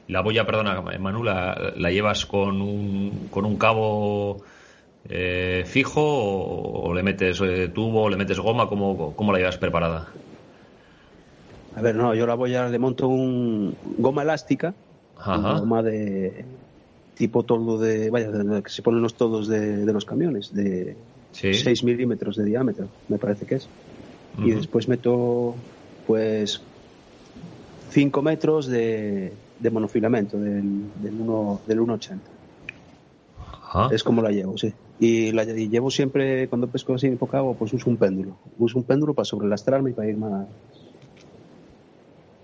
La 0.07 0.21
boya, 0.21 0.45
perdona, 0.45 0.81
Manu, 0.99 1.23
la, 1.23 1.73
llevas 1.89 2.25
con 2.25 2.61
un, 2.61 3.27
con 3.31 3.43
un 3.43 3.57
cabo 3.57 4.43
eh, 5.09 5.63
fijo 5.65 6.01
o, 6.01 6.93
le 6.93 7.01
metes 7.03 7.41
eh, 7.41 7.69
tubo 7.69 8.03
o 8.03 8.09
le 8.09 8.17
metes 8.17 8.39
goma? 8.39 8.67
¿Cómo, 8.69 9.15
¿Cómo 9.15 9.31
la 9.31 9.39
llevas 9.39 9.57
preparada? 9.57 10.07
A 11.75 11.81
ver, 11.81 11.95
no, 11.95 12.15
yo 12.15 12.25
la 12.25 12.35
voy 12.35 12.55
a 12.55 12.69
le 12.69 12.79
monto 12.79 13.07
un 13.07 13.75
goma 13.97 14.21
elástica, 14.23 14.73
goma 15.25 15.83
de 15.83 16.45
tipo 17.15 17.43
toldo 17.43 17.77
de, 17.77 18.09
vaya, 18.09 18.29
de, 18.29 18.63
que 18.63 18.69
se 18.69 18.81
ponen 18.81 19.01
los 19.01 19.15
todos 19.15 19.47
de, 19.47 19.85
los 19.85 20.05
camiones, 20.05 20.53
de 20.53 20.95
6 21.31 21.83
milímetros 21.83 22.37
de 22.37 22.45
diámetro, 22.45 22.87
me 23.09 23.17
parece 23.17 23.45
que 23.45 23.55
es. 23.55 23.67
Y 24.37 24.51
después 24.51 24.87
meto, 24.87 25.55
pues, 26.07 26.61
5 27.89 28.21
metros 28.21 28.67
de, 28.67 29.33
monofilamento 29.71 30.37
del, 30.37 30.83
del 31.01 31.19
1,80. 31.19 32.19
Es 33.91 34.03
como 34.03 34.21
la 34.21 34.31
llevo, 34.31 34.57
sí. 34.57 34.73
Y, 34.99 35.33
la, 35.33 35.43
llevo 35.43 35.91
siempre, 35.91 36.47
cuando 36.47 36.67
pesco 36.67 36.93
así 36.93 37.07
en 37.07 37.17
poca 37.17 37.39
agua, 37.39 37.53
pues 37.57 37.73
uso 37.73 37.89
un 37.89 37.97
péndulo. 37.97 38.37
Uso 38.57 38.77
un 38.77 38.85
péndulo 38.85 39.13
para 39.13 39.25
sobrelastrarme 39.25 39.89
y 39.89 39.93
para 39.93 40.09
ir 40.09 40.17
más, 40.17 40.47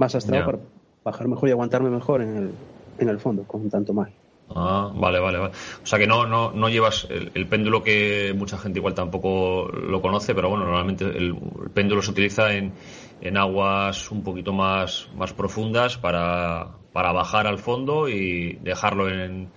más 0.01 0.15
astrado 0.15 0.45
para 0.45 0.57
bajar 1.05 1.27
mejor 1.27 1.47
y 1.47 1.51
aguantarme 1.51 1.91
mejor 1.91 2.23
en 2.23 2.35
el, 2.35 2.51
en 2.97 3.09
el 3.09 3.19
fondo, 3.19 3.43
con 3.43 3.69
tanto 3.69 3.93
mal. 3.93 4.11
Ah, 4.53 4.91
vale, 4.93 5.19
vale, 5.19 5.37
vale. 5.37 5.53
O 5.83 5.85
sea 5.85 5.99
que 5.99 6.07
no, 6.07 6.25
no, 6.25 6.51
no 6.51 6.69
llevas 6.69 7.07
el, 7.09 7.47
péndulo 7.47 7.83
que 7.83 8.33
mucha 8.35 8.57
gente 8.57 8.79
igual 8.79 8.95
tampoco 8.95 9.67
lo 9.67 10.01
conoce, 10.01 10.33
pero 10.33 10.49
bueno, 10.49 10.65
normalmente 10.65 11.05
el, 11.05 11.35
péndulo 11.73 12.01
se 12.01 12.11
utiliza 12.11 12.51
en, 12.53 12.73
en, 13.21 13.37
aguas 13.37 14.09
un 14.11 14.23
poquito 14.23 14.53
más, 14.53 15.07
más 15.15 15.33
profundas 15.33 15.97
para, 15.97 16.69
para 16.91 17.13
bajar 17.13 17.45
al 17.45 17.59
fondo 17.59 18.09
y 18.09 18.53
dejarlo 18.63 19.07
en, 19.07 19.49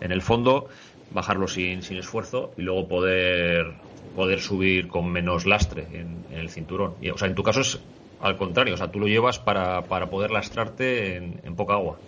en 0.00 0.12
el 0.12 0.20
fondo, 0.20 0.68
bajarlo 1.10 1.48
sin, 1.48 1.82
sin 1.82 1.96
esfuerzo 1.96 2.52
y 2.58 2.62
luego 2.62 2.86
poder, 2.86 3.72
poder 4.14 4.40
subir 4.40 4.88
con 4.88 5.10
menos 5.10 5.46
lastre 5.46 5.88
en, 5.92 6.26
en 6.30 6.38
el 6.38 6.50
cinturón. 6.50 6.94
Y, 7.00 7.08
o 7.08 7.16
sea, 7.16 7.28
en 7.28 7.34
tu 7.34 7.42
caso 7.42 7.62
es 7.62 7.80
al 8.20 8.36
contrario, 8.36 8.74
o 8.74 8.76
sea, 8.76 8.90
tú 8.90 9.00
lo 9.00 9.06
llevas 9.06 9.38
para, 9.38 9.82
para 9.82 10.10
poder 10.10 10.30
lastrarte 10.30 11.16
en, 11.16 11.56
poca 11.56 11.74
agua. 11.74 11.98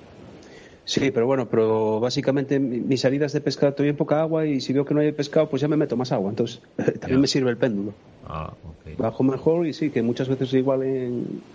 Sí, 0.85 1.11
pero 1.11 1.27
bueno, 1.27 1.49
pero 1.49 2.01
básicamente 2.01 2.59
mis 2.59 3.01
salidas 3.01 3.33
de 3.33 3.41
pescado 3.41 3.71
estoy 3.71 3.89
en 3.89 3.97
poca 3.97 4.21
agua 4.21 4.47
y 4.47 4.61
si 4.61 4.73
veo 4.73 4.85
que 4.85 4.95
no 4.95 5.01
hay 5.01 5.13
pescado, 5.13 5.49
pues 5.49 5.63
ya 5.63 5.69
me 5.69 5.77
meto 5.77 5.97
más 5.97 6.13
agua. 6.13 6.31
Entonces, 6.31 6.61
también 7.01 7.21
me 7.21 7.27
sirve 7.27 7.51
el 7.51 7.57
péndulo. 7.57 7.95
Ah, 8.25 8.53
Bajo 8.99 9.23
mejor 9.23 9.67
y 9.67 9.73
sí, 9.73 9.91
que 9.91 10.03
muchas 10.03 10.29
veces 10.29 10.53
igual 10.55 10.81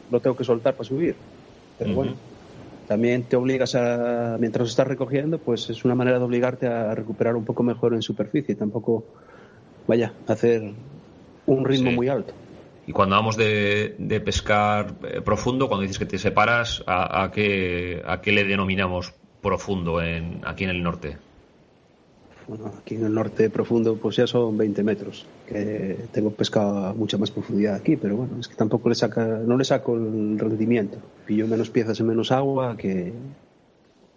lo 0.10 0.22
tengo 0.22 0.36
que 0.36 0.44
soltar 0.44 0.76
para 0.76 0.88
subir. 0.88 1.16
Pero 1.78 1.94
bueno, 1.94 2.16
también 2.88 3.28
te 3.28 3.36
obligas 3.36 3.76
a, 3.76 4.38
mientras 4.40 4.70
estás 4.70 4.88
recogiendo, 4.88 5.38
pues 5.38 5.70
es 5.70 5.86
una 5.86 5.94
manera 5.94 6.18
de 6.18 6.26
obligarte 6.26 6.68
a 6.68 6.96
recuperar 6.96 7.36
un 7.36 7.46
poco 7.46 7.62
mejor 7.64 7.94
en 7.94 8.02
superficie. 8.02 8.56
Tampoco, 8.56 9.06
vaya, 9.86 10.14
hacer 10.26 10.64
un 11.46 11.66
ritmo 11.66 11.92
muy 11.92 12.08
alto. 12.08 12.34
Y 12.88 12.94
cuando 12.94 13.16
hablamos 13.16 13.36
de, 13.36 14.22
pescar 14.24 14.96
eh, 15.04 15.22
profundo, 15.22 15.68
cuando 15.68 15.82
dices 15.82 16.00
que 16.00 16.06
te 16.06 16.18
separas, 16.18 16.84
¿a, 16.88 17.30
qué, 17.34 18.02
¿a 18.06 18.22
qué 18.22 18.32
le 18.32 18.46
denominamos 18.46 19.14
profundo 19.42 20.02
en, 20.02 20.40
aquí 20.46 20.64
en 20.64 20.70
el 20.70 20.82
norte? 20.82 21.18
Bueno, 22.48 22.72
aquí 22.80 22.96
en 22.96 23.06
el 23.06 23.14
norte 23.14 23.50
profundo 23.50 23.98
pues 23.98 24.16
ya 24.16 24.26
son 24.26 24.58
20 24.58 24.82
metros, 24.84 25.26
que 25.46 25.98
tengo 26.14 26.32
pescado 26.32 26.86
a 26.86 26.94
mucha 26.94 27.18
más 27.18 27.30
profundidad 27.30 27.76
aquí, 27.76 27.98
pero 27.98 28.16
bueno, 28.16 28.40
es 28.40 28.48
que 28.48 28.56
tampoco 28.56 28.88
le 28.88 28.96
saca, 28.96 29.26
no 29.26 29.58
le 29.58 29.66
saco 29.66 29.96
el 29.96 30.40
rendimiento. 30.40 30.98
Pillo 31.26 31.46
menos 31.46 31.70
piezas 31.70 32.00
en 32.00 32.08
menos 32.08 32.32
agua 32.32 32.78
que, 32.78 33.12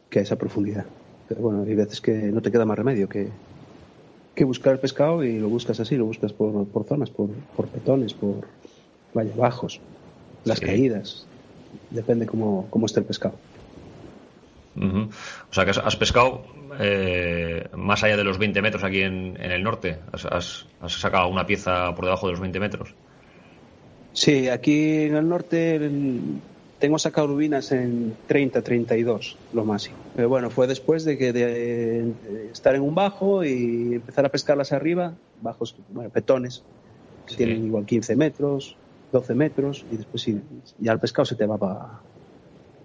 que 0.08 0.20
a 0.20 0.22
esa 0.22 0.36
profundidad. 0.36 0.86
Pero 1.28 1.40
bueno, 1.40 1.64
hay 1.66 1.74
veces 1.74 2.00
que 2.00 2.12
no 2.12 2.40
te 2.40 2.52
queda 2.52 2.64
más 2.64 2.78
remedio 2.78 3.08
que, 3.08 3.30
que 4.32 4.44
buscar 4.44 4.74
el 4.74 4.78
pescado 4.78 5.24
y 5.24 5.40
lo 5.40 5.48
buscas 5.48 5.80
así, 5.80 5.96
lo 5.96 6.06
buscas 6.06 6.32
por, 6.32 6.66
por 6.68 6.84
zonas, 6.84 7.10
por, 7.10 7.30
por 7.56 7.66
petones, 7.66 8.14
por, 8.14 8.44
vaya, 9.14 9.32
bajos, 9.36 9.80
las 10.44 10.60
caídas. 10.60 11.26
Depende 11.90 12.26
cómo, 12.26 12.66
cómo 12.70 12.86
esté 12.86 13.00
el 13.00 13.06
pescado. 13.06 13.34
O 14.76 15.54
sea 15.54 15.64
que 15.64 15.72
has, 15.72 15.96
pescado 15.96 16.42
eh, 16.78 17.68
más 17.76 18.02
allá 18.02 18.16
de 18.16 18.24
los 18.24 18.38
20 18.38 18.62
metros 18.62 18.84
aquí 18.84 19.02
en, 19.02 19.36
en 19.40 19.50
el 19.50 19.62
norte. 19.62 19.98
Has, 20.12 20.66
has, 20.80 20.92
sacado 20.92 21.28
una 21.28 21.46
pieza 21.46 21.94
por 21.94 22.04
debajo 22.04 22.26
de 22.26 22.32
los 22.32 22.40
20 22.40 22.60
metros. 22.60 22.94
Sí, 24.12 24.48
aquí 24.48 25.02
en 25.02 25.16
el 25.16 25.28
norte 25.28 25.90
tengo 26.78 26.98
sacado 26.98 27.28
rubinas 27.28 27.72
en 27.72 28.16
30, 28.26 28.62
32, 28.62 29.36
lo 29.52 29.64
máximo. 29.64 29.96
Pero 30.16 30.28
bueno, 30.28 30.50
fue 30.50 30.66
después 30.66 31.04
de 31.04 31.18
que 31.18 31.32
de, 31.32 32.12
estar 32.52 32.74
en 32.74 32.82
un 32.82 32.94
bajo 32.94 33.44
y 33.44 33.94
empezar 33.94 34.24
a 34.24 34.30
pescarlas 34.30 34.72
arriba, 34.72 35.14
bajos, 35.42 35.76
bueno, 35.90 36.10
petones, 36.10 36.62
que 37.26 37.36
tienen 37.36 37.66
igual 37.66 37.86
15 37.86 38.16
metros, 38.16 38.76
12 39.12 39.34
metros 39.34 39.84
y 39.90 39.96
después 39.96 40.22
sí, 40.22 40.40
ya 40.78 40.92
el 40.92 41.00
pescado 41.00 41.26
se 41.26 41.36
te 41.36 41.46
va 41.46 41.58
para 41.58 42.02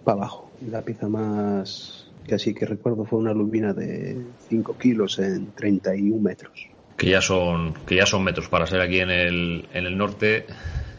abajo. 0.05 0.51
la 0.61 0.81
pieza 0.81 1.07
más 1.07 2.05
que 2.27 2.35
así 2.35 2.53
que 2.53 2.65
recuerdo 2.65 3.05
fue 3.05 3.19
una 3.19 3.33
lubina 3.33 3.73
de 3.73 4.17
5 4.49 4.77
kilos 4.77 5.19
en 5.19 5.51
31 5.53 6.21
metros. 6.21 6.67
Que 6.97 7.09
ya 7.09 7.21
son, 7.21 7.73
que 7.85 7.95
ya 7.95 8.05
son 8.05 8.23
metros 8.23 8.47
para 8.49 8.65
ser 8.65 8.81
aquí 8.81 8.99
en 8.99 9.11
el, 9.11 9.67
en 9.73 9.85
el 9.85 9.97
norte. 9.97 10.45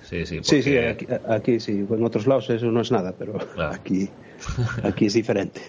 Sí, 0.02 0.24
sí, 0.24 0.38
sí, 0.42 0.62
sí 0.62 0.76
aquí, 1.28 1.58
sí. 1.58 1.84
En 1.90 2.04
otros 2.04 2.26
lados 2.26 2.48
eso 2.50 2.66
no 2.66 2.80
es 2.80 2.92
nada, 2.92 3.12
pero 3.18 3.38
aquí, 3.70 4.08
aquí 4.84 5.06
es 5.06 5.14
diferente. 5.14 5.60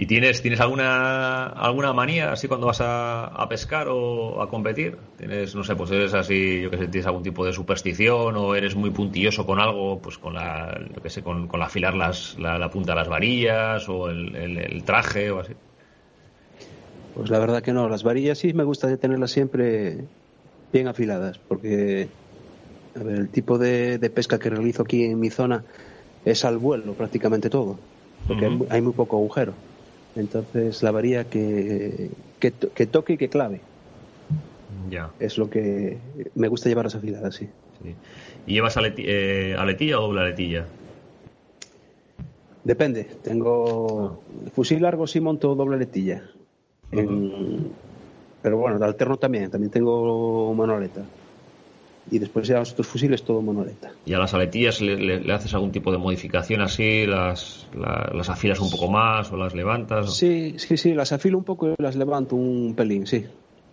¿Y 0.00 0.06
tienes, 0.06 0.40
tienes 0.42 0.60
alguna, 0.60 1.46
alguna 1.46 1.92
manía 1.92 2.30
así 2.30 2.46
cuando 2.46 2.68
vas 2.68 2.78
a, 2.80 3.46
pescar 3.50 3.88
o 3.90 4.40
a 4.40 4.48
competir? 4.48 4.96
¿Tienes, 5.16 5.56
no 5.56 5.64
sé, 5.64 5.74
pues 5.74 5.90
eres 5.90 6.14
así, 6.14 6.60
yo 6.62 6.70
que 6.70 6.78
sé, 6.78 6.86
tienes 6.86 7.08
algún 7.08 7.24
tipo 7.24 7.44
de 7.44 7.52
superstición 7.52 8.36
o 8.36 8.54
eres 8.54 8.76
muy 8.76 8.90
puntilloso 8.90 9.44
con 9.44 9.58
algo, 9.58 10.00
pues 10.00 10.16
con 10.16 10.34
la, 10.34 10.72
yo 10.94 11.02
que 11.02 11.10
sé, 11.10 11.24
con, 11.24 11.48
con 11.48 11.60
afilar 11.62 11.94
las, 11.94 12.38
la, 12.38 12.70
punta 12.70 12.92
de 12.92 12.96
las 12.96 13.08
varillas 13.08 13.88
o 13.88 14.08
el, 14.08 14.84
traje 14.84 15.32
o 15.32 15.40
así? 15.40 15.54
Pues 17.14 17.28
la 17.28 17.40
verdad 17.40 17.60
que 17.60 17.72
no, 17.72 17.88
las 17.88 18.04
varillas 18.04 18.38
sí 18.38 18.52
me 18.52 18.62
gusta 18.62 18.96
tenerlas 18.98 19.32
siempre 19.32 20.06
bien 20.72 20.86
afiladas, 20.86 21.40
porque 21.40 22.08
a 22.94 23.02
ver, 23.02 23.16
el 23.16 23.30
tipo 23.32 23.58
de, 23.58 23.98
pesca 24.14 24.38
que 24.38 24.48
realizo 24.50 24.84
aquí 24.84 25.02
en 25.02 25.18
mi 25.18 25.30
zona 25.30 25.64
es 26.24 26.44
al 26.44 26.58
vuelo 26.58 26.94
prácticamente 26.94 27.50
todo, 27.50 27.80
porque 28.28 28.48
hay 28.70 28.80
muy 28.80 28.92
poco 28.92 29.16
agujero. 29.16 29.67
Entonces 30.18 30.82
la 30.82 30.90
varilla 30.90 31.24
que, 31.24 32.10
que, 32.40 32.86
toque 32.86 33.12
y 33.14 33.16
que 33.16 33.28
clave. 33.28 33.60
Ya. 34.90 35.10
Es 35.20 35.38
lo 35.38 35.48
que 35.48 35.96
me 36.34 36.48
gusta 36.48 36.68
llevar 36.68 36.86
las 36.86 36.96
afiladas, 36.96 37.36
sí. 37.36 37.48
¿Y 38.46 38.54
llevas 38.54 38.76
eh, 38.76 39.54
aletilla 39.56 39.98
o 40.00 40.02
doble 40.02 40.20
aletilla? 40.22 40.66
Depende. 42.64 43.04
Tengo 43.22 44.22
fusil 44.54 44.82
largo 44.82 45.06
sí 45.06 45.20
monto 45.20 45.54
doble 45.54 45.76
aletilla. 45.76 46.22
Pero 46.90 48.56
bueno, 48.56 48.78
de 48.78 48.84
alterno 48.84 49.16
también. 49.18 49.50
También 49.50 49.70
tengo 49.70 50.52
aleta 50.64 51.02
y 52.10 52.18
después 52.18 52.46
ya 52.48 52.58
los 52.58 52.72
otros 52.72 52.86
fusiles 52.86 53.22
todo 53.22 53.42
monoleta. 53.42 53.92
¿Y 54.06 54.14
a 54.14 54.18
las 54.18 54.34
aletillas 54.34 54.80
le, 54.80 55.32
haces 55.32 55.54
algún 55.54 55.72
tipo 55.72 55.92
de 55.92 55.98
modificación 55.98 56.60
así? 56.60 57.06
Las, 57.06 57.68
las 57.74 58.28
afilas 58.28 58.60
un 58.60 58.70
poco 58.70 58.90
más 58.90 59.30
o 59.32 59.36
las 59.36 59.54
levantas? 59.54 60.16
Sí, 60.16 60.54
sí, 60.58 60.76
sí, 60.76 60.94
las 60.94 61.12
afilo 61.12 61.38
un 61.38 61.44
poco 61.44 61.70
y 61.70 61.74
las 61.82 61.96
levanto 61.96 62.36
un 62.36 62.74
pelín, 62.74 63.06
sí. 63.06 63.24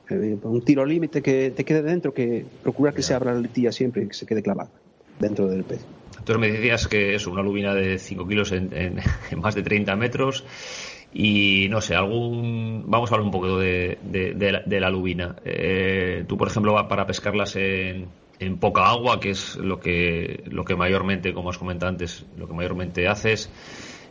Eh, 0.10 0.38
un 0.44 0.62
tiro 0.62 0.86
límite 0.86 1.22
que 1.22 1.52
te 1.52 1.64
quede 1.64 1.82
dentro, 1.82 2.14
que 2.14 2.46
procurar 2.62 2.94
que 2.94 3.02
se 3.02 3.14
abra 3.14 3.32
la 3.32 3.40
aletilla 3.40 3.72
siempre 3.72 4.04
y 4.04 4.08
que 4.08 4.14
se 4.14 4.26
quede 4.26 4.44
clavada 4.44 4.70
dentro 5.20 5.48
del 5.48 5.64
pez. 5.64 5.84
Entonces 6.26 6.40
me 6.40 6.52
decías 6.52 6.88
que 6.88 7.16
es 7.16 7.28
una 7.28 7.42
lubina 7.42 7.74
de 7.74 7.98
5 7.98 8.28
kilos 8.28 8.52
en, 8.52 9.00
más 9.38 9.56
de 9.56 9.64
30 9.64 9.96
metros 9.96 10.44
y 11.14 11.68
no 11.70 11.82
sé, 11.82 11.96
algún 11.96 12.84
vamos 12.88 13.12
a 13.12 13.16
hablar 13.16 13.26
un 13.26 13.32
poco 13.32 13.58
de, 13.58 13.98
de, 14.04 14.80
la, 14.80 14.90
lubina. 14.90 15.36
Eh, 15.46 16.26
tú, 16.28 16.38
por 16.38 16.50
ejemplo, 16.50 16.76
para 16.88 17.06
pescarlas 17.06 17.56
en, 17.56 18.08
en 18.40 18.58
poca 18.58 18.88
agua, 18.88 19.20
que 19.20 19.32
es 19.32 19.56
lo 19.56 19.80
que, 19.80 20.44
lo 20.48 20.66
que 20.66 20.76
mayormente, 20.76 21.34
como 21.34 21.50
has 21.50 21.58
comentado 21.58 21.90
antes, 21.90 22.26
lo 22.38 22.48
que 22.48 22.54
mayormente 22.54 23.08
haces. 23.08 23.50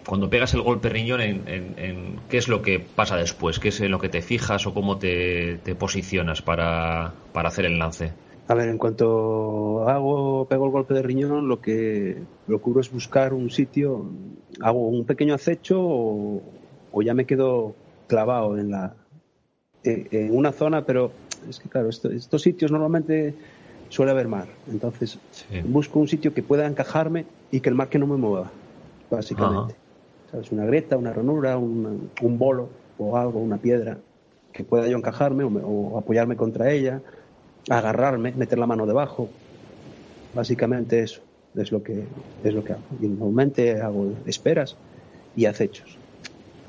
Cuando 0.07 0.29
pegas 0.29 0.53
el 0.55 0.61
golpe 0.61 0.91
riñón, 0.91 1.21
en, 1.21 1.43
en, 1.47 2.21
¿qué 2.29 2.37
es 2.37 2.49
lo 2.49 2.61
que 2.61 2.79
pasa 2.79 3.17
después? 3.17 3.59
¿Qué 3.59 3.69
es 3.69 3.81
en 3.81 3.91
lo 3.91 3.99
que 3.99 4.11
te 4.11 4.21
fijas 4.21 4.67
o 4.67 4.75
cómo 4.75 4.99
te, 4.99 5.59
posicionas 5.79 6.43
para, 6.43 7.15
hacer 7.33 7.65
el 7.65 7.79
lance? 7.79 8.13
A 8.47 8.55
ver, 8.55 8.69
en 8.69 8.77
cuanto 8.77 9.89
hago, 9.89 10.47
pego 10.47 10.67
el 10.67 10.73
golpe 10.73 10.93
de 10.93 11.03
riñón, 11.03 11.49
lo 11.49 11.63
que 11.63 12.19
procuro 12.47 12.81
es 12.81 12.93
buscar 12.93 13.33
un 13.33 13.49
sitio, 13.49 14.11
hago 14.61 14.89
un 14.89 15.07
pequeño 15.07 15.35
acecho 15.35 15.79
o, 15.81 17.03
ya 17.03 17.15
me 17.15 17.25
quedo 17.25 17.75
clavado 18.07 18.59
en 18.59 18.71
la 18.71 18.95
en, 19.83 20.37
una 20.37 20.53
zona, 20.53 20.85
pero 20.85 21.13
es 21.49 21.59
que 21.59 21.71
claro, 21.71 21.89
estos 21.89 22.43
sitios 22.43 22.71
normalmente 22.71 23.35
suele 23.95 24.11
haber 24.11 24.27
mar. 24.27 24.49
Entonces 24.69 25.19
busco 25.69 26.01
un 26.01 26.09
sitio 26.09 26.35
que 26.35 26.43
pueda 26.43 26.67
encajarme 26.67 27.27
y 27.53 27.61
que 27.61 27.69
el 27.69 27.77
mar 27.77 27.89
que 27.89 28.01
no 28.01 28.09
me 28.09 28.17
mueva, 28.17 28.51
básicamente. 29.09 29.77
¿Sabes? 30.33 30.51
Una 30.51 30.67
grieta, 30.67 30.97
una 30.97 31.13
ranura, 31.13 31.57
un, 31.57 32.11
bolo 32.21 32.69
o 32.99 33.17
algo, 33.17 33.39
una 33.39 33.59
piedra, 33.59 33.99
que 34.53 34.65
pueda 34.65 34.89
yo 34.89 34.97
encajarme 34.97 35.45
o, 35.45 35.97
apoyarme 35.97 36.37
contra 36.37 36.73
ella, 36.73 37.01
agarrarme, 37.71 38.33
meter 38.33 38.59
la 38.59 38.67
mano 38.67 38.85
debajo. 38.85 39.29
Básicamente 40.35 41.01
eso 41.01 41.21
es 41.55 41.71
lo 41.71 41.85
que, 41.85 42.03
es 42.43 42.53
lo 42.53 42.65
que 42.65 42.73
hago. 42.73 42.83
Y 43.01 43.07
normalmente 43.07 43.81
hago 43.81 44.13
esperas 44.27 44.77
y 45.37 45.47
acechos. 45.47 45.99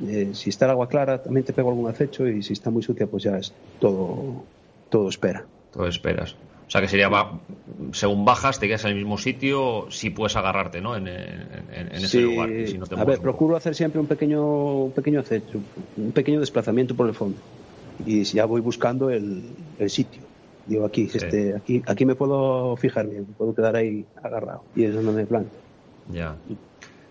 Eh, 0.08 0.30
si 0.34 0.52
está 0.52 0.66
el 0.66 0.72
agua 0.72 0.90
clara, 0.90 1.24
también 1.24 1.44
te 1.44 1.54
pego 1.54 1.70
algún 1.70 1.90
acecho 1.90 2.28
y 2.28 2.44
si 2.44 2.54
está 2.54 2.70
muy 2.70 2.84
sucia, 2.84 3.08
pues 3.08 3.24
ya 3.24 3.36
es 3.40 3.52
todo, 3.80 4.44
todo 4.90 5.10
espera. 5.10 5.48
Todo 5.72 5.88
esperas. 5.88 6.36
O 6.68 6.72
sea 6.72 6.82
que 6.82 6.88
sería, 6.88 7.10
según 7.92 8.26
bajas, 8.26 8.60
te 8.60 8.68
quedas 8.68 8.86
en 8.86 8.92
el 8.92 8.96
mismo 8.96 9.18
sitio, 9.18 9.86
si 9.90 10.10
puedes 10.10 10.36
agarrarte, 10.36 10.82
¿no? 10.82 10.96
En, 10.96 11.08
ese 11.08 12.22
lugar. 12.22 12.50
a 12.98 13.06
ver, 13.06 13.20
procuro 13.20 13.56
hacer 13.56 13.76
siempre 13.76 14.00
un 14.02 14.08
pequeño, 14.08 14.86
un 14.86 14.92
pequeño 14.92 15.20
acecho, 15.20 15.60
un 15.98 16.12
pequeño 16.12 16.40
desplazamiento 16.40 16.96
por 16.96 17.08
el 17.08 17.14
fondo. 17.14 17.38
Y 18.06 18.26
si 18.26 18.38
ya 18.38 18.46
voy 18.46 18.62
buscando 18.62 19.10
el, 19.10 19.44
sitio. 19.88 20.22
Digo, 20.66 20.86
aquí, 20.86 21.08
este, 21.14 21.56
aquí, 21.56 21.84
aquí 21.86 22.06
me 22.06 22.16
puedo 22.16 22.76
fijar 22.78 23.08
bien, 23.08 23.26
puedo 23.38 23.54
quedar 23.54 23.76
ahí 23.76 24.04
agarrado. 24.24 24.64
Y 24.76 24.86
es 24.86 24.96
donde 24.96 25.12
me 25.12 25.26
planto. 25.28 25.52
Ya. 26.12 26.36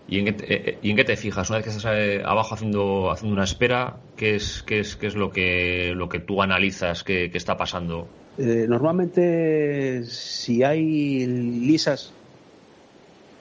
¿Y 0.07 0.19
en, 0.19 0.25
qué 0.25 0.33
te, 0.33 0.71
eh, 0.71 0.77
¿Y 0.81 0.91
en 0.91 0.97
qué 0.97 1.05
te 1.05 1.15
fijas? 1.15 1.49
Una 1.49 1.59
vez 1.59 1.63
que 1.63 1.71
estás 1.71 1.91
eh, 1.95 2.21
abajo 2.23 2.53
haciendo, 2.53 3.09
haciendo 3.09 3.33
una 3.33 3.45
espera, 3.45 3.97
¿qué 4.17 4.35
es, 4.35 4.61
qué 4.63 4.81
es, 4.81 4.97
qué 4.97 5.07
es 5.07 5.15
lo, 5.15 5.31
que, 5.31 5.93
lo 5.95 6.09
que 6.09 6.19
tú 6.19 6.41
analizas 6.41 7.03
que, 7.03 7.31
que 7.31 7.37
está 7.37 7.57
pasando? 7.57 8.07
Eh, 8.37 8.65
normalmente, 8.67 10.03
si 10.05 10.63
hay 10.63 11.25
lisas, 11.25 12.11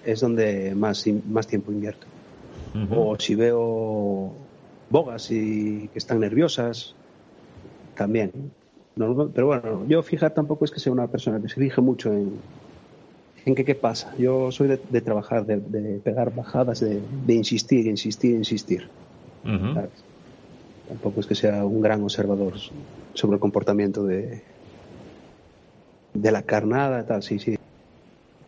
es 0.05 0.21
donde 0.21 0.75
más, 0.75 1.05
más 1.29 1.47
tiempo 1.47 1.73
invierto. 1.73 2.07
O 2.91 3.17
si 3.19 3.37
veo 3.37 4.33
bogas 4.91 5.31
y 5.31 5.89
que 5.93 5.99
están 5.99 6.21
nerviosas, 6.21 6.95
también. 7.97 8.33
pero 8.97 9.47
bueno, 9.47 9.87
yo 9.87 10.03
fijar 10.03 10.35
tampoco 10.35 10.65
es 10.65 10.73
que 10.73 10.81
sea 10.81 10.93
una 10.93 11.07
persona 11.07 11.41
que 11.41 11.49
se 11.49 11.55
fije 11.55 11.81
mucho 11.81 12.13
en, 12.13 12.33
en 13.45 13.55
qué, 13.55 13.65
qué 13.65 13.77
pasa. 13.77 14.13
Yo 14.19 14.51
soy 14.51 14.69
de, 14.69 15.01
trabajar, 15.01 15.47
de, 15.47 16.01
pegar 16.03 16.35
bajadas, 16.35 16.81
de, 16.81 17.35
insistir, 17.35 17.87
insistir, 17.87 18.35
insistir. 18.35 18.89
Tampoco 20.89 21.21
es 21.21 21.27
que 21.27 21.37
sea 21.37 21.65
un 21.65 21.81
gran 21.81 22.03
observador 22.03 22.55
sobre 23.15 23.35
el 23.37 23.41
comportamiento 23.41 24.05
de, 24.05 24.43
de 26.15 26.33
la 26.33 26.43
carnada, 26.43 27.05
tal, 27.05 27.23
sí, 27.23 27.39
sí. 27.39 27.57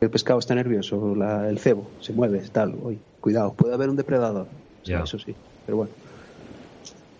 El 0.00 0.10
pescado 0.10 0.38
está 0.38 0.54
nervioso, 0.54 1.14
el 1.48 1.58
cebo 1.58 1.90
se 2.00 2.12
mueve, 2.12 2.42
tal, 2.52 2.74
hoy, 2.82 2.98
cuidado, 3.20 3.52
puede 3.54 3.74
haber 3.74 3.90
un 3.90 3.96
depredador, 3.96 4.46
ya. 4.84 5.02
eso 5.02 5.18
sí, 5.18 5.34
pero 5.64 5.78
bueno. 5.78 5.92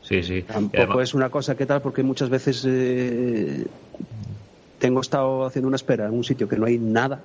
Sí, 0.02 0.22
sí. 0.22 0.42
Tampoco 0.42 1.00
es 1.00 1.14
una 1.14 1.30
cosa 1.30 1.56
que 1.56 1.66
tal, 1.66 1.82
porque 1.82 2.04
muchas 2.04 2.30
veces 2.30 2.64
eh, 2.68 3.66
tengo 4.78 5.00
estado 5.00 5.44
haciendo 5.44 5.66
una 5.66 5.76
espera 5.76 6.06
en 6.06 6.14
un 6.14 6.22
sitio 6.22 6.48
que 6.48 6.56
no 6.56 6.66
hay 6.66 6.78
nada 6.78 7.22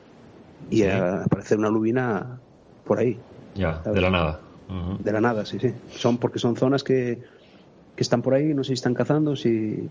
y 0.71 0.83
aparece 0.83 1.55
una 1.55 1.69
lubina 1.69 2.39
por 2.85 2.97
ahí. 2.97 3.19
Ya, 3.53 3.83
de 3.85 4.01
la 4.01 4.09
nada. 4.09 4.39
De 5.03 5.11
la 5.11 5.21
nada, 5.21 5.45
sí, 5.45 5.59
sí. 5.59 5.71
Son 5.91 6.17
porque 6.17 6.39
son 6.39 6.55
zonas 6.55 6.83
que, 6.83 7.19
que 7.95 8.01
están 8.01 8.21
por 8.23 8.33
ahí, 8.33 8.53
no 8.53 8.63
sé 8.63 8.69
si 8.69 8.73
están 8.73 8.95
cazando, 8.95 9.35
si 9.35 9.89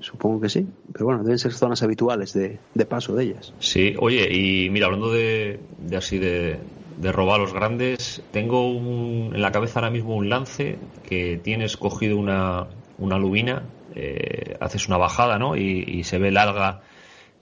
Supongo 0.00 0.40
que 0.40 0.48
sí, 0.48 0.66
pero 0.92 1.06
bueno, 1.06 1.22
deben 1.22 1.38
ser 1.38 1.52
zonas 1.52 1.82
habituales 1.82 2.32
de, 2.32 2.58
paso 2.86 3.14
de 3.14 3.24
ellas. 3.24 3.52
Sí, 3.58 3.94
oye, 3.98 4.28
y 4.32 4.68
mira, 4.70 4.86
hablando 4.86 5.12
de, 5.12 5.60
así 5.96 6.18
de, 6.18 6.58
de 6.98 7.12
robalos 7.12 7.52
grandes, 7.52 8.22
tengo 8.32 8.66
en 8.68 9.40
la 9.40 9.52
cabeza 9.52 9.78
ahora 9.78 9.90
mismo 9.90 10.16
un 10.16 10.28
lance 10.28 10.78
que 11.04 11.40
tienes 11.42 11.76
cogido 11.76 12.16
una, 12.16 12.66
una 12.98 13.18
lubina, 13.18 13.62
eh, 13.94 14.56
haces 14.60 14.88
una 14.88 14.96
bajada, 14.96 15.38
¿no? 15.38 15.56
Y, 15.56 16.04
se 16.04 16.18
ve 16.18 16.28
el 16.28 16.36
alga 16.36 16.80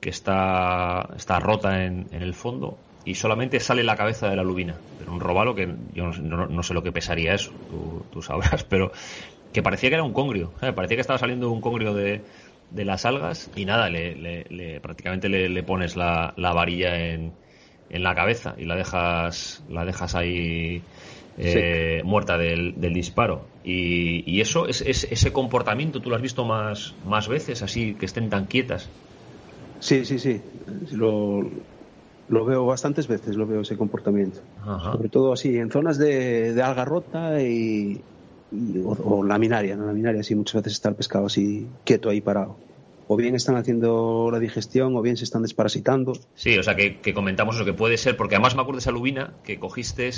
que 0.01 0.11
está, 0.11 1.09
está 1.17 1.41
rota 1.41 1.85
en, 1.85 2.07
en, 2.13 2.23
el 2.23 2.35
fondo 2.35 2.79
y 3.05 3.15
solamente 3.15 3.61
sale 3.61 3.83
la 3.85 3.97
cabeza 3.97 4.29
de 4.29 4.37
la 4.37 4.43
lubina. 4.43 4.75
Pero 4.99 5.13
un 5.13 5.21
robalo 5.21 5.55
que 5.55 5.75
yo 5.95 6.11
no, 6.11 6.63
sé 6.63 6.75
lo 6.75 6.83
que 6.83 6.93
pesaría 6.93 7.35
eso, 7.35 7.53
tú, 7.69 8.05
tú, 8.11 8.23
sabrás, 8.23 8.65
pero 8.69 8.93
que 9.53 9.63
parecía 9.63 9.91
que 9.91 9.95
era 9.95 10.05
un 10.05 10.13
congrio, 10.13 10.53
¿eh? 10.63 10.73
parecía 10.73 10.97
que 10.97 11.01
estaba 11.01 11.19
saliendo 11.19 11.51
un 11.51 11.61
congrio 11.61 11.95
de, 11.95 12.23
de 12.71 12.85
las 12.85 13.05
algas 13.05 13.51
y 13.57 13.65
nada, 13.65 13.89
le, 13.89 14.15
le, 14.15 14.81
prácticamente 14.81 15.29
le, 15.29 15.63
pones 15.63 15.97
la, 15.97 16.35
la 16.37 16.53
varilla 16.53 17.13
en, 17.13 17.33
en, 17.91 18.03
la 18.03 18.15
cabeza 18.15 18.55
y 18.59 18.65
la 18.65 18.77
dejas, 18.77 19.65
la 19.69 19.85
dejas 19.85 20.15
ahí 20.15 20.83
eh, 21.39 22.03
muerta 22.05 22.39
del, 22.39 22.81
del, 22.81 22.95
disparo. 22.95 23.47
Y, 23.65 24.23
y 24.31 24.41
eso, 24.41 24.67
es, 24.69 24.83
ese 24.83 25.33
comportamiento, 25.33 26.01
¿tú 26.01 26.11
lo 26.11 26.17
has 26.17 26.23
visto 26.23 26.45
más, 26.45 26.95
más 27.07 27.29
veces, 27.29 27.63
así 27.63 27.95
que 27.95 28.07
estén 28.07 28.31
tan 28.31 28.47
quietas? 28.47 28.89
Sí, 29.81 30.05
sí, 30.05 30.19
sí. 30.19 30.41
Lo, 30.93 31.41
lo 32.29 32.45
veo 32.45 32.67
bastantes 32.67 33.09
veces, 33.09 33.35
lo 33.35 33.47
veo 33.47 33.63
ese 33.63 33.77
comportamiento. 33.77 34.41
Sobre 34.93 35.09
todo 35.09 35.33
así, 35.33 35.57
en 35.57 35.71
zonas 35.71 35.99
de, 35.99 36.53
de 36.53 36.63
alga 36.63 36.85
rota 36.85 37.43
y, 37.43 38.01
o, 38.85 39.23
laminaria, 39.23 39.77
¿no? 39.77 39.87
Laminaria, 39.87 40.23
sí, 40.23 40.35
muchas 40.35 40.63
veces 40.63 40.75
está 40.75 40.89
el 40.89 40.95
pescado 40.95 41.27
así 41.27 41.67
quieto 41.85 42.11
ahí 42.11 42.21
parado. 42.21 42.57
O 43.09 43.17
bien 43.17 43.35
están 43.35 43.57
haciendo 43.57 44.29
la 44.31 44.39
digestión, 44.39 44.95
o 44.95 45.03
bien 45.03 45.17
se 45.17 45.25
están 45.25 45.43
desparasitando. 45.43 46.13
Sí, 46.37 46.57
o 46.57 46.63
sea 46.63 46.77
que, 46.77 47.13
comentamos 47.13 47.59
lo 47.59 47.65
que 47.65 47.73
puede 47.73 47.97
ser, 47.97 48.17
porque 48.17 48.37
además 48.37 48.55
me 48.55 48.63
acuerdo 48.63 48.77
de 48.77 48.83
esa 48.83 48.93
lubina 48.93 49.35
que 49.43 49.59
cogiste, 49.59 50.11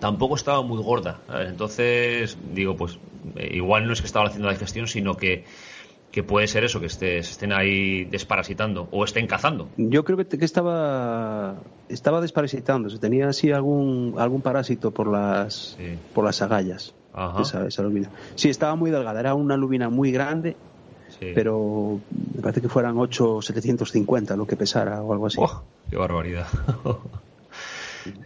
tampoco 0.00 0.34
estaba 0.34 0.62
muy 0.62 0.82
gorda. 0.82 1.20
Entonces, 1.46 2.38
digo, 2.54 2.74
pues 2.76 2.98
eh, 3.36 3.50
igual 3.52 3.86
no 3.86 3.92
es 3.92 4.00
que 4.00 4.06
estaba 4.06 4.26
haciendo 4.26 4.46
la 4.46 4.54
digestión, 4.54 4.88
sino 4.88 5.16
que 5.16 5.44
que 6.10 6.22
puede 6.22 6.46
ser 6.46 6.64
eso, 6.64 6.80
que 6.80 6.86
estén 6.86 7.52
ahí 7.52 8.04
desparasitando 8.04 8.88
o 8.90 9.04
estén 9.04 9.26
cazando. 9.26 9.68
Yo 9.76 10.04
creo 10.04 10.16
que, 10.16 10.26
que 10.26 10.44
estaba 10.44 11.56
estaba 11.88 12.20
desparasitando, 12.20 12.88
se 12.88 12.98
tenía 12.98 13.28
así 13.28 13.52
algún 13.52 14.14
algún 14.16 14.40
parásito 14.40 14.90
por 14.90 15.06
las 15.08 15.76
por 16.14 16.24
las 16.24 16.40
agallas. 16.40 16.94
Esa, 17.40 17.66
esa 17.66 17.82
lubina. 17.82 18.10
Sí, 18.34 18.48
estaba 18.48 18.74
muy 18.76 18.90
delgada, 18.90 19.20
era 19.20 19.34
una 19.34 19.56
lubina 19.56 19.88
muy 19.88 20.12
grande, 20.12 20.56
pero 21.34 22.00
me 22.34 22.42
parece 22.42 22.60
que 22.60 22.68
fueran 22.68 22.96
8,750 22.98 24.36
lo 24.36 24.46
que 24.46 24.56
pesara 24.56 25.02
o 25.02 25.12
algo 25.12 25.26
así. 25.26 25.38
Oh, 25.40 25.62
¡Qué 25.90 25.96
barbaridad! 25.96 26.46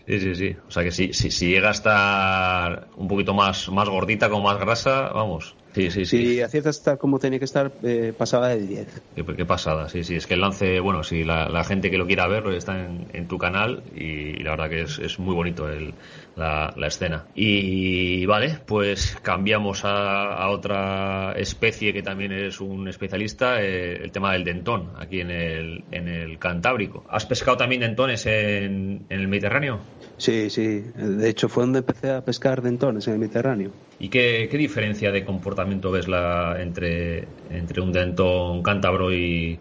Sí, 0.06 0.20
sí, 0.20 0.34
sí. 0.36 0.56
O 0.68 0.70
sea 0.70 0.84
que 0.84 0.92
si, 0.92 1.12
si, 1.12 1.32
si, 1.32 1.48
llega 1.48 1.68
a 1.68 1.72
estar 1.72 2.86
un 2.96 3.08
poquito 3.08 3.34
más, 3.34 3.68
más 3.68 3.88
gordita, 3.88 4.30
con 4.30 4.40
más 4.42 4.60
grasa, 4.60 5.08
vamos, 5.08 5.56
Sí, 5.74 5.90
sí, 5.90 6.04
sí. 6.04 6.18
Si 6.18 6.40
hacía 6.42 6.60
estar 6.60 6.98
como 6.98 7.18
tenía 7.18 7.38
que 7.38 7.46
estar, 7.46 7.72
eh, 7.82 8.12
pasaba 8.16 8.48
de 8.48 8.66
10. 8.66 9.02
Qué, 9.14 9.44
pasada, 9.46 9.88
sí, 9.88 10.04
sí. 10.04 10.16
Es 10.16 10.26
que 10.26 10.34
el 10.34 10.42
lance, 10.42 10.80
bueno, 10.80 11.02
si 11.02 11.24
la, 11.24 11.64
gente 11.64 11.90
que 11.90 11.96
lo 11.96 12.06
quiera 12.06 12.26
ver 12.26 12.46
está 12.48 12.78
en, 12.84 13.26
tu 13.26 13.38
canal 13.38 13.82
y, 13.94 14.34
la 14.42 14.50
verdad 14.50 14.68
que 14.68 14.82
es, 14.82 15.18
muy 15.18 15.34
bonito 15.34 15.68
el, 15.70 15.94
la, 16.36 16.74
escena. 16.86 17.26
Y 17.34 18.26
vale, 18.26 18.58
pues 18.66 19.16
cambiamos 19.22 19.82
a, 19.84 20.48
otra 20.48 21.32
especie 21.36 21.92
que 21.92 22.02
también 22.02 22.32
es 22.32 22.60
un 22.60 22.88
especialista, 22.88 23.62
eh, 23.62 24.02
el 24.02 24.12
tema 24.12 24.32
del 24.32 24.44
dentón, 24.44 24.90
aquí 24.98 25.20
en 25.20 25.30
el, 25.30 25.84
en 25.90 26.08
el 26.08 26.38
Cantábrico. 26.38 27.04
¿Has 27.08 27.26
pescado 27.26 27.56
también 27.56 27.80
dentones 27.80 28.26
en, 28.26 29.06
en 29.08 29.20
el 29.20 29.28
Mediterráneo? 29.28 29.80
Sí, 30.16 30.50
sí. 30.50 30.84
De 30.94 31.28
hecho, 31.28 31.48
fue 31.48 31.64
donde 31.64 31.80
empecé 31.80 32.10
a 32.10 32.24
pescar 32.24 32.62
dentones 32.62 33.06
en 33.08 33.14
el 33.14 33.18
Mediterráneo. 33.18 33.72
¿Y 33.98 34.08
qué, 34.08 34.48
diferencia 34.52 35.10
de 35.10 35.24
comportamiento 35.24 35.90
ves 35.90 36.08
la, 36.08 36.60
entre, 36.60 37.26
entre 37.50 37.80
un 37.80 37.92
dentón 37.92 38.62
cántabro 38.62 39.12
y, 39.12 39.58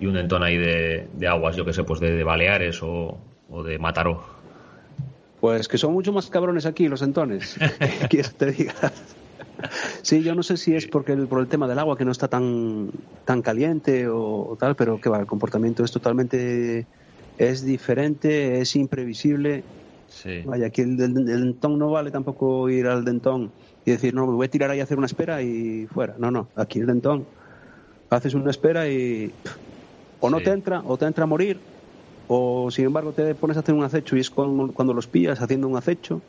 un 0.00 0.14
dentón 0.14 0.42
ahí 0.42 0.56
de, 0.56 1.06
aguas, 1.28 1.56
yo 1.56 1.64
que 1.64 1.72
sé, 1.72 1.84
pues 1.84 2.00
de, 2.00 2.24
Baleares 2.24 2.80
o, 2.82 3.18
de 3.64 3.78
Mataró? 3.78 4.33
Pues 5.44 5.68
que 5.68 5.76
son 5.76 5.92
mucho 5.92 6.10
más 6.10 6.30
cabrones 6.30 6.64
aquí 6.64 6.88
los 6.88 7.02
entones. 7.02 7.58
¿Quieres 8.08 8.34
te 8.34 8.50
diga? 8.50 8.72
Sí, 10.00 10.22
yo 10.22 10.34
no 10.34 10.42
sé 10.42 10.56
si 10.56 10.74
es 10.74 10.86
porque 10.86 11.12
el, 11.12 11.26
por 11.26 11.38
el 11.38 11.48
tema 11.48 11.68
del 11.68 11.78
agua 11.78 11.98
que 11.98 12.06
no 12.06 12.12
está 12.12 12.28
tan, 12.28 12.88
tan 13.26 13.42
caliente 13.42 14.08
o, 14.08 14.56
tal, 14.58 14.74
pero 14.74 14.98
que 14.98 15.10
va, 15.10 15.20
el 15.20 15.26
comportamiento 15.26 15.84
es 15.84 15.92
totalmente 15.92 16.86
es 17.36 17.62
diferente, 17.62 18.62
es 18.62 18.74
imprevisible. 18.74 19.62
Sí. 20.08 20.40
Vaya, 20.46 20.68
aquí 20.68 20.80
el, 20.80 20.98
el 20.98 21.12
dentón 21.12 21.78
no 21.78 21.90
vale 21.90 22.10
tampoco 22.10 22.70
ir 22.70 22.86
al 22.86 23.04
dentón 23.04 23.50
y 23.84 23.90
decir, 23.90 24.14
no, 24.14 24.26
me 24.26 24.32
voy 24.32 24.46
a 24.46 24.50
tirar 24.50 24.70
ahí 24.70 24.80
a 24.80 24.84
hacer 24.84 24.96
una 24.96 25.08
espera 25.08 25.42
y 25.42 25.86
fuera. 25.92 26.14
No, 26.16 26.30
no, 26.30 26.48
aquí 26.56 26.78
el 26.78 26.86
dentón 26.86 27.26
haces 28.08 28.32
una 28.32 28.50
espera 28.50 28.88
y 28.88 29.30
o 30.20 30.30
no 30.30 30.38
Sí. 30.38 30.44
te 30.44 30.52
entra, 30.52 30.80
o 30.86 30.96
te 30.96 31.04
entra 31.04 31.24
a 31.24 31.26
morir, 31.26 31.60
o 32.26 32.70
sin 32.70 32.86
embargo 32.86 33.12
te 33.12 33.34
pones 33.34 33.56
a 33.56 33.60
hacer 33.60 33.74
un 33.74 33.84
acecho 33.84 34.16
y 34.16 34.20
es 34.20 34.30
cuando, 34.30 34.72
cuando 34.72 34.94
los 34.94 35.06
pillas 35.06 35.40
haciendo 35.40 35.68
un 35.68 35.76
acecho, 35.76 36.22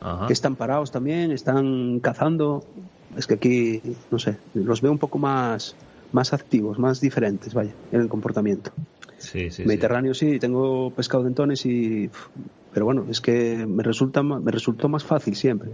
Ajá. 0.00 0.26
que 0.26 0.32
están 0.32 0.56
parados 0.56 0.90
también, 0.90 1.32
están 1.32 2.00
cazando. 2.00 2.64
Es 3.16 3.26
que 3.26 3.34
aquí, 3.34 3.82
no 4.10 4.18
sé, 4.18 4.38
los 4.54 4.80
veo 4.82 4.92
un 4.92 4.98
poco 4.98 5.18
más, 5.18 5.76
más 6.12 6.32
activos, 6.32 6.78
más 6.78 7.00
diferentes, 7.00 7.54
vaya, 7.54 7.76
en 7.90 8.00
el 8.00 8.08
comportamiento. 8.08 8.72
Sí, 9.18 9.50
sí, 9.50 9.50
sí. 9.50 9.64
Mediterráneo 9.64 10.14
sí, 10.14 10.38
tengo 10.38 10.94
pescado 10.94 11.22
de 11.24 11.30
entones 11.30 11.64
y 11.66 12.10
pero 12.76 12.84
bueno, 12.84 13.06
es 13.08 13.22
que 13.22 13.64
me 13.66 13.82
resulta 13.82 14.22
me 14.22 14.50
resultó 14.50 14.86
más 14.90 15.02
fácil 15.02 15.34
siempre. 15.34 15.70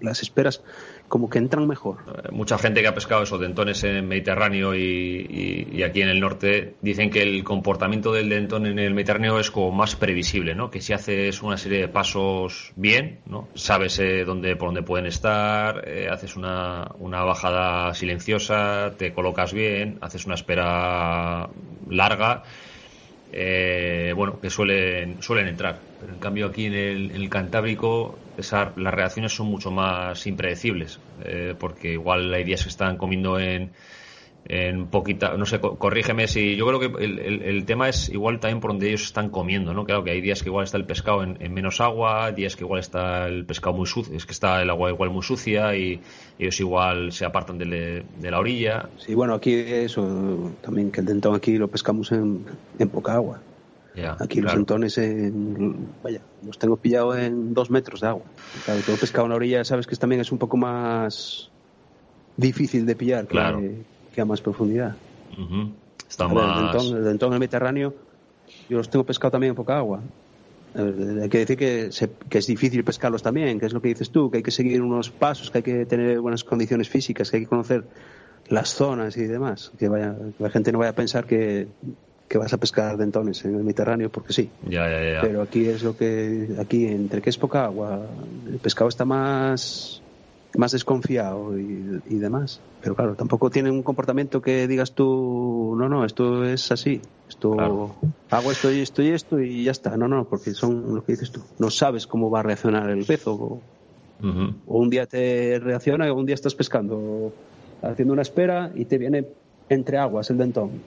Las 0.00 0.22
esperas 0.22 0.62
como 1.08 1.28
que 1.28 1.38
entran 1.38 1.66
mejor. 1.66 1.96
Eh, 2.06 2.28
Mucha 2.30 2.58
gente 2.58 2.80
que 2.80 2.86
ha 2.86 2.94
pescado 2.94 3.24
esos 3.24 3.40
dentones 3.40 3.82
en 3.82 4.06
Mediterráneo 4.06 4.72
y, 4.76 4.78
y- 5.28 5.68
y 5.78 5.82
aquí 5.82 6.00
en 6.00 6.10
el 6.10 6.20
norte 6.20 6.76
dicen 6.80 7.10
que 7.10 7.22
el 7.22 7.42
comportamiento 7.42 8.12
del 8.12 8.28
dentón 8.28 8.66
en 8.66 8.78
el 8.78 8.94
Mediterráneo 8.94 9.40
es 9.40 9.50
como 9.50 9.72
más 9.72 9.96
previsible, 9.96 10.54
¿no? 10.54 10.70
Que 10.70 10.80
si 10.80 10.92
haces 10.92 11.42
una 11.42 11.56
serie 11.56 11.80
de 11.80 11.88
pasos 11.88 12.72
bien, 12.76 13.18
¿no? 13.26 13.48
Sabes 13.56 13.98
eh, 13.98 14.22
dónde, 14.24 14.54
por 14.54 14.68
dónde 14.68 14.82
pueden 14.82 15.06
estar, 15.06 15.82
eh, 15.88 16.06
haces 16.08 16.36
una, 16.36 16.86
una 17.00 17.24
bajada 17.24 17.92
silenciosa, 17.94 18.92
te 18.96 19.12
colocas 19.12 19.52
bien, 19.52 19.98
haces 20.02 20.24
una 20.26 20.36
espera 20.36 21.48
larga, 21.90 22.44
eh, 23.30 24.12
bueno, 24.16 24.40
que 24.40 24.50
suelen, 24.50 25.20
suelen 25.22 25.48
entrar. 25.48 25.88
Pero 25.98 26.12
en 26.14 26.20
cambio 26.20 26.46
aquí 26.46 26.66
en 26.66 26.74
el, 26.74 27.10
en 27.10 27.16
el 27.20 27.30
Cantábrico 27.30 28.24
esa- 28.36 28.72
las 28.76 28.94
reacciones 28.94 29.32
son 29.34 29.48
mucho 29.48 29.70
más 29.70 30.26
impredecibles, 30.26 31.02
eh, 31.18 31.54
porque 31.58 31.92
igual 31.92 32.32
hay 32.34 32.44
días 32.44 32.62
que 32.62 32.68
están 32.70 32.96
comiendo 32.96 33.38
en, 33.38 33.74
en 34.50 34.86
poquita, 34.86 35.36
no 35.36 35.44
sé, 35.44 35.60
co- 35.60 35.76
corrígeme 35.78 36.26
si, 36.26 36.56
yo 36.56 36.66
creo 36.66 36.80
que 36.80 37.04
el, 37.04 37.18
el- 37.18 37.42
el 37.42 37.64
tema 37.66 37.88
es 37.90 38.08
igual 38.08 38.40
también 38.40 38.60
por 38.60 38.70
donde 38.70 38.88
ellos 38.88 39.02
están 39.02 39.28
comiendo, 39.28 39.74
¿no? 39.74 39.84
Claro 39.84 40.04
que 40.04 40.10
hay 40.10 40.22
días 40.22 40.42
que 40.42 40.48
igual 40.48 40.64
está 40.64 40.78
el 40.78 40.86
pescado 40.86 41.22
en, 41.22 41.36
en 41.40 41.52
menos 41.52 41.80
agua, 41.82 42.32
días 42.32 42.56
que 42.56 42.64
igual 42.64 42.80
está 42.80 43.26
el 43.26 43.44
pescado 43.44 43.76
muy 43.76 43.86
sucio, 43.86 44.16
es 44.16 44.24
que 44.24 44.32
está 44.32 44.62
el 44.62 44.70
agua 44.70 44.90
igual 44.90 45.10
muy 45.10 45.22
sucia 45.22 45.76
y 45.76 46.00
ellos 46.38 46.58
igual 46.60 47.12
se 47.12 47.26
apartan 47.26 47.58
de, 47.58 48.04
de 48.20 48.30
la 48.30 48.38
orilla. 48.38 48.88
Sí, 48.96 49.14
bueno, 49.14 49.34
aquí 49.34 49.52
eso 49.54 50.56
también 50.62 50.90
que 50.90 51.00
el 51.00 51.06
dentón 51.06 51.34
aquí 51.34 51.58
lo 51.58 51.68
pescamos 51.68 52.10
en, 52.12 52.46
en 52.78 52.88
poca 52.88 53.14
agua. 53.14 53.42
Aquí 54.20 54.40
los 54.40 54.54
dentones 54.54 54.96
en, 54.96 55.88
vaya, 56.02 56.20
los 56.46 56.56
tengo 56.58 56.76
pillados 56.76 57.18
en 57.18 57.52
dos 57.52 57.68
metros 57.70 58.00
de 58.00 58.06
agua. 58.06 58.24
Claro, 58.64 58.80
todo 58.86 58.96
pescado 58.96 59.24
en 59.26 59.30
la 59.30 59.36
orilla 59.36 59.64
sabes 59.64 59.86
que 59.86 59.96
también 59.96 60.20
es 60.20 60.30
un 60.32 60.38
poco 60.38 60.56
más 60.56 61.50
difícil 62.36 62.86
de 62.86 62.94
pillar 62.96 63.26
Claro. 63.26 63.58
que 63.58 63.97
a 64.20 64.24
más 64.24 64.40
profundidad. 64.40 64.96
Ujú. 65.32 65.74
Está 66.08 66.24
A 66.24 66.28
ver, 66.28 66.36
más... 66.36 66.72
Dentón, 66.72 67.04
dentón 67.04 67.28
en 67.28 67.32
el 67.34 67.40
Mediterráneo, 67.40 67.94
yo 68.68 68.78
los 68.78 68.90
tengo 68.90 69.04
pescado 69.04 69.30
también 69.32 69.50
en 69.50 69.56
poca 69.56 69.76
agua. 69.78 70.02
Ver, 70.74 71.22
Hay 71.22 71.28
que 71.28 71.38
decir 71.38 71.56
que, 71.56 71.92
se- 71.92 72.16
que 72.30 72.38
es 72.38 72.46
difícil 72.46 72.84
pescarlos 72.84 73.22
también, 73.22 73.58
que 73.58 73.66
es 73.66 73.72
lo 73.72 73.80
que 73.82 73.88
dices 73.88 74.10
tú, 74.10 74.30
que 74.30 74.38
hay 74.38 74.42
que 74.42 74.50
seguir 74.50 74.82
unos 74.82 75.10
pasos, 75.10 75.50
que 75.50 75.58
hay 75.58 75.62
que 75.64 75.86
tener 75.86 76.20
buenas 76.20 76.44
condiciones 76.44 76.88
físicas, 76.88 77.30
que 77.30 77.38
hay 77.38 77.42
que 77.44 77.48
conocer 77.48 77.88
las 78.48 78.70
zonas 78.70 79.16
y 79.16 79.24
demás. 79.24 79.72
Que, 79.78 79.88
vaya, 79.88 80.14
que 80.36 80.42
la 80.42 80.50
gente 80.50 80.72
no 80.72 80.78
vaya 80.78 80.90
a 80.90 80.94
pensar 80.94 81.26
que, 81.26 81.68
que 82.28 82.38
vas 82.38 82.52
a 82.52 82.58
pescar 82.58 82.96
dentones 82.96 83.44
en 83.44 83.54
el 83.56 83.62
Mediterráneo 83.64 84.10
porque 84.10 84.32
sí. 84.32 84.52
Ya, 84.62 84.88
ya, 84.90 85.12
ya. 85.12 85.20
Pero 85.22 85.42
aquí 85.42 85.66
es 85.66 85.82
lo 85.82 85.96
que, 85.96 86.54
aquí 86.58 86.86
entre 86.86 87.20
que 87.22 87.30
es 87.30 87.38
poca 87.38 87.64
agua, 87.64 88.14
el 88.46 88.58
pescado 88.60 88.88
está 88.88 89.04
más, 89.04 90.02
más 90.58 90.72
desconfiado 90.72 91.58
y, 91.58 92.00
y 92.04 92.18
demás. 92.18 92.60
Pero 92.80 92.94
claro, 92.94 93.14
tampoco 93.16 93.48
tiene 93.48 93.70
un 93.70 93.82
comportamiento 93.82 94.40
que 94.42 94.66
digas 94.68 94.94
tú, 94.94 95.74
no, 95.78 95.88
no, 95.88 96.04
esto 96.04 96.44
es 96.44 96.70
así. 96.72 97.00
Esto, 97.28 97.52
Claro. 97.52 98.00
hago 98.30 98.50
esto 98.50 98.70
y 98.72 98.80
esto 98.80 99.02
y 99.02 99.08
esto 99.08 99.40
y 99.40 99.64
ya 99.64 99.70
está. 99.70 99.96
No, 99.96 100.08
no, 100.08 100.28
porque 100.28 100.52
son 100.54 100.94
lo 100.94 101.02
que 101.04 101.12
dices 101.12 101.30
tú. 101.30 101.40
No 101.58 101.70
sabes 101.70 102.06
cómo 102.06 102.30
va 102.30 102.40
a 102.40 102.42
reaccionar 102.42 102.90
el 102.90 103.04
pez 103.06 103.22
o, 103.26 103.62
un 104.66 104.90
día 104.90 105.06
te 105.06 105.58
reacciona 105.60 106.12
o 106.12 106.16
un 106.16 106.26
día 106.26 106.34
estás 106.34 106.54
pescando 106.54 107.34
haciendo 107.82 108.12
una 108.12 108.22
espera 108.22 108.72
y 108.74 108.84
te 108.86 108.98
viene 108.98 109.26
entre 109.68 109.96
aguas 109.98 110.28
el 110.30 110.38
dentón. 110.38 110.82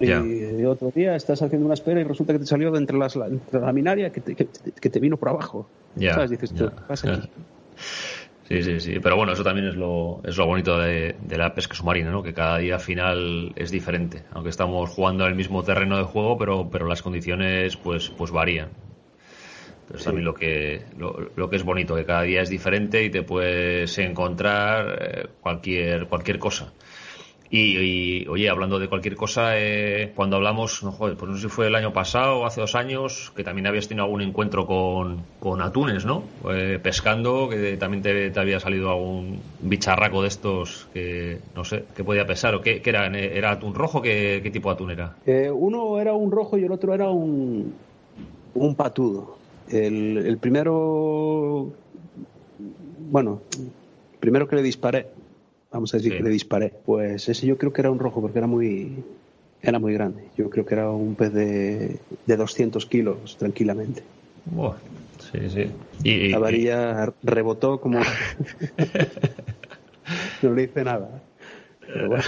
Y 0.00 0.64
otro 0.64 0.90
día 0.94 1.14
estás 1.16 1.40
haciendo 1.40 1.64
una 1.66 1.74
espera 1.74 2.00
y 2.00 2.04
resulta 2.04 2.32
que 2.34 2.40
te 2.40 2.46
salió 2.46 2.70
de 2.72 2.78
entre, 2.78 2.98
las, 2.98 3.16
entre 3.16 3.60
la 3.60 3.66
laminaria 3.66 4.10
que 4.12 4.20
te, 4.20 4.34
que, 4.36 4.44
te- 4.44 4.72
que 4.72 4.90
te 4.90 5.00
vino 5.00 5.16
por 5.16 5.30
abajo. 5.30 5.70
Ya, 5.94 6.14
¿Sabes? 6.14 6.30
Dices 6.30 6.52
tú, 6.52 6.64
ya. 6.64 6.70
¿qué 6.70 6.82
pasa 6.88 7.10
aquí? 7.10 7.30
Sí, 8.48 8.62
sí, 8.62 8.78
sí. 8.78 9.00
Pero 9.00 9.16
bueno, 9.16 9.32
eso 9.32 9.42
también 9.42 9.68
es 9.68 9.74
lo, 9.74 10.20
es 10.22 10.36
lo 10.36 10.46
bonito 10.46 10.78
de, 10.78 11.16
de 11.18 11.38
la 11.38 11.54
pesca 11.54 11.74
submarina, 11.74 12.10
¿no? 12.10 12.22
Que 12.22 12.34
cada 12.34 12.58
día 12.58 12.74
al 12.74 12.80
final 12.80 13.52
es 13.56 13.70
diferente. 13.70 14.22
Aunque 14.32 14.50
estamos 14.50 14.90
jugando 14.90 15.26
el 15.26 15.34
mismo 15.34 15.62
terreno 15.62 15.96
de 15.96 16.04
juego, 16.04 16.36
pero, 16.36 16.68
pero 16.70 16.86
las 16.86 17.00
condiciones 17.00 17.76
pues, 17.76 18.10
pues 18.10 18.30
varían. 18.30 18.68
Pero 19.86 19.98
es 19.98 20.04
también 20.04 20.24
lo 20.24 20.34
que, 20.34 20.82
lo, 20.98 21.30
lo 21.36 21.48
que 21.48 21.56
es 21.56 21.62
bonito, 21.62 21.94
que 21.94 22.04
cada 22.04 22.22
día 22.22 22.42
es 22.42 22.50
diferente 22.50 23.02
y 23.04 23.10
te 23.10 23.22
puedes 23.22 23.96
encontrar 23.98 24.98
eh, 25.00 25.26
cualquier, 25.40 26.06
cualquier 26.06 26.38
cosa. 26.38 26.72
Y, 27.50 27.78
y, 27.78 28.26
oye, 28.26 28.48
hablando 28.48 28.78
de 28.78 28.88
cualquier 28.88 29.16
cosa, 29.16 29.58
eh, 29.58 30.12
cuando 30.16 30.36
hablamos, 30.36 30.82
no, 30.82 30.90
joder, 30.92 31.16
pues 31.16 31.30
no 31.30 31.36
sé 31.36 31.42
si 31.42 31.48
fue 31.48 31.66
el 31.68 31.74
año 31.74 31.92
pasado 31.92 32.38
o 32.38 32.46
hace 32.46 32.60
dos 32.60 32.74
años, 32.74 33.32
que 33.36 33.44
también 33.44 33.66
habías 33.66 33.86
tenido 33.86 34.04
algún 34.04 34.22
encuentro 34.22 34.66
con, 34.66 35.22
con 35.38 35.60
atunes, 35.62 36.04
¿no? 36.04 36.24
Eh, 36.50 36.80
pescando, 36.82 37.48
que 37.48 37.76
también 37.76 38.02
te, 38.02 38.32
había 38.40 38.58
salido 38.58 38.90
algún 38.90 39.40
bicharraco 39.60 40.22
de 40.22 40.28
estos 40.28 40.88
que, 40.92 41.38
no 41.54 41.64
sé, 41.64 41.84
que 41.94 42.02
podía 42.02 42.26
pesar, 42.26 42.54
o 42.54 42.60
qué, 42.60 42.80
qué 42.80 42.90
era, 42.90 43.06
¿era 43.06 43.52
atún 43.52 43.74
rojo? 43.74 44.02
¿Qué, 44.02 44.40
qué 44.42 44.50
tipo 44.50 44.70
de 44.70 44.74
atún 44.74 44.90
era? 44.90 45.16
Eh, 45.26 45.50
uno 45.50 46.00
era 46.00 46.12
un 46.14 46.30
rojo 46.30 46.58
y 46.58 46.64
el 46.64 46.72
otro 46.72 46.94
era 46.94 47.10
un, 47.10 47.74
un 48.54 48.74
patudo. 48.74 49.38
El, 49.68 50.18
el 50.18 50.38
primero, 50.38 51.72
bueno, 53.10 53.40
primero 54.20 54.48
que 54.48 54.56
le 54.56 54.62
disparé, 54.62 55.06
vamos 55.74 55.92
a 55.92 55.98
decir 55.98 56.12
Sí. 56.12 56.18
que 56.18 56.24
le 56.24 56.30
disparé, 56.30 56.72
pues 56.86 57.28
ese 57.28 57.46
yo 57.46 57.58
creo 57.58 57.72
que 57.72 57.82
era 57.82 57.90
un 57.90 57.98
rojo 57.98 58.20
porque 58.20 58.38
era 58.38 58.46
muy, 58.46 59.04
era 59.60 59.78
muy 59.78 59.92
grande. 59.92 60.24
Yo 60.36 60.48
creo 60.48 60.64
que 60.64 60.74
era 60.74 60.90
un 60.90 61.14
pez 61.14 61.32
de, 61.32 61.98
de 62.26 62.36
200 62.36 62.86
kilos 62.86 63.36
tranquilamente. 63.36 64.02
Buah, 64.46 64.76
sí, 65.18 65.50
sí. 65.50 65.66
Y, 66.04 66.28
La 66.30 66.38
varilla 66.38 67.12
rebotó 67.22 67.80
como... 67.80 67.98
no 70.42 70.52
le 70.52 70.62
hice 70.62 70.84
nada. 70.84 71.22
Pero 71.80 72.08
bueno, 72.08 72.24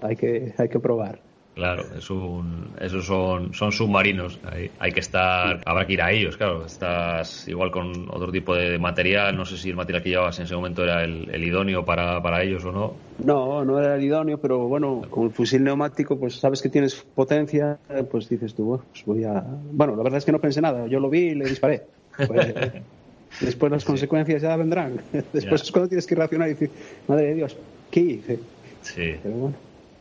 hay 0.00 0.16
que, 0.16 0.54
hay 0.56 0.68
que 0.68 0.78
probar. 0.78 1.20
Claro, 1.60 1.84
es 1.94 2.08
un, 2.08 2.70
esos 2.80 3.04
son, 3.04 3.52
son 3.52 3.70
submarinos. 3.70 4.38
Hay, 4.50 4.70
hay 4.78 4.92
que 4.92 5.00
estar, 5.00 5.60
habrá 5.66 5.86
que 5.86 5.92
ir 5.92 6.00
a 6.00 6.10
ellos, 6.10 6.38
claro. 6.38 6.64
Estás 6.64 7.46
igual 7.48 7.70
con 7.70 8.08
otro 8.10 8.32
tipo 8.32 8.54
de 8.54 8.78
material. 8.78 9.36
No 9.36 9.44
sé 9.44 9.58
si 9.58 9.68
el 9.68 9.76
material 9.76 10.02
que 10.02 10.08
llevabas 10.08 10.38
en 10.38 10.46
ese 10.46 10.54
momento 10.56 10.82
era 10.82 11.04
el, 11.04 11.28
el 11.30 11.44
idóneo 11.44 11.84
para, 11.84 12.22
para 12.22 12.42
ellos 12.42 12.64
o 12.64 12.72
no. 12.72 12.94
No, 13.22 13.62
no 13.62 13.78
era 13.78 13.96
el 13.96 14.02
idóneo, 14.02 14.38
pero 14.38 14.60
bueno, 14.68 15.02
con 15.10 15.24
el 15.26 15.32
fusil 15.32 15.62
neumático, 15.62 16.18
pues 16.18 16.36
sabes 16.36 16.62
que 16.62 16.70
tienes 16.70 16.94
potencia, 16.94 17.78
pues 18.10 18.26
dices 18.30 18.54
tú, 18.54 18.64
bueno, 18.64 18.84
pues 18.90 19.04
voy 19.04 19.24
a... 19.24 19.44
Bueno, 19.72 19.96
la 19.96 20.02
verdad 20.02 20.16
es 20.16 20.24
que 20.24 20.32
no 20.32 20.38
pensé 20.40 20.62
nada, 20.62 20.86
yo 20.86 20.98
lo 20.98 21.10
vi 21.10 21.20
y 21.28 21.34
le 21.34 21.44
disparé. 21.44 21.82
Pues, 22.26 22.54
después 23.42 23.70
las 23.70 23.84
consecuencias 23.84 24.40
ya 24.40 24.56
vendrán. 24.56 24.98
Después 25.12 25.60
Ya. 25.60 25.64
es 25.66 25.70
cuando 25.72 25.88
tienes 25.90 26.06
que 26.06 26.14
reaccionar 26.14 26.48
y 26.48 26.52
decir, 26.52 26.70
madre 27.06 27.26
de 27.26 27.34
Dios, 27.34 27.54
¿qué 27.90 28.00
hice? 28.00 28.38
Sí, 28.80 29.12
Pero 29.22 29.34
bueno, 29.34 29.56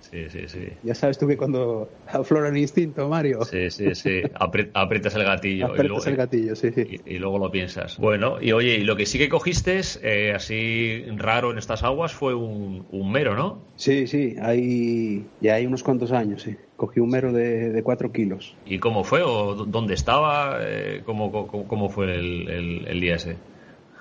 sí, 0.09 0.29
sí, 0.29 0.47
sí. 0.47 0.67
ya 0.83 0.95
sabes 0.95 1.17
tú 1.17 1.27
que 1.27 1.37
cuando 1.37 1.89
aflora 2.07 2.49
el 2.49 2.57
instinto, 2.57 3.07
Mario, 3.07 3.43
Sí, 3.45 3.69
sí, 3.69 3.93
sí. 3.95 4.21
Apri- 4.39 4.69
aprietas 4.73 5.15
el 5.15 5.23
gatillo. 5.23 5.59
y 5.59 5.61
aprietas 5.69 5.87
luego- 5.89 6.05
el 6.09 6.15
gatillo, 6.15 6.55
sí, 6.55 6.71
sí. 6.71 7.01
Y, 7.05 7.15
y 7.15 7.19
luego 7.19 7.37
lo 7.39 7.51
piensas. 7.51 7.97
Bueno, 7.97 8.41
y 8.41 8.51
oye, 8.51 8.75
y 8.77 8.83
lo 8.83 8.95
que 8.95 9.05
sí 9.05 9.17
que 9.17 9.29
cogiste, 9.29 9.79
eh, 10.01 10.33
así 10.33 11.03
raro 11.15 11.51
en 11.51 11.57
estas 11.57 11.83
aguas, 11.83 12.13
fue 12.13 12.33
un, 12.35 12.85
un 12.91 13.11
mero, 13.11 13.35
¿no? 13.35 13.59
Sí, 13.75 14.07
sí, 14.07 14.35
hay, 14.41 15.25
ya 15.41 15.55
hay 15.55 15.65
unos 15.65 15.83
cuantos 15.83 16.11
años, 16.11 16.41
sí. 16.41 16.55
Cogí 16.75 16.99
un 16.99 17.09
mero 17.09 17.31
de, 17.33 17.69
de 17.71 17.83
cuatro 17.83 18.11
kilos. 18.11 18.55
¿Y 18.65 18.79
cómo 18.79 19.03
fue? 19.03 19.21
¿O 19.21 19.55
dó- 19.55 19.65
dónde 19.65 19.93
estaba? 19.93 20.57
Eh, 20.61 21.01
¿cómo, 21.05 21.31
cómo, 21.47 21.67
cómo 21.67 21.89
fue 21.89 22.05
el, 22.15 22.49
el- 22.49 22.87
el 22.87 22.99
día 23.01 23.15
ese? 23.15 23.35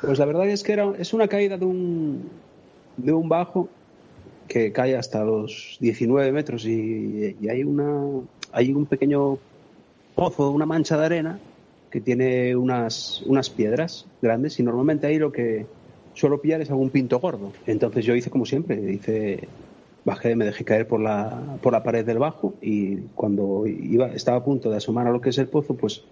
Pues 0.00 0.18
la 0.18 0.26
verdad 0.26 0.48
es 0.48 0.62
que 0.62 0.72
era, 0.72 0.92
es 0.98 1.12
una 1.12 1.26
caída 1.26 1.56
de 1.58 1.64
un, 1.64 2.28
de 2.96 3.12
un 3.12 3.28
bajo 3.28 3.68
que 4.48 4.72
cae 4.72 4.96
hasta 4.96 5.22
los 5.24 5.76
19 5.80 6.32
metros 6.32 6.64
y, 6.64 7.36
y 7.40 7.48
hay 7.48 7.62
una 7.62 8.22
hay 8.52 8.72
un 8.72 8.86
pequeño 8.86 9.38
pozo, 10.14 10.50
una 10.50 10.66
mancha 10.66 10.96
de 10.96 11.06
arena 11.06 11.38
que 11.90 12.00
tiene 12.00 12.56
unas, 12.56 13.22
unas 13.26 13.50
piedras 13.50 14.06
grandes 14.20 14.58
y 14.58 14.62
normalmente 14.62 15.06
ahí 15.06 15.18
lo 15.18 15.32
que 15.32 15.66
suelo 16.14 16.40
pillar 16.40 16.60
es 16.60 16.70
algún 16.70 16.90
pinto 16.90 17.18
gordo. 17.20 17.52
Entonces 17.66 18.04
yo 18.04 18.14
hice 18.14 18.30
como 18.30 18.44
siempre, 18.44 18.92
hice 18.92 19.48
bajé, 20.04 20.36
me 20.36 20.44
dejé 20.44 20.64
caer 20.64 20.88
por 20.88 21.00
la, 21.00 21.58
por 21.62 21.72
la 21.72 21.82
pared 21.82 22.04
del 22.04 22.18
bajo 22.18 22.54
y 22.60 22.96
cuando 23.14 23.66
iba, 23.66 24.08
estaba 24.08 24.38
a 24.38 24.44
punto 24.44 24.70
de 24.70 24.78
asomar 24.78 25.06
a 25.06 25.10
lo 25.10 25.20
que 25.20 25.30
es 25.30 25.38
el 25.38 25.48
pozo, 25.48 25.76
pues 25.76 26.02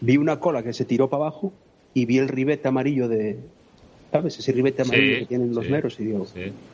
vi 0.00 0.16
una 0.16 0.40
cola 0.40 0.62
que 0.62 0.72
se 0.72 0.84
tiró 0.84 1.08
para 1.08 1.24
abajo 1.24 1.52
y 1.94 2.04
vi 2.06 2.18
el 2.18 2.28
ribete 2.28 2.68
amarillo 2.68 3.08
de, 3.08 3.38
¿sabes? 4.16 4.38
Ese 4.38 4.52
ribete 4.52 4.82
amarillo 4.82 5.18
que 5.20 5.26
tienen 5.26 5.54
los 5.54 5.68
meros 5.68 5.98
y 6.00 6.04
digo, 6.06 6.26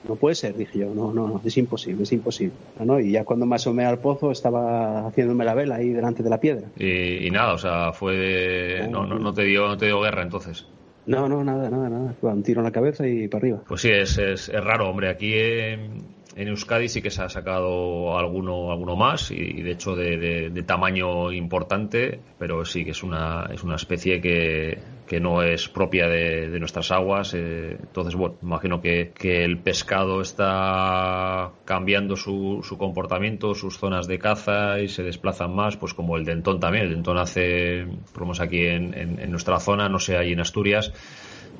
no 0.08 0.16
puede 0.16 0.34
ser, 0.34 0.56
dije 0.56 0.78
yo, 0.78 0.94
no, 0.94 1.12
no, 1.12 1.26
no, 1.26 1.40
es 1.44 1.56
imposible, 1.56 2.04
es 2.04 2.12
imposible. 2.12 2.54
¿no? 2.80 3.00
Y 3.00 3.12
ya 3.12 3.24
cuando 3.24 3.46
me 3.46 3.56
asomé 3.56 3.84
al 3.84 3.98
pozo 3.98 4.30
estaba 4.30 5.06
haciéndome 5.08 5.44
la 5.44 5.54
vela 5.54 5.76
ahí 5.76 5.90
delante 5.90 6.22
de 6.22 6.30
la 6.30 6.38
piedra. 6.38 6.68
Y, 6.78 7.30
nada, 7.30 7.54
o 7.54 7.58
sea, 7.58 7.92
fue 7.92 8.86
no, 8.90 9.06
no, 9.06 9.18
no, 9.18 9.32
te 9.32 9.42
dio, 9.44 9.66
no 9.66 9.76
te 9.76 9.86
dio 9.86 10.00
guerra 10.00 10.22
entonces. 10.22 10.66
No, 11.06 11.28
no, 11.28 11.42
nada, 11.42 11.68
nada, 11.68 11.88
nada. 11.88 12.14
Un 12.22 12.44
tiro 12.44 12.60
en 12.60 12.64
la 12.64 12.70
cabeza 12.70 13.08
y 13.08 13.26
para 13.26 13.42
arriba. 13.42 13.62
Pues 13.66 13.80
sí, 13.80 13.90
es, 13.90 14.18
es, 14.18 14.48
es 14.48 14.64
raro, 14.64 14.88
hombre. 14.88 15.08
Aquí 15.08 15.32
en, 15.34 16.04
en 16.36 16.48
Euskadi 16.48 16.88
sí 16.88 17.02
que 17.02 17.10
se 17.10 17.22
ha 17.22 17.28
sacado 17.28 18.16
alguno, 18.18 18.70
alguno 18.70 18.96
más 18.96 19.30
y, 19.30 19.62
de 19.62 19.72
hecho 19.72 19.94
de, 19.94 20.62
tamaño 20.66 21.32
importante, 21.32 22.20
pero 22.38 22.64
sí 22.64 22.84
que 22.84 22.92
es 22.92 23.02
una, 23.02 23.48
es 23.52 23.62
una 23.62 23.76
especie 23.76 24.20
que, 24.20 24.78
que 25.06 25.20
no 25.20 25.42
es 25.42 25.68
propia 25.68 26.08
de, 26.08 26.58
nuestras 26.58 26.90
aguas. 26.90 27.34
Eh, 27.34 27.76
entonces, 27.80 28.14
bueno, 28.14 28.36
imagino 28.42 28.80
que, 28.80 29.12
que, 29.14 29.44
el 29.44 29.58
pescado 29.58 30.20
está 30.20 31.50
cambiando 31.64 32.16
su, 32.16 32.60
su, 32.62 32.78
comportamiento, 32.78 33.54
sus 33.54 33.78
zonas 33.78 34.06
de 34.06 34.18
caza 34.18 34.80
y 34.80 34.88
se 34.88 35.02
desplazan 35.02 35.54
más, 35.54 35.76
pues 35.76 35.94
como 35.94 36.16
el 36.16 36.24
dentón 36.24 36.60
también. 36.60 36.84
El 36.84 36.90
dentón 36.90 37.18
hace, 37.18 37.86
por 38.14 38.28
aquí 38.40 38.66
en, 38.66 38.94
en 38.94 39.30
nuestra 39.30 39.60
zona, 39.60 39.88
no 39.88 39.98
sé, 39.98 40.16
ahí 40.16 40.32
en 40.32 40.40
Asturias, 40.40 40.92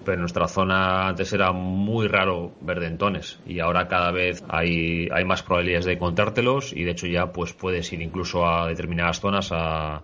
pero 0.03 0.14
en 0.14 0.20
nuestra 0.20 0.49
zona 0.49 1.09
antes 1.09 1.32
era 1.32 1.53
muy 1.53 2.09
raro 2.09 2.53
ver 2.61 2.80
dentones 2.80 3.38
y 3.47 3.61
ahora 3.61 3.88
cada 3.88 4.11
vez 4.11 4.43
hay, 4.49 5.09
hay 5.12 5.24
más 5.24 5.43
probabilidades 5.43 5.84
de 5.84 5.93
encontrártelos 5.93 6.72
y 6.72 6.84
de 6.84 6.90
hecho 6.93 7.07
ya 7.07 7.32
pues 7.32 7.53
puedes 7.53 7.93
ir 7.93 8.03
incluso 8.03 8.47
a 8.47 8.68
determinadas 8.68 9.20
zonas 9.20 9.51
a, 9.53 10.03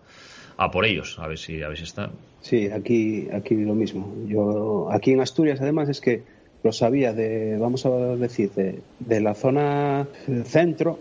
a 0.58 0.70
por 0.70 0.84
ellos, 0.84 1.18
a 1.18 1.26
ver 1.26 1.38
si, 1.38 1.62
a 1.62 1.68
ver 1.68 1.78
si 1.78 1.84
están. 1.84 2.10
Sí, 2.42 2.66
aquí, 2.66 3.28
aquí 3.32 3.54
lo 3.54 3.74
mismo. 3.74 4.12
Yo, 4.26 4.88
aquí 4.90 5.12
en 5.12 5.20
Asturias 5.20 5.60
además 5.60 5.88
es 5.88 6.00
que 6.00 6.22
lo 6.62 6.72
sabía 6.72 7.12
de, 7.12 7.56
vamos 7.58 7.86
a 7.86 7.90
decir, 8.16 8.50
de, 8.50 8.80
de 8.98 9.20
la 9.20 9.34
zona 9.34 10.06
centro 10.44 10.98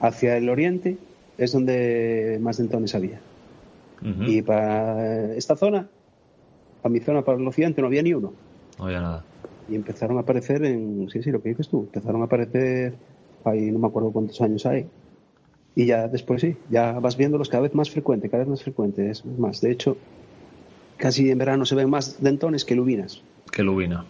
hacia 0.00 0.36
el 0.36 0.48
oriente 0.48 0.96
es 1.36 1.52
donde 1.52 2.38
más 2.40 2.58
dentones 2.58 2.94
había. 2.94 3.20
Y 4.26 4.42
para 4.42 5.34
esta 5.34 5.56
zona 5.56 5.88
a 6.82 6.88
mi 6.90 7.00
zona 7.00 7.22
para 7.22 7.38
el 7.38 7.46
occidente 7.46 7.80
no 7.80 7.86
había 7.86 8.02
ni 8.02 8.12
uno. 8.12 8.34
No 8.78 8.84
había 8.84 9.00
nada. 9.00 9.24
Y 9.66 9.74
empezaron 9.76 10.18
a 10.18 10.20
aparecer 10.20 10.62
en, 10.66 11.08
sí, 11.10 11.22
sí, 11.22 11.30
lo 11.30 11.40
que 11.40 11.48
dices 11.48 11.68
tú, 11.68 11.80
empezaron 11.80 12.20
a 12.20 12.26
aparecer, 12.26 12.94
ahí 13.44 13.70
no 13.70 13.78
me 13.78 13.86
acuerdo 13.86 14.12
cuántos 14.12 14.38
años 14.42 14.66
hay. 14.66 14.86
Y 15.76 15.86
ya 15.86 16.08
después 16.08 16.40
sí, 16.40 16.56
ya 16.70 16.92
vas 16.92 17.16
viéndolos 17.16 17.48
cada 17.48 17.62
vez 17.62 17.74
más 17.74 17.90
frecuente, 17.90 18.28
cada 18.28 18.44
vez 18.44 18.50
más 18.50 18.62
frecuente, 18.62 19.10
es 19.10 19.24
más. 19.24 19.60
De 19.60 19.72
hecho, 19.72 19.96
casi 20.96 21.30
en 21.30 21.38
verano 21.38 21.64
se 21.64 21.74
ven 21.74 21.90
más 21.90 22.22
dentones 22.22 22.64
que 22.64 22.76
lubinas. 22.76 23.22
Que 23.50 23.62
lubina. 23.62 24.04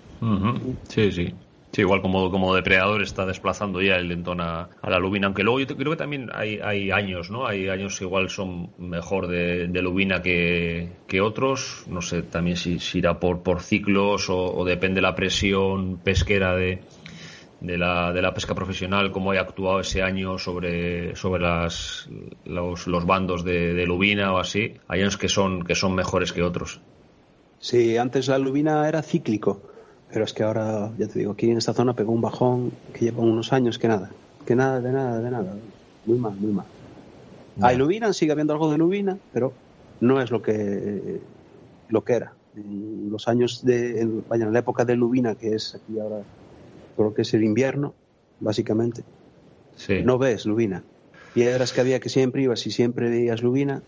Sí, 0.89 1.13
sí. 1.13 1.35
Sí, 1.75 1.81
igual 1.81 2.03
como, 2.03 2.31
como 2.31 2.55
depredador 2.55 3.03
está 3.03 3.27
desplazando 3.27 3.83
ya 3.83 3.97
el 3.97 4.07
lentón 4.07 4.41
a, 4.41 4.69
la 4.81 4.99
lubina, 5.01 5.27
aunque 5.27 5.43
luego 5.43 5.59
yo 5.59 5.67
creo 5.77 5.91
que 5.91 5.97
también 5.97 6.31
hay, 6.33 6.61
hay 6.63 6.93
años, 6.93 7.33
¿no? 7.33 7.49
Hay 7.49 7.69
años 7.69 7.99
que 7.99 8.05
igual 8.05 8.31
son 8.31 8.71
mejor 8.79 9.27
de, 9.27 9.67
lubina 9.83 10.23
que, 10.23 10.93
otros, 11.21 11.85
no 11.89 12.01
sé 12.01 12.23
también 12.23 12.57
si, 12.57 12.79
irá 12.97 13.19
por, 13.19 13.43
por 13.43 13.61
ciclos 13.61 14.27
o, 14.31 14.65
depende 14.65 15.01
la 15.01 15.17
presión 15.17 15.99
pesquera 15.99 16.55
de, 16.55 16.79
de 17.67 17.79
la, 17.79 18.13
de 18.13 18.23
la 18.23 18.35
pesca 18.35 18.55
profesional, 18.55 19.11
cómo 19.11 19.31
haya 19.31 19.43
actuado 19.43 19.81
ese 19.81 20.03
año 20.03 20.39
sobre, 20.39 21.17
sobre 21.17 21.43
las, 21.43 22.09
los, 22.45 22.87
los 22.87 23.07
bandos 23.07 23.45
de, 23.45 23.75
de, 23.75 23.87
lubina 23.87 24.33
o 24.33 24.39
así. 24.39 24.75
Hay 24.89 25.01
años 25.01 25.17
que 25.17 25.29
son, 25.29 25.65
que 25.65 25.75
son 25.75 25.95
mejores 25.95 26.33
que 26.33 26.43
otros. 26.43 26.81
Sí, 27.59 27.97
antes 27.97 28.29
la 28.29 28.39
lubina 28.39 28.87
era 28.89 29.03
cíclico 29.03 29.63
pero 30.15 30.27
es 30.27 30.33
que 30.33 30.45
ahora, 30.45 30.93
ya 30.97 31.09
te 31.09 31.19
digo, 31.19 31.33
aquí 31.33 31.51
en 31.51 31.59
esta 31.59 31.73
zona 31.73 31.93
pegó 31.93 32.13
un 32.13 32.21
bajón 32.21 32.71
que 32.93 33.07
lleva 33.07 33.21
unos 33.21 33.53
años 33.53 33.81
que 33.81 33.89
nada. 33.89 34.13
Que 34.47 34.55
nada, 34.55 34.81
de 34.81 34.93
nada, 34.93 35.19
de 35.19 35.29
nada. 35.29 35.57
Muy 36.07 36.19
mal, 36.19 36.37
muy 36.37 36.53
mal. 36.53 36.67
Hay 37.61 37.77
lubina, 37.77 38.13
sigue 38.13 38.31
habiendo 38.31 38.53
algo 38.53 38.71
de 38.71 38.79
lubina, 38.79 39.19
pero 39.33 39.53
no 40.01 40.21
es 40.23 40.31
lo 40.31 40.41
que, 40.41 41.21
lo 41.89 42.05
que 42.05 42.13
era. 42.13 42.33
En 42.55 43.11
los 43.11 43.27
años 43.27 43.65
de, 43.65 44.09
vaya, 44.29 44.45
en 44.45 44.53
la 44.53 44.61
época 44.61 44.85
de 44.85 44.95
lubina, 44.95 45.35
que 45.35 45.57
es 45.57 45.75
aquí 45.75 45.99
ahora, 45.99 46.23
creo 46.97 47.15
que 47.15 47.23
es 47.23 47.35
el 47.35 47.45
invierno, 47.45 47.95
básicamente, 48.41 49.03
no 50.05 50.19
ves 50.19 50.47
lubina. 50.47 50.83
Piedras 51.35 51.73
que 51.73 51.81
había 51.81 52.01
que 52.01 52.09
siempre 52.09 52.43
ibas 52.43 52.67
y 52.67 52.71
siempre 52.71 53.11
veías 53.11 53.43
lubina, 53.43 53.83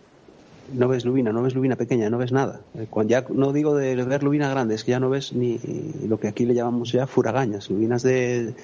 no 0.75 0.89
ves 0.89 1.05
lubina, 1.05 1.33
no 1.33 1.43
ves 1.43 1.55
lubina 1.55 1.77
pequeña, 1.77 2.11
no 2.11 2.19
ves 2.19 2.33
nada. 2.33 2.61
Eh, 2.75 2.87
cuando 2.91 3.13
ya 3.13 3.25
no 3.29 3.53
digo 3.53 3.77
de 3.77 3.95
ver 4.05 4.23
lubina 4.23 4.49
grande, 4.51 4.75
es 4.75 4.85
que 4.85 4.91
ya 4.91 5.01
no 5.01 5.11
ves 5.11 5.33
ni 5.33 5.61
lo 6.09 6.19
que 6.19 6.29
aquí 6.29 6.45
le 6.45 6.55
llamamos 6.55 6.91
ya 6.93 7.07
furagañas, 7.07 7.71
lubinas 7.71 8.03
de, 8.03 8.55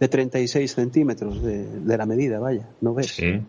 de 0.00 0.08
36 0.08 0.74
centímetros 0.74 1.42
de, 1.42 1.64
de 1.64 1.98
la 1.98 2.06
medida, 2.06 2.38
vaya, 2.38 2.66
no 2.80 2.94
ves. 2.94 3.14
Sí. 3.14 3.40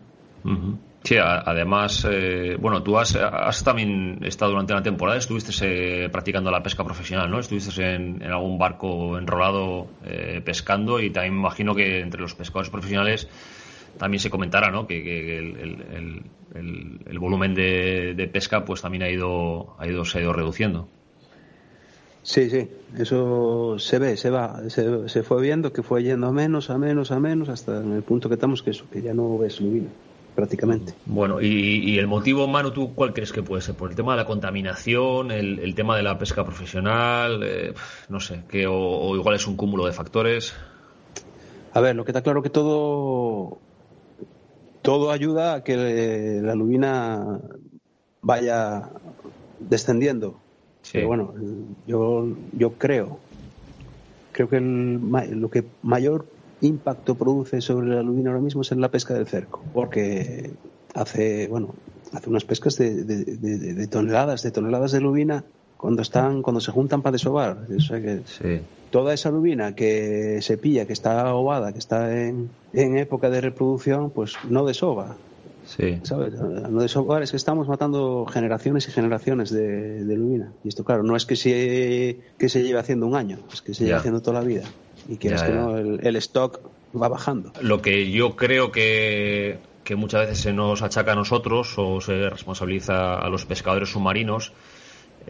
Sí, 1.04 1.16
además, 1.16 2.06
eh, 2.10 2.56
bueno, 2.60 2.82
tú 2.82 2.98
has, 2.98 3.16
también 3.64 4.18
estado 4.22 4.50
durante 4.50 4.72
una 4.72 4.82
temporada, 4.82 5.18
estuviste 5.18 5.52
eh, 5.62 6.08
practicando 6.10 6.50
la 6.50 6.62
pesca 6.62 6.84
profesional, 6.84 7.30
¿no? 7.30 7.38
Estuviste 7.38 7.94
en, 7.94 8.22
algún 8.24 8.58
barco 8.58 9.16
enrolado 9.16 9.86
pescando 10.44 11.00
y 11.00 11.10
también 11.10 11.34
imagino 11.34 11.74
que 11.74 12.00
entre 12.00 12.20
los 12.20 12.34
pescadores 12.34 12.70
profesionales 12.70 13.28
también 13.96 14.20
se 14.20 14.30
comentara, 14.30 14.70
¿no? 14.70 14.86
Que, 14.86 15.38
el, 15.38 16.24
el, 16.54 17.18
volumen 17.18 17.54
de, 17.54 18.30
pesca 18.32 18.64
pues 18.64 18.80
también 18.82 19.02
ha 19.02 19.10
ido, 19.10 19.76
ha 19.78 19.86
ido, 19.86 20.04
se 20.04 20.18
ha 20.18 20.22
ido 20.22 20.32
reduciendo. 20.32 20.88
Sí, 22.22 22.50
sí, 22.50 22.68
eso 22.98 23.78
se 23.78 23.98
ve, 23.98 24.16
se 24.16 24.30
va, 24.30 24.60
se, 24.68 25.22
fue 25.22 25.40
viendo 25.40 25.72
que 25.72 25.82
fue 25.82 26.02
yendo 26.02 26.26
a 26.26 26.32
menos, 26.32 26.68
a 26.68 26.76
menos, 26.76 27.10
a 27.10 27.20
menos, 27.20 27.48
hasta 27.48 27.80
en 27.80 27.92
el 27.92 28.02
punto 28.02 28.28
que 28.28 28.34
estamos 28.34 28.62
que 28.62 28.70
eso, 28.70 28.84
que 28.90 29.00
ya 29.00 29.14
no 29.14 29.38
ves 29.38 29.60
lubina, 29.60 29.88
prácticamente. 30.38 30.94
Bueno, 31.04 31.40
y, 31.40 31.98
el 31.98 32.06
motivo, 32.06 32.46
Manu, 32.46 32.70
¿tú 32.70 32.94
cuál 32.94 33.12
crees 33.12 33.32
que 33.32 33.42
puede 33.42 33.60
ser? 33.60 33.74
¿Por 33.74 33.90
el 33.90 33.96
tema 33.96 34.12
de 34.12 34.18
la 34.18 34.24
contaminación, 34.24 35.32
el, 35.32 35.74
tema 35.74 35.96
de 35.96 36.04
la 36.04 36.16
pesca 36.16 36.44
profesional? 36.44 37.42
Eh, 37.42 37.74
no 38.08 38.20
sé, 38.20 38.42
que 38.48 38.64
o, 38.68 39.16
igual 39.16 39.34
es 39.34 39.48
un 39.48 39.56
cúmulo 39.56 39.84
de 39.84 39.92
factores. 39.92 40.54
A 41.72 41.80
ver, 41.80 41.96
lo 41.96 42.04
que 42.04 42.12
está 42.12 42.22
claro 42.22 42.40
que 42.40 42.50
todo 42.50 43.58
todo 44.80 45.10
ayuda 45.10 45.54
a 45.54 45.64
que 45.64 46.40
la 46.40 46.54
lubina 46.54 47.40
vaya 48.22 48.90
descendiendo. 49.58 50.38
Pero 50.92 51.08
bueno, 51.08 51.34
yo, 51.88 52.28
yo 52.52 52.74
creo, 52.74 53.18
creo 54.30 54.48
que 54.48 54.60
lo 54.60 55.50
que 55.50 55.64
mayor 55.82 56.26
impacto 56.60 57.14
produce 57.14 57.60
sobre 57.60 57.88
la 57.88 58.02
lubina 58.02 58.30
ahora 58.30 58.42
mismo 58.42 58.62
es 58.62 58.72
en 58.72 58.80
la 58.80 58.90
pesca 58.90 59.14
del 59.14 59.26
cerco, 59.26 59.62
porque 59.72 60.50
hace, 60.94 61.48
bueno, 61.48 61.74
hace 62.12 62.28
unas 62.28 62.44
pescas 62.44 62.76
de, 62.76 63.04
de 63.04 63.86
toneladas, 63.86 64.42
de 64.42 64.50
toneladas 64.50 64.92
de 64.92 65.00
lubina 65.00 65.44
cuando 65.78 66.02
están, 66.02 66.42
cuando 66.42 66.60
se 66.60 66.72
juntan 66.72 67.00
para 67.00 67.12
desovar. 67.12 67.66
que 67.66 68.62
toda 68.90 69.14
esa 69.14 69.30
lubina 69.30 69.74
que 69.74 70.40
se 70.42 70.58
pilla, 70.58 70.86
que 70.86 70.92
está 70.92 71.32
ovada, 71.34 71.72
que 71.72 71.78
está 71.78 72.20
en, 72.20 72.50
época 72.72 73.30
de 73.30 73.40
reproducción, 73.40 74.10
pues 74.10 74.34
no 74.50 74.66
desova. 74.66 75.16
Sí. 75.76 76.00
¿Sabes? 76.02 76.32
No 76.34 76.80
desovar 76.80 77.22
es 77.22 77.30
que 77.30 77.36
estamos 77.36 77.68
matando 77.68 78.24
generaciones 78.26 78.88
y 78.88 78.90
generaciones 78.90 79.50
de, 79.50 80.02
lubina. 80.16 80.52
Y 80.64 80.68
esto, 80.68 80.82
claro, 80.82 81.02
no 81.02 81.14
es 81.14 81.26
que 81.26 81.36
se, 81.36 82.20
que 82.38 82.48
se 82.48 82.62
lleve 82.62 82.78
haciendo 82.78 83.06
un 83.06 83.14
año, 83.14 83.38
es 83.52 83.60
que 83.60 83.74
se 83.74 83.84
lleva 83.84 83.98
haciendo 83.98 84.22
toda 84.22 84.40
la 84.40 84.46
vida. 84.46 84.64
Y 85.08 85.16
quieres 85.16 85.42
que 85.42 85.52
no, 85.52 85.76
el, 85.76 86.16
stock 86.16 86.60
va 87.00 87.08
bajando. 87.08 87.52
Lo 87.60 87.82
que 87.82 88.10
yo 88.10 88.34
creo 88.34 88.72
que, 88.72 89.58
que 89.84 89.94
muchas 89.94 90.22
veces 90.22 90.38
se 90.38 90.52
nos 90.52 90.82
achaca 90.82 91.12
a 91.12 91.16
nosotros 91.16 91.74
o 91.76 92.00
se 92.00 92.30
responsabiliza 92.30 93.18
a 93.18 93.28
los 93.28 93.44
pescadores 93.44 93.90
submarinos 93.90 94.52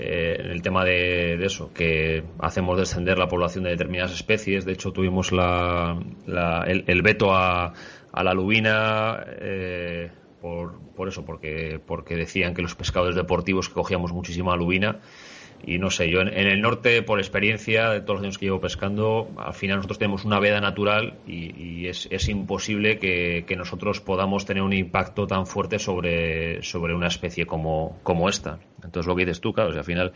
eh, 0.00 0.36
en 0.38 0.50
el 0.52 0.62
tema 0.62 0.84
de, 0.84 1.44
eso, 1.44 1.72
que 1.74 2.22
hacemos 2.38 2.78
descender 2.78 3.18
la 3.18 3.26
población 3.26 3.64
de 3.64 3.70
determinadas 3.70 4.12
especies. 4.12 4.64
De 4.64 4.72
hecho, 4.72 4.92
tuvimos 4.92 5.32
la, 5.32 5.98
el, 6.68 7.02
veto 7.02 7.34
a, 7.34 7.72
la 8.14 8.32
lubina 8.32 9.24
eh, 9.40 10.10
por, 10.40 10.78
por, 10.96 11.08
eso, 11.08 11.24
porque, 11.24 11.80
porque 11.84 12.16
decían 12.16 12.54
que 12.54 12.62
los 12.62 12.74
pescadores 12.74 13.16
deportivos 13.16 13.68
que 13.68 13.74
cogíamos 13.74 14.12
muchísima 14.12 14.56
lubina. 14.56 15.00
Y 15.66 15.78
no 15.78 15.90
sé, 15.90 16.08
yo 16.08 16.20
en, 16.20 16.28
el 16.28 16.60
norte, 16.60 17.02
por 17.02 17.18
experiencia 17.18 17.90
de 17.90 18.00
todos 18.00 18.20
los 18.20 18.22
años 18.24 18.38
que 18.38 18.46
llevo 18.46 18.60
pescando, 18.60 19.28
al 19.38 19.54
final 19.54 19.78
nosotros 19.78 19.98
tenemos 19.98 20.24
una 20.24 20.38
veda 20.38 20.60
natural 20.60 21.18
y, 21.26 21.86
es, 21.86 22.06
es, 22.10 22.28
imposible 22.28 22.98
que, 22.98 23.44
que, 23.46 23.56
nosotros 23.56 24.00
podamos 24.00 24.46
tener 24.46 24.62
un 24.62 24.72
impacto 24.72 25.26
tan 25.26 25.46
fuerte 25.46 25.80
sobre, 25.80 26.62
sobre 26.62 26.94
una 26.94 27.08
especie 27.08 27.44
como, 27.44 27.98
como 28.04 28.28
esta. 28.28 28.60
Entonces 28.84 29.06
lo 29.08 29.16
que 29.16 29.24
dices 29.24 29.40
tú, 29.40 29.52
claro, 29.52 29.76
al 29.76 29.84
final 29.84 30.12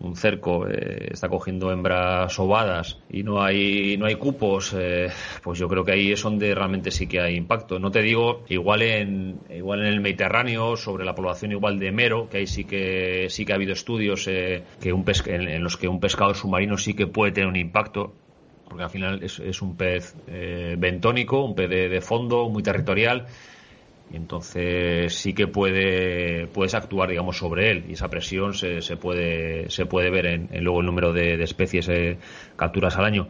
un 0.00 0.16
cerco 0.16 0.68
eh, 0.68 1.08
está 1.10 1.28
cogiendo 1.28 1.70
hembras 1.72 2.38
ovadas 2.38 2.98
y 3.10 3.22
no 3.22 3.42
hay 3.42 3.96
no 3.96 4.06
hay 4.06 4.16
cupos 4.16 4.74
eh, 4.76 5.08
pues 5.42 5.58
yo 5.58 5.68
creo 5.68 5.84
que 5.84 5.92
ahí 5.92 6.12
es 6.12 6.22
donde 6.22 6.54
realmente 6.54 6.90
sí 6.90 7.06
que 7.06 7.20
hay 7.20 7.36
impacto. 7.36 7.78
No 7.78 7.90
te 7.90 8.02
digo 8.02 8.44
igual 8.48 8.82
en 8.82 9.40
igual 9.50 9.80
en 9.80 9.86
el 9.86 10.00
Mediterráneo 10.00 10.76
sobre 10.76 11.04
la 11.04 11.14
población 11.14 11.52
igual 11.52 11.78
de 11.78 11.92
mero 11.92 12.28
que 12.28 12.38
ahí 12.38 12.46
sí 12.46 12.64
que 12.64 13.26
sí 13.30 13.44
que 13.44 13.52
ha 13.52 13.56
habido 13.56 13.72
estudios 13.72 14.26
eh, 14.28 14.64
que 14.80 14.92
un 14.92 15.04
en, 15.26 15.62
los 15.62 15.76
que 15.76 15.88
un 15.88 16.00
pescado 16.00 16.34
submarino 16.34 16.76
sí 16.76 16.94
que 16.94 17.06
puede 17.06 17.32
tener 17.32 17.48
un 17.48 17.56
impacto 17.56 18.14
porque 18.68 18.84
al 18.84 18.90
final 18.90 19.22
es, 19.22 19.62
un 19.62 19.76
pez 19.76 20.16
bentónico 20.26 21.44
un 21.44 21.54
pez 21.54 21.68
de 21.68 22.00
fondo 22.00 22.48
muy 22.48 22.62
territorial 22.62 23.26
entonces 24.12 25.14
sí 25.14 25.32
que 25.34 25.46
puede, 25.46 26.46
puedes 26.48 26.74
actuar, 26.74 27.08
digamos, 27.08 27.38
sobre 27.38 27.70
él 27.70 27.84
y 27.88 27.94
esa 27.94 28.08
presión 28.08 28.54
se, 28.54 28.80
se 28.80 28.96
puede, 28.96 29.70
se 29.70 29.86
puede 29.86 30.10
ver 30.10 30.26
en, 30.26 30.48
luego 30.62 30.80
el 30.80 30.86
número 30.86 31.12
de, 31.12 31.42
especies 31.42 31.88
eh, 31.88 32.18
capturas 32.56 32.96
al 32.96 33.06
año. 33.06 33.28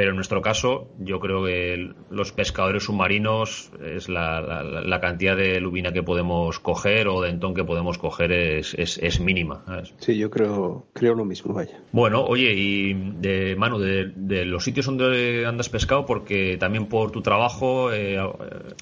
Pero 0.00 0.12
en 0.12 0.16
nuestro 0.16 0.40
caso, 0.40 0.88
yo 0.98 1.20
creo 1.20 1.44
que 1.44 1.92
los 2.08 2.32
pescadores 2.32 2.84
submarinos 2.84 3.70
es 3.84 4.08
la, 4.08 4.98
cantidad 4.98 5.36
de 5.36 5.60
lubina 5.60 5.92
que 5.92 6.02
podemos 6.02 6.58
coger 6.58 7.06
o 7.06 7.20
de 7.20 7.28
entón 7.28 7.52
que 7.52 7.64
podemos 7.64 7.98
coger 7.98 8.32
es, 8.32 8.74
es, 8.78 9.20
mínima. 9.20 9.62
Sí, 9.98 10.16
yo 10.16 10.30
creo, 10.30 10.86
creo 10.94 11.14
lo 11.14 11.26
mismo, 11.26 11.52
vaya. 11.52 11.82
Bueno, 11.92 12.24
oye, 12.24 12.54
y 12.54 12.94
de 12.94 13.56
mano, 13.56 13.78
de, 13.78 14.46
los 14.46 14.64
sitios 14.64 14.86
donde 14.86 15.44
andas 15.46 15.68
pescado, 15.68 16.06
porque 16.06 16.56
también 16.56 16.86
por 16.86 17.10
tu 17.10 17.20
trabajo 17.20 17.92
eh, 17.92 18.16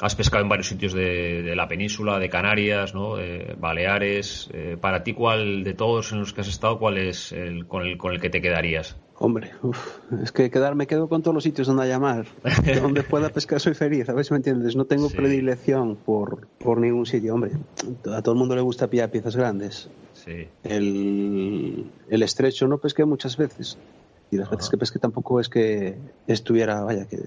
has 0.01 0.15
pescado 0.15 0.45
en 0.45 0.49
varios 0.49 0.69
sitios 0.69 0.93
de, 0.93 1.53
la 1.57 1.67
península, 1.67 2.21
de 2.21 2.29
Canarias, 2.29 2.95
¿no? 2.95 3.17
de 3.17 3.57
Baleares. 3.59 4.51
Eh, 4.55 4.77
para 4.81 5.03
ti, 5.03 5.15
¿cuál 5.15 5.65
de 5.65 5.75
todos 5.75 6.13
en 6.13 6.21
los 6.21 6.33
que 6.33 6.43
has 6.43 6.49
estado, 6.49 6.79
cuál 6.79 6.97
es 6.97 7.33
el 7.33 7.67
con 7.67 7.85
el, 7.85 7.99
con 7.99 8.13
el 8.13 8.21
que 8.21 8.31
te 8.31 8.41
quedarías? 8.41 8.97
Hombre, 9.21 9.51
es 10.23 10.31
que 10.31 10.49
quedar, 10.49 10.77
me 10.77 10.87
quedo 10.87 11.09
con 11.09 11.23
todos 11.23 11.35
los 11.35 11.43
sitios 11.43 11.67
donde 11.67 11.89
llamar. 11.89 12.27
donde 12.83 13.03
pueda 13.03 13.31
pescar 13.31 13.59
soy 13.61 13.75
feliz, 13.75 14.09
a 14.09 14.13
ver 14.13 14.25
si 14.25 14.33
me 14.33 14.37
entiendes. 14.37 14.77
No 14.77 14.85
tengo 14.85 15.11
predilección 15.11 15.97
por, 15.97 16.47
por 16.59 16.79
ningún 16.79 17.05
sitio, 17.05 17.35
hombre. 17.35 17.53
A 18.13 18.23
todo 18.23 18.35
el 18.35 18.39
mundo 18.39 18.55
le 18.55 18.63
gusta 18.63 18.89
pillar 18.89 19.11
piezas 19.11 19.35
grandes. 19.35 19.91
Sí. 20.13 20.47
El, 20.63 21.91
el 22.09 22.23
estrecho 22.23 22.69
no 22.69 22.79
pesqué 22.79 23.05
muchas 23.05 23.37
veces. 23.37 23.77
Y 24.31 24.37
las 24.37 24.51
veces 24.51 24.69
que 24.69 24.77
pesqué 24.77 24.99
tampoco 24.99 25.41
es 25.41 25.49
que 25.49 25.97
estuviera, 26.27 26.83
vaya, 26.83 27.07
que 27.07 27.19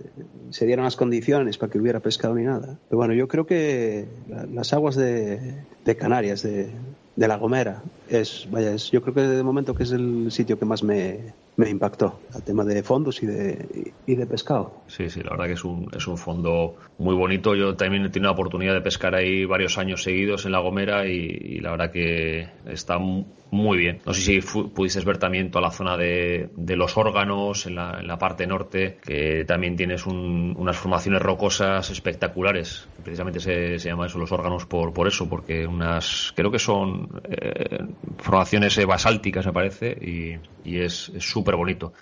se 0.52 0.66
dieran 0.66 0.86
las 0.86 0.96
condiciones 0.96 1.58
para 1.58 1.72
que 1.72 1.80
hubiera 1.80 2.00
pescado 2.00 2.36
ni 2.36 2.44
nada. 2.44 2.78
Pero 2.88 2.98
bueno, 2.98 3.14
yo 3.14 3.28
creo 3.28 3.46
que 3.46 4.08
las 4.54 4.72
aguas 4.72 4.96
de, 4.96 5.64
de 5.84 5.96
Canarias, 5.98 6.44
de, 6.44 6.70
de 7.16 7.28
La 7.28 7.38
Gomera, 7.38 7.82
es, 8.08 8.48
vaya, 8.52 8.72
es, 8.72 8.92
yo 8.92 9.02
creo 9.02 9.16
que 9.16 9.22
de 9.22 9.44
momento 9.44 9.74
que 9.74 9.84
es 9.84 9.92
el 9.92 10.32
sitio 10.32 10.60
que 10.60 10.66
más 10.66 10.84
me, 10.84 11.34
me 11.62 11.70
impactó 11.70 12.22
el 12.34 12.42
tema 12.42 12.64
de 12.64 12.82
fondos 12.82 13.22
y 13.22 13.28
de, 13.28 13.94
y 14.08 14.16
de 14.16 14.26
pescado. 14.26 14.82
Sí, 14.88 15.12
sí, 15.12 15.22
la 15.22 15.30
verdad 15.30 15.46
que 15.46 15.54
es 15.54 15.64
un, 15.64 15.88
es 15.96 16.08
un 16.08 16.18
fondo 16.18 16.76
muy 16.98 17.14
bonito. 17.14 17.54
Yo 17.54 17.76
también 17.76 18.04
he 18.04 18.10
tenido 18.10 18.30
la 18.30 18.34
oportunidad 18.34 18.74
de 18.74 18.82
pescar 18.82 19.14
ahí 19.14 19.46
varios 19.46 19.78
años 19.78 20.02
seguidos 20.02 20.46
en 20.46 20.54
La 20.54 20.60
Gomera 20.60 21.06
y, 21.06 21.60
la 21.60 21.72
verdad 21.72 21.92
que 21.92 22.48
está 22.66 22.98
muy 22.98 23.78
bien. 23.78 24.00
No 24.08 24.14
sé 24.16 24.22
si 24.22 24.42
pudiste 24.42 25.02
ver 25.02 25.20
también 25.20 25.52
toda 25.52 25.62
la 25.62 25.72
zona 25.72 25.98
de, 25.98 26.50
de 26.56 26.76
los 26.76 26.98
órganos 26.98 27.68
en 27.68 27.76
la, 27.76 28.00
en 28.00 28.08
la, 28.08 28.18
parte 28.18 28.48
norte, 28.48 28.98
que 29.04 29.46
también 29.46 29.76
tienes 29.76 30.08
unas 30.08 30.78
formaciones 30.78 31.22
rocosas 31.22 31.92
espectaculares. 31.92 32.88
Precisamente 33.04 33.40
se, 33.40 33.78
se, 33.78 33.90
llama 33.90 34.08
eso 34.08 34.18
los 34.18 34.32
órganos 34.32 34.66
por, 34.66 34.94
por 34.94 35.08
eso, 35.08 35.30
porque 35.30 35.68
unas, 35.68 36.34
creo 36.36 36.50
que 36.50 36.60
son 36.60 37.10
eh, 37.30 37.86
formaciones 38.18 38.84
basálticas, 38.86 39.46
me 39.46 39.54
parece, 39.54 39.92
y, 39.92 40.40
y 40.64 40.80
es 40.80 41.12
súper 41.20 41.51
bonito, 41.56 41.94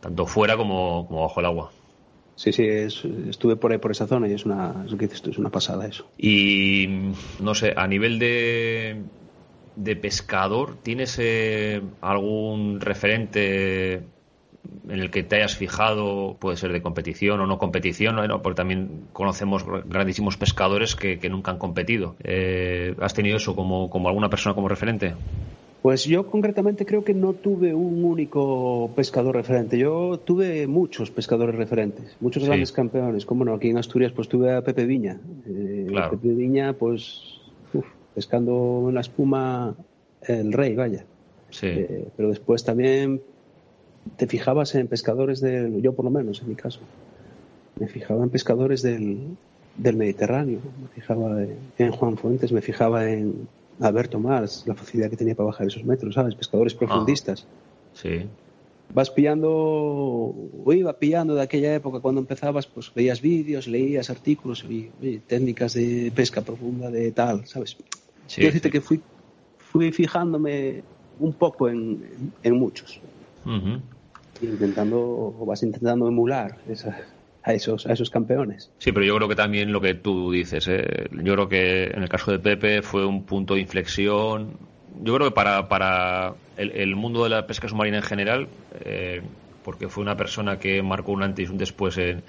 tanto 0.00 0.26
fuera 0.26 0.56
como, 0.56 1.06
como 1.06 1.22
bajo 1.22 1.40
el 1.40 1.46
agua. 1.46 1.72
Sí, 2.36 2.52
sí, 2.52 2.66
estuve 2.66 3.56
por 3.56 3.72
ahí, 3.72 3.78
por 3.78 3.90
esa 3.90 4.06
zona 4.06 4.28
y 4.28 4.34
es 4.34 4.44
una, 4.44 4.84
es 4.86 5.38
una 5.38 5.50
pasada 5.50 5.86
eso. 5.86 6.06
Y 6.18 6.86
no 7.40 7.54
sé, 7.54 7.72
a 7.74 7.86
nivel 7.86 8.18
de, 8.18 9.02
de 9.74 9.96
pescador, 9.96 10.76
¿tienes 10.82 11.16
eh, 11.18 11.80
algún 12.02 12.80
referente 12.80 14.02
en 14.88 15.00
el 15.00 15.10
que 15.10 15.22
te 15.22 15.36
hayas 15.36 15.56
fijado, 15.56 16.36
puede 16.38 16.56
ser 16.56 16.72
de 16.72 16.82
competición 16.82 17.40
o 17.40 17.46
no 17.46 17.58
competición, 17.58 18.16
¿no? 18.16 18.42
porque 18.42 18.56
también 18.56 19.08
conocemos 19.12 19.64
grandísimos 19.86 20.36
pescadores 20.36 20.94
que, 20.96 21.18
nunca 21.28 21.52
han 21.52 21.58
competido. 21.58 22.16
Eh, 22.22 22.94
¿Has 23.00 23.14
tenido 23.14 23.36
eso 23.36 23.56
como, 23.56 23.90
como 23.90 24.08
alguna 24.08 24.28
persona 24.28 24.54
como 24.54 24.68
referente? 24.68 25.14
Pues 25.82 26.04
yo 26.04 26.26
concretamente 26.26 26.84
creo 26.84 27.04
que 27.04 27.14
no 27.14 27.32
tuve 27.32 27.72
un 27.72 28.04
único 28.04 28.90
pescador 28.96 29.36
referente. 29.36 29.78
Yo 29.78 30.18
tuve 30.18 30.66
muchos 30.66 31.10
pescadores 31.10 31.54
referentes, 31.54 32.16
muchos 32.20 32.44
grandes 32.44 32.72
campeones. 32.72 33.24
Como 33.24 33.44
no, 33.44 33.54
aquí 33.54 33.68
en 33.68 33.78
Asturias 33.78 34.12
pues 34.12 34.28
tuve 34.28 34.52
a 34.52 34.62
Pepe 34.62 34.84
Viña. 34.84 35.20
Eh, 35.46 35.86
Pepe 36.10 36.28
Viña 36.28 36.72
pues 36.72 37.40
pescando 38.14 38.86
en 38.88 38.94
la 38.94 39.00
espuma 39.02 39.76
el 40.22 40.52
rey, 40.52 40.74
vaya. 40.74 41.04
Sí. 41.50 41.66
Eh, 41.66 42.08
pero 42.16 42.30
después 42.30 42.64
también 42.64 43.20
te 44.16 44.26
fijabas 44.26 44.74
en 44.74 44.88
pescadores 44.88 45.40
del, 45.40 45.82
yo 45.82 45.94
por 45.94 46.04
lo 46.04 46.10
menos 46.10 46.40
en 46.42 46.48
mi 46.48 46.54
caso, 46.54 46.80
me 47.78 47.88
fijaba 47.88 48.22
en 48.22 48.30
pescadores 48.30 48.82
del, 48.82 49.36
del 49.76 49.96
Mediterráneo, 49.96 50.60
me 50.80 50.88
fijaba 50.88 51.44
en 51.78 51.90
Juan 51.92 52.16
Fuentes, 52.16 52.52
me 52.52 52.62
fijaba 52.62 53.10
en 53.10 53.48
Alberto 53.80 54.18
Mars, 54.18 54.64
la 54.66 54.74
facilidad 54.74 55.10
que 55.10 55.16
tenía 55.16 55.34
para 55.34 55.48
bajar 55.48 55.66
esos 55.66 55.84
metros, 55.84 56.14
¿sabes? 56.14 56.34
Pescadores 56.34 56.74
ah. 56.74 56.78
profundistas. 56.78 57.46
sí. 57.92 58.26
Vas 58.94 59.10
pillando, 59.10 59.50
o 59.50 60.72
iba 60.72 60.92
pillando 60.92 61.34
de 61.34 61.42
aquella 61.42 61.74
época 61.74 61.98
cuando 61.98 62.20
empezabas, 62.20 62.68
pues 62.68 62.92
veías 62.94 63.20
vídeos, 63.20 63.66
leías 63.66 64.10
artículos 64.10 64.64
y, 64.64 64.90
técnicas 65.26 65.74
de 65.74 66.12
pesca 66.14 66.40
profunda 66.40 66.88
de 66.88 67.10
tal, 67.10 67.44
¿sabes? 67.48 67.76
Sí, 68.28 68.36
Quiero 68.36 68.50
decirte 68.50 68.70
que 68.70 68.80
fui, 68.80 69.00
fui 69.58 69.90
fijándome 69.90 70.84
un 71.18 71.32
poco 71.32 71.68
en, 71.68 72.32
en, 72.44 72.56
muchos. 72.56 73.00
Intentando, 74.40 75.34
o 75.36 75.44
vas 75.44 75.64
intentando 75.64 76.06
emular 76.06 76.56
esas, 76.68 76.94
a 77.46 77.54
esos, 77.54 77.86
a 77.86 77.92
esos 77.92 78.10
campeones. 78.10 78.72
Sí, 78.78 78.90
pero 78.90 79.06
yo 79.06 79.14
creo 79.16 79.28
que 79.28 79.36
también 79.36 79.72
lo 79.72 79.80
que 79.80 79.94
tú 79.94 80.32
dices, 80.32 80.66
¿eh? 80.66 81.08
yo 81.12 81.32
creo 81.34 81.48
que 81.48 81.84
en 81.84 82.02
el 82.02 82.08
caso 82.08 82.32
de 82.32 82.40
Pepe 82.40 82.82
fue 82.82 83.06
un 83.06 83.24
punto 83.24 83.54
de 83.54 83.60
inflexión. 83.60 84.58
Yo 85.00 85.14
creo 85.14 85.28
que 85.28 85.34
para, 85.34 85.68
para 85.68 86.34
el, 86.56 86.96
mundo 86.96 87.22
de 87.22 87.30
la 87.30 87.46
pesca 87.46 87.68
submarina 87.68 87.98
en 87.98 88.02
general, 88.02 88.48
eh, 88.84 89.22
porque 89.62 89.88
fue 89.88 90.02
una 90.02 90.16
persona 90.16 90.58
que 90.58 90.82
marcó 90.82 91.12
un 91.12 91.22
antes 91.22 91.48
y 91.48 91.52
un 91.52 91.56
después 91.56 91.96
en, 91.98 92.24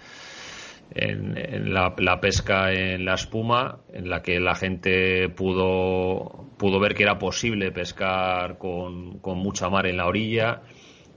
en, 0.93 1.73
la, 1.73 1.95
la, 1.97 2.21
pesca 2.21 2.71
en 2.71 3.03
la 3.03 3.15
espuma, 3.15 3.79
en 3.93 4.11
la 4.11 4.21
que 4.21 4.39
la 4.39 4.53
gente 4.53 5.29
pudo, 5.29 6.45
pudo 6.59 6.79
ver 6.79 6.93
que 6.93 7.03
era 7.03 7.17
posible 7.17 7.71
pescar 7.71 8.59
con, 8.59 9.17
con 9.17 9.39
mucha 9.39 9.67
mar 9.69 9.87
en 9.87 9.97
la 9.97 10.05
orilla 10.05 10.61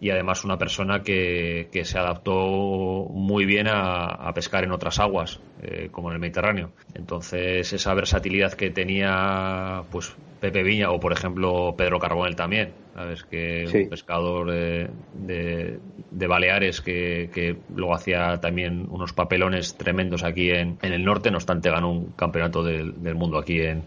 y 0.01 0.11
además 0.11 0.45
una 0.45 0.57
persona 0.57 1.03
que, 1.03 1.69
que 1.71 1.85
se 1.85 1.99
adaptó 1.99 3.07
muy 3.11 3.45
bien 3.45 3.67
a, 3.69 4.33
pescar 4.35 4.65
en 4.65 4.73
otras 4.73 4.99
aguas, 4.99 5.41
eh, 5.63 5.89
como 5.91 6.09
en 6.09 6.15
el 6.15 6.21
Mediterráneo. 6.21 6.73
Entonces, 6.95 7.73
esa 7.73 7.93
versatilidad 7.93 8.55
que 8.55 8.71
tenía 8.71 9.83
pues 9.91 10.17
Pepe 10.41 10.63
Viña 10.63 10.91
o, 10.91 10.99
por 10.99 11.13
ejemplo, 11.13 11.75
Pedro 11.77 11.99
Carbonel 11.99 12.35
también, 12.35 12.73
¿sabes? 12.95 13.25
Que 13.25 13.67
un 13.73 13.91
pescador 13.91 14.51
de, 14.51 14.89
de, 15.13 16.27
Baleares 16.27 16.81
que, 16.81 17.29
que, 17.35 17.59
luego 17.75 17.95
hacía 17.95 18.41
también 18.41 18.87
unos 18.89 19.13
papelones 19.13 19.77
tremendos 19.77 20.25
aquí 20.25 20.51
en, 20.51 20.79
en 20.81 20.93
el 20.95 21.05
norte, 21.05 21.31
no 21.31 21.37
obstante 21.37 21.71
ganó 21.71 21.91
un 21.91 22.13
campeonato 22.13 22.63
del, 22.63 23.03
del 23.03 23.17
mundo 23.17 23.39
aquí 23.39 23.61
en, 23.61 23.83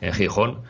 en 0.00 0.12
Gijón. 0.12 0.62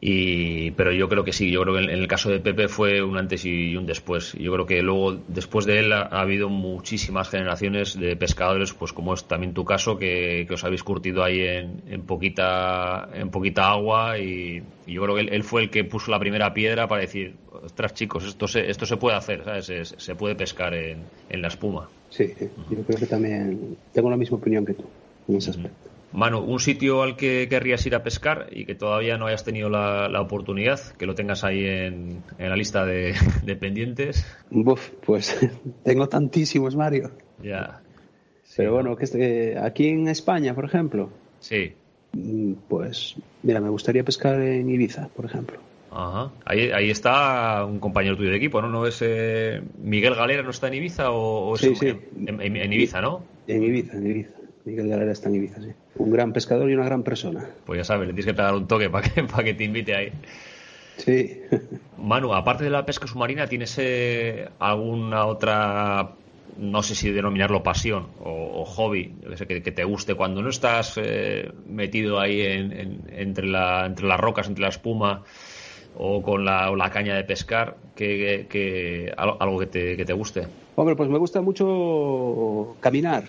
Y, 0.00 0.72
pero 0.72 0.92
yo 0.92 1.08
creo 1.08 1.24
que 1.24 1.32
sí, 1.32 1.50
yo 1.50 1.62
creo 1.62 1.74
que 1.74 1.84
en 1.84 1.90
el 1.90 2.06
caso 2.06 2.28
de 2.30 2.40
Pepe 2.40 2.68
fue 2.68 3.02
un 3.02 3.16
antes 3.16 3.44
y 3.46 3.76
un 3.76 3.86
después. 3.86 4.34
Yo 4.34 4.52
creo 4.52 4.66
que 4.66 4.82
luego, 4.82 5.18
después 5.28 5.64
de 5.64 5.78
él, 5.78 5.92
ha, 5.92 6.02
habido 6.02 6.48
muchísimas 6.48 7.30
generaciones 7.30 7.98
de 7.98 8.14
pescadores, 8.16 8.74
pues 8.74 8.92
como 8.92 9.14
es 9.14 9.24
también 9.24 9.54
tu 9.54 9.64
caso, 9.64 9.96
que, 9.98 10.46
os 10.50 10.64
habéis 10.64 10.82
curtido 10.82 11.24
ahí 11.24 11.40
en, 11.40 12.02
poquita, 12.02 13.08
en 13.14 13.30
poquita 13.30 13.70
agua. 13.70 14.18
Y, 14.18 14.62
yo 14.86 15.02
creo 15.02 15.16
que 15.16 15.22
él, 15.22 15.42
fue 15.42 15.62
el 15.62 15.70
que 15.70 15.82
puso 15.84 16.10
la 16.10 16.18
primera 16.18 16.52
piedra 16.52 16.86
para 16.86 17.00
decir, 17.00 17.34
ostras 17.50 17.94
chicos, 17.94 18.24
esto 18.24 18.46
se, 18.46 18.70
esto 18.70 18.86
se 18.86 18.96
puede 18.98 19.16
hacer, 19.16 19.44
¿sabes? 19.44 19.94
Se, 19.96 20.14
puede 20.14 20.34
pescar 20.34 20.74
en, 20.74 20.98
en, 21.28 21.42
la 21.42 21.48
espuma. 21.48 21.88
Sí, 22.10 22.32
yo 22.70 22.82
creo 22.82 22.98
que 22.98 23.06
también 23.06 23.76
tengo 23.92 24.10
la 24.10 24.16
misma 24.16 24.36
opinión 24.36 24.64
que 24.64 24.74
tú 24.74 24.84
en 25.28 25.36
ese 25.36 25.50
aspecto. 25.50 25.85
Manu, 26.12 26.38
un 26.40 26.60
sitio 26.60 27.02
al 27.02 27.16
que 27.16 27.46
querrías 27.48 27.84
ir 27.86 27.94
a 27.94 28.02
pescar 28.02 28.46
y 28.50 28.64
que 28.64 28.74
todavía 28.74 29.18
no 29.18 29.26
hayas 29.26 29.44
tenido 29.44 29.68
la, 29.68 30.20
oportunidad, 30.20 30.80
que 30.96 31.04
lo 31.06 31.14
tengas 31.14 31.44
ahí 31.44 31.64
en, 31.66 32.22
la 32.38 32.56
lista 32.56 32.86
de, 32.86 33.14
pendientes. 33.60 34.24
pues 35.04 35.38
tengo 35.84 36.08
tantísimos, 36.08 36.74
Mario. 36.76 37.10
Ya. 37.42 37.80
Pero 38.56 38.72
bueno, 38.72 38.96
que 38.96 39.04
este, 39.04 39.58
aquí 39.58 39.88
en 39.88 40.08
España, 40.08 40.54
por 40.54 40.64
ejemplo, 40.64 41.10
Sí. 41.40 41.72
mm, 42.12 42.52
pues 42.68 43.16
mira, 43.42 43.60
me 43.60 43.68
gustaría 43.68 44.02
pescar 44.02 44.40
en 44.40 44.70
Ibiza, 44.70 45.08
por 45.08 45.26
ejemplo. 45.26 45.58
Ajá. 45.90 46.30
Ahí, 46.44 46.70
ahí 46.72 46.90
está 46.90 47.64
un 47.66 47.78
compañero 47.78 48.16
tuyo 48.16 48.30
de 48.30 48.36
equipo, 48.36 48.60
¿no? 48.62 48.68
¿No 48.68 48.86
es 48.86 48.98
eh, 49.02 49.60
Miguel 49.82 50.14
Galera 50.14 50.42
no 50.42 50.50
está 50.50 50.68
en 50.68 50.74
Ibiza 50.74 51.10
o, 51.10 51.56
Sí, 51.58 51.74
sí. 51.74 51.88
En, 52.26 52.40
en- 52.40 52.56
en 52.56 52.72
Ibiza, 52.72 53.00
¿no? 53.02 53.22
En 53.46 53.62
Ibiza, 53.62 53.96
en 53.98 54.06
Ibiza. 54.06 54.30
Miguel 54.66 54.88
Galera 54.88 55.12
está 55.12 55.28
en 55.28 55.36
Ibiza, 55.36 55.60
sí. 55.62 55.68
Un 55.96 56.10
gran 56.10 56.32
pescador 56.32 56.68
y 56.70 56.74
una 56.74 56.84
gran 56.84 57.02
persona. 57.02 57.48
Pues 57.64 57.78
ya 57.78 57.84
sabes, 57.84 58.08
le 58.08 58.12
tienes 58.12 58.26
que 58.26 58.34
pegar 58.34 58.54
un 58.54 58.66
toque 58.66 58.90
para 58.90 59.08
que, 59.08 59.22
para 59.24 59.44
que 59.44 59.54
te 59.54 59.64
invite 59.64 59.94
ahí. 59.94 60.12
Sí. 60.98 61.40
Manu, 61.98 62.34
aparte 62.34 62.64
de 62.64 62.70
la 62.70 62.84
pesca 62.84 63.06
submarina, 63.06 63.46
¿tienes 63.46 63.76
eh, 63.78 64.48
alguna 64.58 65.26
otra, 65.26 66.10
no 66.58 66.82
sé 66.82 66.94
si 66.94 67.10
denominarlo 67.10 67.62
pasión 67.62 68.08
o, 68.20 68.60
o 68.62 68.64
hobby, 68.64 69.14
yo 69.22 69.30
que, 69.30 69.36
sé, 69.36 69.46
que, 69.46 69.60
te 69.72 69.84
guste 69.84 70.14
cuando 70.14 70.42
no 70.42 70.48
estás 70.48 70.94
eh, 70.96 71.50
metido 71.68 72.18
ahí 72.18 72.40
en- 72.40 72.72
en- 72.72 73.00
entre, 73.10 73.46
la, 73.46 73.86
entre 73.86 74.06
las 74.06 74.18
rocas, 74.18 74.48
entre 74.48 74.62
la 74.62 74.68
espuma 74.70 75.22
o 75.98 76.22
con 76.22 76.44
la, 76.44 76.70
o 76.70 76.76
la 76.76 76.90
caña 76.90 77.14
de 77.14 77.24
pescar, 77.24 77.76
que, 77.94 78.46
que- 78.50 79.12
algo 79.16 79.58
que 79.60 79.66
te, 79.66 79.96
que 79.96 80.04
te 80.04 80.12
guste? 80.12 80.46
Hombre, 80.76 80.96
pues 80.96 81.08
me 81.08 81.18
gusta 81.18 81.40
mucho 81.40 82.74
caminar. 82.80 83.24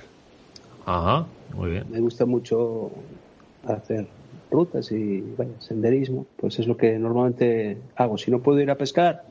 Ajá, 0.88 1.28
muy 1.54 1.72
bien. 1.72 1.84
Me 1.90 2.00
gusta 2.00 2.26
mucho 2.26 2.92
hacer 3.64 4.08
rutas 4.50 4.90
y 4.94 5.22
vaya, 5.36 5.60
senderismo. 5.60 6.28
Pues 6.38 6.60
es 6.60 6.68
lo 6.68 6.78
que 6.78 6.98
normalmente 6.98 7.84
hago. 7.98 8.18
Si 8.18 8.32
no 8.32 8.42
puedo 8.42 8.62
ir 8.62 8.72
a 8.72 8.78
pescar 8.78 9.22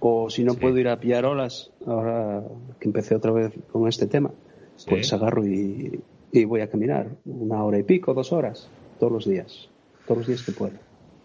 o 0.00 0.28
si 0.30 0.42
no 0.42 0.54
Sí. 0.54 0.58
puedo 0.60 0.76
ir 0.78 0.88
a 0.88 0.98
pillar 0.98 1.24
olas, 1.26 1.70
ahora 1.86 2.42
que 2.80 2.88
empecé 2.88 3.14
otra 3.14 3.30
vez 3.30 3.52
con 3.70 3.86
este 3.88 4.06
tema, 4.08 4.32
Sí. 4.76 4.90
pues 4.90 5.12
agarro 5.12 5.46
y, 5.46 6.02
y 6.32 6.44
voy 6.44 6.60
a 6.62 6.68
caminar 6.68 7.06
una 7.24 7.62
hora 7.62 7.78
y 7.78 7.84
pico, 7.84 8.12
dos 8.12 8.32
horas, 8.32 8.68
todos 8.98 9.12
los 9.12 9.26
días. 9.28 9.68
Todos 10.06 10.18
los 10.18 10.26
días 10.26 10.42
que 10.42 10.50
puedo. 10.50 10.72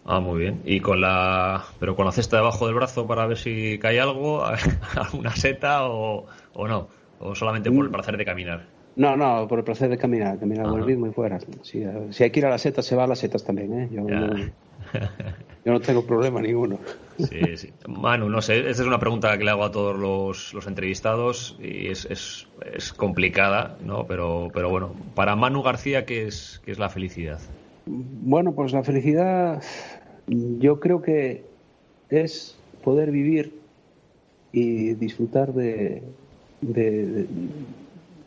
Ah, 0.03 0.19
muy 0.19 0.41
bien. 0.41 0.61
¿Y 0.63 0.79
con 0.79 1.01
la, 1.01 1.63
pero 1.79 1.95
con 1.95 2.05
la 2.05 2.11
cesta 2.11 2.37
debajo 2.37 2.67
del 2.67 2.75
brazo 2.75 3.07
para 3.07 3.25
ver 3.25 3.37
si 3.37 3.79
cae 3.79 3.99
algo, 3.99 4.43
alguna 4.95 5.35
seta 5.35 5.89
o, 5.89 6.27
o 6.53 6.67
no? 6.67 6.89
¿O 7.17 7.33
solamente 7.33 7.71
por 7.71 7.85
el 7.85 7.91
placer 7.91 8.15
de 8.17 8.25
caminar? 8.25 8.74
No, 8.95 9.17
no, 9.17 9.47
por 9.47 9.59
el 9.59 9.65
placer 9.65 9.89
de 9.89 9.97
caminar, 9.97 10.39
caminar 10.39 10.67
buen 10.67 10.81
Ajá. 10.81 10.89
ritmo 10.89 11.07
y 11.07 11.11
fuera. 11.11 11.39
Si, 11.63 11.83
si 12.11 12.23
hay 12.23 12.31
que 12.31 12.39
ir 12.39 12.45
a 12.45 12.49
las 12.49 12.61
setas, 12.61 12.85
se 12.85 12.95
va 12.95 13.03
a 13.03 13.07
las 13.07 13.19
setas 13.19 13.43
también, 13.43 13.73
¿eh? 13.73 13.89
Yo, 13.91 14.01
no, 14.01 14.35
yo 15.65 15.71
no 15.73 15.81
tengo 15.81 16.05
problema 16.05 16.41
ninguno. 16.41 16.79
Sí, 17.17 17.57
sí. 17.57 17.73
Manu, 17.87 18.29
no 18.29 18.41
sé, 18.41 18.59
esta 18.69 18.83
es 18.83 18.87
una 18.87 18.99
pregunta 18.99 19.37
que 19.37 19.43
le 19.43 19.51
hago 19.51 19.63
a 19.63 19.71
todos 19.71 19.97
los, 19.97 20.53
los 20.53 20.67
entrevistados 20.67 21.57
y 21.59 21.87
es, 21.87 22.05
es, 22.05 22.47
es 22.73 22.91
complicada, 22.93 23.77
¿no? 23.81 24.05
Pero, 24.05 24.51
pero 24.53 24.69
bueno, 24.69 24.93
para 25.15 25.35
Manu 25.35 25.61
García, 25.63 26.05
¿qué 26.05 26.27
es, 26.27 26.61
qué 26.63 26.71
es 26.71 26.79
la 26.79 26.89
felicidad? 26.89 27.39
Bueno, 27.85 28.53
pues 28.53 28.73
la 28.73 28.83
felicidad 28.83 29.61
yo 30.27 30.79
creo 30.79 31.01
que 31.01 31.45
es 32.09 32.57
poder 32.83 33.11
vivir 33.11 33.61
y 34.51 34.93
disfrutar 34.95 35.53
de, 35.53 36.03
de, 36.61 37.05
de- 37.05 37.27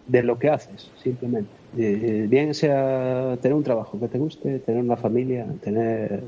de 0.09 0.22
lo 0.22 0.39
que 0.39 0.48
haces, 0.48 0.90
simplemente. 1.02 1.51
Eh, 1.76 2.26
bien 2.28 2.55
sea 2.55 3.36
tener 3.40 3.55
un 3.55 3.62
trabajo 3.62 4.01
que 4.01 4.09
te 4.09 4.18
guste, 4.18 4.59
tener 4.60 4.82
una 4.82 4.97
familia, 4.97 5.47
tener 5.62 6.24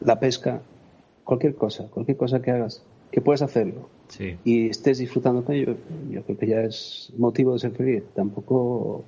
la 0.00 0.18
pesca, 0.18 0.62
cualquier 1.24 1.54
cosa, 1.56 1.88
cualquier 1.90 2.16
cosa 2.16 2.40
que 2.40 2.50
hagas, 2.52 2.82
que 3.10 3.20
puedas 3.20 3.42
hacerlo 3.42 3.88
Sí. 4.08 4.36
y 4.44 4.68
estés 4.68 4.98
disfrutando 4.98 5.44
con 5.44 5.54
ello, 5.54 5.76
yo 6.10 6.22
creo 6.22 6.38
que 6.38 6.46
ya 6.46 6.60
es 6.62 7.12
motivo 7.18 7.52
de 7.54 7.58
ser 7.58 7.72
feliz. 7.72 8.04
Tampoco 8.14 9.02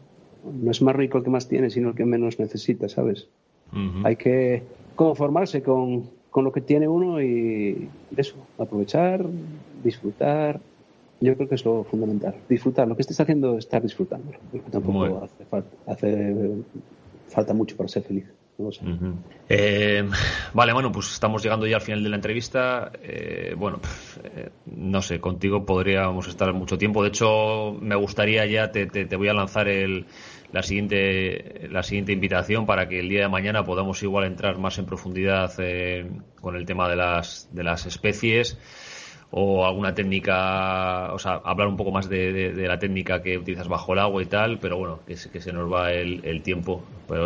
no 0.62 0.70
es 0.70 0.80
más 0.82 0.96
rico 0.96 1.18
el 1.18 1.24
que 1.24 1.30
más 1.30 1.48
tiene, 1.48 1.70
sino 1.70 1.90
el 1.90 1.94
que 1.94 2.04
menos 2.04 2.38
necesita, 2.38 2.88
¿sabes? 2.88 3.28
Hay 4.04 4.16
que 4.16 4.62
conformarse 4.94 5.62
con, 5.62 6.04
con 6.30 6.44
lo 6.44 6.52
que 6.52 6.60
tiene 6.60 6.88
uno 6.88 7.20
y 7.20 7.88
eso, 8.16 8.36
aprovechar, 8.58 9.26
disfrutar. 9.84 10.60
Yo 11.20 11.34
creo 11.36 11.48
que 11.48 11.54
es 11.54 11.64
lo 11.64 11.84
fundamental. 11.84 12.34
Disfrutar. 12.48 12.86
Lo 12.88 12.94
que 12.96 13.02
estés 13.02 13.18
haciendo, 13.20 13.56
estar 13.58 13.82
disfrutando. 13.82 14.32
Porque 14.52 14.70
tampoco 14.70 15.24
hace, 15.24 15.44
falta, 15.46 15.76
hace 15.86 16.34
falta 17.28 17.54
mucho 17.54 17.76
para 17.76 17.88
ser 17.88 18.02
feliz. 18.02 18.26
No 18.58 18.72
sé. 18.72 18.80
Eh, 19.50 20.08
vale, 20.54 20.72
bueno, 20.72 20.90
pues 20.90 21.12
estamos 21.12 21.42
llegando 21.42 21.66
ya 21.66 21.76
al 21.76 21.82
final 21.82 22.02
de 22.02 22.08
la 22.08 22.16
entrevista. 22.16 22.90
Eh, 23.02 23.54
bueno, 23.56 23.78
pf, 23.78 24.20
eh, 24.24 24.48
no 24.66 25.02
sé, 25.02 25.20
contigo 25.20 25.66
podríamos 25.66 26.26
estar 26.28 26.52
mucho 26.54 26.78
tiempo. 26.78 27.02
De 27.02 27.08
hecho, 27.08 27.76
me 27.80 27.96
gustaría 27.96 28.46
ya, 28.46 28.70
te, 28.72 28.86
te- 28.86 29.04
te 29.04 29.16
voy 29.16 29.28
a 29.28 29.34
lanzar 29.34 29.68
el, 29.68 30.06
la, 30.52 30.62
siguiente, 30.62 31.68
la 31.70 31.82
siguiente 31.82 32.12
invitación 32.12 32.64
para 32.64 32.88
que 32.88 33.00
el 33.00 33.10
día 33.10 33.22
de 33.22 33.28
mañana 33.28 33.62
podamos 33.64 34.02
igual 34.02 34.24
entrar 34.24 34.56
más 34.58 34.78
en 34.78 34.86
profundidad 34.86 35.52
eh, 35.58 36.10
con 36.40 36.56
el 36.56 36.64
tema 36.64 36.88
de 36.88 36.96
las, 36.96 37.50
de 37.52 37.62
las 37.62 37.84
especies 37.84 38.58
o 39.30 39.66
alguna 39.66 39.94
técnica, 39.94 41.12
o 41.12 41.18
sea, 41.18 41.40
hablar 41.44 41.68
un 41.68 41.76
poco 41.76 41.90
más 41.90 42.08
de, 42.08 42.52
la 42.56 42.78
técnica 42.78 43.22
que 43.22 43.36
utilizas 43.36 43.68
bajo 43.68 43.92
el 43.92 43.98
agua 43.98 44.22
y 44.22 44.26
tal, 44.26 44.58
pero 44.58 44.78
bueno, 44.78 45.00
que, 45.06 45.16
se- 45.16 45.52
nos 45.52 45.72
va 45.72 45.92
el, 45.92 46.42
tiempo, 46.42 46.82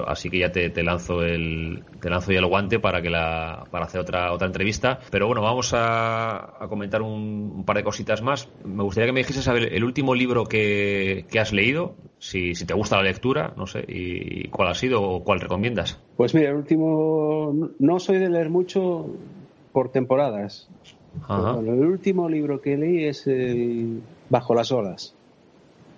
así 0.07 0.31
que 0.31 0.39
ya 0.39 0.51
te, 0.51 0.71
lanzo 0.83 1.23
el 1.23 1.85
te 2.01 2.09
lanzo 2.09 2.33
ya 2.33 2.39
el 2.39 2.47
guante 2.47 2.79
para 2.79 3.03
que 3.03 3.11
la 3.11 3.67
para 3.71 3.87
hacer 3.87 4.01
otra 4.01 4.33
otra 4.33 4.47
entrevista, 4.47 5.01
pero 5.11 5.27
bueno, 5.27 5.43
vamos 5.43 5.73
a, 5.75 6.59
comentar 6.69 7.03
un, 7.03 7.65
par 7.67 7.77
de 7.77 7.85
cositas 7.85 8.23
más. 8.23 8.49
Me 8.65 8.83
gustaría 8.83 9.07
que 9.07 9.13
me 9.13 9.21
dijeses 9.21 9.47
a 9.49 9.53
ver, 9.53 9.73
el 9.75 9.85
último 9.85 10.15
libro 10.15 10.45
que, 10.45 11.27
que 11.31 11.41
has 11.41 11.53
leído, 11.53 11.97
si, 12.19 12.55
si 12.55 12.67
te 12.67 12.75
gusta 12.75 12.97
la 12.97 13.03
lectura, 13.03 13.53
no 13.57 13.67
sé, 13.67 13.85
y, 13.87 14.49
cuál 14.49 14.69
ha 14.69 14.75
sido 14.75 15.03
o 15.03 15.25
cuál 15.25 15.41
recomiendas. 15.41 16.01
Pues 16.17 16.35
mira, 16.35 16.51
el 16.51 16.57
último. 16.57 17.53
No 17.79 17.99
soy 17.99 18.19
de 18.19 18.31
leer 18.31 18.51
mucho 18.51 19.07
por 19.73 19.93
temporadas. 19.93 20.69
Ajá. 21.23 21.53
Bueno, 21.53 21.73
el 21.73 21.89
último 21.89 22.29
libro 22.29 22.61
que 22.61 22.77
leí 22.77 23.05
es 23.05 23.27
el 23.27 24.01
Bajo 24.29 24.55
las 24.55 24.71
olas 24.73 25.15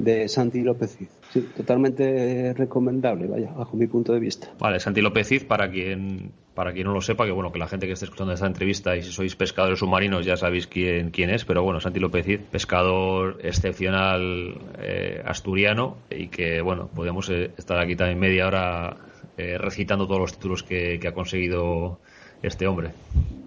de 0.03 0.29
Santi 0.29 0.63
López 0.63 0.97
Cid. 0.97 1.07
Sí, 1.33 1.49
totalmente 1.57 2.53
recomendable, 2.55 3.27
vaya, 3.27 3.53
bajo 3.53 3.77
mi 3.77 3.87
punto 3.87 4.13
de 4.13 4.21
vista. 4.21 4.49
Vale, 4.59 4.81
Santi 4.81 5.01
López 5.01 5.29
Cid, 5.29 5.47
para 5.47 5.71
quien, 5.71 6.33
para 6.55 6.73
quien 6.73 6.87
no 6.87 6.93
lo 6.93 7.01
sepa, 7.01 7.25
que 7.25 7.31
bueno, 7.31 7.53
que 7.53 7.59
la 7.59 7.69
gente 7.69 7.87
que 7.87 7.93
esté 7.93 8.07
escuchando 8.07 8.33
esta 8.33 8.47
entrevista 8.47 8.97
y 8.97 9.03
si 9.03 9.13
sois 9.13 9.37
pescadores 9.37 9.79
submarinos 9.79 10.27
ya 10.27 10.37
sabéis 10.37 10.67
quién, 10.67 11.11
quién 11.11 11.31
es, 11.31 11.45
pero 11.45 11.63
bueno, 11.63 11.81
Santi 11.81 12.01
López 12.01 12.27
Cid, 12.27 12.41
pescador 12.51 13.39
excepcional 13.43 14.59
eh, 14.81 15.23
asturiano 15.25 15.97
y 16.11 16.29
que 16.29 16.61
bueno, 16.61 16.89
podemos 16.93 17.31
eh, 17.31 17.53
estar 17.57 17.79
aquí 17.79 17.95
también 17.97 18.19
media 18.19 18.49
hora 18.49 18.97
eh, 19.39 19.57
recitando 19.57 20.07
todos 20.07 20.21
los 20.21 20.33
títulos 20.35 20.63
que, 20.63 20.99
que 21.01 21.09
ha 21.09 21.13
conseguido 21.13 22.01
este 22.43 22.67
hombre. 22.67 22.95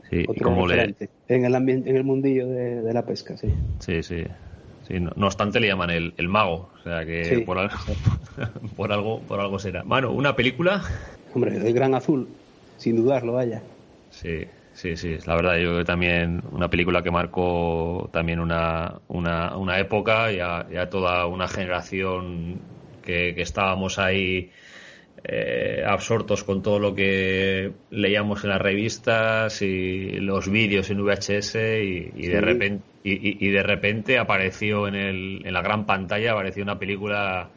Sí, 0.09 0.27
Otro 0.27 0.41
como 0.41 0.67
le, 0.67 0.95
en 1.27 1.45
el 1.45 1.55
ambiente, 1.55 1.89
en 1.89 1.95
el 1.95 2.03
mundillo 2.03 2.47
de, 2.49 2.81
de 2.81 2.93
la 2.93 3.05
pesca, 3.05 3.37
sí. 3.37 3.53
sí, 3.79 4.03
sí. 4.03 4.23
Sí, 4.81 4.99
no, 4.99 5.11
no 5.15 5.25
obstante 5.27 5.59
le 5.59 5.67
llaman 5.67 5.89
el, 5.89 6.13
el 6.17 6.27
mago, 6.29 6.71
o 6.79 6.83
sea 6.83 7.05
que 7.05 7.39
Sí. 7.39 7.43
por, 7.43 7.57
al- 7.57 7.71
por 8.75 8.91
algo 8.91 9.25
por 9.25 9.39
algo 9.39 9.57
será. 9.59 9.83
Mano, 9.83 10.11
una 10.11 10.35
película 10.35 10.83
Hombre, 11.33 11.55
el 11.57 11.73
Gran 11.73 11.93
Azul, 11.93 12.41
sin 12.77 12.95
dudarlo, 12.95 13.33
vaya. 13.33 13.63
Sí, 14.09 14.45
sí, 14.71 14.95
sí. 14.97 15.17
La 15.25 15.35
verdad, 15.35 15.55
yo 15.57 15.69
creo 15.69 15.77
que 15.79 15.85
también 15.85 16.41
una 16.51 16.69
película 16.69 17.03
que 17.03 17.11
marcó 17.11 18.09
también 18.13 18.39
una, 18.39 19.01
una, 19.07 19.57
una 19.57 19.79
época 19.79 20.31
y 20.31 20.39
a, 20.39 20.65
y 20.69 20.77
a 20.77 20.89
toda 20.89 21.25
una 21.27 21.47
generación 21.47 22.65
que, 23.01 23.33
que 23.35 23.41
estábamos 23.41 23.99
ahí 23.99 24.51
eh, 25.27 25.83
absortos 25.85 26.43
con 26.43 26.61
todo 26.61 26.79
lo 26.79 26.93
que 26.93 27.71
leíamos 27.89 28.43
en 28.43 28.51
las 28.51 28.61
revistas 28.61 29.61
y 29.61 30.19
los 30.19 30.49
vídeos 30.49 30.89
en 30.89 31.03
VHS 31.03 31.55
y, 31.55 32.11
y 32.15 32.27
de 32.27 32.41
repente 32.41 32.83
y, 33.03 33.49
de 33.49 33.61
repente 33.61 34.17
apareció 34.17 34.87
en, 34.87 34.95
el, 34.95 35.45
en 35.45 35.53
la 35.53 35.61
gran 35.61 35.85
pantalla 35.85 36.31
apareció 36.31 36.63
una 36.63 36.79
película 36.79 37.49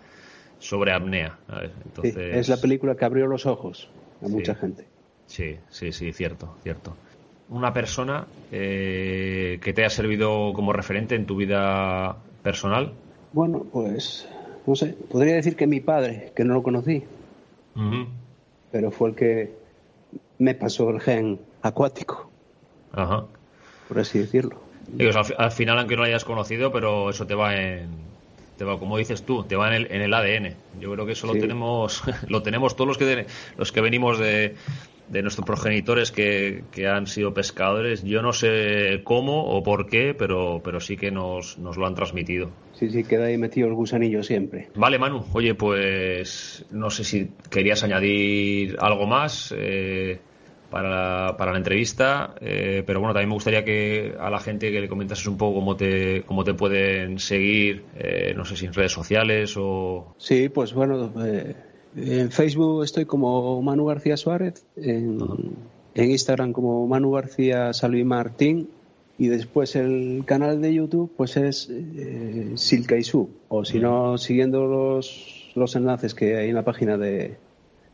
sobre 0.58 0.92
apnea 0.92 1.38
entonces 1.84 2.36
es 2.36 2.48
la 2.48 2.58
película 2.58 2.94
que 2.94 3.04
abrió 3.04 3.26
los 3.26 3.46
ojos 3.46 3.88
a 4.22 4.26
Sí. 4.26 4.32
mucha 4.32 4.54
gente. 4.54 4.84
Sí, 5.26 5.56
sí, 5.70 5.92
sí, 5.92 6.12
cierto, 6.12 6.54
cierto. 6.62 6.94
Una 7.50 7.72
persona 7.72 8.26
eh, 8.50 9.58
que 9.62 9.72
te 9.72 9.84
ha 9.84 9.90
servido 9.90 10.52
como 10.54 10.72
referente 10.72 11.14
en 11.14 11.26
tu 11.26 11.36
vida 11.36 12.16
personal. 12.42 12.92
Bueno, 13.32 13.64
pues, 13.70 14.26
no 14.66 14.74
sé, 14.74 14.94
podría 15.10 15.34
decir 15.34 15.56
que 15.56 15.66
mi 15.66 15.80
padre, 15.80 16.32
que 16.34 16.44
no 16.44 16.54
lo 16.54 16.62
conocí, 16.62 17.04
pero 18.70 18.90
fue 18.90 19.10
el 19.10 19.14
que 19.14 19.52
me 20.38 20.54
pasó 20.54 20.90
el 20.90 21.00
gen 21.00 21.40
acuático, 21.62 22.30
Ajá. 22.92 23.24
por 23.88 23.98
así 23.98 24.18
decirlo. 24.18 24.60
Digo, 24.88 25.10
al, 25.18 25.34
al 25.36 25.52
final, 25.52 25.78
aunque 25.78 25.96
no 25.96 26.02
lo 26.02 26.08
hayas 26.08 26.24
conocido, 26.24 26.72
pero 26.72 27.10
eso 27.10 27.26
te 27.26 27.34
va 27.34 27.56
en. 27.56 27.88
Te 28.58 28.64
va, 28.64 28.78
como 28.78 28.98
dices 28.98 29.22
tú, 29.22 29.44
te 29.44 29.56
va 29.56 29.68
en 29.68 29.74
el, 29.74 29.92
en 29.92 30.02
el 30.02 30.12
ADN. 30.12 30.54
Yo 30.80 30.92
creo 30.92 31.06
que 31.06 31.12
eso 31.12 31.26
lo 31.26 31.32
tenemos, 31.34 32.02
lo 32.28 32.42
tenemos 32.42 32.76
todos 32.76 32.88
los 32.88 32.98
que 32.98 33.26
los 33.56 33.72
que 33.72 33.80
venimos 33.80 34.18
de, 34.18 34.56
de 35.08 35.22
nuestros 35.22 35.46
progenitores 35.46 36.12
que, 36.12 36.64
han 36.86 37.06
sido 37.06 37.32
pescadores. 37.34 38.02
Yo 38.02 38.22
no 38.22 38.32
sé 38.32 39.00
cómo 39.04 39.44
o 39.44 39.62
por 39.62 39.88
qué, 39.88 40.14
pero, 40.14 40.60
pero 40.62 40.80
sí 40.80 40.96
que 40.96 41.10
nos, 41.10 41.58
nos 41.58 41.76
lo 41.76 41.86
han 41.86 41.94
transmitido. 41.94 42.50
Sí, 42.74 42.90
sí, 42.90 43.04
queda 43.04 43.26
ahí 43.26 43.38
metido 43.38 43.68
el 43.68 43.74
gusanillo 43.74 44.22
siempre. 44.22 44.68
Vale, 44.74 44.98
Manu. 44.98 45.24
Oye, 45.32 45.54
pues 45.54 46.64
no 46.70 46.90
sé 46.90 47.04
si 47.04 47.30
querías 47.50 47.82
añadir 47.82 48.76
algo 48.80 49.06
más. 49.06 49.54
Eh, 49.56 50.20
para 50.70 50.90
la, 50.90 51.36
para 51.36 51.52
la 51.52 51.58
entrevista, 51.58 52.34
eh, 52.40 52.82
pero 52.86 53.00
bueno, 53.00 53.14
también 53.14 53.30
me 53.30 53.34
gustaría 53.34 53.64
que 53.64 54.14
a 54.18 54.28
la 54.28 54.38
gente 54.38 54.70
que 54.70 54.80
le 54.80 54.88
comentases 54.88 55.26
un 55.26 55.38
poco 55.38 55.54
cómo 55.54 55.76
te, 55.76 56.22
cómo 56.24 56.44
te 56.44 56.54
pueden 56.54 57.18
seguir, 57.18 57.84
eh, 57.96 58.34
no 58.36 58.44
sé 58.44 58.56
si 58.56 58.66
en 58.66 58.74
redes 58.74 58.92
sociales 58.92 59.54
o... 59.56 60.14
Sí, 60.18 60.48
pues 60.48 60.74
bueno, 60.74 61.12
eh, 61.24 61.54
en 61.96 62.30
Facebook 62.30 62.84
estoy 62.84 63.06
como 63.06 63.62
Manu 63.62 63.86
García 63.86 64.16
Suárez, 64.16 64.66
en, 64.76 65.18
en 65.94 66.10
Instagram 66.10 66.52
como 66.52 66.86
Manu 66.86 67.12
García 67.12 67.72
Salvi 67.72 68.04
Martín 68.04 68.68
y 69.16 69.28
después 69.28 69.74
el 69.74 70.22
canal 70.26 70.60
de 70.60 70.74
YouTube 70.74 71.10
pues 71.16 71.36
es 71.36 71.70
eh, 71.70 72.52
Silkaisu 72.54 73.28
o 73.48 73.64
si 73.64 73.80
no 73.80 74.16
siguiendo 74.16 74.66
los, 74.66 75.50
los 75.54 75.74
enlaces 75.74 76.14
que 76.14 76.36
hay 76.36 76.50
en 76.50 76.54
la 76.54 76.64
página 76.64 76.96
de, 76.96 77.36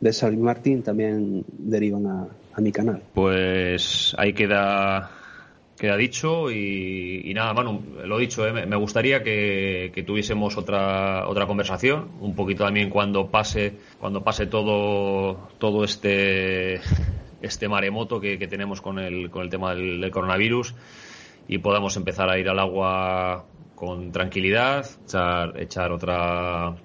de 0.00 0.12
Salvi 0.12 0.36
Martín 0.36 0.82
también 0.82 1.44
derivan 1.48 2.06
a, 2.06 2.28
a 2.56 2.60
mi 2.60 2.72
canal. 2.72 3.02
Pues 3.14 4.14
ahí 4.18 4.32
queda 4.32 5.10
queda 5.78 5.96
dicho 5.96 6.50
y, 6.50 7.32
nada, 7.34 7.52
Manu, 7.52 7.82
lo 8.04 8.18
dicho, 8.18 8.46
¿eh? 8.46 8.66
me 8.66 8.76
gustaría 8.76 9.22
que, 9.22 10.04
tuviésemos 10.06 10.56
otra 10.56 11.26
otra 11.28 11.46
conversación, 11.46 12.10
un 12.20 12.34
poquito 12.34 12.64
también 12.64 12.90
cuando 12.90 13.30
pase 13.30 13.74
cuando 13.98 14.22
pase 14.22 14.46
todo 14.46 15.48
todo 15.58 15.84
este 15.84 16.80
este 17.42 17.68
maremoto 17.68 18.20
que, 18.20 18.38
tenemos 18.48 18.80
con 18.80 18.98
el 18.98 19.30
con 19.30 19.42
el 19.42 19.50
tema 19.50 19.74
del, 19.74 20.10
coronavirus 20.10 20.74
y 21.48 21.58
podamos 21.58 21.96
empezar 21.96 22.30
a 22.30 22.38
ir 22.38 22.48
al 22.48 22.58
agua 22.58 23.44
con 23.74 24.12
tranquilidad, 24.12 24.86
echar, 25.04 25.60
echar 25.60 25.92
otra 25.92 26.76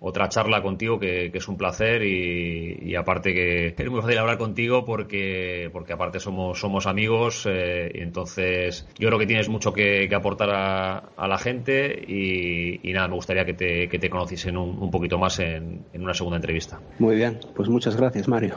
otra 0.00 0.28
charla 0.28 0.62
contigo 0.62 0.98
que, 0.98 1.30
es 1.32 1.48
un 1.48 1.56
placer 1.56 2.02
y, 2.02 2.94
aparte 2.96 3.34
que 3.34 3.74
es 3.76 3.90
muy 3.90 4.00
fácil 4.00 4.18
hablar 4.18 4.38
contigo 4.38 4.84
porque, 4.84 5.68
porque 5.72 5.92
aparte 5.92 6.18
somos, 6.18 6.58
somos 6.58 6.86
amigos 6.86 7.46
eh, 7.48 7.90
y 7.94 8.00
entonces 8.00 8.86
yo 8.98 9.08
creo 9.08 9.18
que 9.18 9.26
tienes 9.26 9.48
mucho 9.48 9.72
que, 9.72 10.08
aportar 10.16 10.50
a, 10.50 11.28
la 11.28 11.38
gente 11.38 11.92
y, 12.06 12.92
nada, 12.92 13.08
me 13.08 13.14
gustaría 13.14 13.44
que 13.44 13.52
te, 13.52 13.88
que 13.88 13.98
te 13.98 14.08
conociesen 14.08 14.56
un, 14.56 14.90
poquito 14.90 15.18
más 15.18 15.38
en, 15.40 15.84
una 15.94 16.14
segunda 16.14 16.36
entrevista. 16.36 16.80
Muy 16.98 17.16
bien, 17.16 17.38
pues 17.54 17.68
muchas 17.68 17.96
gracias 17.96 18.28
Mario. 18.28 18.56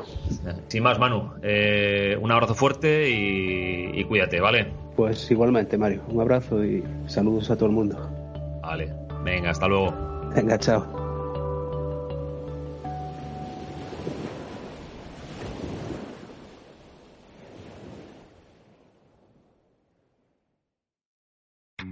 Sin 0.67 0.83
más, 0.83 0.99
Manu, 0.99 1.33
eh, 1.41 2.17
un 2.21 2.31
abrazo 2.31 2.55
fuerte 2.55 3.09
y, 3.09 3.99
y 3.99 4.03
cuídate, 4.05 4.39
¿vale? 4.39 4.67
Pues 4.95 5.29
igualmente, 5.31 5.77
Mario, 5.77 6.03
un 6.09 6.21
abrazo 6.21 6.63
y 6.63 6.83
saludos 7.07 7.49
a 7.51 7.55
todo 7.55 7.65
el 7.67 7.71
mundo. 7.71 7.97
Vale, 8.61 8.93
venga, 9.23 9.51
hasta 9.51 9.67
luego. 9.67 9.93
Venga, 10.35 10.57
chao. 10.59 10.98